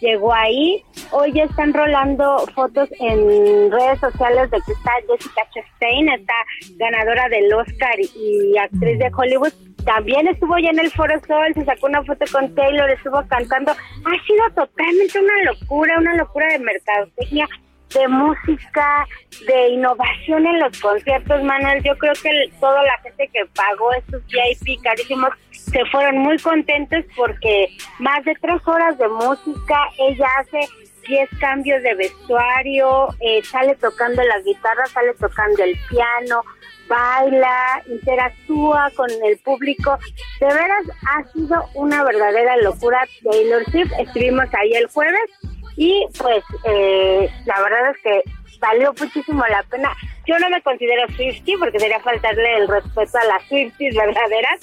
llegó 0.00 0.32
ahí. 0.32 0.82
Hoy 1.10 1.38
están 1.40 1.72
rolando 1.72 2.44
fotos 2.54 2.88
en 3.00 3.70
redes 3.70 4.00
sociales 4.00 4.50
de 4.50 4.58
que 4.66 4.72
está 4.72 4.92
Jessica 5.08 5.42
Chastain, 5.54 6.08
esta 6.10 6.34
ganadora 6.76 7.28
del 7.28 7.52
Oscar 7.54 7.98
y 7.98 8.56
actriz 8.58 8.98
de 8.98 9.10
Hollywood. 9.16 9.52
También 9.84 10.28
estuvo 10.28 10.58
ya 10.58 10.70
en 10.70 10.80
el 10.80 10.90
Foro 10.90 11.18
Sol, 11.26 11.54
se 11.54 11.64
sacó 11.64 11.86
una 11.86 12.02
foto 12.04 12.24
con 12.30 12.54
Taylor, 12.54 12.90
estuvo 12.90 13.22
cantando. 13.28 13.72
Ha 13.72 14.26
sido 14.26 14.44
totalmente 14.54 15.18
una 15.18 15.52
locura, 15.52 15.98
una 15.98 16.14
locura 16.16 16.46
de 16.48 16.58
mercadotecnia 16.58 17.48
de 17.94 18.08
música, 18.08 19.06
de 19.46 19.68
innovación 19.68 20.46
en 20.46 20.60
los 20.60 20.80
conciertos, 20.80 21.42
Manuel. 21.42 21.82
Yo 21.82 21.96
creo 21.98 22.12
que 22.14 22.50
toda 22.60 22.82
la 22.82 22.98
gente 23.02 23.28
que 23.32 23.44
pagó 23.54 23.92
estos 23.94 24.22
VIP 24.26 24.82
carísimos 24.82 25.30
se 25.50 25.84
fueron 25.86 26.18
muy 26.18 26.38
contentos 26.38 27.04
porque 27.16 27.68
más 27.98 28.24
de 28.24 28.34
tres 28.40 28.60
horas 28.66 28.98
de 28.98 29.08
música, 29.08 29.76
ella 29.98 30.26
hace 30.38 30.60
diez 31.06 31.28
cambios 31.40 31.82
de 31.82 31.94
vestuario, 31.94 33.08
eh, 33.20 33.42
sale 33.42 33.74
tocando 33.76 34.22
la 34.22 34.38
guitarra, 34.40 34.86
sale 34.86 35.14
tocando 35.14 35.62
el 35.62 35.76
piano, 35.88 36.42
baila, 36.88 37.82
interactúa 37.86 38.90
con 38.94 39.08
el 39.10 39.38
público. 39.38 39.98
De 40.40 40.46
veras 40.46 40.84
ha 41.08 41.24
sido 41.32 41.64
una 41.74 42.04
verdadera 42.04 42.56
locura 42.58 43.06
Taylor 43.22 43.64
Swift. 43.70 43.92
Estuvimos 43.98 44.46
ahí 44.54 44.72
el 44.74 44.86
jueves 44.88 45.30
y 45.78 46.06
pues 46.18 46.42
eh, 46.64 47.30
la 47.46 47.62
verdad 47.62 47.92
es 47.94 48.02
que 48.02 48.30
valió 48.60 48.92
muchísimo 48.98 49.44
la 49.48 49.62
pena. 49.70 49.92
Yo 50.26 50.36
no 50.40 50.50
me 50.50 50.60
considero 50.62 51.06
Swifty 51.14 51.56
porque 51.56 51.78
sería 51.78 52.00
faltarle 52.00 52.56
el 52.56 52.68
respeto 52.68 53.16
a 53.16 53.24
las 53.24 53.48
Swifties 53.48 53.94
verdaderas, 53.94 54.60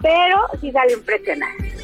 pero 0.00 0.40
sí 0.62 0.72
salió 0.72 0.96
impresionante. 0.96 1.74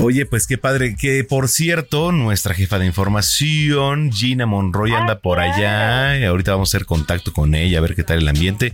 Oye, 0.00 0.24
pues 0.24 0.46
qué 0.46 0.56
padre, 0.56 0.94
que 0.96 1.24
por 1.24 1.48
cierto, 1.48 2.12
nuestra 2.12 2.54
jefa 2.54 2.78
de 2.78 2.86
información, 2.86 4.12
Gina 4.12 4.46
Monroy, 4.46 4.92
anda 4.92 5.18
por 5.18 5.40
allá. 5.40 6.16
Y 6.16 6.24
ahorita 6.24 6.52
vamos 6.52 6.72
a 6.72 6.76
hacer 6.76 6.86
contacto 6.86 7.32
con 7.32 7.56
ella, 7.56 7.78
a 7.78 7.80
ver 7.80 7.96
qué 7.96 8.04
tal 8.04 8.18
el 8.18 8.28
ambiente. 8.28 8.72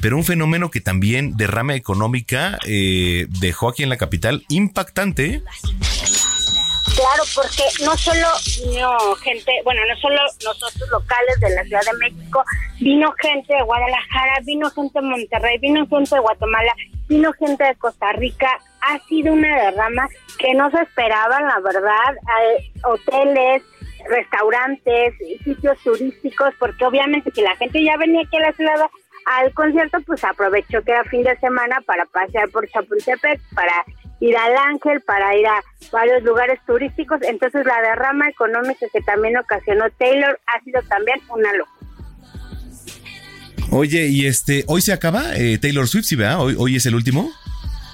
Pero 0.00 0.16
un 0.16 0.24
fenómeno 0.24 0.70
que 0.70 0.80
también 0.80 1.36
derrama 1.36 1.76
económica 1.76 2.58
eh, 2.66 3.26
dejó 3.28 3.68
aquí 3.68 3.84
en 3.84 3.88
la 3.90 3.96
capital 3.96 4.44
impactante. 4.48 5.42
Claro, 6.98 7.22
porque 7.32 7.62
no 7.84 7.96
solo 7.96 8.26
vino 8.66 9.14
gente, 9.22 9.52
bueno, 9.62 9.82
no 9.86 9.96
solo 10.00 10.20
nosotros 10.44 10.90
locales 10.90 11.38
de 11.38 11.50
la 11.50 11.62
Ciudad 11.62 11.82
de 11.92 11.98
México, 11.98 12.42
vino 12.80 13.12
gente 13.20 13.54
de 13.54 13.62
Guadalajara, 13.62 14.40
vino 14.44 14.68
gente 14.70 15.00
de 15.00 15.06
Monterrey, 15.06 15.58
vino 15.58 15.86
gente 15.86 16.16
de 16.16 16.20
Guatemala, 16.20 16.72
vino 17.08 17.32
gente 17.34 17.62
de 17.62 17.76
Costa 17.76 18.12
Rica. 18.14 18.48
Ha 18.80 18.98
sido 19.06 19.32
una 19.32 19.62
derrama 19.62 20.08
que 20.40 20.54
no 20.54 20.72
se 20.72 20.82
esperaban, 20.82 21.46
la 21.46 21.60
verdad. 21.60 22.16
hoteles, 22.82 23.62
restaurantes, 24.08 25.14
sitios 25.44 25.78
turísticos, 25.84 26.52
porque 26.58 26.84
obviamente 26.84 27.30
si 27.30 27.42
la 27.42 27.54
gente 27.54 27.80
ya 27.84 27.96
venía 27.96 28.22
aquí 28.22 28.38
a 28.38 28.40
la 28.40 28.52
ciudad 28.54 28.90
al 29.26 29.54
concierto, 29.54 29.98
pues 30.04 30.24
aprovechó 30.24 30.82
que 30.82 30.90
era 30.90 31.04
fin 31.04 31.22
de 31.22 31.38
semana 31.38 31.80
para 31.86 32.06
pasear 32.06 32.48
por 32.48 32.68
Chapultepec, 32.68 33.40
para 33.54 33.84
ir 34.20 34.36
al 34.36 34.56
Ángel, 34.56 35.00
para 35.02 35.36
ir 35.36 35.46
a 35.46 35.62
varios 35.92 36.22
lugares 36.22 36.58
turísticos. 36.66 37.20
Entonces 37.22 37.64
la 37.64 37.80
derrama 37.80 38.28
económica 38.28 38.86
que 38.92 39.00
también 39.02 39.36
ocasionó 39.36 39.84
Taylor 39.98 40.38
ha 40.46 40.62
sido 40.64 40.80
también 40.88 41.20
una 41.28 41.52
locura. 41.54 41.78
Oye, 43.70 44.06
y 44.06 44.26
este, 44.26 44.64
hoy 44.66 44.80
se 44.80 44.92
acaba 44.92 45.36
eh, 45.36 45.58
Taylor 45.58 45.86
Swift, 45.86 46.06
¿sí 46.06 46.16
verdad? 46.16 46.40
Hoy, 46.40 46.56
hoy 46.58 46.76
es 46.76 46.86
el 46.86 46.94
último. 46.94 47.30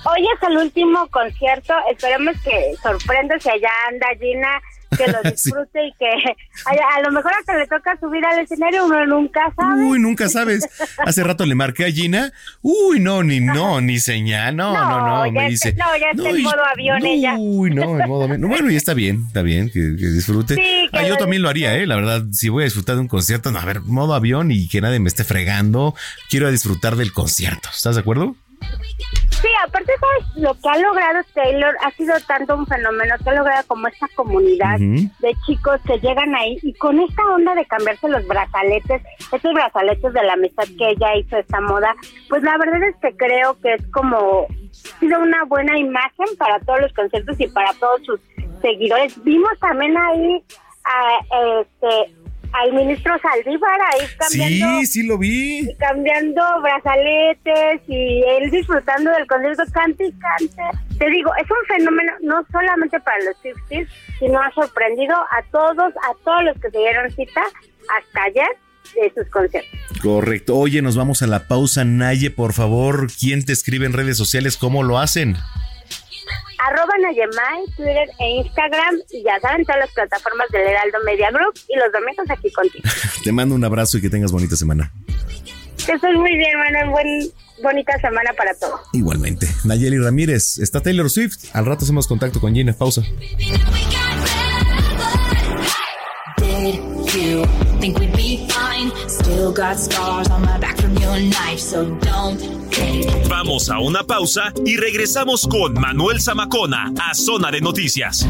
Hoy 0.06 0.22
es 0.22 0.48
el 0.48 0.56
último 0.58 1.08
concierto. 1.08 1.74
Esperemos 1.90 2.36
que 2.44 2.74
sorprenda 2.82 3.38
si 3.40 3.48
allá 3.48 3.70
anda 3.88 4.06
Gina 4.20 4.60
que 4.96 5.06
lo 5.08 5.22
disfrute 5.30 5.86
y 5.86 5.92
que 5.98 6.06
a, 6.66 7.00
lo 7.02 7.12
mejor 7.12 7.32
hasta 7.38 7.56
le 7.56 7.66
toca 7.66 7.98
subir 8.00 8.24
al 8.24 8.40
escenario, 8.40 8.86
uno 8.86 9.06
nunca 9.06 9.52
sabe. 9.56 9.82
Uy, 9.82 9.98
nunca 9.98 10.28
sabes. 10.28 10.68
Hace 10.98 11.22
rato 11.24 11.46
le 11.46 11.54
marqué 11.54 11.84
a 11.86 11.90
Gina. 11.90 12.32
Uy, 12.62 13.00
no, 13.00 13.22
ni 13.22 13.40
no, 13.40 13.80
ni 13.80 13.98
señal. 13.98 14.56
No, 14.56 14.72
no, 14.72 15.24
no, 15.24 15.32
me 15.32 15.50
dice. 15.50 15.72
no, 15.74 15.86
ya 15.98 16.10
está 16.10 16.30
en 16.30 16.42
modo 16.42 16.64
avión 16.72 17.04
ella. 17.04 17.34
Uy, 17.38 17.70
no, 17.70 17.98
en 17.98 18.08
modo 18.08 18.24
avión. 18.24 18.40
Bueno, 18.48 18.70
y 18.70 18.76
está 18.76 18.94
bien, 18.94 19.24
está 19.26 19.42
bien, 19.42 19.70
que, 19.70 19.80
disfrute. 19.80 20.88
ah, 20.92 21.02
yo 21.02 21.16
también 21.16 21.42
lo 21.42 21.48
haría, 21.48 21.76
¿eh? 21.76 21.86
La 21.86 21.96
verdad, 21.96 22.22
si 22.32 22.48
voy 22.48 22.62
a 22.62 22.64
disfrutar 22.64 22.96
de 22.96 23.02
un 23.02 23.08
concierto, 23.08 23.50
no, 23.50 23.58
a 23.58 23.64
ver, 23.64 23.80
modo 23.80 24.14
avión 24.14 24.50
y 24.50 24.68
que 24.68 24.80
nadie 24.80 25.00
me 25.00 25.08
esté 25.08 25.24
fregando. 25.24 25.94
Quiero 26.30 26.50
disfrutar 26.50 26.96
del 26.96 27.12
concierto. 27.12 27.68
¿Estás 27.72 27.96
de 27.96 28.00
acuerdo? 28.00 28.36
Sí, 29.44 29.50
aparte, 29.62 29.92
¿sabes? 30.00 30.36
Lo 30.36 30.54
que 30.54 30.68
ha 30.70 30.78
logrado 30.78 31.20
Taylor 31.34 31.76
ha 31.84 31.90
sido 31.90 32.14
tanto 32.26 32.56
un 32.56 32.66
fenómeno 32.66 33.14
que 33.22 33.28
ha 33.28 33.34
logrado 33.34 33.62
como 33.66 33.88
esta 33.88 34.08
comunidad 34.14 34.78
de 34.78 35.34
chicos 35.44 35.82
que 35.86 35.98
llegan 35.98 36.34
ahí 36.34 36.58
y 36.62 36.72
con 36.72 36.98
esta 36.98 37.22
onda 37.26 37.54
de 37.54 37.66
cambiarse 37.66 38.08
los 38.08 38.26
brazaletes, 38.26 39.02
estos 39.30 39.52
brazaletes 39.52 40.14
de 40.14 40.22
la 40.22 40.32
amistad 40.32 40.64
que 40.78 40.92
ella 40.92 41.16
hizo 41.16 41.36
esta 41.36 41.60
moda, 41.60 41.94
pues 42.30 42.42
la 42.42 42.56
verdad 42.56 42.84
es 42.84 42.96
que 43.02 43.14
creo 43.18 43.60
que 43.60 43.74
es 43.74 43.86
como 43.92 44.46
ha 44.46 44.98
sido 45.00 45.20
una 45.20 45.44
buena 45.44 45.78
imagen 45.78 46.26
para 46.38 46.58
todos 46.60 46.80
los 46.80 46.94
conciertos 46.94 47.38
y 47.38 47.46
para 47.48 47.74
todos 47.74 48.00
sus 48.06 48.20
seguidores. 48.62 49.22
Vimos 49.24 49.52
también 49.60 49.94
ahí 49.98 50.42
a 50.84 51.60
este 51.60 52.14
al 52.54 52.72
ministro 52.72 53.12
Saldívar 53.20 53.78
ahí 53.92 54.06
cambiando. 54.16 54.80
Sí, 54.80 54.86
sí 54.86 55.02
lo 55.06 55.18
vi. 55.18 55.68
Cambiando 55.78 56.42
brazaletes 56.62 57.80
y 57.88 58.22
él 58.22 58.50
disfrutando 58.50 59.10
del 59.10 59.26
concierto 59.26 59.64
cante 59.72 60.06
y 60.06 60.12
cante. 60.12 60.62
Te 60.98 61.10
digo, 61.10 61.32
es 61.34 61.50
un 61.50 61.76
fenómeno 61.76 62.12
no 62.22 62.46
solamente 62.52 63.00
para 63.00 63.18
los 63.24 63.36
Swifties, 63.38 63.88
sino 64.20 64.40
ha 64.40 64.52
sorprendido 64.52 65.16
a 65.16 65.42
todos, 65.50 65.92
a 66.08 66.14
todos 66.24 66.44
los 66.44 66.54
que 66.60 66.70
se 66.70 66.78
dieron 66.78 67.10
cita 67.10 67.42
hasta 67.98 68.22
ayer 68.22 68.48
de 68.94 69.12
sus 69.14 69.28
conciertos. 69.30 69.70
Correcto. 70.00 70.56
Oye, 70.56 70.80
nos 70.80 70.96
vamos 70.96 71.22
a 71.22 71.26
la 71.26 71.48
pausa. 71.48 71.84
Naye, 71.84 72.30
por 72.30 72.52
favor, 72.52 73.08
¿quién 73.18 73.44
te 73.44 73.52
escribe 73.52 73.86
en 73.86 73.92
redes 73.94 74.16
sociales? 74.16 74.56
¿Cómo 74.56 74.84
lo 74.84 74.98
hacen? 74.98 75.36
Arroba 76.66 76.92
Nayemay, 77.00 77.64
Twitter 77.76 78.08
e 78.18 78.30
Instagram 78.42 78.96
y 79.10 79.22
ya 79.22 79.38
saben 79.40 79.64
todas 79.64 79.80
las 79.80 79.92
plataformas 79.92 80.48
del 80.50 80.62
Heraldo 80.62 80.98
Media 81.04 81.30
Group 81.30 81.54
y 81.68 81.76
los 81.76 81.92
domingos 81.92 82.26
aquí 82.30 82.50
contigo. 82.52 82.84
Te 83.24 83.32
mando 83.32 83.54
un 83.54 83.64
abrazo 83.64 83.98
y 83.98 84.00
que 84.00 84.10
tengas 84.10 84.32
bonita 84.32 84.56
semana. 84.56 84.92
Que 85.84 85.92
estés 85.92 86.14
muy 86.14 86.36
bien, 86.36 86.50
hermano. 86.50 86.92
Buen, 86.92 87.30
bonita 87.62 87.98
semana 88.00 88.32
para 88.36 88.54
todos. 88.54 88.80
Igualmente. 88.92 89.46
Nayeli 89.64 89.98
Ramírez, 89.98 90.58
está 90.58 90.80
Taylor 90.80 91.10
Swift. 91.10 91.50
Al 91.52 91.66
rato 91.66 91.84
hacemos 91.84 92.06
contacto 92.06 92.40
con 92.40 92.54
Gina. 92.54 92.72
Pausa. 92.72 93.02
Vamos 103.28 103.70
a 103.70 103.78
una 103.78 104.02
pausa 104.02 104.52
y 104.64 104.76
regresamos 104.76 105.46
con 105.46 105.74
Manuel 105.74 106.20
Zamacona 106.20 106.92
a 107.00 107.14
Zona 107.14 107.52
de 107.52 107.60
Noticias. 107.60 108.26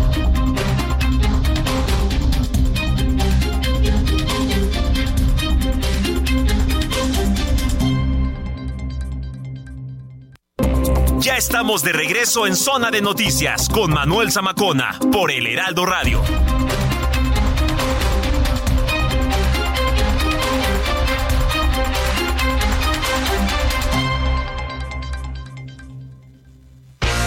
Ya 11.21 11.39
estamos 11.39 11.83
de 11.83 11.95
regreso 11.95 12.47
en 12.47 12.55
Zona 12.55 12.91
de 12.91 13.01
Noticias 13.01 13.71
con 13.71 13.93
Manuel 13.93 14.31
Zamacona 14.31 14.99
por 15.11 15.31
el 15.31 15.47
Heraldo 15.47 15.87
Radio. 15.87 16.21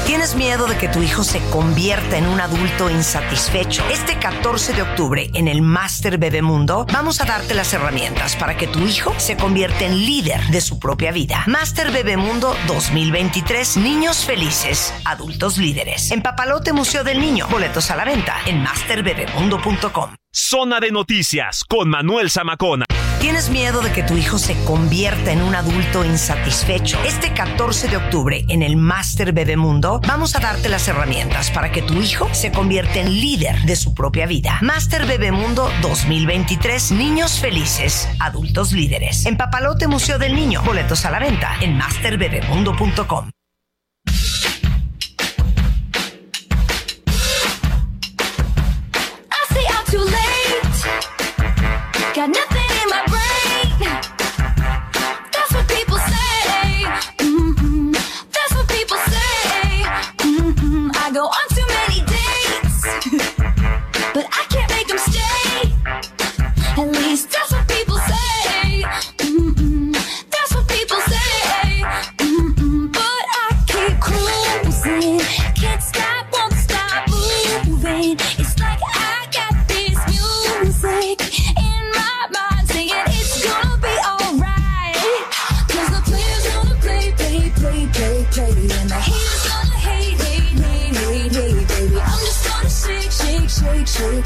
¿Tienes 0.07 0.35
miedo 0.35 0.67
de 0.67 0.77
que 0.77 0.87
tu 0.87 1.03
hijo 1.03 1.21
se 1.25 1.41
convierta 1.49 2.17
en 2.17 2.27
un 2.27 2.39
adulto 2.39 2.89
insatisfecho? 2.89 3.83
Este 3.91 4.17
14 4.17 4.71
de 4.71 4.81
octubre 4.81 5.29
en 5.33 5.49
el 5.49 5.61
Master 5.61 6.17
Bebemundo 6.17 6.85
vamos 6.93 7.19
a 7.19 7.25
darte 7.25 7.53
las 7.53 7.73
herramientas 7.73 8.37
para 8.37 8.55
que 8.55 8.67
tu 8.67 8.79
hijo 8.79 9.13
se 9.17 9.35
convierta 9.35 9.83
en 9.83 9.97
líder 9.97 10.41
de 10.45 10.61
su 10.61 10.79
propia 10.79 11.11
vida. 11.11 11.43
Master 11.47 11.91
Bebemundo 11.91 12.55
2023. 12.67 13.75
Niños 13.75 14.23
felices, 14.23 14.93
adultos 15.03 15.57
líderes. 15.57 16.09
En 16.11 16.21
Papalote 16.21 16.71
Museo 16.71 17.03
del 17.03 17.19
Niño. 17.19 17.45
Boletos 17.49 17.91
a 17.91 17.97
la 17.97 18.05
venta 18.05 18.37
en 18.45 18.63
masterbebemundo.com. 18.63 20.15
Zona 20.31 20.79
de 20.79 20.89
noticias 20.91 21.65
con 21.65 21.89
Manuel 21.89 22.31
Zamacona. 22.31 22.85
¿Tienes 23.19 23.49
miedo 23.49 23.81
de 23.81 23.91
que 23.91 24.03
tu 24.03 24.15
hijo 24.15 24.37
se 24.37 24.55
convierta 24.63 25.31
en 25.31 25.41
un 25.41 25.55
adulto 25.55 26.05
insatisfecho? 26.05 26.99
Este 27.03 27.33
14 27.33 27.87
de 27.87 27.97
octubre, 27.97 28.45
en 28.47 28.61
el 28.61 28.77
Master 28.77 29.33
Bebemundo, 29.33 29.99
vamos 30.07 30.35
a 30.35 30.39
darte 30.39 30.69
las 30.69 30.87
herramientas 30.87 31.49
para 31.49 31.71
que 31.71 31.81
tu 31.81 31.95
hijo 31.95 32.29
se 32.33 32.51
convierta 32.51 32.99
en 32.99 33.11
líder 33.11 33.59
de 33.63 33.75
su 33.75 33.95
propia 33.95 34.27
vida. 34.27 34.59
Master 34.61 35.07
Bebemundo 35.07 35.69
2023. 35.81 36.91
Niños 36.91 37.39
felices, 37.39 38.07
adultos 38.19 38.71
líderes. 38.71 39.25
En 39.25 39.35
Papalote 39.35 39.87
Museo 39.87 40.19
del 40.19 40.35
Niño. 40.35 40.61
Boletos 40.63 41.03
a 41.05 41.11
la 41.11 41.19
venta 41.19 41.55
en 41.59 41.75
masterbebemundo.com. 41.75 43.31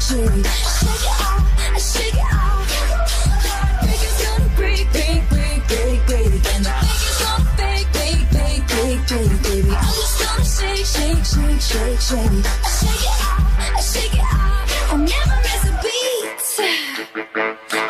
shake, 0.00 0.32
it 0.32 1.20
off, 1.20 1.44
I 1.58 1.78
shake 1.78 2.14
it 2.14 2.20
off. 2.32 2.64
Heartbreaker's 3.44 4.18
gonna 4.24 4.48
break, 4.56 4.86
break, 4.92 5.22
break, 5.28 5.60
break, 5.68 6.06
break. 6.06 6.32
And 6.54 6.64
the 6.64 6.72
fakers 6.80 7.18
gonna 7.20 7.44
fake, 7.60 7.88
fake, 7.92 8.24
fake, 8.32 8.64
fake, 8.72 9.02
fake, 9.08 9.42
baby. 9.42 9.70
I'm 9.70 9.92
just 9.92 10.16
gonna 10.22 10.44
shake, 10.44 10.86
shake, 10.86 11.24
shake, 11.24 11.60
shake, 11.60 12.00
shake. 12.00 12.46
I 12.62 12.70
shake 12.80 13.04
it 13.04 13.20
off, 13.20 13.44
I 13.60 13.80
shake 13.80 14.14
it 14.14 14.20
off. 14.20 14.92
I'll 14.92 14.98
never 14.98 15.36
miss 15.44 15.64
a 15.68 15.74
beat. 15.82 16.40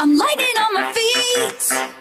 I'm 0.01 0.17
lighting 0.17 0.57
on 0.59 0.71
my 0.75 0.93
feet. 0.93 1.92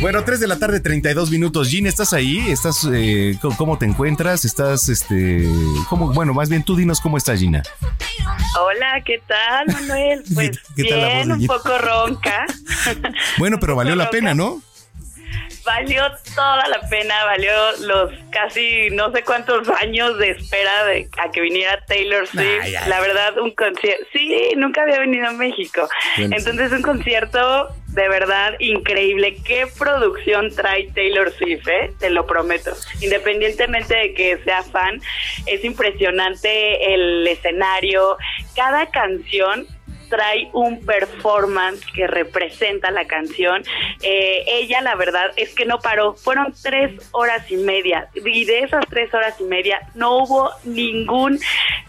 Bueno, 0.00 0.22
3 0.22 0.38
de 0.38 0.46
la 0.46 0.60
tarde, 0.60 0.78
32 0.78 1.28
minutos. 1.32 1.72
Jean, 1.72 1.86
¿estás 1.86 2.12
ahí? 2.12 2.38
¿Estás, 2.50 2.86
eh, 2.92 3.36
¿Cómo 3.56 3.78
te 3.78 3.84
encuentras? 3.84 4.44
¿Estás, 4.44 4.88
este, 4.88 5.44
cómo, 5.88 6.12
bueno, 6.12 6.32
más 6.32 6.48
bien 6.48 6.62
tú 6.62 6.76
dinos 6.76 7.00
cómo 7.00 7.16
estás, 7.16 7.40
Gina? 7.40 7.64
Hola, 8.60 9.02
¿qué 9.04 9.20
tal, 9.26 9.66
Manuel? 9.66 10.22
Pues 10.34 10.50
qué 10.76 10.82
bien, 10.84 11.32
un 11.32 11.46
poco 11.46 11.76
ronca. 11.78 12.46
Bueno, 13.38 13.58
pero 13.60 13.74
valió 13.74 13.96
la 13.96 14.08
pena, 14.08 14.34
¿no? 14.34 14.62
Valió 15.64 16.02
toda 16.34 16.66
la 16.68 16.80
pena, 16.88 17.24
valió 17.24 17.52
los 17.80 18.12
casi 18.30 18.88
no 18.92 19.12
sé 19.12 19.22
cuántos 19.22 19.68
años 19.82 20.16
de 20.18 20.30
espera 20.30 20.84
de 20.84 21.10
a 21.18 21.30
que 21.30 21.40
viniera 21.40 21.84
Taylor 21.86 22.26
Swift. 22.26 22.60
Ay, 22.62 22.74
ay. 22.76 22.88
La 22.88 23.00
verdad, 23.00 23.36
un 23.38 23.50
concierto. 23.50 24.06
Sí, 24.12 24.52
nunca 24.56 24.82
había 24.82 25.00
venido 25.00 25.26
a 25.26 25.32
México. 25.32 25.86
Sí. 26.16 26.22
Entonces, 26.22 26.72
un 26.72 26.82
concierto 26.82 27.68
de 27.88 28.08
verdad 28.08 28.54
increíble. 28.58 29.36
¿Qué 29.44 29.66
producción 29.78 30.50
trae 30.54 30.90
Taylor 30.94 31.32
Swift? 31.32 31.66
eh? 31.68 31.92
Te 31.98 32.10
lo 32.10 32.26
prometo. 32.26 32.72
Independientemente 33.00 33.96
de 33.96 34.14
que 34.14 34.38
sea 34.44 34.62
fan, 34.62 35.00
es 35.46 35.64
impresionante 35.64 36.94
el 36.94 37.26
escenario. 37.26 38.16
Cada 38.54 38.86
canción 38.90 39.66
trae 40.08 40.48
un 40.52 40.84
performance 40.84 41.84
que 41.94 42.06
representa 42.06 42.90
la 42.90 43.06
canción. 43.06 43.62
Eh, 44.02 44.44
ella, 44.46 44.80
la 44.80 44.94
verdad, 44.94 45.30
es 45.36 45.54
que 45.54 45.64
no 45.64 45.78
paró. 45.80 46.14
Fueron 46.14 46.54
tres 46.62 46.92
horas 47.12 47.50
y 47.50 47.56
media. 47.56 48.08
Y 48.14 48.44
de 48.44 48.60
esas 48.60 48.84
tres 48.88 49.12
horas 49.14 49.40
y 49.40 49.44
media 49.44 49.80
no 49.94 50.18
hubo 50.18 50.50
ningún 50.64 51.38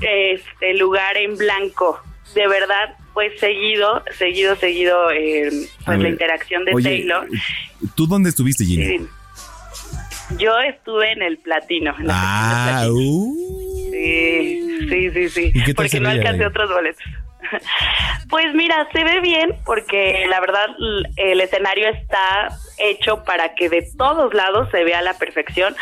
este, 0.02 0.74
lugar 0.76 1.18
en 1.18 1.38
blanco. 1.38 2.02
De 2.34 2.48
verdad, 2.48 2.96
fue 3.20 3.38
seguido, 3.38 4.02
seguido, 4.18 4.56
seguido, 4.56 5.12
eh, 5.12 5.50
pues 5.86 6.00
la 6.00 6.08
interacción 6.08 6.64
de 6.64 6.74
oye, 6.74 6.90
Taylor. 6.90 7.28
¿Tú 7.94 8.08
dónde 8.08 8.30
estuviste, 8.30 8.64
Gina? 8.64 8.86
Sí. 8.86 9.08
Yo 10.38 10.58
estuve 10.60 11.12
en 11.12 11.22
el 11.24 11.38
platino. 11.38 11.94
en 12.00 12.06
Ah, 12.10 12.88
uh, 12.90 13.36
Sí, 13.91 14.88
sí, 14.88 15.10
sí, 15.10 15.30
sí. 15.30 15.52
¿Y 15.54 15.64
qué 15.66 15.74
tal 15.74 15.88
Porque 15.88 16.00
no 16.00 16.08
alcancé 16.08 16.44
ahí? 16.44 16.48
otros 16.48 16.70
boletos. 16.72 17.04
Pues 18.30 18.53
mira, 18.53 18.88
se 18.94 19.03
ve 19.03 19.22
bien 19.22 19.56
porque 19.66 20.26
la 20.30 20.40
verdad 20.40 20.68
el 21.16 21.41
escenario 21.41 21.90
está 21.90 22.49
hecho 22.78 23.24
para 23.24 23.56
que 23.56 23.70
de 23.70 23.88
todos 23.98 24.34
lados 24.34 24.70
se 24.72 24.84
vea 24.84 24.99
a 24.99 25.02
la 25.02 25.16
perfección, 25.18 25.76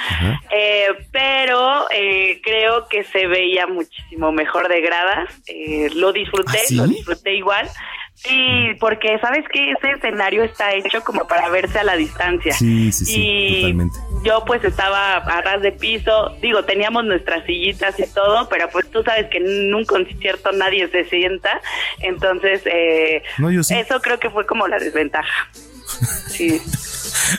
Eh, 0.50 0.88
pero 1.12 1.86
eh, 1.92 2.40
creo 2.44 2.88
que 2.88 3.04
se 3.04 3.28
veía 3.28 3.68
muchísimo 3.68 4.32
mejor 4.32 4.70
de 4.70 4.80
gradas. 4.82 5.30
Eh, 5.48 5.90
lo 5.96 6.14
disfruté, 6.14 6.58
¿Ah, 6.58 6.66
sí? 6.68 6.76
lo 6.78 6.88
disfruté 6.88 7.34
igual. 7.36 7.68
Sí, 8.14 8.70
porque 8.80 9.20
sabes 9.20 9.46
que 9.52 9.72
ese 9.74 9.92
escenario 9.92 10.44
está 10.44 10.74
hecho 10.74 11.02
como 11.04 11.28
para 11.28 11.50
verse 11.50 11.78
a 11.80 11.84
la 11.84 11.96
distancia. 11.96 12.54
Sí, 12.54 12.92
sí, 12.92 13.06
sí, 13.06 13.14
Y 13.22 13.62
totalmente. 13.62 13.98
Yo 14.24 14.44
pues 14.46 14.64
estaba 14.64 15.16
a 15.18 15.42
ras 15.42 15.62
de 15.62 15.72
piso, 15.72 16.36
digo, 16.42 16.64
teníamos 16.66 17.06
nuestras 17.06 17.46
sillitas 17.46 18.00
y 18.00 18.08
todo, 18.08 18.48
pero 18.50 18.70
pues 18.70 18.90
tú 18.92 19.04
sabes 19.04 19.28
que 19.30 19.38
en 19.38 19.74
un 19.74 19.86
concierto 19.86 20.52
nadie 20.52 20.88
se 20.90 21.06
sienta, 21.06 21.62
entonces 22.00 22.62
eh, 22.66 23.24
No, 23.38 23.52
yo 23.52 23.64
sí. 23.64 23.76
eso 23.76 24.00
creo 24.02 24.20
que 24.20 24.30
fue 24.30 24.46
como 24.46 24.68
la 24.68 24.80
desventaja. 24.80 25.50
Sí. 26.28 26.62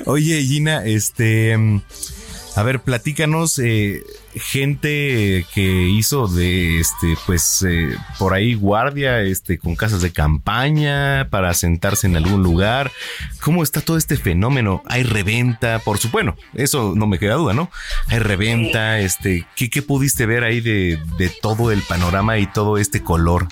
Oye, 0.07 0.41
Gina, 0.43 0.85
este. 0.85 1.57
mm, 1.57 1.83
A 2.57 2.63
ver, 2.65 2.81
platícanos, 2.81 3.59
eh, 3.61 4.03
gente 4.39 5.47
que 5.55 5.89
hizo 5.89 6.29
de 6.29 6.81
este, 6.81 7.15
pues, 7.27 7.65
eh, 7.69 7.97
por 8.19 8.35
ahí 8.35 8.55
guardia, 8.55 9.21
este, 9.21 9.59
con 9.59 9.77
casas 9.77 10.03
de 10.03 10.13
campaña 10.13 11.29
para 11.31 11.55
sentarse 11.55 12.07
en 12.07 12.17
algún 12.17 12.43
lugar. 12.43 12.91
¿Cómo 13.41 13.63
está 13.63 13.81
todo 13.81 13.97
este 13.97 14.17
fenómeno? 14.17 14.83
¿Hay 14.87 15.03
reventa? 15.03 15.79
Por 15.81 15.99
supuesto, 15.99 16.37
eso 16.55 16.95
no 16.97 17.07
me 17.07 17.19
queda 17.19 17.35
duda, 17.35 17.55
¿no? 17.55 17.71
Hay 18.07 18.19
reventa, 18.19 18.99
este, 18.99 19.47
¿qué, 19.57 19.71
qué 19.71 19.83
pudiste 19.83 20.27
ver 20.27 20.45
ahí 20.45 20.61
de, 20.61 21.01
de 21.19 21.29
todo 21.29 21.71
el 21.71 21.83
panorama 21.83 22.39
y 22.39 22.47
todo 22.47 22.79
este 22.79 23.03
color? 23.03 23.49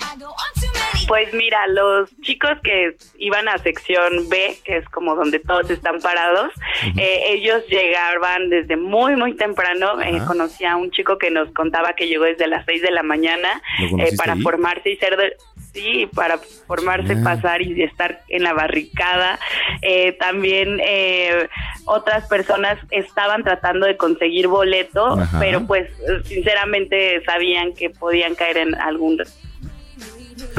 Pues 1.07 1.33
mira, 1.33 1.65
los 1.67 2.09
chicos 2.21 2.51
que 2.63 2.95
iban 3.17 3.47
a 3.47 3.57
sección 3.59 4.27
B, 4.29 4.57
que 4.65 4.77
es 4.77 4.89
como 4.89 5.15
donde 5.15 5.39
todos 5.39 5.69
están 5.69 5.99
parados, 6.01 6.51
eh, 6.97 7.21
ellos 7.29 7.63
llegaban 7.69 8.49
desde 8.49 8.75
muy, 8.75 9.15
muy 9.15 9.33
temprano. 9.35 10.01
Eh, 10.01 10.19
conocí 10.27 10.65
a 10.65 10.75
un 10.75 10.91
chico 10.91 11.17
que 11.17 11.31
nos 11.31 11.49
contaba 11.53 11.93
que 11.93 12.07
llegó 12.07 12.25
desde 12.25 12.47
las 12.47 12.65
6 12.65 12.81
de 12.81 12.91
la 12.91 13.03
mañana 13.03 13.61
¿Lo 13.91 13.99
eh, 14.03 14.09
para 14.17 14.33
ahí? 14.33 14.41
formarse 14.41 14.89
y 14.89 14.97
ser 14.97 15.15
de... 15.17 15.37
Sí, 15.73 16.09
para 16.15 16.39
formarse, 16.65 17.13
Ah. 17.13 17.21
pasar 17.23 17.61
y 17.61 17.83
estar 17.83 18.21
en 18.29 18.43
la 18.43 18.53
barricada. 18.53 19.37
Eh, 19.83 20.13
también 20.13 20.79
eh, 20.83 21.47
otras 21.85 22.27
personas 22.27 22.79
estaban 22.89 23.43
tratando 23.43 23.85
de 23.85 23.95
conseguir 23.95 24.47
boleto, 24.47 25.05
Ajá. 25.05 25.39
pero 25.39 25.67
pues 25.67 25.87
sinceramente 26.25 27.21
sabían 27.25 27.73
que 27.75 27.91
podían 27.91 28.33
caer 28.33 28.57
en 28.57 28.75
algún 28.75 29.21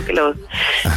que 0.06 0.12
los 0.12 0.36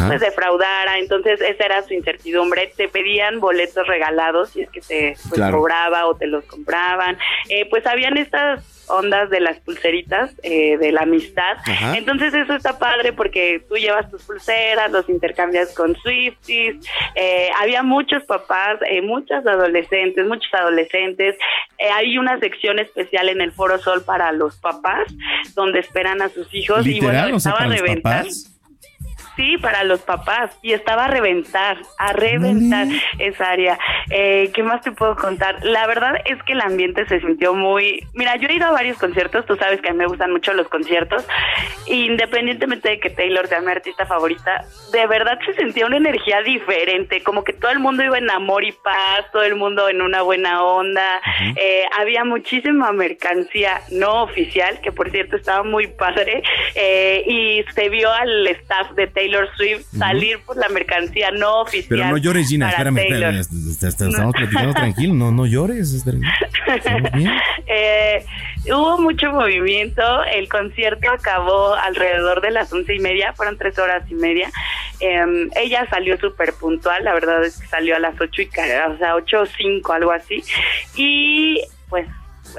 pues 0.08 0.20
defraudara, 0.22 0.98
entonces 1.00 1.40
esa 1.42 1.66
era 1.66 1.82
su 1.84 1.94
incertidumbre, 1.94 2.74
te 2.76 2.88
pedían 2.88 3.40
boletos 3.40 3.86
regalados 3.88 4.50
si 4.52 4.62
es 4.62 4.70
que 4.70 4.82
te 4.82 5.14
pues, 5.30 5.34
Claro. 5.34 5.58
cobraba 5.58 6.08
o 6.08 6.16
te 6.16 6.28
los 6.28 6.44
compraban, 6.46 7.18
Eh, 7.50 7.66
pues 7.70 7.86
habían 7.86 8.18
estas 8.18 8.80
ondas 8.88 9.30
de 9.30 9.40
las 9.40 9.58
pulseritas 9.60 10.32
eh, 10.44 10.78
de 10.78 10.92
la 10.92 11.02
amistad, 11.04 11.58
Ajá. 11.66 11.96
entonces 11.98 12.34
eso 12.34 12.56
está 12.56 12.78
padre 12.78 13.14
porque 13.14 13.62
tú 13.70 13.76
llevas 13.76 14.10
tus 14.12 14.24
pulseras, 14.24 14.92
los 14.92 15.08
intercambias 15.08 15.74
con 15.74 15.96
Swifties, 15.96 16.76
eh, 17.16 17.50
había 17.60 17.84
muchos 17.84 18.24
papás, 18.24 18.80
eh, 18.90 19.02
muchas 19.02 19.46
adolescentes, 19.48 20.26
muchos 20.26 20.54
adolescentes, 20.54 21.36
Eh, 21.78 21.90
hay 21.90 22.16
una 22.20 22.38
sección 22.40 22.78
especial 22.78 23.28
en 23.30 23.42
el 23.42 23.52
Foro 23.54 23.80
Sol 23.80 24.04
para 24.06 24.32
los 24.34 24.56
papás 24.58 25.08
donde 25.56 25.80
esperan 25.80 26.22
a 26.22 26.30
sus 26.30 26.54
hijos. 26.54 26.86
Y 26.86 26.94
Literal, 26.94 27.24
bueno, 27.24 27.38
o 27.38 27.40
sea, 27.40 27.54
estaba 27.54 27.68
los 27.70 27.80
reventando. 27.82 28.30
Sí, 29.36 29.58
para 29.58 29.84
los 29.84 30.02
papás. 30.02 30.58
Y 30.62 30.74
estaba 30.74 31.06
a 31.06 31.08
reventar, 31.08 31.78
a 31.98 32.14
reventar 32.14 32.88
esa 33.18 33.50
área. 33.50 33.80
Eh, 34.10 34.52
¿Qué 34.54 34.64
más 34.64 34.82
te 34.82 34.92
puedo 34.92 35.16
contar? 35.16 35.64
La 35.64 35.88
verdad 35.88 36.16
es 36.26 36.42
que 36.44 36.54
el 36.54 36.62
ambiente 36.62 37.06
se 37.08 37.20
sintió 37.22 37.54
muy... 37.54 38.06
Mira, 38.14 38.36
yo 38.36 38.48
he 38.50 38.56
ido 38.56 38.68
a 38.68 38.72
varios 38.72 38.98
conciertos, 38.98 39.46
tú 39.46 39.56
sabes 39.56 39.82
que 39.82 39.90
a 39.90 39.94
mí 39.94 40.00
me 40.00 40.08
gustan 40.08 40.32
mucho 40.32 40.54
los 40.54 40.68
conciertos. 40.68 41.26
Independientemente 41.88 42.90
de 42.90 43.00
que 43.00 43.10
Taylor 43.10 43.48
sea 43.48 43.62
mi 43.62 43.72
artista 43.72 44.06
favorita, 44.06 44.66
de 44.92 45.08
verdad 45.08 45.40
se 45.46 45.54
sentía 45.54 45.86
una 45.86 45.98
energía 45.98 46.42
diferente, 46.42 47.24
como 47.24 47.44
que 47.44 47.54
todo 47.54 47.72
el 47.72 47.80
mundo 47.80 48.04
iba 48.04 48.18
en 48.18 48.30
amor 48.30 48.64
y 48.64 48.72
paz, 48.72 49.26
todo 49.32 49.44
el 49.44 49.56
mundo 49.56 49.90
en 49.90 50.02
una 50.02 50.22
buena 50.22 50.64
onda. 50.64 51.22
Eh, 51.56 51.84
había 51.98 52.24
muchísima 52.24 52.92
mercancía 52.92 53.82
no 53.92 54.24
oficial, 54.24 54.80
que 54.82 54.92
por 54.92 55.10
cierto 55.10 55.36
estaba 55.36 55.64
muy 55.64 55.88
padre, 55.88 56.44
eh, 56.76 57.24
y 57.26 57.64
se 57.74 57.90
vio 57.90 58.12
al 58.12 58.48
staff 58.48 58.92
de 58.92 59.08
Taylor 59.08 59.31
Swift 59.56 59.86
salir 59.98 60.40
por 60.46 60.58
la 60.58 60.70
mercancía 60.70 61.32
no 61.32 61.62
oficial. 61.62 61.88
Pero 61.90 62.06
no 62.10 62.18
llores, 62.18 62.48
Gina, 62.48 62.70
espérame, 62.70 62.96
Taylor. 62.96 63.34
espérame, 63.36 63.40
est- 63.40 63.84
est- 63.84 64.02
estamos 64.02 64.34
platicando 64.36 64.74
tranquilo, 64.74 65.14
no, 65.14 65.32
no 65.32 65.46
llores. 65.46 66.04
Eh, 67.68 68.26
hubo 68.68 68.98
mucho 69.00 69.32
movimiento, 69.32 70.02
el 70.26 70.48
concierto 70.50 71.10
acabó 71.12 71.74
alrededor 71.76 72.42
de 72.42 72.52
las 72.52 72.72
once 72.74 72.94
y 72.96 73.00
media, 73.00 73.34
fueron 73.34 73.58
tres 73.58 73.78
horas 73.80 74.04
y 74.10 74.14
media. 74.14 74.50
Eh, 75.00 75.24
ella 75.56 75.88
salió 75.90 76.18
súper 76.18 76.54
puntual, 76.54 77.04
la 77.04 77.14
verdad 77.14 77.44
es 77.46 77.58
que 77.60 77.68
salió 77.68 77.96
a 77.96 78.00
las 78.00 78.20
ocho 78.20 78.42
y 78.42 78.48
o 78.48 78.98
sea, 78.98 79.16
ocho 79.16 79.42
o 79.42 79.46
cinco, 79.46 79.94
algo 79.94 80.12
así. 80.12 80.44
Y 80.96 81.62
pues 81.90 82.08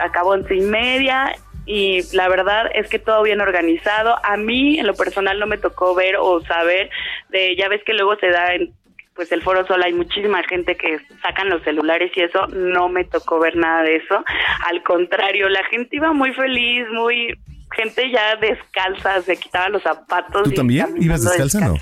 acabó 0.03 0.31
once 0.31 0.55
y 0.55 0.61
media 0.63 1.33
y 1.67 2.03
la 2.15 2.29
verdad 2.29 2.71
es 2.75 2.89
que 2.89 2.99
todo 2.99 3.23
bien 3.23 3.41
organizado. 3.41 4.17
A 4.25 4.37
mí, 4.37 4.79
en 4.79 4.87
lo 4.87 4.95
personal, 4.95 5.39
no 5.39 5.47
me 5.47 5.59
tocó 5.59 5.95
ver 5.95 6.17
o 6.17 6.41
saber 6.45 6.91
de, 7.31 7.57
ya 7.57 7.69
ves 7.69 7.83
que 7.85 7.95
luego 7.95 8.17
se 8.17 8.29
da 8.29 8.55
en 8.55 8.73
pues 9.15 9.31
el 9.31 9.43
Foro 9.43 9.67
Sol 9.67 9.83
hay 9.83 9.93
muchísima 9.93 10.43
gente 10.45 10.75
que 10.75 10.99
sacan 11.23 11.51
los 11.51 11.63
celulares 11.65 12.11
y 12.17 12.23
eso, 12.23 12.47
no 12.47 12.89
me 12.89 13.05
tocó 13.05 13.39
ver 13.39 13.57
nada 13.57 13.83
de 13.83 13.97
eso. 13.97 14.25
Al 14.65 14.83
contrario, 14.83 15.49
la 15.51 15.63
gente 15.65 15.97
iba 15.97 16.13
muy 16.13 16.33
feliz, 16.33 16.87
muy 16.91 17.39
gente 17.77 18.11
ya 18.11 18.37
descalza, 18.37 19.21
se 19.23 19.37
quitaba 19.37 19.69
los 19.69 19.83
zapatos. 19.83 20.45
¿Tú 20.45 20.51
y 20.51 20.55
también 20.55 20.95
ibas 20.99 21.25
descalza, 21.25 21.61
no? 21.61 21.77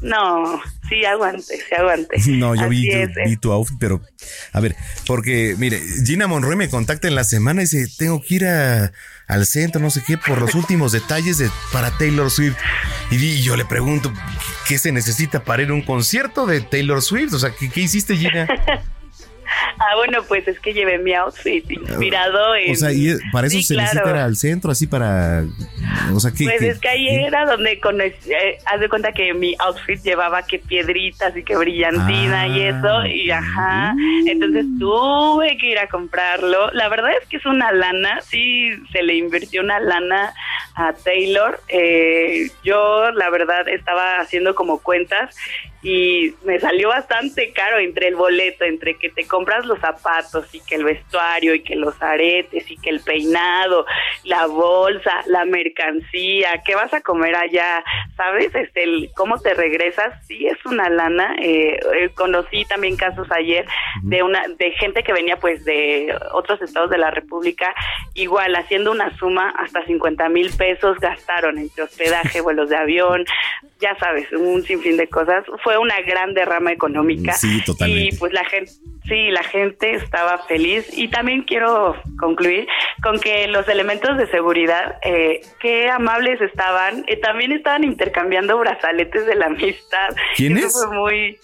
No, 0.00 0.60
sí 0.88 1.04
aguante, 1.04 1.42
sí 1.42 1.74
aguante. 1.76 2.16
No, 2.28 2.54
yo 2.54 2.68
vi, 2.68 2.90
yo 2.90 3.06
vi 3.26 3.36
tu 3.36 3.50
outfit, 3.52 3.76
pero 3.80 4.00
a 4.52 4.60
ver, 4.60 4.76
porque 5.06 5.54
mire, 5.58 5.80
Gina 6.04 6.26
Monroy 6.26 6.56
me 6.56 6.68
contacta 6.68 7.08
en 7.08 7.14
la 7.14 7.24
semana 7.24 7.62
y 7.62 7.64
dice, 7.64 7.86
tengo 7.98 8.20
que 8.22 8.34
ir 8.36 8.46
a- 8.46 8.92
al 9.26 9.44
centro, 9.44 9.80
no 9.80 9.90
sé 9.90 10.02
qué, 10.06 10.16
por 10.16 10.40
los 10.40 10.54
últimos 10.54 10.92
detalles 10.92 11.36
de, 11.38 11.50
para 11.72 11.90
Taylor 11.98 12.30
Swift. 12.30 12.56
Y, 13.10 13.16
di- 13.18 13.42
yo 13.42 13.56
le 13.56 13.64
pregunto, 13.66 14.12
¿qué 14.66 14.78
se 14.78 14.90
necesita 14.92 15.44
para 15.44 15.62
ir 15.64 15.70
a 15.70 15.74
un 15.74 15.82
concierto 15.82 16.46
de 16.46 16.60
Taylor 16.62 17.02
Swift? 17.02 17.34
O 17.34 17.38
sea, 17.38 17.50
¿qué, 17.58 17.68
qué 17.68 17.80
hiciste, 17.82 18.16
Gina? 18.16 18.46
Ah, 19.80 19.96
bueno, 19.96 20.22
pues 20.28 20.46
es 20.46 20.60
que 20.60 20.74
llevé 20.74 20.98
mi 20.98 21.14
outfit 21.14 21.64
inspirado 21.70 22.54
en... 22.54 22.72
O 22.72 22.74
sea, 22.74 22.92
y 22.92 23.16
para 23.32 23.46
eso 23.46 23.56
Sí, 23.56 23.62
se 23.62 23.74
claro. 23.74 23.86
necesita 23.94 24.10
ir 24.10 24.16
al 24.22 24.36
centro, 24.36 24.70
así 24.70 24.86
para... 24.86 25.44
O 26.14 26.20
sea, 26.20 26.30
¿qué? 26.30 26.44
Pues 26.44 26.58
qué- 26.60 26.68
es 26.68 26.78
que 26.80 26.88
ahí 26.88 27.08
era 27.08 27.44
donde 27.46 27.78
conocí, 27.80 28.12
eh, 28.32 28.58
haz 28.66 28.80
de 28.80 28.88
cuenta 28.88 29.12
que 29.12 29.34
mi 29.34 29.54
outfit 29.58 30.00
llevaba 30.02 30.42
que 30.42 30.58
piedritas 30.58 31.36
y 31.36 31.42
que 31.42 31.56
brillantina 31.56 32.46
y 32.48 32.62
Ah, 32.62 32.68
eso, 32.68 33.06
y 33.06 33.30
ajá, 33.30 33.94
entonces 34.26 34.64
tuve 34.78 35.56
que 35.58 35.66
ir 35.66 35.78
a 35.78 35.88
comprarlo. 35.88 36.70
La 36.72 36.88
verdad 36.88 37.10
es 37.20 37.26
que 37.28 37.36
es 37.38 37.46
una 37.46 37.72
lana, 37.72 38.20
sí 38.22 38.70
se 38.92 39.02
le 39.02 39.14
invirtió 39.16 39.62
una 39.62 39.80
lana 39.80 40.32
a 40.74 40.92
Taylor. 40.92 41.60
Eh, 41.68 42.50
yo 42.64 43.10
la 43.12 43.30
verdad 43.30 43.68
estaba 43.68 44.18
haciendo 44.20 44.54
como 44.54 44.78
cuentas 44.80 45.36
y 45.82 46.34
me 46.44 46.58
salió 46.58 46.88
bastante 46.88 47.52
caro 47.52 47.78
entre 47.78 48.08
el 48.08 48.16
boleto, 48.16 48.64
entre 48.64 48.98
que 48.98 49.10
te 49.10 49.26
compras 49.26 49.64
los 49.64 49.78
zapatos 49.78 50.52
y 50.52 50.60
que 50.60 50.74
el 50.74 50.84
vestuario 50.84 51.54
y 51.54 51.62
que 51.62 51.76
los 51.76 52.00
aretes 52.02 52.68
y 52.68 52.76
que 52.76 52.90
el 52.90 53.00
peinado, 53.00 53.86
la 54.24 54.46
bolsa, 54.46 55.12
la 55.26 55.44
mercancía, 55.44 56.62
qué 56.66 56.74
vas 56.74 56.92
a 56.92 57.00
comer 57.00 57.36
allá, 57.36 57.84
¿sabes? 58.16 58.52
Este, 58.54 58.82
el, 58.82 59.10
cómo 59.14 59.38
te 59.38 59.54
regresas, 59.54 60.26
sí 60.26 60.46
es 60.46 60.58
una 60.66 60.88
lana. 60.88 61.36
Eh, 61.40 61.78
eh, 61.94 62.10
conocí 62.14 62.64
también 62.64 62.96
casos 62.96 63.28
ayer 63.30 63.64
de 64.02 64.22
una 64.22 64.42
de 64.58 64.72
gente 64.72 65.02
que 65.02 65.12
venía 65.12 65.36
pues 65.36 65.64
de 65.64 66.12
otros 66.32 66.60
estados 66.60 66.90
de 66.90 66.98
la 66.98 67.10
República, 67.10 67.72
igual 68.14 68.56
haciendo 68.56 68.90
una 68.90 69.16
suma 69.16 69.50
hasta 69.50 69.84
50 69.84 70.28
mil 70.28 70.50
pesos 70.56 70.98
gastaron 70.98 71.58
entre 71.58 71.84
hospedaje, 71.84 72.40
vuelos 72.48 72.68
de 72.68 72.76
avión, 72.76 73.24
ya 73.80 73.96
sabes, 73.96 74.30
un 74.32 74.62
sinfín 74.62 74.96
de 74.96 75.08
cosas. 75.08 75.44
Fue 75.62 75.67
una 75.76 76.00
gran 76.00 76.32
derrama 76.32 76.72
económica. 76.72 77.32
Sí, 77.34 77.62
totalmente. 77.64 78.14
Y 78.14 78.18
pues 78.18 78.32
la 78.32 78.44
gente, 78.44 78.72
sí, 79.06 79.30
la 79.30 79.42
gente 79.42 79.94
estaba 79.94 80.38
feliz. 80.46 80.86
Y 80.96 81.08
también 81.08 81.42
quiero 81.42 81.94
concluir 82.18 82.66
con 83.02 83.20
que 83.20 83.46
los 83.48 83.68
elementos 83.68 84.16
de 84.16 84.26
seguridad, 84.30 84.96
eh, 85.02 85.40
qué 85.60 85.90
amables 85.90 86.40
estaban. 86.40 87.04
Eh, 87.08 87.16
también 87.16 87.52
estaban 87.52 87.84
intercambiando 87.84 88.58
brazaletes 88.58 89.26
de 89.26 89.34
la 89.34 89.46
amistad. 89.46 90.14
¿Quiénes? 90.36 90.66
Eso 90.66 90.88
fue 90.88 90.96
muy 90.96 91.38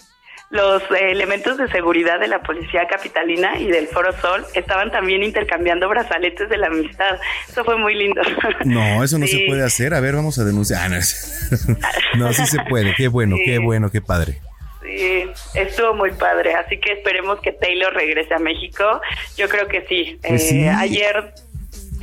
los 0.54 0.82
eh, 0.84 1.10
elementos 1.10 1.58
de 1.58 1.68
seguridad 1.68 2.18
de 2.20 2.28
la 2.28 2.40
policía 2.42 2.86
capitalina 2.88 3.58
y 3.58 3.66
del 3.66 3.88
Foro 3.88 4.12
Sol 4.20 4.44
estaban 4.54 4.90
también 4.90 5.22
intercambiando 5.22 5.88
brazaletes 5.88 6.48
de 6.48 6.56
la 6.56 6.68
amistad. 6.68 7.18
Eso 7.48 7.64
fue 7.64 7.76
muy 7.76 7.94
lindo. 7.94 8.22
No, 8.64 9.02
eso 9.04 9.18
no 9.18 9.26
Sí. 9.26 9.38
se 9.40 9.46
puede 9.48 9.64
hacer. 9.64 9.94
A 9.94 10.00
ver, 10.00 10.14
vamos 10.14 10.38
a 10.38 10.44
denunciar. 10.44 10.80
Ah, 10.84 10.88
no, 10.88 10.98
no, 12.26 12.32
sí 12.32 12.46
se 12.46 12.58
puede. 12.68 12.94
Qué 12.94 13.08
bueno, 13.08 13.36
qué 13.44 13.58
bueno, 13.58 13.90
qué 13.90 14.00
padre. 14.00 14.40
Sí, 14.82 15.24
estuvo 15.54 15.94
muy 15.94 16.12
padre, 16.12 16.54
así 16.54 16.78
que 16.78 16.92
esperemos 16.92 17.40
que 17.40 17.52
Taylor 17.52 17.92
regrese 17.92 18.32
a 18.34 18.38
México. 18.38 19.00
Yo 19.36 19.48
creo 19.48 19.66
que 19.66 19.84
sí. 19.88 20.18
Pues 20.26 20.42
Eh, 20.44 20.48
sí. 20.48 20.68
Ayer 20.68 21.32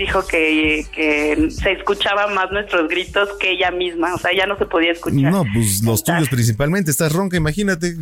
dijo 0.02 0.26
que, 0.28 0.86
que 0.92 1.50
se 1.52 1.72
escuchaban 1.72 2.34
más 2.34 2.52
nuestros 2.52 2.88
gritos 2.90 3.30
que 3.40 3.52
ella 3.52 3.72
misma, 3.72 4.14
o 4.14 4.18
sea, 4.18 4.32
ya 4.36 4.46
no 4.46 4.58
se 4.58 4.66
podía 4.66 4.92
escuchar. 4.92 5.32
No, 5.32 5.46
pues 5.54 5.82
los 5.84 6.04
tuyos 6.04 6.30
principalmente. 6.30 6.92
Estás 6.92 7.14
ronca, 7.14 7.38
imagínate. 7.38 7.96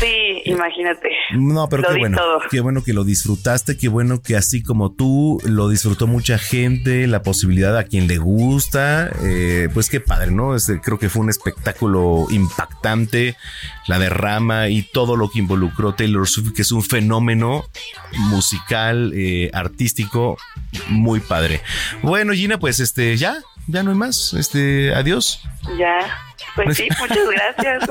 Sí, 0.00 0.42
imagínate. 0.44 1.10
No, 1.34 1.68
pero 1.68 1.82
Lo 1.82 1.88
qué 1.88 1.98
bueno. 1.98 2.16
todo. 2.18 2.38
Qué 2.50 2.60
bueno 2.60 2.82
que 2.84 2.92
lo 2.92 3.04
disfrutaste, 3.04 3.76
qué 3.76 3.88
bueno 3.88 4.22
que 4.22 4.36
así 4.36 4.62
como 4.62 4.92
tú 4.92 5.40
lo 5.44 5.68
disfrutó 5.68 6.06
mucha 6.06 6.38
gente, 6.38 7.06
la 7.06 7.22
posibilidad 7.22 7.76
a 7.76 7.84
quien 7.84 8.06
le 8.06 8.18
gusta, 8.18 9.10
eh, 9.22 9.68
pues 9.74 9.90
qué 9.90 10.00
padre, 10.00 10.30
¿no? 10.30 10.54
Este, 10.54 10.80
creo 10.80 10.98
que 10.98 11.08
fue 11.08 11.22
un 11.22 11.30
espectáculo 11.30 12.26
impactante, 12.30 13.36
la 13.88 13.98
derrama 13.98 14.68
y 14.68 14.82
todo 14.82 15.16
lo 15.16 15.28
que 15.30 15.40
involucró 15.40 15.94
Taylor 15.94 16.28
Swift, 16.28 16.52
que 16.52 16.62
es 16.62 16.72
un 16.72 16.82
fenómeno 16.82 17.64
musical, 18.30 19.12
eh, 19.14 19.50
artístico, 19.52 20.38
muy 20.88 21.20
padre. 21.20 21.60
Bueno, 22.02 22.32
Gina, 22.32 22.58
pues 22.58 22.80
este, 22.80 23.16
ya, 23.16 23.38
ya 23.66 23.82
no 23.82 23.90
hay 23.90 23.96
más. 23.96 24.34
Este, 24.34 24.94
adiós. 24.94 25.42
Ya, 25.78 25.98
pues 26.54 26.76
sí, 26.76 26.88
muchas 27.00 27.28
gracias. 27.30 27.88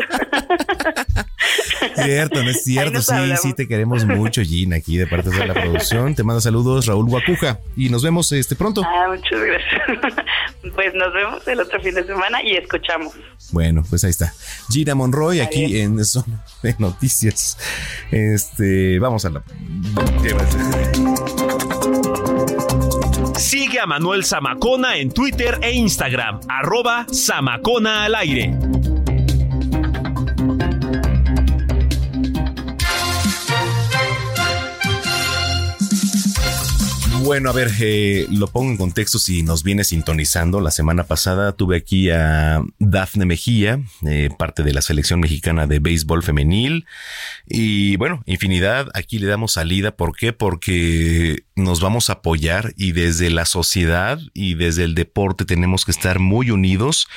Cierto, 1.96 2.44
no 2.44 2.50
es 2.50 2.64
cierto. 2.64 3.02
Sí, 3.02 3.14
hablamos. 3.14 3.42
sí, 3.42 3.54
te 3.54 3.68
queremos 3.68 4.06
mucho, 4.06 4.42
Gina, 4.42 4.78
aquí 4.78 4.98
de 4.98 5.08
parte 5.08 5.30
de 5.30 5.46
la 5.46 5.54
producción. 5.62 6.16
Te 6.16 6.24
manda 6.24 6.42
saludos, 6.42 6.86
Raúl 6.86 7.08
Guacuja. 7.08 7.60
Y 7.76 7.90
nos 7.90 8.04
vemos 8.04 8.32
este 8.32 8.56
pronto. 8.56 8.82
Ah, 8.84 9.08
muchas 9.10 9.42
gracias. 9.42 10.26
Pues 10.74 10.96
nos 10.96 11.14
vemos 11.14 11.48
el 11.48 11.60
otro 11.60 11.80
fin 11.80 11.94
de 11.94 12.04
semana 12.04 12.42
y 12.44 12.56
escuchamos. 12.56 13.14
Bueno, 13.52 13.84
pues 13.88 14.04
ahí 14.04 14.10
está. 14.10 14.34
Gina 14.72 14.96
Monroy, 14.96 15.40
aquí 15.40 15.80
en 15.80 16.04
Zona 16.04 16.44
de 16.64 16.76
Noticias. 16.80 17.56
Este, 18.10 18.98
vamos 18.98 19.26
a 19.26 19.30
la. 19.30 19.44
Sigue 23.38 23.80
a 23.80 23.86
Manuel 23.86 24.24
Zamacona 24.24 24.96
en 24.96 25.12
Twitter 25.12 25.60
e 25.62 25.72
Instagram, 25.74 26.40
arroba 26.48 27.06
Zamacona 27.12 28.06
al 28.06 28.16
aire. 28.16 28.58
Bueno, 37.26 37.50
a 37.50 37.54
ver, 37.54 37.72
eh, 37.82 38.28
lo 38.30 38.46
pongo 38.46 38.70
en 38.70 38.78
contexto 38.78 39.18
si 39.18 39.42
nos 39.42 39.64
viene 39.64 39.84
sintonizando. 39.84 40.62
La 40.62 40.70
semana 40.70 41.06
pasada 41.06 41.54
tuve 41.54 41.78
aquí 41.78 42.12
a 42.12 42.62
Dafne 42.78 43.26
Mejía, 43.26 43.82
eh, 44.06 44.30
parte 44.38 44.62
de 44.62 44.74
la 44.74 44.84
selección 44.84 45.22
mexicana 45.22 45.66
de 45.66 45.80
béisbol 45.80 46.22
femenil. 46.22 46.86
Y 47.48 47.96
bueno, 47.96 48.22
infinidad, 48.28 48.92
aquí 48.94 49.18
le 49.18 49.26
damos 49.26 49.54
salida. 49.54 49.96
¿Por 49.96 50.16
qué? 50.16 50.34
Porque 50.34 51.46
nos 51.56 51.82
vamos 51.82 52.12
a 52.12 52.14
apoyar 52.14 52.76
y 52.78 52.92
desde 52.92 53.32
la 53.32 53.46
sociedad 53.46 54.20
y 54.36 54.54
desde 54.54 54.84
el 54.84 54.94
deporte 54.94 55.46
tenemos 55.46 55.84
que 55.84 55.92
estar 55.92 56.20
muy 56.20 56.52
unidos. 56.52 57.08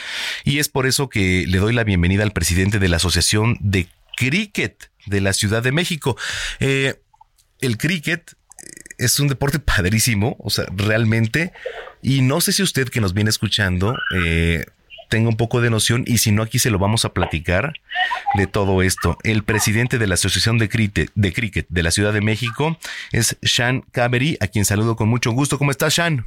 Y 0.43 0.59
es 0.59 0.70
por 0.70 0.86
eso 0.86 1.10
que 1.10 1.44
le 1.47 1.59
doy 1.59 1.74
la 1.74 1.85
bienvenida 1.85 2.22
al 2.22 2.32
presidente 2.32 2.78
de 2.78 2.89
la 2.89 2.97
Asociación 2.97 3.59
de 3.60 3.89
Cricket 4.16 4.90
de 5.05 5.20
la 5.20 5.35
Ciudad 5.35 5.62
de 5.62 5.72
México. 5.72 6.16
Eh, 6.60 6.98
el 7.60 7.76
cricket 7.76 8.39
es 8.99 9.19
un 9.20 9.29
deporte 9.29 9.59
padrísimo, 9.59 10.37
o 10.41 10.51
sea, 10.51 10.66
realmente. 10.75 11.53
Y 12.03 12.23
no 12.23 12.41
sé 12.41 12.53
si 12.53 12.62
usted 12.62 12.89
que 12.89 13.01
nos 13.01 13.15
viene 13.15 13.31
escuchando, 13.31 13.95
eh, 14.15 14.65
tenga 15.09 15.29
un 15.29 15.37
poco 15.37 15.61
de 15.61 15.70
noción 15.70 16.05
y 16.07 16.19
si 16.19 16.33
no 16.33 16.43
aquí 16.43 16.59
se 16.59 16.70
lo 16.70 16.79
vamos 16.79 17.05
a 17.05 17.12
platicar 17.12 17.73
de 18.35 18.47
todo 18.47 18.83
esto. 18.83 19.16
El 19.25 19.43
presidente 19.43 19.99
de 19.99 20.07
la 20.07 20.15
Asociación 20.15 20.59
de 20.59 20.69
Cricket 20.69 21.11
de, 21.15 21.33
Cricket 21.33 21.66
de 21.69 21.83
la 21.83 21.91
Ciudad 21.91 22.12
de 22.12 22.20
México 22.20 22.77
es 23.12 23.39
Sean 23.43 23.83
Cavery, 23.93 24.37
a 24.41 24.49
quien 24.49 24.65
saludo 24.65 24.97
con 24.97 25.09
mucho 25.09 25.31
gusto. 25.31 25.59
¿Cómo 25.59 25.70
estás, 25.70 25.95
Sean? 25.95 26.27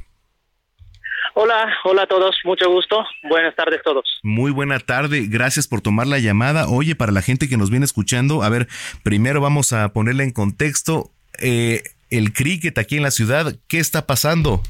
Hola, 1.34 1.72
hola 1.84 2.02
a 2.02 2.06
todos, 2.06 2.36
mucho 2.44 2.68
gusto. 2.70 3.06
Buenas 3.22 3.56
tardes 3.56 3.80
todos. 3.82 4.04
Muy 4.22 4.50
buena 4.50 4.78
tarde, 4.80 5.26
gracias 5.28 5.66
por 5.66 5.80
tomar 5.80 6.06
la 6.06 6.18
llamada. 6.18 6.68
Oye, 6.68 6.94
para 6.94 7.12
la 7.12 7.22
gente 7.22 7.48
que 7.48 7.56
nos 7.56 7.70
viene 7.70 7.86
escuchando, 7.86 8.42
a 8.42 8.50
ver, 8.50 8.68
primero 9.02 9.40
vamos 9.40 9.72
a 9.72 9.94
ponerle 9.94 10.24
en 10.24 10.32
contexto 10.32 11.10
eh, 11.40 11.82
el 12.12 12.32
cricket 12.32 12.76
aquí 12.78 12.96
en 12.98 13.02
la 13.02 13.10
ciudad. 13.10 13.54
¿Qué 13.68 13.78
está 13.78 14.06
pasando? 14.06 14.60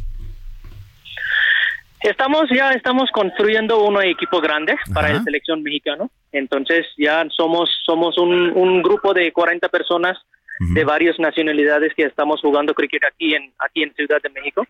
Estamos 2.00 2.44
ya 2.54 2.70
estamos 2.70 3.10
construyendo 3.12 3.84
un 3.84 4.00
equipo 4.02 4.40
grande 4.40 4.74
para 4.92 5.12
la 5.12 5.22
selección 5.22 5.62
mexicano. 5.62 6.10
Entonces 6.32 6.86
ya 6.96 7.24
somos 7.30 7.70
somos 7.84 8.18
un, 8.18 8.52
un 8.56 8.82
grupo 8.82 9.12
de 9.12 9.32
40 9.32 9.68
personas 9.68 10.18
de 10.58 10.84
varias 10.84 11.18
nacionalidades 11.18 11.92
que 11.94 12.04
estamos 12.04 12.40
jugando 12.40 12.74
cricket 12.74 13.04
aquí 13.04 13.34
en 13.34 13.52
aquí 13.58 13.82
en 13.82 13.92
Ciudad 13.94 14.22
de 14.22 14.30
México. 14.30 14.64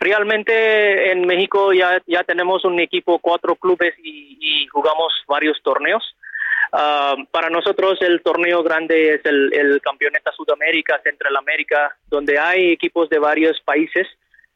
Realmente 0.00 1.12
en 1.12 1.26
México 1.26 1.72
ya 1.72 2.02
ya 2.06 2.24
tenemos 2.24 2.64
un 2.64 2.80
equipo, 2.80 3.18
cuatro 3.18 3.54
clubes 3.56 3.94
y, 4.02 4.38
y 4.40 4.66
jugamos 4.68 5.12
varios 5.28 5.60
torneos. 5.62 6.02
Ah, 6.76 7.14
para 7.30 7.50
nosotros 7.50 7.98
el 8.00 8.20
torneo 8.22 8.64
grande 8.64 9.14
es 9.14 9.20
el, 9.24 9.52
el 9.54 9.80
Campeonato 9.80 10.32
Sudamérica, 10.32 11.00
Central 11.04 11.36
América, 11.36 11.96
donde 12.08 12.36
hay 12.36 12.72
equipos 12.72 13.08
de 13.08 13.20
varios 13.20 13.60
países 13.60 14.08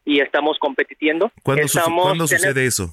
y 0.05 0.19
estamos 0.21 0.59
compitiendo. 0.59 1.31
¿Cuándo, 1.45 1.63
Estamos- 1.65 2.03
¿cuándo 2.05 2.25
tenem- 2.25 2.39
sucede 2.39 2.67
eso? 2.67 2.91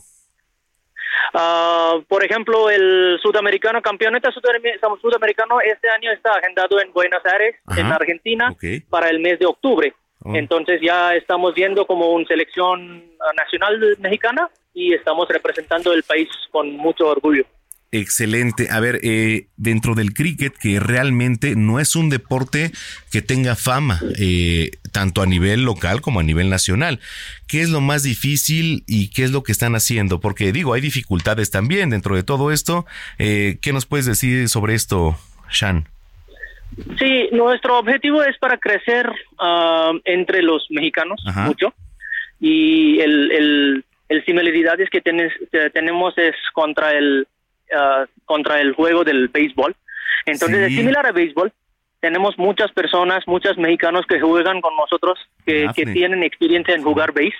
Ah, 1.34 1.96
por 2.08 2.24
ejemplo, 2.24 2.70
el 2.70 3.18
sudamericano, 3.22 3.82
campeonato 3.82 4.30
sudam- 4.30 5.02
sudamericano 5.02 5.60
este 5.62 5.90
año 5.90 6.12
está 6.12 6.32
agendado 6.34 6.80
en 6.80 6.92
Buenos 6.94 7.22
Aires, 7.26 7.56
Ajá, 7.66 7.82
en 7.82 7.88
Argentina, 7.88 8.56
para 8.90 9.10
el 9.10 9.20
mes 9.20 9.40
de 9.40 9.46
octubre. 9.46 9.94
Oh. 10.24 10.36
Entonces 10.36 10.80
ya 10.82 11.16
estamos 11.16 11.54
viendo 11.54 11.86
como 11.86 12.12
una 12.12 12.26
selección 12.28 13.04
ah, 13.20 13.32
nacional 13.38 13.96
mexicana 14.00 14.50
y 14.74 14.94
estamos 14.94 15.28
representando 15.30 15.94
el 15.94 16.04
país 16.04 16.30
con 16.52 16.72
mucho 16.78 17.08
orgullo. 17.08 17.46
Excelente. 18.00 18.68
A 18.72 18.80
ver, 18.80 19.00
eh, 19.04 19.48
dentro 19.58 19.96
del 19.96 20.14
cricket, 20.14 20.54
que 20.58 20.80
realmente 20.80 21.56
no 21.56 21.80
es 21.80 21.96
un 21.96 22.10
deporte 22.10 22.72
que 23.12 23.22
tenga 23.22 23.56
fama, 23.56 24.02
eh, 24.20 24.72
tanto 24.92 25.22
a 25.22 25.26
nivel 25.26 25.64
local 25.64 26.02
como 26.02 26.20
a 26.20 26.24
nivel 26.24 26.50
nacional. 26.50 27.00
¿Qué 27.48 27.62
es 27.62 27.70
lo 27.70 27.80
más 27.82 28.04
difícil 28.04 28.84
y 28.88 29.10
qué 29.12 29.24
es 29.24 29.32
lo 29.32 29.44
que 29.44 29.52
están 29.52 29.76
haciendo? 29.76 30.20
Porque 30.20 30.52
digo, 30.52 30.74
hay 30.74 30.82
dificultades 30.82 31.52
también 31.52 31.90
dentro 31.90 32.16
de 32.16 32.24
todo 32.24 32.52
esto. 32.52 32.86
Eh, 33.18 33.58
¿Qué 33.62 33.72
nos 33.72 33.86
puedes 33.86 34.06
decir 34.06 34.50
sobre 34.50 34.74
esto, 34.74 35.18
Shan? 35.52 35.88
Sí, 37.00 37.30
nuestro 37.32 37.80
objetivo 37.80 38.24
es 38.24 38.38
para 38.40 38.58
crecer 38.58 39.10
ah, 39.40 39.94
entre 40.04 40.42
los 40.42 40.66
mexicanos 40.70 41.22
Ajá. 41.26 41.46
mucho 41.46 41.74
y 42.42 43.00
el, 43.00 43.32
el, 43.32 43.86
el 44.10 44.26
similaridades 44.26 44.90
que, 44.90 45.02
tenes- 45.02 45.32
tenemos 45.74 46.18
es 46.18 46.36
contra 46.54 46.92
el 46.92 47.28
ah, 47.74 48.06
contra 48.26 48.60
el 48.62 48.74
juego 48.74 49.04
del 49.04 49.28
béisbol. 49.30 49.76
Entonces 50.26 50.58
Sí. 50.68 50.74
es 50.74 50.80
similar 50.80 51.06
a 51.06 51.12
béisbol. 51.12 51.52
Tenemos 52.00 52.38
muchas 52.38 52.72
personas, 52.72 53.28
muchos 53.28 53.58
mexicanos 53.58 54.06
que 54.08 54.20
juegan 54.20 54.62
con 54.62 54.76
nosotros, 54.76 55.18
que, 55.46 55.68
que 55.76 55.86
tienen 55.88 56.24
experiencia 56.24 56.76
en 56.76 56.84
jugar 56.84 57.14
béis, 57.14 57.34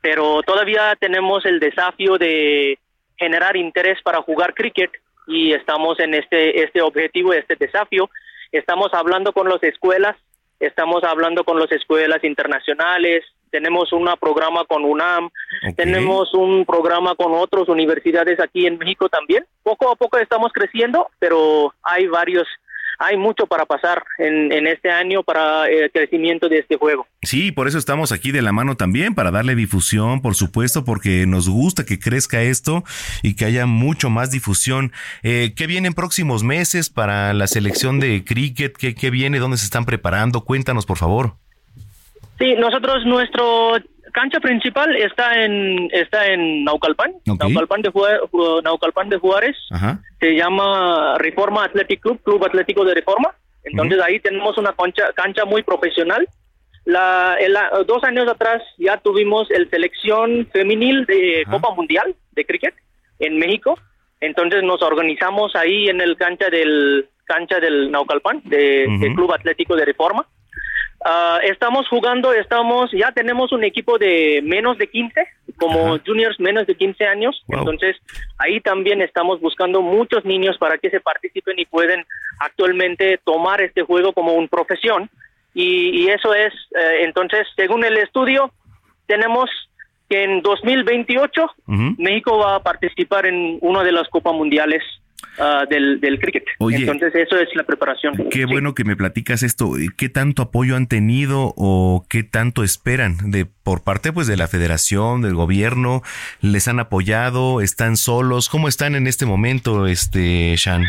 pero 0.00 0.42
todavía 0.42 0.94
tenemos 1.00 1.44
el 1.44 1.58
desafío 1.58 2.16
de 2.18 2.78
generar 3.16 3.56
interés 3.56 4.00
para 4.02 4.22
jugar 4.22 4.54
cricket 4.54 4.90
y 5.26 5.52
estamos 5.52 5.98
en 5.98 6.14
este 6.14 6.62
este 6.62 6.82
objetivo, 6.82 7.32
este 7.32 7.56
desafío. 7.56 8.08
Estamos 8.52 8.90
hablando 8.92 9.32
con 9.32 9.48
las 9.48 9.60
escuelas, 9.64 10.16
estamos 10.60 11.02
hablando 11.02 11.42
con 11.42 11.58
las 11.58 11.72
escuelas 11.72 12.22
internacionales, 12.22 13.24
tenemos 13.56 13.90
un 13.94 14.06
programa 14.20 14.66
con 14.66 14.84
UNAM, 14.84 15.30
tenemos 15.76 16.34
un 16.34 16.66
programa 16.66 17.14
con 17.14 17.32
otras 17.32 17.66
universidades 17.70 18.38
aquí 18.38 18.66
en 18.66 18.76
México 18.76 19.08
también. 19.08 19.46
Poco 19.62 19.90
a 19.90 19.96
poco 19.96 20.18
estamos 20.18 20.52
creciendo, 20.52 21.08
pero 21.18 21.72
hay 21.82 22.06
varios, 22.06 22.46
hay 22.98 23.16
mucho 23.16 23.46
para 23.46 23.64
pasar 23.64 24.04
en, 24.18 24.52
en 24.52 24.66
este 24.66 24.90
año 24.90 25.22
para 25.22 25.68
el 25.68 25.90
crecimiento 25.90 26.50
de 26.50 26.58
este 26.58 26.76
juego. 26.76 27.06
Sí, 27.22 27.50
por 27.50 27.66
eso 27.66 27.78
estamos 27.78 28.12
aquí 28.12 28.30
de 28.30 28.42
la 28.42 28.52
mano 28.52 28.76
también, 28.76 29.14
para 29.14 29.30
darle 29.30 29.54
difusión, 29.54 30.20
por 30.20 30.34
supuesto, 30.34 30.84
porque 30.84 31.24
nos 31.26 31.48
gusta 31.48 31.86
que 31.86 31.98
crezca 31.98 32.42
esto 32.42 32.84
y 33.22 33.36
que 33.36 33.46
haya 33.46 33.64
mucho 33.64 34.10
más 34.10 34.30
difusión. 34.30 34.92
Eh, 35.22 35.54
¿Qué 35.56 35.66
viene 35.66 35.88
en 35.88 35.94
próximos 35.94 36.44
meses 36.44 36.90
para 36.90 37.32
la 37.32 37.46
selección 37.46 38.00
de 38.00 38.22
cricket? 38.22 38.76
¿Qué, 38.76 38.94
qué 38.94 39.08
viene? 39.08 39.38
¿Dónde 39.38 39.56
se 39.56 39.64
están 39.64 39.86
preparando? 39.86 40.42
Cuéntanos, 40.44 40.84
por 40.84 40.98
favor. 40.98 41.36
Sí, 42.38 42.54
nosotros 42.54 43.04
nuestro 43.06 43.72
cancha 44.12 44.40
principal 44.40 44.94
está 44.96 45.44
en 45.44 45.88
está 45.92 46.26
en 46.26 46.64
Naucalpan. 46.64 47.12
Naucalpan 47.26 47.82
de 47.82 47.90
Juárez, 47.90 48.20
Naucalpan 48.64 49.08
de 49.08 49.16
Juárez. 49.18 49.56
Ajá. 49.70 49.98
Se 50.20 50.34
llama 50.34 51.16
Reforma 51.18 51.64
Athletic 51.64 52.00
Club, 52.00 52.20
Club 52.22 52.44
Atlético 52.44 52.84
de 52.84 52.94
Reforma. 52.94 53.34
Entonces 53.64 53.98
ahí 54.00 54.20
tenemos 54.20 54.56
una 54.58 54.72
cancha 54.72 55.12
cancha 55.14 55.44
muy 55.44 55.62
profesional. 55.62 56.26
La, 56.84 57.36
el- 57.40 57.56
dos 57.86 58.04
años 58.04 58.28
atrás 58.28 58.62
ya 58.78 58.96
tuvimos 58.98 59.50
el 59.50 59.68
selección 59.70 60.46
femenil 60.52 61.04
de 61.06 61.44
Copa 61.50 61.74
Mundial 61.74 62.14
de 62.32 62.44
cricket 62.44 62.74
en 63.18 63.38
México. 63.38 63.78
Entonces 64.20 64.62
nos 64.62 64.82
organizamos 64.82 65.54
ahí 65.56 65.88
en 65.88 66.00
el 66.00 66.16
cancha 66.16 66.48
del 66.48 67.08
cancha 67.24 67.58
del 67.58 67.90
Naucalpan 67.90 68.40
de, 68.44 68.86
de 69.00 69.14
Club 69.14 69.32
Atlético 69.32 69.74
de 69.74 69.84
Reforma. 69.84 70.24
Ah, 71.08 71.38
estamos 71.44 71.86
jugando, 71.88 72.32
estamos, 72.32 72.90
ya 72.90 73.12
tenemos 73.12 73.52
un 73.52 73.62
equipo 73.62 73.96
de 73.96 74.40
menos 74.42 74.76
de 74.76 74.88
15, 74.88 75.28
como 75.56 76.00
juniors 76.04 76.40
menos 76.40 76.66
de 76.66 76.74
15 76.74 77.06
años. 77.06 77.44
Entonces, 77.46 77.94
ahí 78.38 78.60
también 78.60 79.00
estamos 79.00 79.40
buscando 79.40 79.82
muchos 79.82 80.24
niños 80.24 80.58
para 80.58 80.78
que 80.78 80.90
se 80.90 80.98
participen 80.98 81.60
y 81.60 81.64
pueden 81.64 82.04
actualmente 82.40 83.20
tomar 83.22 83.60
este 83.60 83.82
juego 83.82 84.12
como 84.14 84.32
una 84.32 84.48
profesión. 84.48 85.08
Y, 85.54 85.90
y 85.90 86.08
eso 86.08 86.34
es, 86.34 86.52
eh, 86.76 87.04
entonces, 87.04 87.46
según 87.54 87.84
el 87.84 87.98
estudio, 87.98 88.50
tenemos 89.06 89.48
que 90.08 90.24
en 90.24 90.42
2028 90.42 91.46
México 91.98 92.36
va 92.36 92.56
a 92.56 92.62
participar 92.64 93.26
en 93.26 93.58
una 93.60 93.84
de 93.84 93.92
las 93.92 94.08
Copas 94.08 94.34
Mundiales 94.34 94.82
ah, 95.38 95.64
del, 95.68 96.00
del 96.00 96.18
cricket. 96.18 96.44
Oye. 96.58 96.78
Entonces, 96.78 97.14
eso 97.14 97.38
es 97.38 97.48
la 97.54 97.64
preparación. 97.64 98.14
Qué 98.30 98.44
bueno 98.46 98.74
que 98.74 98.84
me 98.84 98.96
platicas 98.96 99.42
esto. 99.42 99.72
¿Qué 99.96 100.08
tanto 100.08 100.42
apoyo 100.42 100.76
han 100.76 100.86
tenido 100.86 101.52
o 101.56 102.06
qué 102.08 102.22
tanto 102.22 102.62
esperan 102.64 103.16
de 103.30 103.46
por 103.46 103.82
parte 103.82 104.12
pues 104.12 104.26
de 104.26 104.36
la 104.36 104.48
Federación, 104.48 105.22
del 105.22 105.34
gobierno? 105.34 106.02
¿Les 106.40 106.68
han 106.68 106.80
apoyado? 106.80 107.60
¿Están 107.60 107.96
solos? 107.96 108.48
¿Cómo 108.48 108.68
están 108.68 108.94
en 108.94 109.06
este 109.06 109.26
momento, 109.26 109.86
este 109.86 110.54
Shan? 110.56 110.84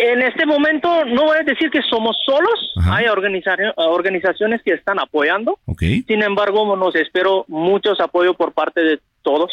En 0.00 0.22
este 0.22 0.46
momento 0.46 1.04
no 1.06 1.24
voy 1.24 1.38
a 1.38 1.42
decir 1.42 1.70
que 1.70 1.80
somos 1.82 2.16
solos, 2.24 2.74
hay 2.90 3.06
organiza- 3.06 3.56
organizaciones 3.76 4.62
que 4.62 4.72
están 4.74 4.98
apoyando. 5.00 5.58
Sin 5.78 6.22
embargo, 6.22 6.76
nos 6.76 6.94
espero 6.94 7.44
muchos 7.48 7.98
apoyo 8.00 8.34
por 8.34 8.52
parte 8.52 8.80
de 8.82 9.00
todos. 9.22 9.50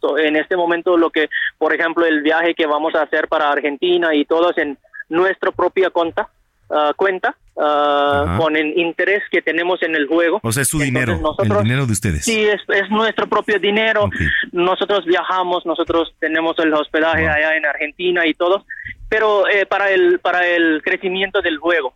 To- 0.00 0.18
en 0.18 0.36
este 0.36 0.56
momento 0.56 0.96
lo 0.96 1.10
que, 1.10 1.28
por 1.58 1.72
ejemplo, 1.74 2.04
el 2.06 2.22
viaje 2.22 2.54
que 2.54 2.66
vamos 2.66 2.94
a 2.96 3.02
hacer 3.02 3.28
para 3.28 3.50
Argentina 3.50 4.14
y 4.14 4.24
todos 4.24 4.58
en 4.58 4.76
nuestra 5.08 5.52
propia 5.52 5.90
cuenta, 5.90 6.28
ah, 6.70 6.92
cuenta, 6.96 7.36
ah, 7.56 8.24
Ajá. 8.26 8.38
con 8.38 8.56
el 8.56 8.76
interés 8.78 9.22
que 9.30 9.40
tenemos 9.42 9.82
en 9.82 9.94
el 9.94 10.06
juego. 10.06 10.40
O 10.42 10.52
sea, 10.52 10.62
es 10.62 10.68
su 10.68 10.76
Entonces, 10.82 10.92
dinero, 11.06 11.18
nosotros- 11.22 11.58
el 11.58 11.64
dinero 11.64 11.86
de 11.86 11.92
ustedes. 11.92 12.24
Sí, 12.24 12.44
es, 12.46 12.60
es 12.68 12.90
nuestro 12.90 13.26
propio 13.28 13.58
dinero. 13.58 14.10
Nosotros 14.52 15.04
viajamos, 15.06 15.64
nosotros 15.64 16.12
tenemos 16.18 16.58
el 16.58 16.74
hospedaje 16.74 17.26
allá 17.28 17.56
en 17.56 17.64
Argentina 17.64 18.26
y 18.26 18.34
todo, 18.34 18.64
pero 19.08 19.48
eh, 19.48 19.66
para 19.66 19.90
el 19.90 20.18
para 20.20 20.46
el 20.46 20.82
crecimiento 20.82 21.40
del 21.40 21.58
juego. 21.58 21.94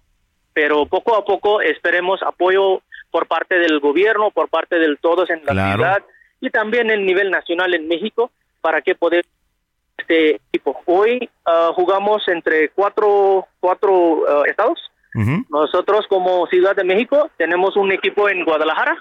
Pero 0.54 0.86
poco 0.86 1.16
a 1.16 1.24
poco 1.24 1.60
esperemos 1.62 2.22
apoyo 2.22 2.82
por 3.10 3.26
parte 3.26 3.58
del 3.58 3.80
gobierno, 3.80 4.30
por 4.30 4.48
parte 4.48 4.78
de 4.78 4.96
todos 4.96 5.30
en 5.30 5.44
la 5.44 5.52
Claro. 5.52 5.74
ciudad 5.82 6.02
y 6.40 6.50
también 6.50 6.90
en 6.90 7.06
nivel 7.06 7.30
nacional 7.30 7.74
en 7.74 7.88
México 7.88 8.30
para 8.60 8.80
que 8.82 8.94
poder 8.94 9.24
este 9.98 10.36
equipo. 10.50 10.80
Hoy 10.86 11.28
ah, 11.46 11.70
jugamos 11.74 12.26
entre 12.28 12.70
cuatro 12.70 13.46
cuatro 13.60 14.24
ah, 14.28 14.42
estados. 14.46 14.78
Nosotros 15.50 16.06
como 16.08 16.46
Ciudad 16.46 16.74
de 16.74 16.84
México 16.84 17.30
tenemos 17.36 17.76
un 17.76 17.92
equipo 17.92 18.30
en 18.30 18.44
Guadalajara 18.46 18.96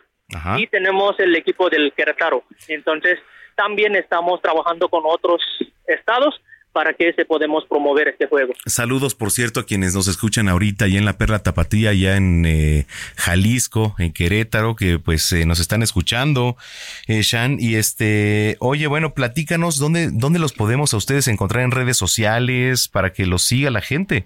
y 0.58 0.68
tenemos 0.68 1.18
el 1.20 1.34
equipo 1.38 1.70
del 1.70 1.94
Querétaro. 1.94 2.44
Entonces 2.68 3.18
también 3.56 3.96
estamos 3.96 4.42
trabajando 4.42 4.90
con 4.90 5.04
otros 5.06 5.42
estados 5.88 6.42
para 6.72 6.94
que 6.94 7.14
se 7.14 7.26
podemos 7.26 7.66
promover 7.66 8.08
este 8.08 8.28
juego. 8.28 8.54
Saludos, 8.66 9.16
por 9.16 9.32
cierto, 9.32 9.60
a 9.60 9.66
quienes 9.66 9.94
nos 9.94 10.08
escuchan 10.08 10.48
ahorita 10.48 10.88
ya 10.88 10.98
en 10.98 11.06
la 11.06 11.18
Perla 11.18 11.40
Tapatía, 11.40 11.94
ya 11.94 12.16
en 12.16 12.46
eh, 12.46 12.86
Jalisco, 13.18 13.96
en 14.00 14.14
Querétaro, 14.14 14.76
que 14.76 15.00
pues 15.00 15.32
eh, 15.34 15.46
nos 15.46 15.60
están 15.60 15.84
escuchando, 15.84 16.56
eh, 17.08 17.22
Shan. 17.22 17.58
Y 17.60 17.76
este, 17.76 18.58
oye, 18.60 18.88
bueno, 18.88 19.14
platícanos 19.14 19.78
dónde, 19.78 20.10
dónde 20.12 20.40
los 20.40 20.54
podemos 20.54 20.94
a 20.94 20.98
ustedes 20.98 21.28
encontrar 21.28 21.64
en 21.64 21.72
redes 21.72 21.98
sociales 21.98 22.88
para 22.88 23.12
que 23.12 23.26
los 23.26 23.44
siga 23.44 23.70
la 23.70 23.82
gente. 23.82 24.26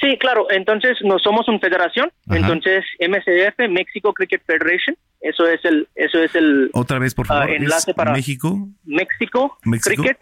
Sí, 0.00 0.16
claro. 0.18 0.46
Entonces, 0.50 0.96
no 1.02 1.18
somos 1.18 1.48
una 1.48 1.58
federación. 1.58 2.10
Ajá. 2.28 2.38
Entonces, 2.38 2.84
MCF, 3.00 3.68
Mexico 3.68 4.12
Cricket 4.12 4.42
Federation, 4.44 4.96
eso 5.20 5.46
es 5.48 5.64
el, 5.64 5.88
eso 5.94 6.22
es 6.22 6.34
el 6.34 6.70
Otra 6.72 6.98
vez, 6.98 7.14
por 7.14 7.26
ah, 7.26 7.28
favor, 7.28 7.50
¿es 7.50 7.56
enlace 7.62 7.94
para 7.94 8.12
México. 8.12 8.68
México, 8.84 9.58
México. 9.64 10.02
Cricket, 10.02 10.18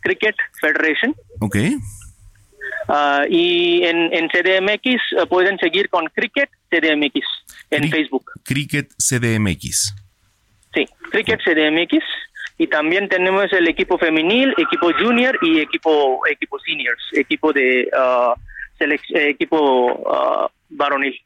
Cricket 0.00 0.36
Federation. 0.60 1.14
Ok. 1.40 1.56
Ah, 2.88 3.24
y 3.28 3.84
en, 3.84 4.12
en 4.12 4.28
CDMX 4.28 5.00
ah, 5.18 5.26
pueden 5.26 5.58
seguir 5.58 5.88
con 5.88 6.06
Cricket 6.06 6.50
CDMX 6.70 7.24
en 7.70 7.90
Facebook. 7.90 8.30
Cricket 8.44 8.90
CDMX. 8.98 9.94
Sí, 10.74 10.86
Cricket 11.10 11.40
CDMX. 11.42 12.04
Y 12.58 12.66
también 12.66 13.08
tenemos 13.08 13.50
el 13.52 13.68
equipo 13.68 13.96
femenil, 13.96 14.52
equipo 14.58 14.92
junior 14.92 15.38
y 15.40 15.60
equipo 15.60 16.20
equipo 16.26 16.58
seniors, 16.58 17.02
equipo 17.12 17.52
de 17.52 17.88
eh, 18.80 19.28
equipo 19.28 20.02
ah, 20.12 20.50
varonil. 20.68 21.18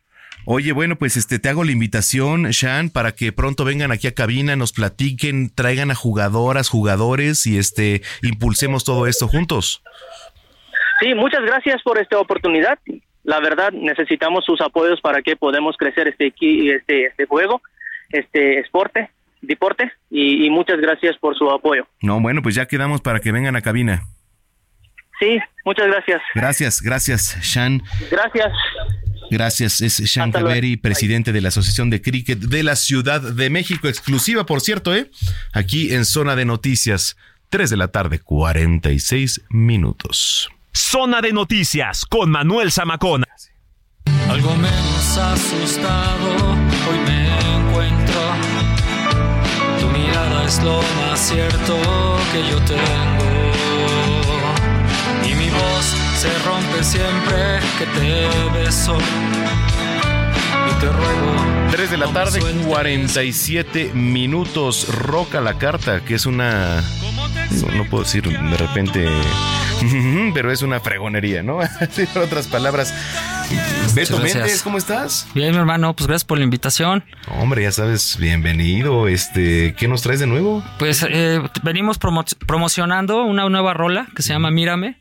Oye, 0.47 0.73
bueno, 0.73 0.97
pues 0.97 1.17
este 1.17 1.39
te 1.39 1.49
hago 1.49 1.65
la 1.65 1.73
invitación, 1.73 2.45
Shan, 2.51 2.91
para 2.91 3.13
que 3.13 3.33
pronto 3.33 3.65
vengan 3.65 3.93
aquí 3.93 4.07
a 4.07 4.15
cabina, 4.15 4.57
nos 4.57 4.73
platiquen, 4.73 5.55
traigan 5.55 5.91
a 5.91 5.95
jugadoras, 5.95 6.69
jugadores 6.69 7.47
y 7.47 7.57
este 7.59 8.03
impulsemos 8.23 8.85
todo 8.85 9.07
esto 9.07 9.27
juntos. 9.27 9.83
Sí, 11.01 11.15
muchas 11.15 11.43
gracias 11.43 11.83
por 11.83 11.99
esta 11.99 12.19
oportunidad. 12.19 12.79
La 13.23 13.41
verdad, 13.41 13.73
necesitamos 13.73 14.45
sus 14.45 14.61
apoyos 14.61 15.01
para 15.01 15.23
que 15.23 15.35
podamos 15.35 15.77
crecer 15.79 16.09
este 16.09 16.33
este 16.37 17.07
este 17.07 17.25
juego, 17.27 17.63
este 18.11 18.63
deporte, 18.63 19.11
deporte 19.41 19.93
y, 20.11 20.45
y 20.45 20.51
muchas 20.51 20.79
gracias 20.79 21.17
por 21.17 21.37
su 21.37 21.51
apoyo. 21.51 21.87
No, 22.03 22.21
bueno, 22.21 22.43
pues 22.43 22.55
ya 22.55 22.67
quedamos 22.67 23.01
para 23.01 23.21
que 23.21 23.33
vengan 23.33 23.57
a 23.57 23.63
cabina. 23.63 24.03
Sí, 25.19 25.39
muchas 25.65 25.87
gracias. 25.87 26.21
Gracias, 26.35 26.83
gracias, 26.83 27.39
Shan. 27.41 27.83
Gracias. 28.11 28.53
Gracias, 29.35 29.81
es 29.81 29.99
luego. 29.99 30.31
Kaveri, 30.31 30.77
presidente 30.77 31.33
de 31.33 31.41
la 31.41 31.49
Asociación 31.49 31.91
de 31.91 32.01
Cricket 32.01 32.39
de 32.39 32.63
la 32.63 32.77
Ciudad 32.77 33.21
de 33.21 33.51
México, 33.51 33.89
exclusiva, 33.89 34.47
por 34.47 34.61
cierto, 34.61 34.95
¿eh? 34.95 35.11
Aquí 35.53 35.93
en 35.93 36.05
Zona 36.05 36.37
de 36.37 36.45
Noticias, 36.45 37.17
3 37.49 37.69
de 37.69 37.77
la 37.77 37.89
tarde, 37.89 38.21
46 38.21 39.41
minutos. 39.51 40.51
Zona 40.73 41.21
de 41.21 41.33
Noticias 41.33 42.05
con 42.05 42.31
Manuel 42.31 42.71
Zamacona. 42.71 43.27
Algo 44.29 44.55
menos 44.55 45.19
asustado, 45.19 46.37
hoy 46.89 46.99
me 47.05 47.57
encuentro. 47.57 48.21
Tu 49.81 49.89
mirada 49.99 50.47
es 50.47 50.63
lo 50.63 50.81
más 50.97 51.19
cierto 51.19 51.77
que 52.33 52.39
yo 52.49 52.61
tengo. 52.67 53.25
Y 55.29 55.35
mi 55.35 55.51
voz 55.51 56.04
se 56.25 56.39
rompe 56.49 56.83
siempre 56.83 57.59
que 57.79 57.85
te 57.87 58.59
beso. 58.59 58.97
Y 60.71 60.81
te 60.81 60.87
ruego. 60.87 61.35
3 61.71 61.91
de 61.91 61.97
la 61.99 62.07
tarde, 62.13 62.41
47 62.67 63.91
minutos. 63.93 64.89
Roca 64.89 65.43
la 65.43 65.59
carta, 65.59 66.01
que 66.03 66.15
es 66.15 66.25
una. 66.25 66.83
No, 67.61 67.75
no 67.75 67.85
puedo 67.91 68.05
decir 68.05 68.23
de 68.27 68.57
repente. 68.57 69.07
Pero 70.35 70.51
es 70.51 70.63
una 70.63 70.81
fregonería, 70.81 71.43
¿no? 71.43 71.61
En 71.97 72.23
otras 72.23 72.47
palabras. 72.47 72.95
Beto. 73.95 74.19
Méndez, 74.19 74.63
¿cómo 74.63 74.79
estás? 74.79 75.27
Bien, 75.35 75.51
mi 75.51 75.59
hermano, 75.59 75.95
pues 75.95 76.07
gracias 76.07 76.25
por 76.25 76.39
la 76.39 76.45
invitación. 76.45 77.05
Hombre, 77.39 77.65
ya 77.65 77.73
sabes, 77.73 78.17
bienvenido. 78.19 79.07
Este, 79.09 79.75
¿qué 79.77 79.87
nos 79.89 80.01
traes 80.01 80.21
de 80.21 80.27
nuevo? 80.27 80.65
Pues 80.79 81.05
eh, 81.09 81.43
venimos 81.63 82.01
promo- 82.01 82.25
promocionando 82.47 83.25
una 83.25 83.47
nueva 83.51 83.75
rola 83.75 84.07
que 84.17 84.23
se 84.23 84.33
llama 84.33 84.51
Mírame. 84.51 84.97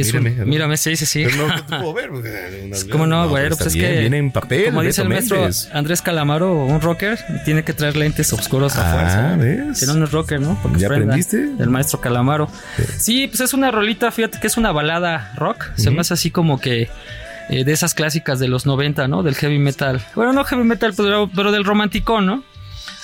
Es 0.00 0.12
un- 0.14 0.20
Mírame, 0.22 0.30
a 0.36 0.38
ver. 0.38 0.46
mírame, 0.46 0.76
sí, 0.76 0.96
sí, 0.96 1.06
sí. 1.06 1.24
Pero 1.24 1.36
no, 1.36 1.48
no 1.48 1.54
te 1.56 1.62
puedo 1.78 1.92
ver. 1.94 2.10
¿Cómo 2.90 3.06
no, 3.06 3.28
güey? 3.28 3.48
pues 3.48 3.60
es 3.66 3.74
bien, 3.74 3.92
que. 3.94 4.00
Viene 4.00 4.18
en 4.18 4.30
papel. 4.30 4.66
Como 4.66 4.82
dice 4.82 5.02
el 5.02 5.08
maestro. 5.08 5.48
Andrés 5.72 6.02
Calamaro, 6.02 6.52
un 6.54 6.80
rocker, 6.80 7.18
tiene 7.44 7.64
que 7.64 7.72
traer 7.72 7.96
lentes 7.96 8.32
oscuros 8.32 8.76
a 8.76 8.88
Ah, 8.90 8.94
fuerza. 8.94 9.36
¿ves? 9.36 9.78
Si 9.78 9.86
no, 9.86 9.94
no 9.94 10.04
es 10.04 10.12
rocker, 10.12 10.40
¿no? 10.40 10.58
Porque 10.62 10.78
¿Ya 10.78 10.86
aprendiste? 10.86 11.36
El 11.58 11.68
maestro 11.70 12.00
Calamaro. 12.00 12.48
Sí, 12.98 13.26
pues 13.28 13.40
es 13.40 13.52
una 13.54 13.70
rolita, 13.70 14.10
fíjate 14.10 14.38
que 14.40 14.46
es 14.46 14.56
una 14.56 14.72
balada 14.72 15.32
rock. 15.36 15.66
Se 15.76 15.90
me 15.90 16.00
hace 16.00 16.14
así 16.14 16.30
como 16.30 16.60
que. 16.60 16.88
eh, 17.50 17.64
de 17.64 17.72
esas 17.72 17.94
clásicas 17.94 18.38
de 18.38 18.46
los 18.48 18.66
90, 18.66 19.08
¿no? 19.08 19.22
Del 19.22 19.34
heavy 19.34 19.58
metal. 19.58 20.02
Bueno, 20.14 20.32
no 20.34 20.44
heavy 20.44 20.64
metal, 20.64 20.92
pero, 20.96 21.30
pero 21.34 21.50
del 21.50 21.64
romanticón, 21.64 22.26
¿no? 22.26 22.44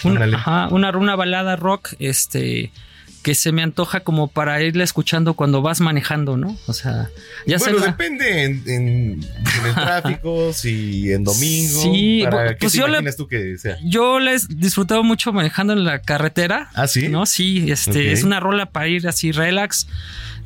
Una, 0.05 0.27
ajá, 0.37 0.69
una, 0.71 0.91
una 0.91 1.17
balada 1.17 1.57
rock, 1.57 1.95
este, 1.99 2.71
que 3.25 3.35
se 3.35 3.51
me 3.51 3.63
antoja 3.63 4.01
como 4.01 4.29
para 4.29 4.63
irle 4.63 4.85
escuchando 4.85 5.35
cuando 5.35 5.63
vas 5.63 5.81
manejando, 5.81 6.37
¿no? 6.37 6.57
O 6.67 6.73
sea, 6.73 7.09
ya 7.47 7.57
bueno, 7.59 7.81
depende 7.81 8.45
en, 8.45 8.63
en- 8.67 9.21
en 9.25 9.67
el 9.67 9.75
tráfico, 9.75 10.53
si 10.55 11.11
en 11.13 11.25
domingo. 11.25 11.83
Sí, 11.83 12.21
para, 12.23 12.37
bu- 12.37 12.49
¿Qué 12.51 12.57
pues 12.61 12.73
te 12.73 12.79
yo 12.79 12.87
le- 12.87 13.13
tú 13.15 13.27
que 13.27 13.59
sea? 13.59 13.79
Yo 13.83 14.21
les 14.21 14.45
he 14.49 14.55
disfrutado 14.55 15.03
mucho 15.03 15.33
manejando 15.33 15.73
en 15.73 15.83
la 15.85 16.01
carretera. 16.03 16.69
¿Ah, 16.75 16.87
sí? 16.87 17.09
No, 17.09 17.27
sí, 17.27 17.65
este, 17.73 18.13
es 18.13 18.23
una 18.23 18.39
rola 18.39 18.67
para 18.67 18.87
ir 18.87 19.09
así 19.09 19.33
relax. 19.33 19.89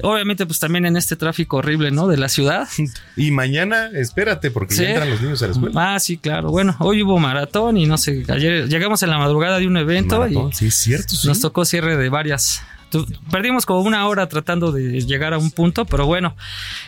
Obviamente, 0.03 0.47
pues 0.47 0.59
también 0.59 0.87
en 0.87 0.97
este 0.97 1.17
tráfico 1.17 1.59
horrible, 1.59 1.91
¿no? 1.91 2.09
De 2.09 2.17
la 2.17 2.29
ciudad. 2.29 2.69
Y 3.17 3.31
mañana, 3.33 3.91
espérate, 3.95 4.51
porque 4.51 4.75
ya 4.75 4.91
entran 4.91 5.11
los 5.11 5.21
niños 5.21 5.43
a 5.43 5.47
la 5.47 5.53
escuela. 5.53 5.95
Ah, 5.95 5.99
sí, 5.99 6.19
claro. 6.19 6.51
Bueno, 6.51 6.77
hoy 6.79 7.03
hubo 7.03 7.19
maratón 7.19 7.77
y 7.77 7.87
no 7.87 7.99
sé, 7.99 8.25
ayer 8.29 8.69
llegamos 8.69 9.03
en 9.03 9.11
la 9.11 9.19
madrugada 9.19 9.59
de 9.59 9.67
un 9.67 9.77
evento 9.77 10.21
Maratón, 10.21 10.51
y 10.51 10.53
sí, 10.55 10.67
es 10.67 10.75
cierto, 10.75 11.17
sí. 11.17 11.27
nos 11.27 11.41
tocó 11.41 11.65
cierre 11.65 11.97
de 11.97 12.09
varias. 12.09 12.63
Perdimos 13.31 13.67
como 13.67 13.81
una 13.81 14.07
hora 14.07 14.29
tratando 14.29 14.73
de 14.73 15.01
llegar 15.03 15.35
a 15.35 15.39
un 15.39 15.51
punto, 15.51 15.85
pero 15.85 16.07
bueno, 16.07 16.35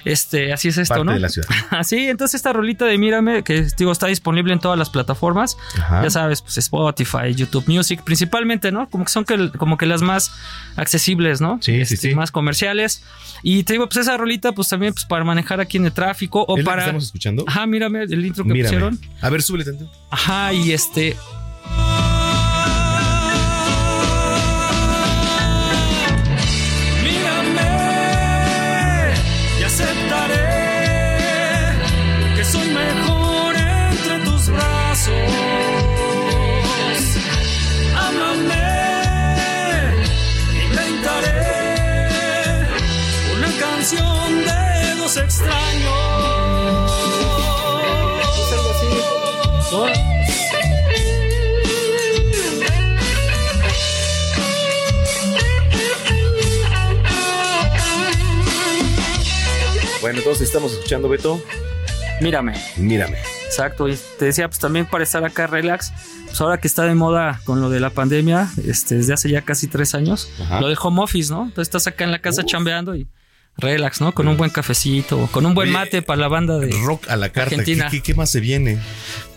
este, 0.05 0.53
así 0.53 0.69
es 0.69 0.79
esto, 0.79 0.95
Parte 0.95 1.05
¿no? 1.05 1.13
de 1.13 1.21
la 1.21 1.29
ciudad. 1.29 1.49
Así, 1.71 2.09
entonces 2.09 2.37
esta 2.37 2.53
rolita 2.53 2.85
de 2.87 2.97
Mírame, 2.99 3.43
que 3.43 3.67
digo, 3.77 3.93
está 3.93 4.07
disponible 4.07 4.53
en 4.53 4.61
todas 4.61 4.79
las 4.79 4.91
plataformas. 4.91 5.57
Ajá. 5.79 6.03
Ya 6.03 6.11
sabes, 6.11 6.43
pues 6.43 6.59
Spotify, 6.59 7.35
YouTube 7.35 7.65
Music, 7.69 8.03
principalmente, 8.05 8.73
¿no? 8.73 8.89
Como 8.89 9.05
que 9.05 9.11
son 9.13 9.25
que, 9.25 9.51
como 9.59 9.77
que 9.77 9.87
las 9.87 10.03
más 10.03 10.33
accesibles, 10.77 11.41
¿no? 11.41 11.59
Sí, 11.61 11.85
sí, 11.85 11.95
Este, 11.95 12.09
sí. 12.11 12.15
Más 12.15 12.31
comerciales. 12.31 13.03
Y 13.43 13.63
te 13.65 13.75
digo, 13.75 13.89
pues 13.89 13.99
esa 13.99 14.17
rolita, 14.17 14.53
pues 14.53 14.69
también 14.69 14.93
pues, 14.93 15.05
para 15.05 15.25
manejar 15.25 15.61
aquí 15.61 15.77
en 15.77 15.87
el 15.87 15.93
tráfico 15.93 16.45
o 16.49 16.57
¿Es 16.57 16.65
la 16.65 16.71
que 16.71 16.71
para. 16.71 16.83
estamos 16.83 17.05
escuchando? 17.05 17.45
Ajá, 17.47 17.67
mírame 17.67 18.03
el 18.05 18.25
intro 18.25 18.45
que 18.45 18.53
Mírame. 18.53 18.69
pusieron. 18.79 19.01
A 19.21 19.29
ver, 19.31 19.43
súbele 19.43 19.65
tanto. 19.65 19.91
Ajá, 20.11 20.53
y 20.53 20.73
este. 20.73 21.17
Bueno, 60.01 60.19
entonces 60.19 60.49
estamos 60.49 60.73
escuchando, 60.73 61.09
Beto. 61.09 61.43
Mírame. 62.21 62.55
Mírame. 62.77 63.19
Exacto, 63.47 63.89
y 63.89 63.99
te 64.19 64.27
decía, 64.27 64.47
pues 64.49 64.59
también 64.61 64.87
para 64.87 65.05
estar 65.05 65.25
acá 65.25 65.47
relax, 65.47 65.93
pues 66.27 66.41
ahora 66.41 66.59
que 66.59 66.69
está 66.69 66.85
de 66.85 66.95
moda 66.95 67.41
con 67.45 67.61
lo 67.61 67.69
de 67.69 67.81
la 67.81 67.91
pandemia, 67.91 68.49
este, 68.65 68.97
desde 68.97 69.13
hace 69.13 69.29
ya 69.29 69.43
casi 69.43 69.67
tres 69.67 69.95
años, 69.95 70.31
Ajá. 70.41 70.61
lo 70.61 70.69
del 70.69 70.79
home 70.81 71.03
office, 71.03 71.33
¿no? 71.33 71.43
Entonces 71.43 71.63
estás 71.63 71.87
acá 71.87 72.05
en 72.05 72.13
la 72.13 72.21
casa 72.21 72.45
chambeando 72.45 72.95
y 72.95 73.09
relax, 73.57 74.01
¿no? 74.01 74.13
Con 74.13 74.29
un 74.29 74.37
buen 74.37 74.51
cafecito, 74.51 75.29
con 75.33 75.45
un 75.45 75.55
buen 75.55 75.69
Oye, 75.71 75.79
mate 75.79 76.03
para 76.03 76.21
la 76.21 76.29
banda 76.29 76.59
de 76.59 76.71
Rock 76.85 77.09
a 77.09 77.17
la 77.17 77.31
carta. 77.31 77.51
¿Qué, 77.51 77.55
Argentina. 77.57 77.89
qué, 77.91 78.01
qué 78.03 78.15
más 78.15 78.31
se 78.31 78.41
viene? 78.41 78.79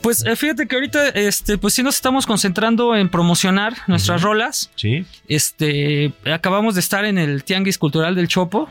Pues 0.02 0.26
eh, 0.26 0.36
fíjate 0.36 0.68
que 0.68 0.76
ahorita, 0.76 1.10
este, 1.10 1.58
pues 1.58 1.74
sí 1.74 1.84
nos 1.84 1.96
estamos 1.96 2.26
concentrando 2.26 2.96
en 2.96 3.10
promocionar 3.10 3.76
nuestras 3.88 4.22
rolas. 4.22 4.70
Sí. 4.76 5.06
Este, 5.28 6.14
acabamos 6.32 6.76
de 6.76 6.82
estar 6.82 7.06
en 7.06 7.18
el 7.18 7.44
Tianguis 7.44 7.78
Cultural 7.78 8.16
del 8.16 8.28
Chopo, 8.28 8.70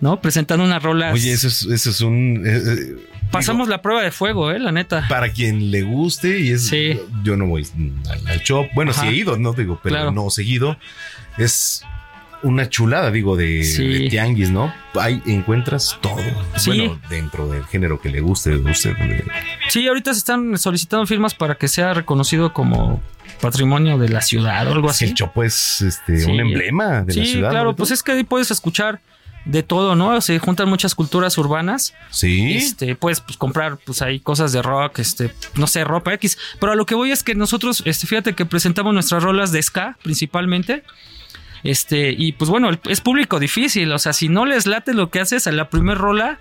¿no? 0.00 0.20
Presentando 0.20 0.64
unas 0.64 0.82
rolas. 0.82 1.14
Oye, 1.14 1.32
eso 1.32 1.48
es, 1.48 1.62
eso 1.62 1.90
es 1.90 2.00
un. 2.00 2.42
eh, 2.46 2.56
eh, 2.56 2.96
Pasamos 3.30 3.68
la 3.68 3.82
prueba 3.82 4.02
de 4.02 4.10
fuego, 4.10 4.50
eh, 4.52 4.58
la 4.58 4.72
neta. 4.72 5.06
para 5.08 5.30
quien 5.32 5.70
le 5.70 5.82
guste 5.82 6.38
y 6.40 6.50
es. 6.52 6.70
Yo 7.22 7.36
no 7.36 7.46
voy 7.46 7.66
al, 8.10 8.26
al 8.26 8.40
shop. 8.40 8.66
Bueno, 8.74 8.92
Ajá. 8.92 9.02
sí 9.02 9.08
he 9.08 9.12
ido, 9.14 9.36
no 9.36 9.52
digo, 9.52 9.78
pero 9.82 9.96
Claro. 9.96 10.12
no 10.12 10.30
seguido. 10.30 10.78
Es 11.36 11.84
una 12.42 12.68
chulada, 12.70 13.10
digo, 13.10 13.36
de, 13.36 13.64
Sí. 13.64 13.86
de 13.86 14.08
tianguis, 14.10 14.50
¿no? 14.50 14.72
Ahí 14.98 15.20
encuentras 15.26 15.98
todo. 16.00 16.16
Sí. 16.56 16.70
Bueno, 16.70 17.00
dentro 17.10 17.48
del 17.48 17.64
género 17.66 18.00
que 18.00 18.08
le 18.10 18.20
guste, 18.20 18.56
guste. 18.56 18.94
de- 18.94 19.24
Sí, 19.68 19.86
ahorita 19.88 20.12
se 20.14 20.18
están 20.20 20.56
solicitando 20.56 21.04
firmas 21.06 21.34
para 21.34 21.56
que 21.56 21.68
sea 21.68 21.92
reconocido 21.94 22.52
como 22.54 23.02
patrimonio 23.40 23.98
de 23.98 24.08
la 24.08 24.20
ciudad 24.22 24.66
o 24.68 24.72
algo 24.72 24.88
así. 24.88 25.04
El 25.06 25.14
Chopo 25.14 25.42
es 25.44 25.80
este, 25.82 26.18
Sí. 26.20 26.30
un 26.30 26.40
emblema 26.40 27.02
de 27.02 27.12
sí, 27.12 27.20
la 27.20 27.26
ciudad. 27.26 27.50
claro, 27.50 27.70
¿no? 27.70 27.76
pues 27.76 27.90
es 27.90 28.02
que 28.02 28.12
ahí 28.12 28.24
puedes 28.24 28.50
escuchar 28.50 29.00
de 29.48 29.62
todo, 29.62 29.96
¿no? 29.96 30.20
Se 30.20 30.38
juntan 30.38 30.68
muchas 30.68 30.94
culturas 30.94 31.38
urbanas. 31.38 31.94
Sí. 32.10 32.52
Este, 32.54 32.94
puedes 32.94 33.20
pues, 33.20 33.38
comprar, 33.38 33.78
pues 33.78 34.02
hay 34.02 34.20
cosas 34.20 34.52
de 34.52 34.60
rock, 34.60 34.98
este, 34.98 35.32
no 35.54 35.66
sé, 35.66 35.84
ropa 35.84 36.12
X. 36.14 36.38
Pero 36.60 36.72
a 36.72 36.76
lo 36.76 36.84
que 36.84 36.94
voy 36.94 37.10
es 37.10 37.22
que 37.22 37.34
nosotros, 37.34 37.82
este, 37.86 38.06
fíjate 38.06 38.34
que 38.34 38.44
presentamos 38.44 38.92
nuestras 38.92 39.22
rolas 39.22 39.50
de 39.50 39.62
ska 39.62 39.96
principalmente. 40.02 40.84
Este, 41.64 42.14
y 42.16 42.32
pues 42.32 42.50
bueno, 42.50 42.70
es 42.84 43.00
público 43.00 43.40
difícil. 43.40 43.90
O 43.92 43.98
sea, 43.98 44.12
si 44.12 44.28
no 44.28 44.44
les 44.44 44.66
late 44.66 44.92
lo 44.92 45.10
que 45.10 45.20
haces 45.20 45.46
a 45.46 45.52
la 45.52 45.70
primer 45.70 45.96
rola, 45.96 46.38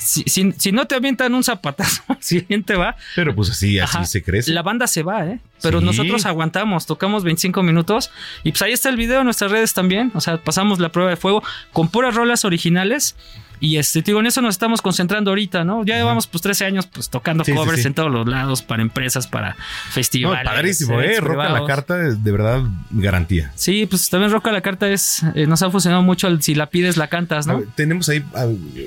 si, 0.00 0.22
si- 0.24 0.52
si 0.56 0.72
no 0.72 0.86
te 0.86 0.94
avientan 0.96 1.34
un 1.34 1.44
zapatazo, 1.44 2.02
siguiente 2.20 2.74
va. 2.74 2.96
Pero 3.14 3.34
pues 3.34 3.50
así, 3.50 3.78
así 3.78 3.96
Ajá. 3.98 4.06
se 4.06 4.22
crece. 4.22 4.50
La 4.52 4.62
banda 4.62 4.86
se 4.86 5.02
va, 5.02 5.26
¿eh? 5.26 5.38
Pero 5.62 5.80
Sí. 5.80 5.84
nosotros 5.86 6.24
aguantamos, 6.26 6.86
tocamos 6.86 7.22
25 7.22 7.62
minutos 7.62 8.10
y 8.44 8.50
pues 8.52 8.62
ahí 8.62 8.72
está 8.72 8.88
el 8.88 8.96
video 8.96 9.18
en 9.20 9.24
nuestras 9.26 9.50
redes 9.50 9.74
también. 9.74 10.10
O 10.14 10.20
sea, 10.20 10.38
pasamos 10.38 10.78
la 10.80 10.90
prueba 10.90 11.10
de 11.10 11.16
fuego 11.16 11.42
con 11.72 11.88
puras 11.88 12.14
rolas 12.14 12.44
originales. 12.44 13.14
Y 13.60 13.76
este, 13.76 14.00
te 14.02 14.06
digo, 14.10 14.20
en 14.20 14.26
eso 14.26 14.40
nos 14.40 14.54
estamos 14.54 14.80
concentrando 14.80 15.30
ahorita, 15.30 15.64
¿no? 15.64 15.84
Ya 15.84 15.96
llevamos 15.96 16.26
pues 16.26 16.40
13 16.42 16.64
años 16.64 16.86
pues 16.86 17.10
tocando 17.10 17.44
Sí, 17.44 17.52
covers 17.52 17.82
sí. 17.82 17.88
en 17.88 17.94
todos 17.94 18.10
los 18.10 18.26
lados, 18.26 18.62
para 18.62 18.80
empresas, 18.80 19.26
para 19.26 19.50
No, 19.50 19.56
festivales. 19.92 20.44
padrísimo, 20.44 21.00
¿eh? 21.00 21.04
eventos 21.16 21.24
Roca 21.28 21.48
la 21.50 21.66
carta, 21.66 21.96
de 21.98 22.32
verdad, 22.32 22.62
garantía. 22.90 23.52
Sí, 23.56 23.84
pues 23.86 24.08
también 24.08 24.32
Roca 24.32 24.50
la 24.50 24.62
carta 24.62 24.88
es, 24.88 25.22
eh, 25.34 25.46
nos 25.46 25.60
ha 25.62 25.70
funcionado 25.70 26.02
mucho 26.02 26.26
el 26.26 26.40
si 26.42 26.54
la 26.54 26.66
pides 26.66 26.96
la 26.96 27.08
cantas, 27.08 27.46
¿no? 27.46 27.58
ver, 27.58 27.68
tenemos 27.74 28.08
ahí, 28.08 28.24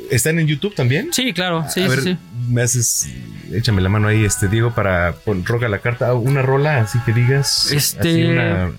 ¿están 0.10 0.40
en 0.40 0.48
YouTube 0.48 0.74
también? 0.74 1.14
Sí, 1.14 1.34
claro, 1.34 1.66
sí, 1.70 1.82
a 1.84 1.90
sí, 1.90 1.96
ver, 2.06 2.18
me 2.50 2.64
haces, 2.64 3.10
échame 3.52 3.80
la 3.82 3.90
mano 3.90 4.08
ahí, 4.08 4.26
este 4.26 4.48
Diego, 4.48 4.72
para 4.74 5.14
pon, 5.14 5.46
roca 5.46 5.70
la 5.70 5.80
carta, 5.80 6.14
una 6.16 6.42
rola, 6.42 6.80
así 6.82 6.98
que 7.06 7.14
digas. 7.14 7.72
Este, 7.72 8.00
así 8.10 8.24
una- 8.26 8.72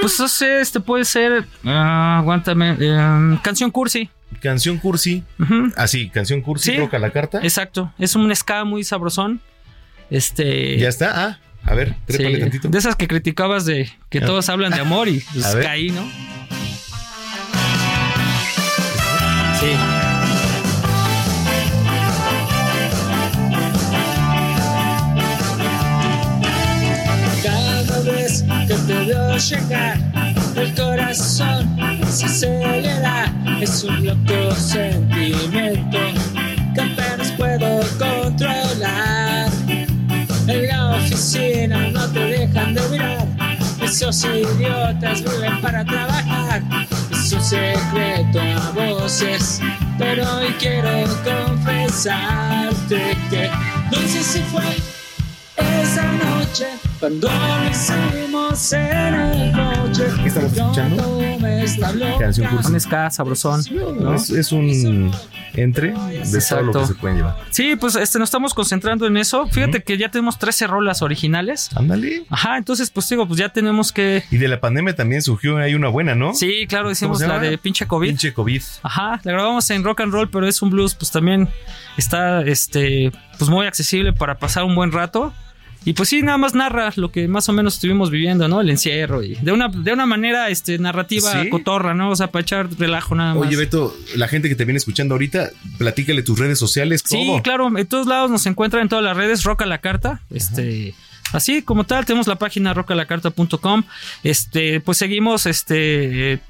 Pues 0.00 0.18
no 0.18 0.26
sé, 0.26 0.60
este 0.60 0.80
puede 0.80 1.04
ser, 1.04 1.44
ah, 1.64 2.18
aguántame, 2.18 2.76
eh, 2.80 3.38
canción 3.42 3.70
cursi. 3.70 4.08
Canción 4.40 4.78
cursi. 4.78 5.24
Así, 5.76 6.08
canción 6.10 6.40
cursi, 6.42 6.72
Sí. 6.72 6.76
roca 6.78 6.98
la 6.98 7.10
carta. 7.10 7.40
Exacto, 7.42 7.92
es 7.98 8.14
un 8.16 8.34
ska 8.34 8.64
muy 8.64 8.84
sabrosón. 8.84 9.40
Este. 10.10 10.78
Ya 10.78 10.88
está, 10.88 11.26
ah, 11.26 11.38
a 11.64 11.74
ver, 11.74 11.94
trépale 12.06 12.36
sí, 12.36 12.40
tantito. 12.40 12.68
De 12.68 12.78
esas 12.78 12.96
que 12.96 13.06
criticabas 13.08 13.64
de 13.66 13.90
que 14.08 14.18
A- 14.18 14.26
todos 14.26 14.48
hablan 14.48 14.72
de 14.72 14.80
amor 14.80 15.08
y 15.08 15.20
pues, 15.32 15.44
A 15.44 15.54
ver. 15.54 15.64
caí, 15.64 15.90
¿no? 15.90 16.02
Sí. 19.60 19.66
Cada 27.42 28.00
vez 28.00 28.44
que 28.66 28.74
te 28.74 29.04
veo 29.06 29.36
llegar, 29.36 29.98
el 30.60 30.74
corazón 30.74 31.76
se 32.08 32.26
acelera. 32.26 33.32
Es 33.60 33.84
un 33.84 34.04
loco 34.04 34.54
sentimiento 34.54 35.98
que 36.74 36.80
apenas 36.80 37.30
puedo 37.32 37.80
controlar. 37.98 39.50
En 40.46 40.68
la 40.68 40.96
oficina 40.96 41.90
no 41.90 42.06
te 42.08 42.20
dejan 42.20 42.74
de 42.74 42.88
mirar. 42.88 43.26
Esos 43.82 44.24
idiotas 44.24 45.22
viven 45.22 45.60
para 45.60 45.84
trabajar. 45.84 46.62
Es 47.10 47.32
un 47.32 47.42
secreto 47.42 48.40
a 48.40 48.70
voces, 48.70 49.60
pero 49.98 50.24
hoy 50.36 50.54
quiero 50.58 51.04
confesarte 51.24 53.16
que 53.30 53.50
no 53.90 53.98
sé 54.08 54.22
si 54.22 54.40
fue 54.40 54.97
esa 55.58 56.12
noche 56.12 56.66
cuando 57.00 57.28
lo 57.28 57.70
hicimos 57.70 58.72
en 58.72 59.14
el 59.14 59.52
coche. 59.52 60.04
¿Qué 60.22 60.28
estamos 60.28 60.52
escuchando? 60.52 61.18
Canción. 62.18 62.48
Un 62.66 62.80
ska 62.80 63.10
sabrosón. 63.10 63.62
¿no? 64.00 64.14
Es, 64.14 64.30
es 64.30 64.52
un 64.52 65.10
entre 65.54 65.88
de 65.88 65.94
todo 65.94 66.02
lo 66.02 66.18
Exacto. 66.34 66.80
que 66.80 66.86
se 66.86 66.94
pueden 66.94 67.16
llevar. 67.18 67.36
Sí, 67.50 67.76
pues 67.76 67.96
este, 67.96 68.18
nos 68.18 68.28
estamos 68.28 68.54
concentrando 68.54 69.06
en 69.06 69.16
eso. 69.16 69.46
Fíjate 69.48 69.82
que 69.82 69.98
ya 69.98 70.10
tenemos 70.10 70.38
13 70.38 70.66
rolas 70.66 71.02
originales. 71.02 71.70
Ándale. 71.74 72.24
Ajá, 72.30 72.56
entonces, 72.56 72.90
pues 72.90 73.08
digo, 73.08 73.26
pues 73.26 73.38
ya 73.38 73.50
tenemos 73.50 73.92
que. 73.92 74.24
Y 74.30 74.38
de 74.38 74.48
la 74.48 74.60
pandemia 74.60 74.94
también 74.94 75.22
surgió 75.22 75.58
ahí 75.58 75.74
una 75.74 75.88
buena, 75.88 76.14
¿no? 76.14 76.34
Sí, 76.34 76.66
claro, 76.68 76.84
¿Cómo 76.84 76.90
decimos 76.90 77.18
se 77.18 77.28
la 77.28 77.38
de 77.38 77.58
pinche 77.58 77.86
COVID. 77.86 78.08
Pinche 78.08 78.32
COVID. 78.32 78.62
Ajá, 78.82 79.20
la 79.22 79.32
grabamos 79.32 79.68
en 79.70 79.84
rock 79.84 80.00
and 80.00 80.12
roll, 80.12 80.30
pero 80.30 80.46
es 80.46 80.62
un 80.62 80.70
blues, 80.70 80.94
pues 80.94 81.10
también 81.10 81.48
está 81.96 82.42
este, 82.42 83.12
pues 83.38 83.50
muy 83.50 83.66
accesible 83.66 84.12
para 84.12 84.38
pasar 84.38 84.64
un 84.64 84.74
buen 84.74 84.92
rato. 84.92 85.32
Y 85.84 85.92
pues 85.94 86.08
sí, 86.10 86.22
nada 86.22 86.36
más 86.38 86.54
narra 86.54 86.92
lo 86.96 87.10
que 87.10 87.28
más 87.28 87.48
o 87.48 87.52
menos 87.52 87.74
estuvimos 87.74 88.10
viviendo, 88.10 88.46
¿no? 88.48 88.60
El 88.60 88.68
encierro 88.68 89.22
y 89.22 89.36
de 89.36 89.52
una, 89.52 89.68
de 89.68 89.92
una 89.92 90.04
manera 90.06 90.50
este, 90.50 90.78
narrativa 90.78 91.42
Sí. 91.42 91.48
cotorra, 91.48 91.94
¿no? 91.94 92.10
O 92.10 92.16
sea, 92.16 92.30
para 92.30 92.42
echar 92.42 92.68
relajo 92.78 93.14
nada 93.14 93.34
más. 93.34 93.46
Oye, 93.46 93.56
Beto, 93.56 93.96
la 94.16 94.28
gente 94.28 94.48
que 94.48 94.54
te 94.54 94.64
viene 94.64 94.76
escuchando 94.78 95.14
ahorita, 95.14 95.50
platícale 95.78 96.22
tus 96.22 96.38
redes 96.38 96.58
sociales, 96.58 97.02
Sí, 97.06 97.26
todo. 97.26 97.42
claro, 97.42 97.78
en 97.78 97.86
todos 97.86 98.06
lados 98.06 98.30
nos 98.30 98.44
encuentran 98.46 98.82
en 98.82 98.88
todas 98.88 99.04
las 99.04 99.16
redes, 99.16 99.44
Roca 99.44 99.64
la 99.66 99.78
Carta. 99.78 100.20
Este. 100.30 100.94
Así 101.32 101.62
como 101.62 101.84
tal, 101.84 102.04
tenemos 102.06 102.26
la 102.26 102.36
página 102.36 102.72
rocalacarta.com. 102.74 103.82
Este, 104.24 104.80
pues 104.80 104.98
seguimos 104.98 105.46
este 105.46 106.40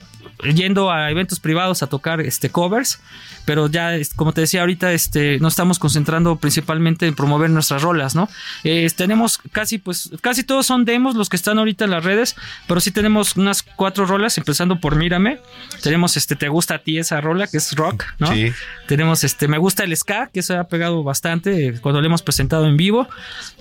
yendo 0.42 0.90
a 0.90 1.10
eventos 1.10 1.40
privados 1.40 1.82
a 1.82 1.86
tocar 1.88 2.20
este 2.20 2.50
covers, 2.50 3.00
pero 3.44 3.68
ya 3.68 3.92
como 4.16 4.32
te 4.32 4.42
decía 4.42 4.60
ahorita, 4.60 4.92
este 4.92 5.38
nos 5.40 5.54
estamos 5.54 5.78
concentrando 5.78 6.36
principalmente 6.36 7.06
en 7.06 7.14
promover 7.14 7.50
nuestras 7.50 7.82
rolas, 7.82 8.14
¿no? 8.14 8.28
Eh, 8.64 8.88
tenemos 8.94 9.38
casi 9.52 9.78
pues 9.78 10.10
casi 10.20 10.44
todos 10.44 10.66
son 10.66 10.84
demos 10.84 11.14
los 11.16 11.28
que 11.28 11.36
están 11.36 11.58
ahorita 11.58 11.84
en 11.84 11.90
las 11.90 12.04
redes, 12.04 12.36
pero 12.66 12.80
sí 12.80 12.90
tenemos 12.90 13.36
unas 13.36 13.62
cuatro 13.62 14.06
rolas 14.06 14.38
empezando 14.38 14.80
por 14.80 14.96
Mírame. 14.96 15.40
Tenemos 15.82 16.16
este 16.16 16.36
Te 16.36 16.48
gusta 16.48 16.74
a 16.74 16.78
ti 16.78 16.98
esa 16.98 17.20
rola 17.20 17.46
que 17.46 17.56
es 17.56 17.74
rock, 17.74 18.04
¿no? 18.18 18.32
Sí. 18.32 18.52
Tenemos 18.86 19.24
este 19.24 19.48
Me 19.48 19.58
gusta 19.58 19.84
el 19.84 19.96
ska, 19.96 20.30
que 20.32 20.42
se 20.42 20.56
ha 20.56 20.64
pegado 20.64 21.02
bastante 21.02 21.68
eh, 21.68 21.80
cuando 21.80 22.00
lo 22.00 22.06
hemos 22.06 22.22
presentado 22.22 22.66
en 22.66 22.76
vivo. 22.76 23.08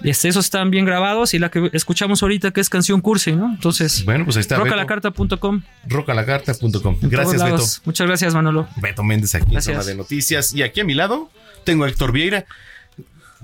Este, 0.03 0.27
esos 0.27 0.45
están 0.45 0.69
bien 0.69 0.85
grabados 0.85 1.33
y 1.33 1.39
la 1.39 1.49
que 1.49 1.69
escuchamos 1.73 2.21
ahorita 2.23 2.51
que 2.51 2.61
es 2.61 2.69
canción 2.69 3.01
cursi, 3.01 3.33
¿no? 3.33 3.47
Entonces, 3.47 4.05
Bueno, 4.05 4.25
pues 4.25 4.37
ahí 4.37 4.41
está. 4.41 4.57
Rocalacarta.com. 4.57 5.61
Rocalacarta.com. 5.87 6.66
Gracias, 7.01 7.43
Beto. 7.43 7.63
Muchas 7.85 8.07
gracias, 8.07 8.33
Manolo. 8.33 8.67
Beto 8.77 9.03
Méndez 9.03 9.35
aquí 9.35 9.51
Gracias. 9.51 9.75
en 9.75 9.81
Zona 9.81 9.91
de 9.91 9.95
Noticias. 9.95 10.53
Y 10.53 10.63
aquí 10.63 10.79
a 10.81 10.83
mi 10.83 10.93
lado 10.93 11.29
tengo 11.63 11.83
a 11.83 11.89
Héctor 11.89 12.11
Vieira. 12.11 12.45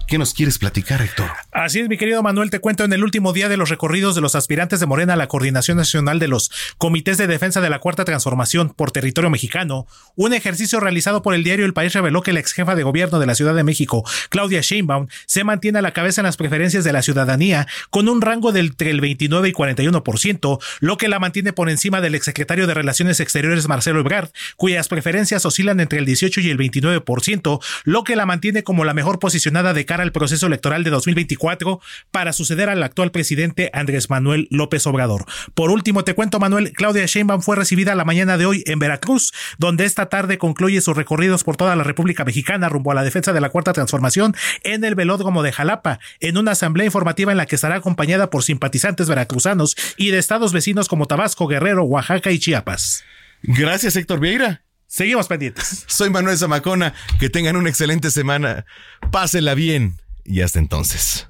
¿Qué 0.08 0.18
nos 0.18 0.34
quieres 0.34 0.60
platicar, 0.60 1.02
Héctor? 1.02 1.30
Así 1.52 1.80
es, 1.80 1.90
mi 1.90 1.98
querido 1.98 2.22
Manuel, 2.22 2.50
te 2.50 2.60
cuento 2.60 2.84
en 2.84 2.94
el 2.94 3.04
último 3.04 3.34
día 3.34 3.50
de 3.50 3.58
los 3.58 3.70
recorridos 3.70 4.16
de 4.16 4.22
los 4.22 4.36
aspirantes 4.36 4.80
de 4.80 4.86
Morena 4.86 5.14
a 5.14 5.18
la 5.18 5.28
Coordinación 5.28 5.78
Nacional 5.78 6.20
de 6.20 6.28
los 6.28 6.52
Comités 6.78 7.18
de 7.18 7.28
Defensa 7.28 7.62
de 7.62 7.70
la 7.70 7.80
Cuarta 7.80 8.06
Transformación 8.06 8.70
por 8.70 8.92
territorio 8.92 9.30
mexicano, 9.30 9.88
un 10.16 10.34
ejercicio 10.34 10.80
realizado 10.80 11.22
por 11.22 11.34
el 11.34 11.44
diario 11.44 11.66
El 11.66 11.74
País 11.74 11.94
reveló 11.94 12.22
que 12.22 12.34
la 12.34 12.42
ex 12.42 12.54
jefa 12.54 12.76
de 12.76 12.84
gobierno 12.84 13.20
de 13.20 13.26
la 13.26 13.36
Ciudad 13.36 13.56
de 13.56 13.64
México, 13.64 14.04
Claudia 14.30 14.62
Sheinbaum, 14.62 15.08
se 15.26 15.44
mantiene 15.44 15.80
a 15.80 15.82
la 15.82 15.94
cabeza 15.94 16.22
en 16.22 16.26
las 16.26 16.38
preferencias 16.38 16.84
de 16.84 16.94
la 16.94 17.02
ciudadanía 17.02 17.68
con 17.90 18.10
un 18.10 18.22
rango 18.22 18.52
del 18.52 18.74
entre 18.74 18.90
el 18.90 19.02
29 19.02 19.50
y 19.50 19.54
41%, 19.54 20.60
lo 20.80 20.98
que 20.98 21.08
la 21.08 21.20
mantiene 21.20 21.54
por 21.54 21.70
encima 21.70 22.02
del 22.02 22.16
exsecretario 22.16 22.66
de 22.66 22.74
Relaciones 22.74 23.20
Exteriores 23.20 23.68
Marcelo 23.68 24.00
Ebrard, 24.00 24.30
cuyas 24.58 24.88
preferencias 24.88 25.46
oscilan 25.46 25.80
entre 25.80 26.00
el 26.00 26.06
18 26.06 26.42
y 26.42 26.50
el 26.50 26.58
29%, 26.58 27.64
lo 27.84 28.04
que 28.04 28.16
la 28.16 28.26
mantiene 28.26 28.64
como 28.64 28.84
la 28.84 28.96
mejor 28.96 29.20
posicionada 29.20 29.74
de 29.74 29.86
al 30.02 30.12
proceso 30.12 30.48
electoral 30.48 30.84
de 30.84 30.90
2024 30.90 31.80
para 32.12 32.34
suceder 32.34 32.70
al 32.70 32.84
actual 32.84 33.12
presidente 33.12 33.70
Andrés 33.74 34.10
Manuel 34.10 34.48
López 34.52 34.86
Obrador. 34.88 35.26
Por 35.54 35.72
último, 35.72 36.04
te 36.04 36.14
cuento, 36.14 36.40
Manuel, 36.40 36.72
Claudia 36.74 37.06
Sheinbaum 37.06 37.42
fue 37.42 37.56
recibida 37.56 37.96
la 37.96 38.06
mañana 38.06 38.38
de 38.38 38.46
hoy 38.46 38.64
en 38.66 38.80
Veracruz, 38.80 39.34
donde 39.58 39.86
esta 39.86 40.08
tarde 40.08 40.38
concluye 40.38 40.82
sus 40.82 40.96
recorridos 40.96 41.44
por 41.44 41.58
toda 41.58 41.76
la 41.76 41.84
República 41.84 42.26
Mexicana 42.26 42.70
rumbo 42.70 42.92
a 42.92 42.96
la 42.96 43.04
defensa 43.04 43.34
de 43.34 43.42
la 43.42 43.50
Cuarta 43.50 43.74
Transformación 43.74 44.36
en 44.64 44.84
el 44.84 44.96
velódromo 44.96 45.44
de 45.44 45.52
Jalapa, 45.52 46.00
en 46.20 46.38
una 46.38 46.52
asamblea 46.52 46.86
informativa 46.86 47.32
en 47.32 47.38
la 47.38 47.46
que 47.46 47.56
estará 47.56 47.76
acompañada 47.76 48.30
por 48.30 48.44
simpatizantes 48.44 49.08
veracruzanos 49.08 49.76
y 49.98 50.12
de 50.12 50.18
estados 50.18 50.54
vecinos 50.54 50.88
como 50.88 51.08
Tabasco, 51.08 51.48
Guerrero, 51.48 51.84
Oaxaca 51.84 52.32
y 52.32 52.40
Chiapas. 52.40 53.04
Gracias, 53.44 53.96
Héctor 53.96 54.20
Vieira. 54.20 54.64
Seguimos 54.94 55.28
pendientes. 55.28 55.86
Soy 55.88 56.12
Manuel 56.12 56.38
Zamacona. 56.38 56.94
Que 57.20 57.28
tengan 57.28 57.56
una 57.56 57.68
excelente 57.68 58.12
semana. 58.12 58.68
Pásela 59.12 59.56
bien. 59.56 59.98
Y 60.24 60.42
hasta 60.42 60.60
entonces. 60.60 61.28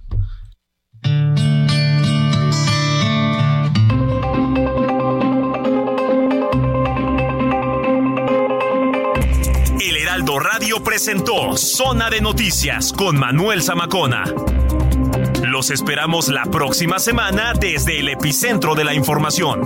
El 9.80 9.96
Heraldo 9.98 10.40
Radio 10.40 10.84
presentó 10.84 11.56
Zona 11.56 12.10
de 12.10 12.20
Noticias 12.20 12.92
con 12.92 13.18
Manuel 13.18 13.64
Zamacona. 13.64 14.26
Los 15.42 15.72
esperamos 15.72 16.28
la 16.28 16.44
próxima 16.44 17.00
semana 17.00 17.54
desde 17.58 18.02
el 18.02 18.10
epicentro 18.10 18.76
de 18.76 18.84
la 18.84 18.94
información. 18.94 19.66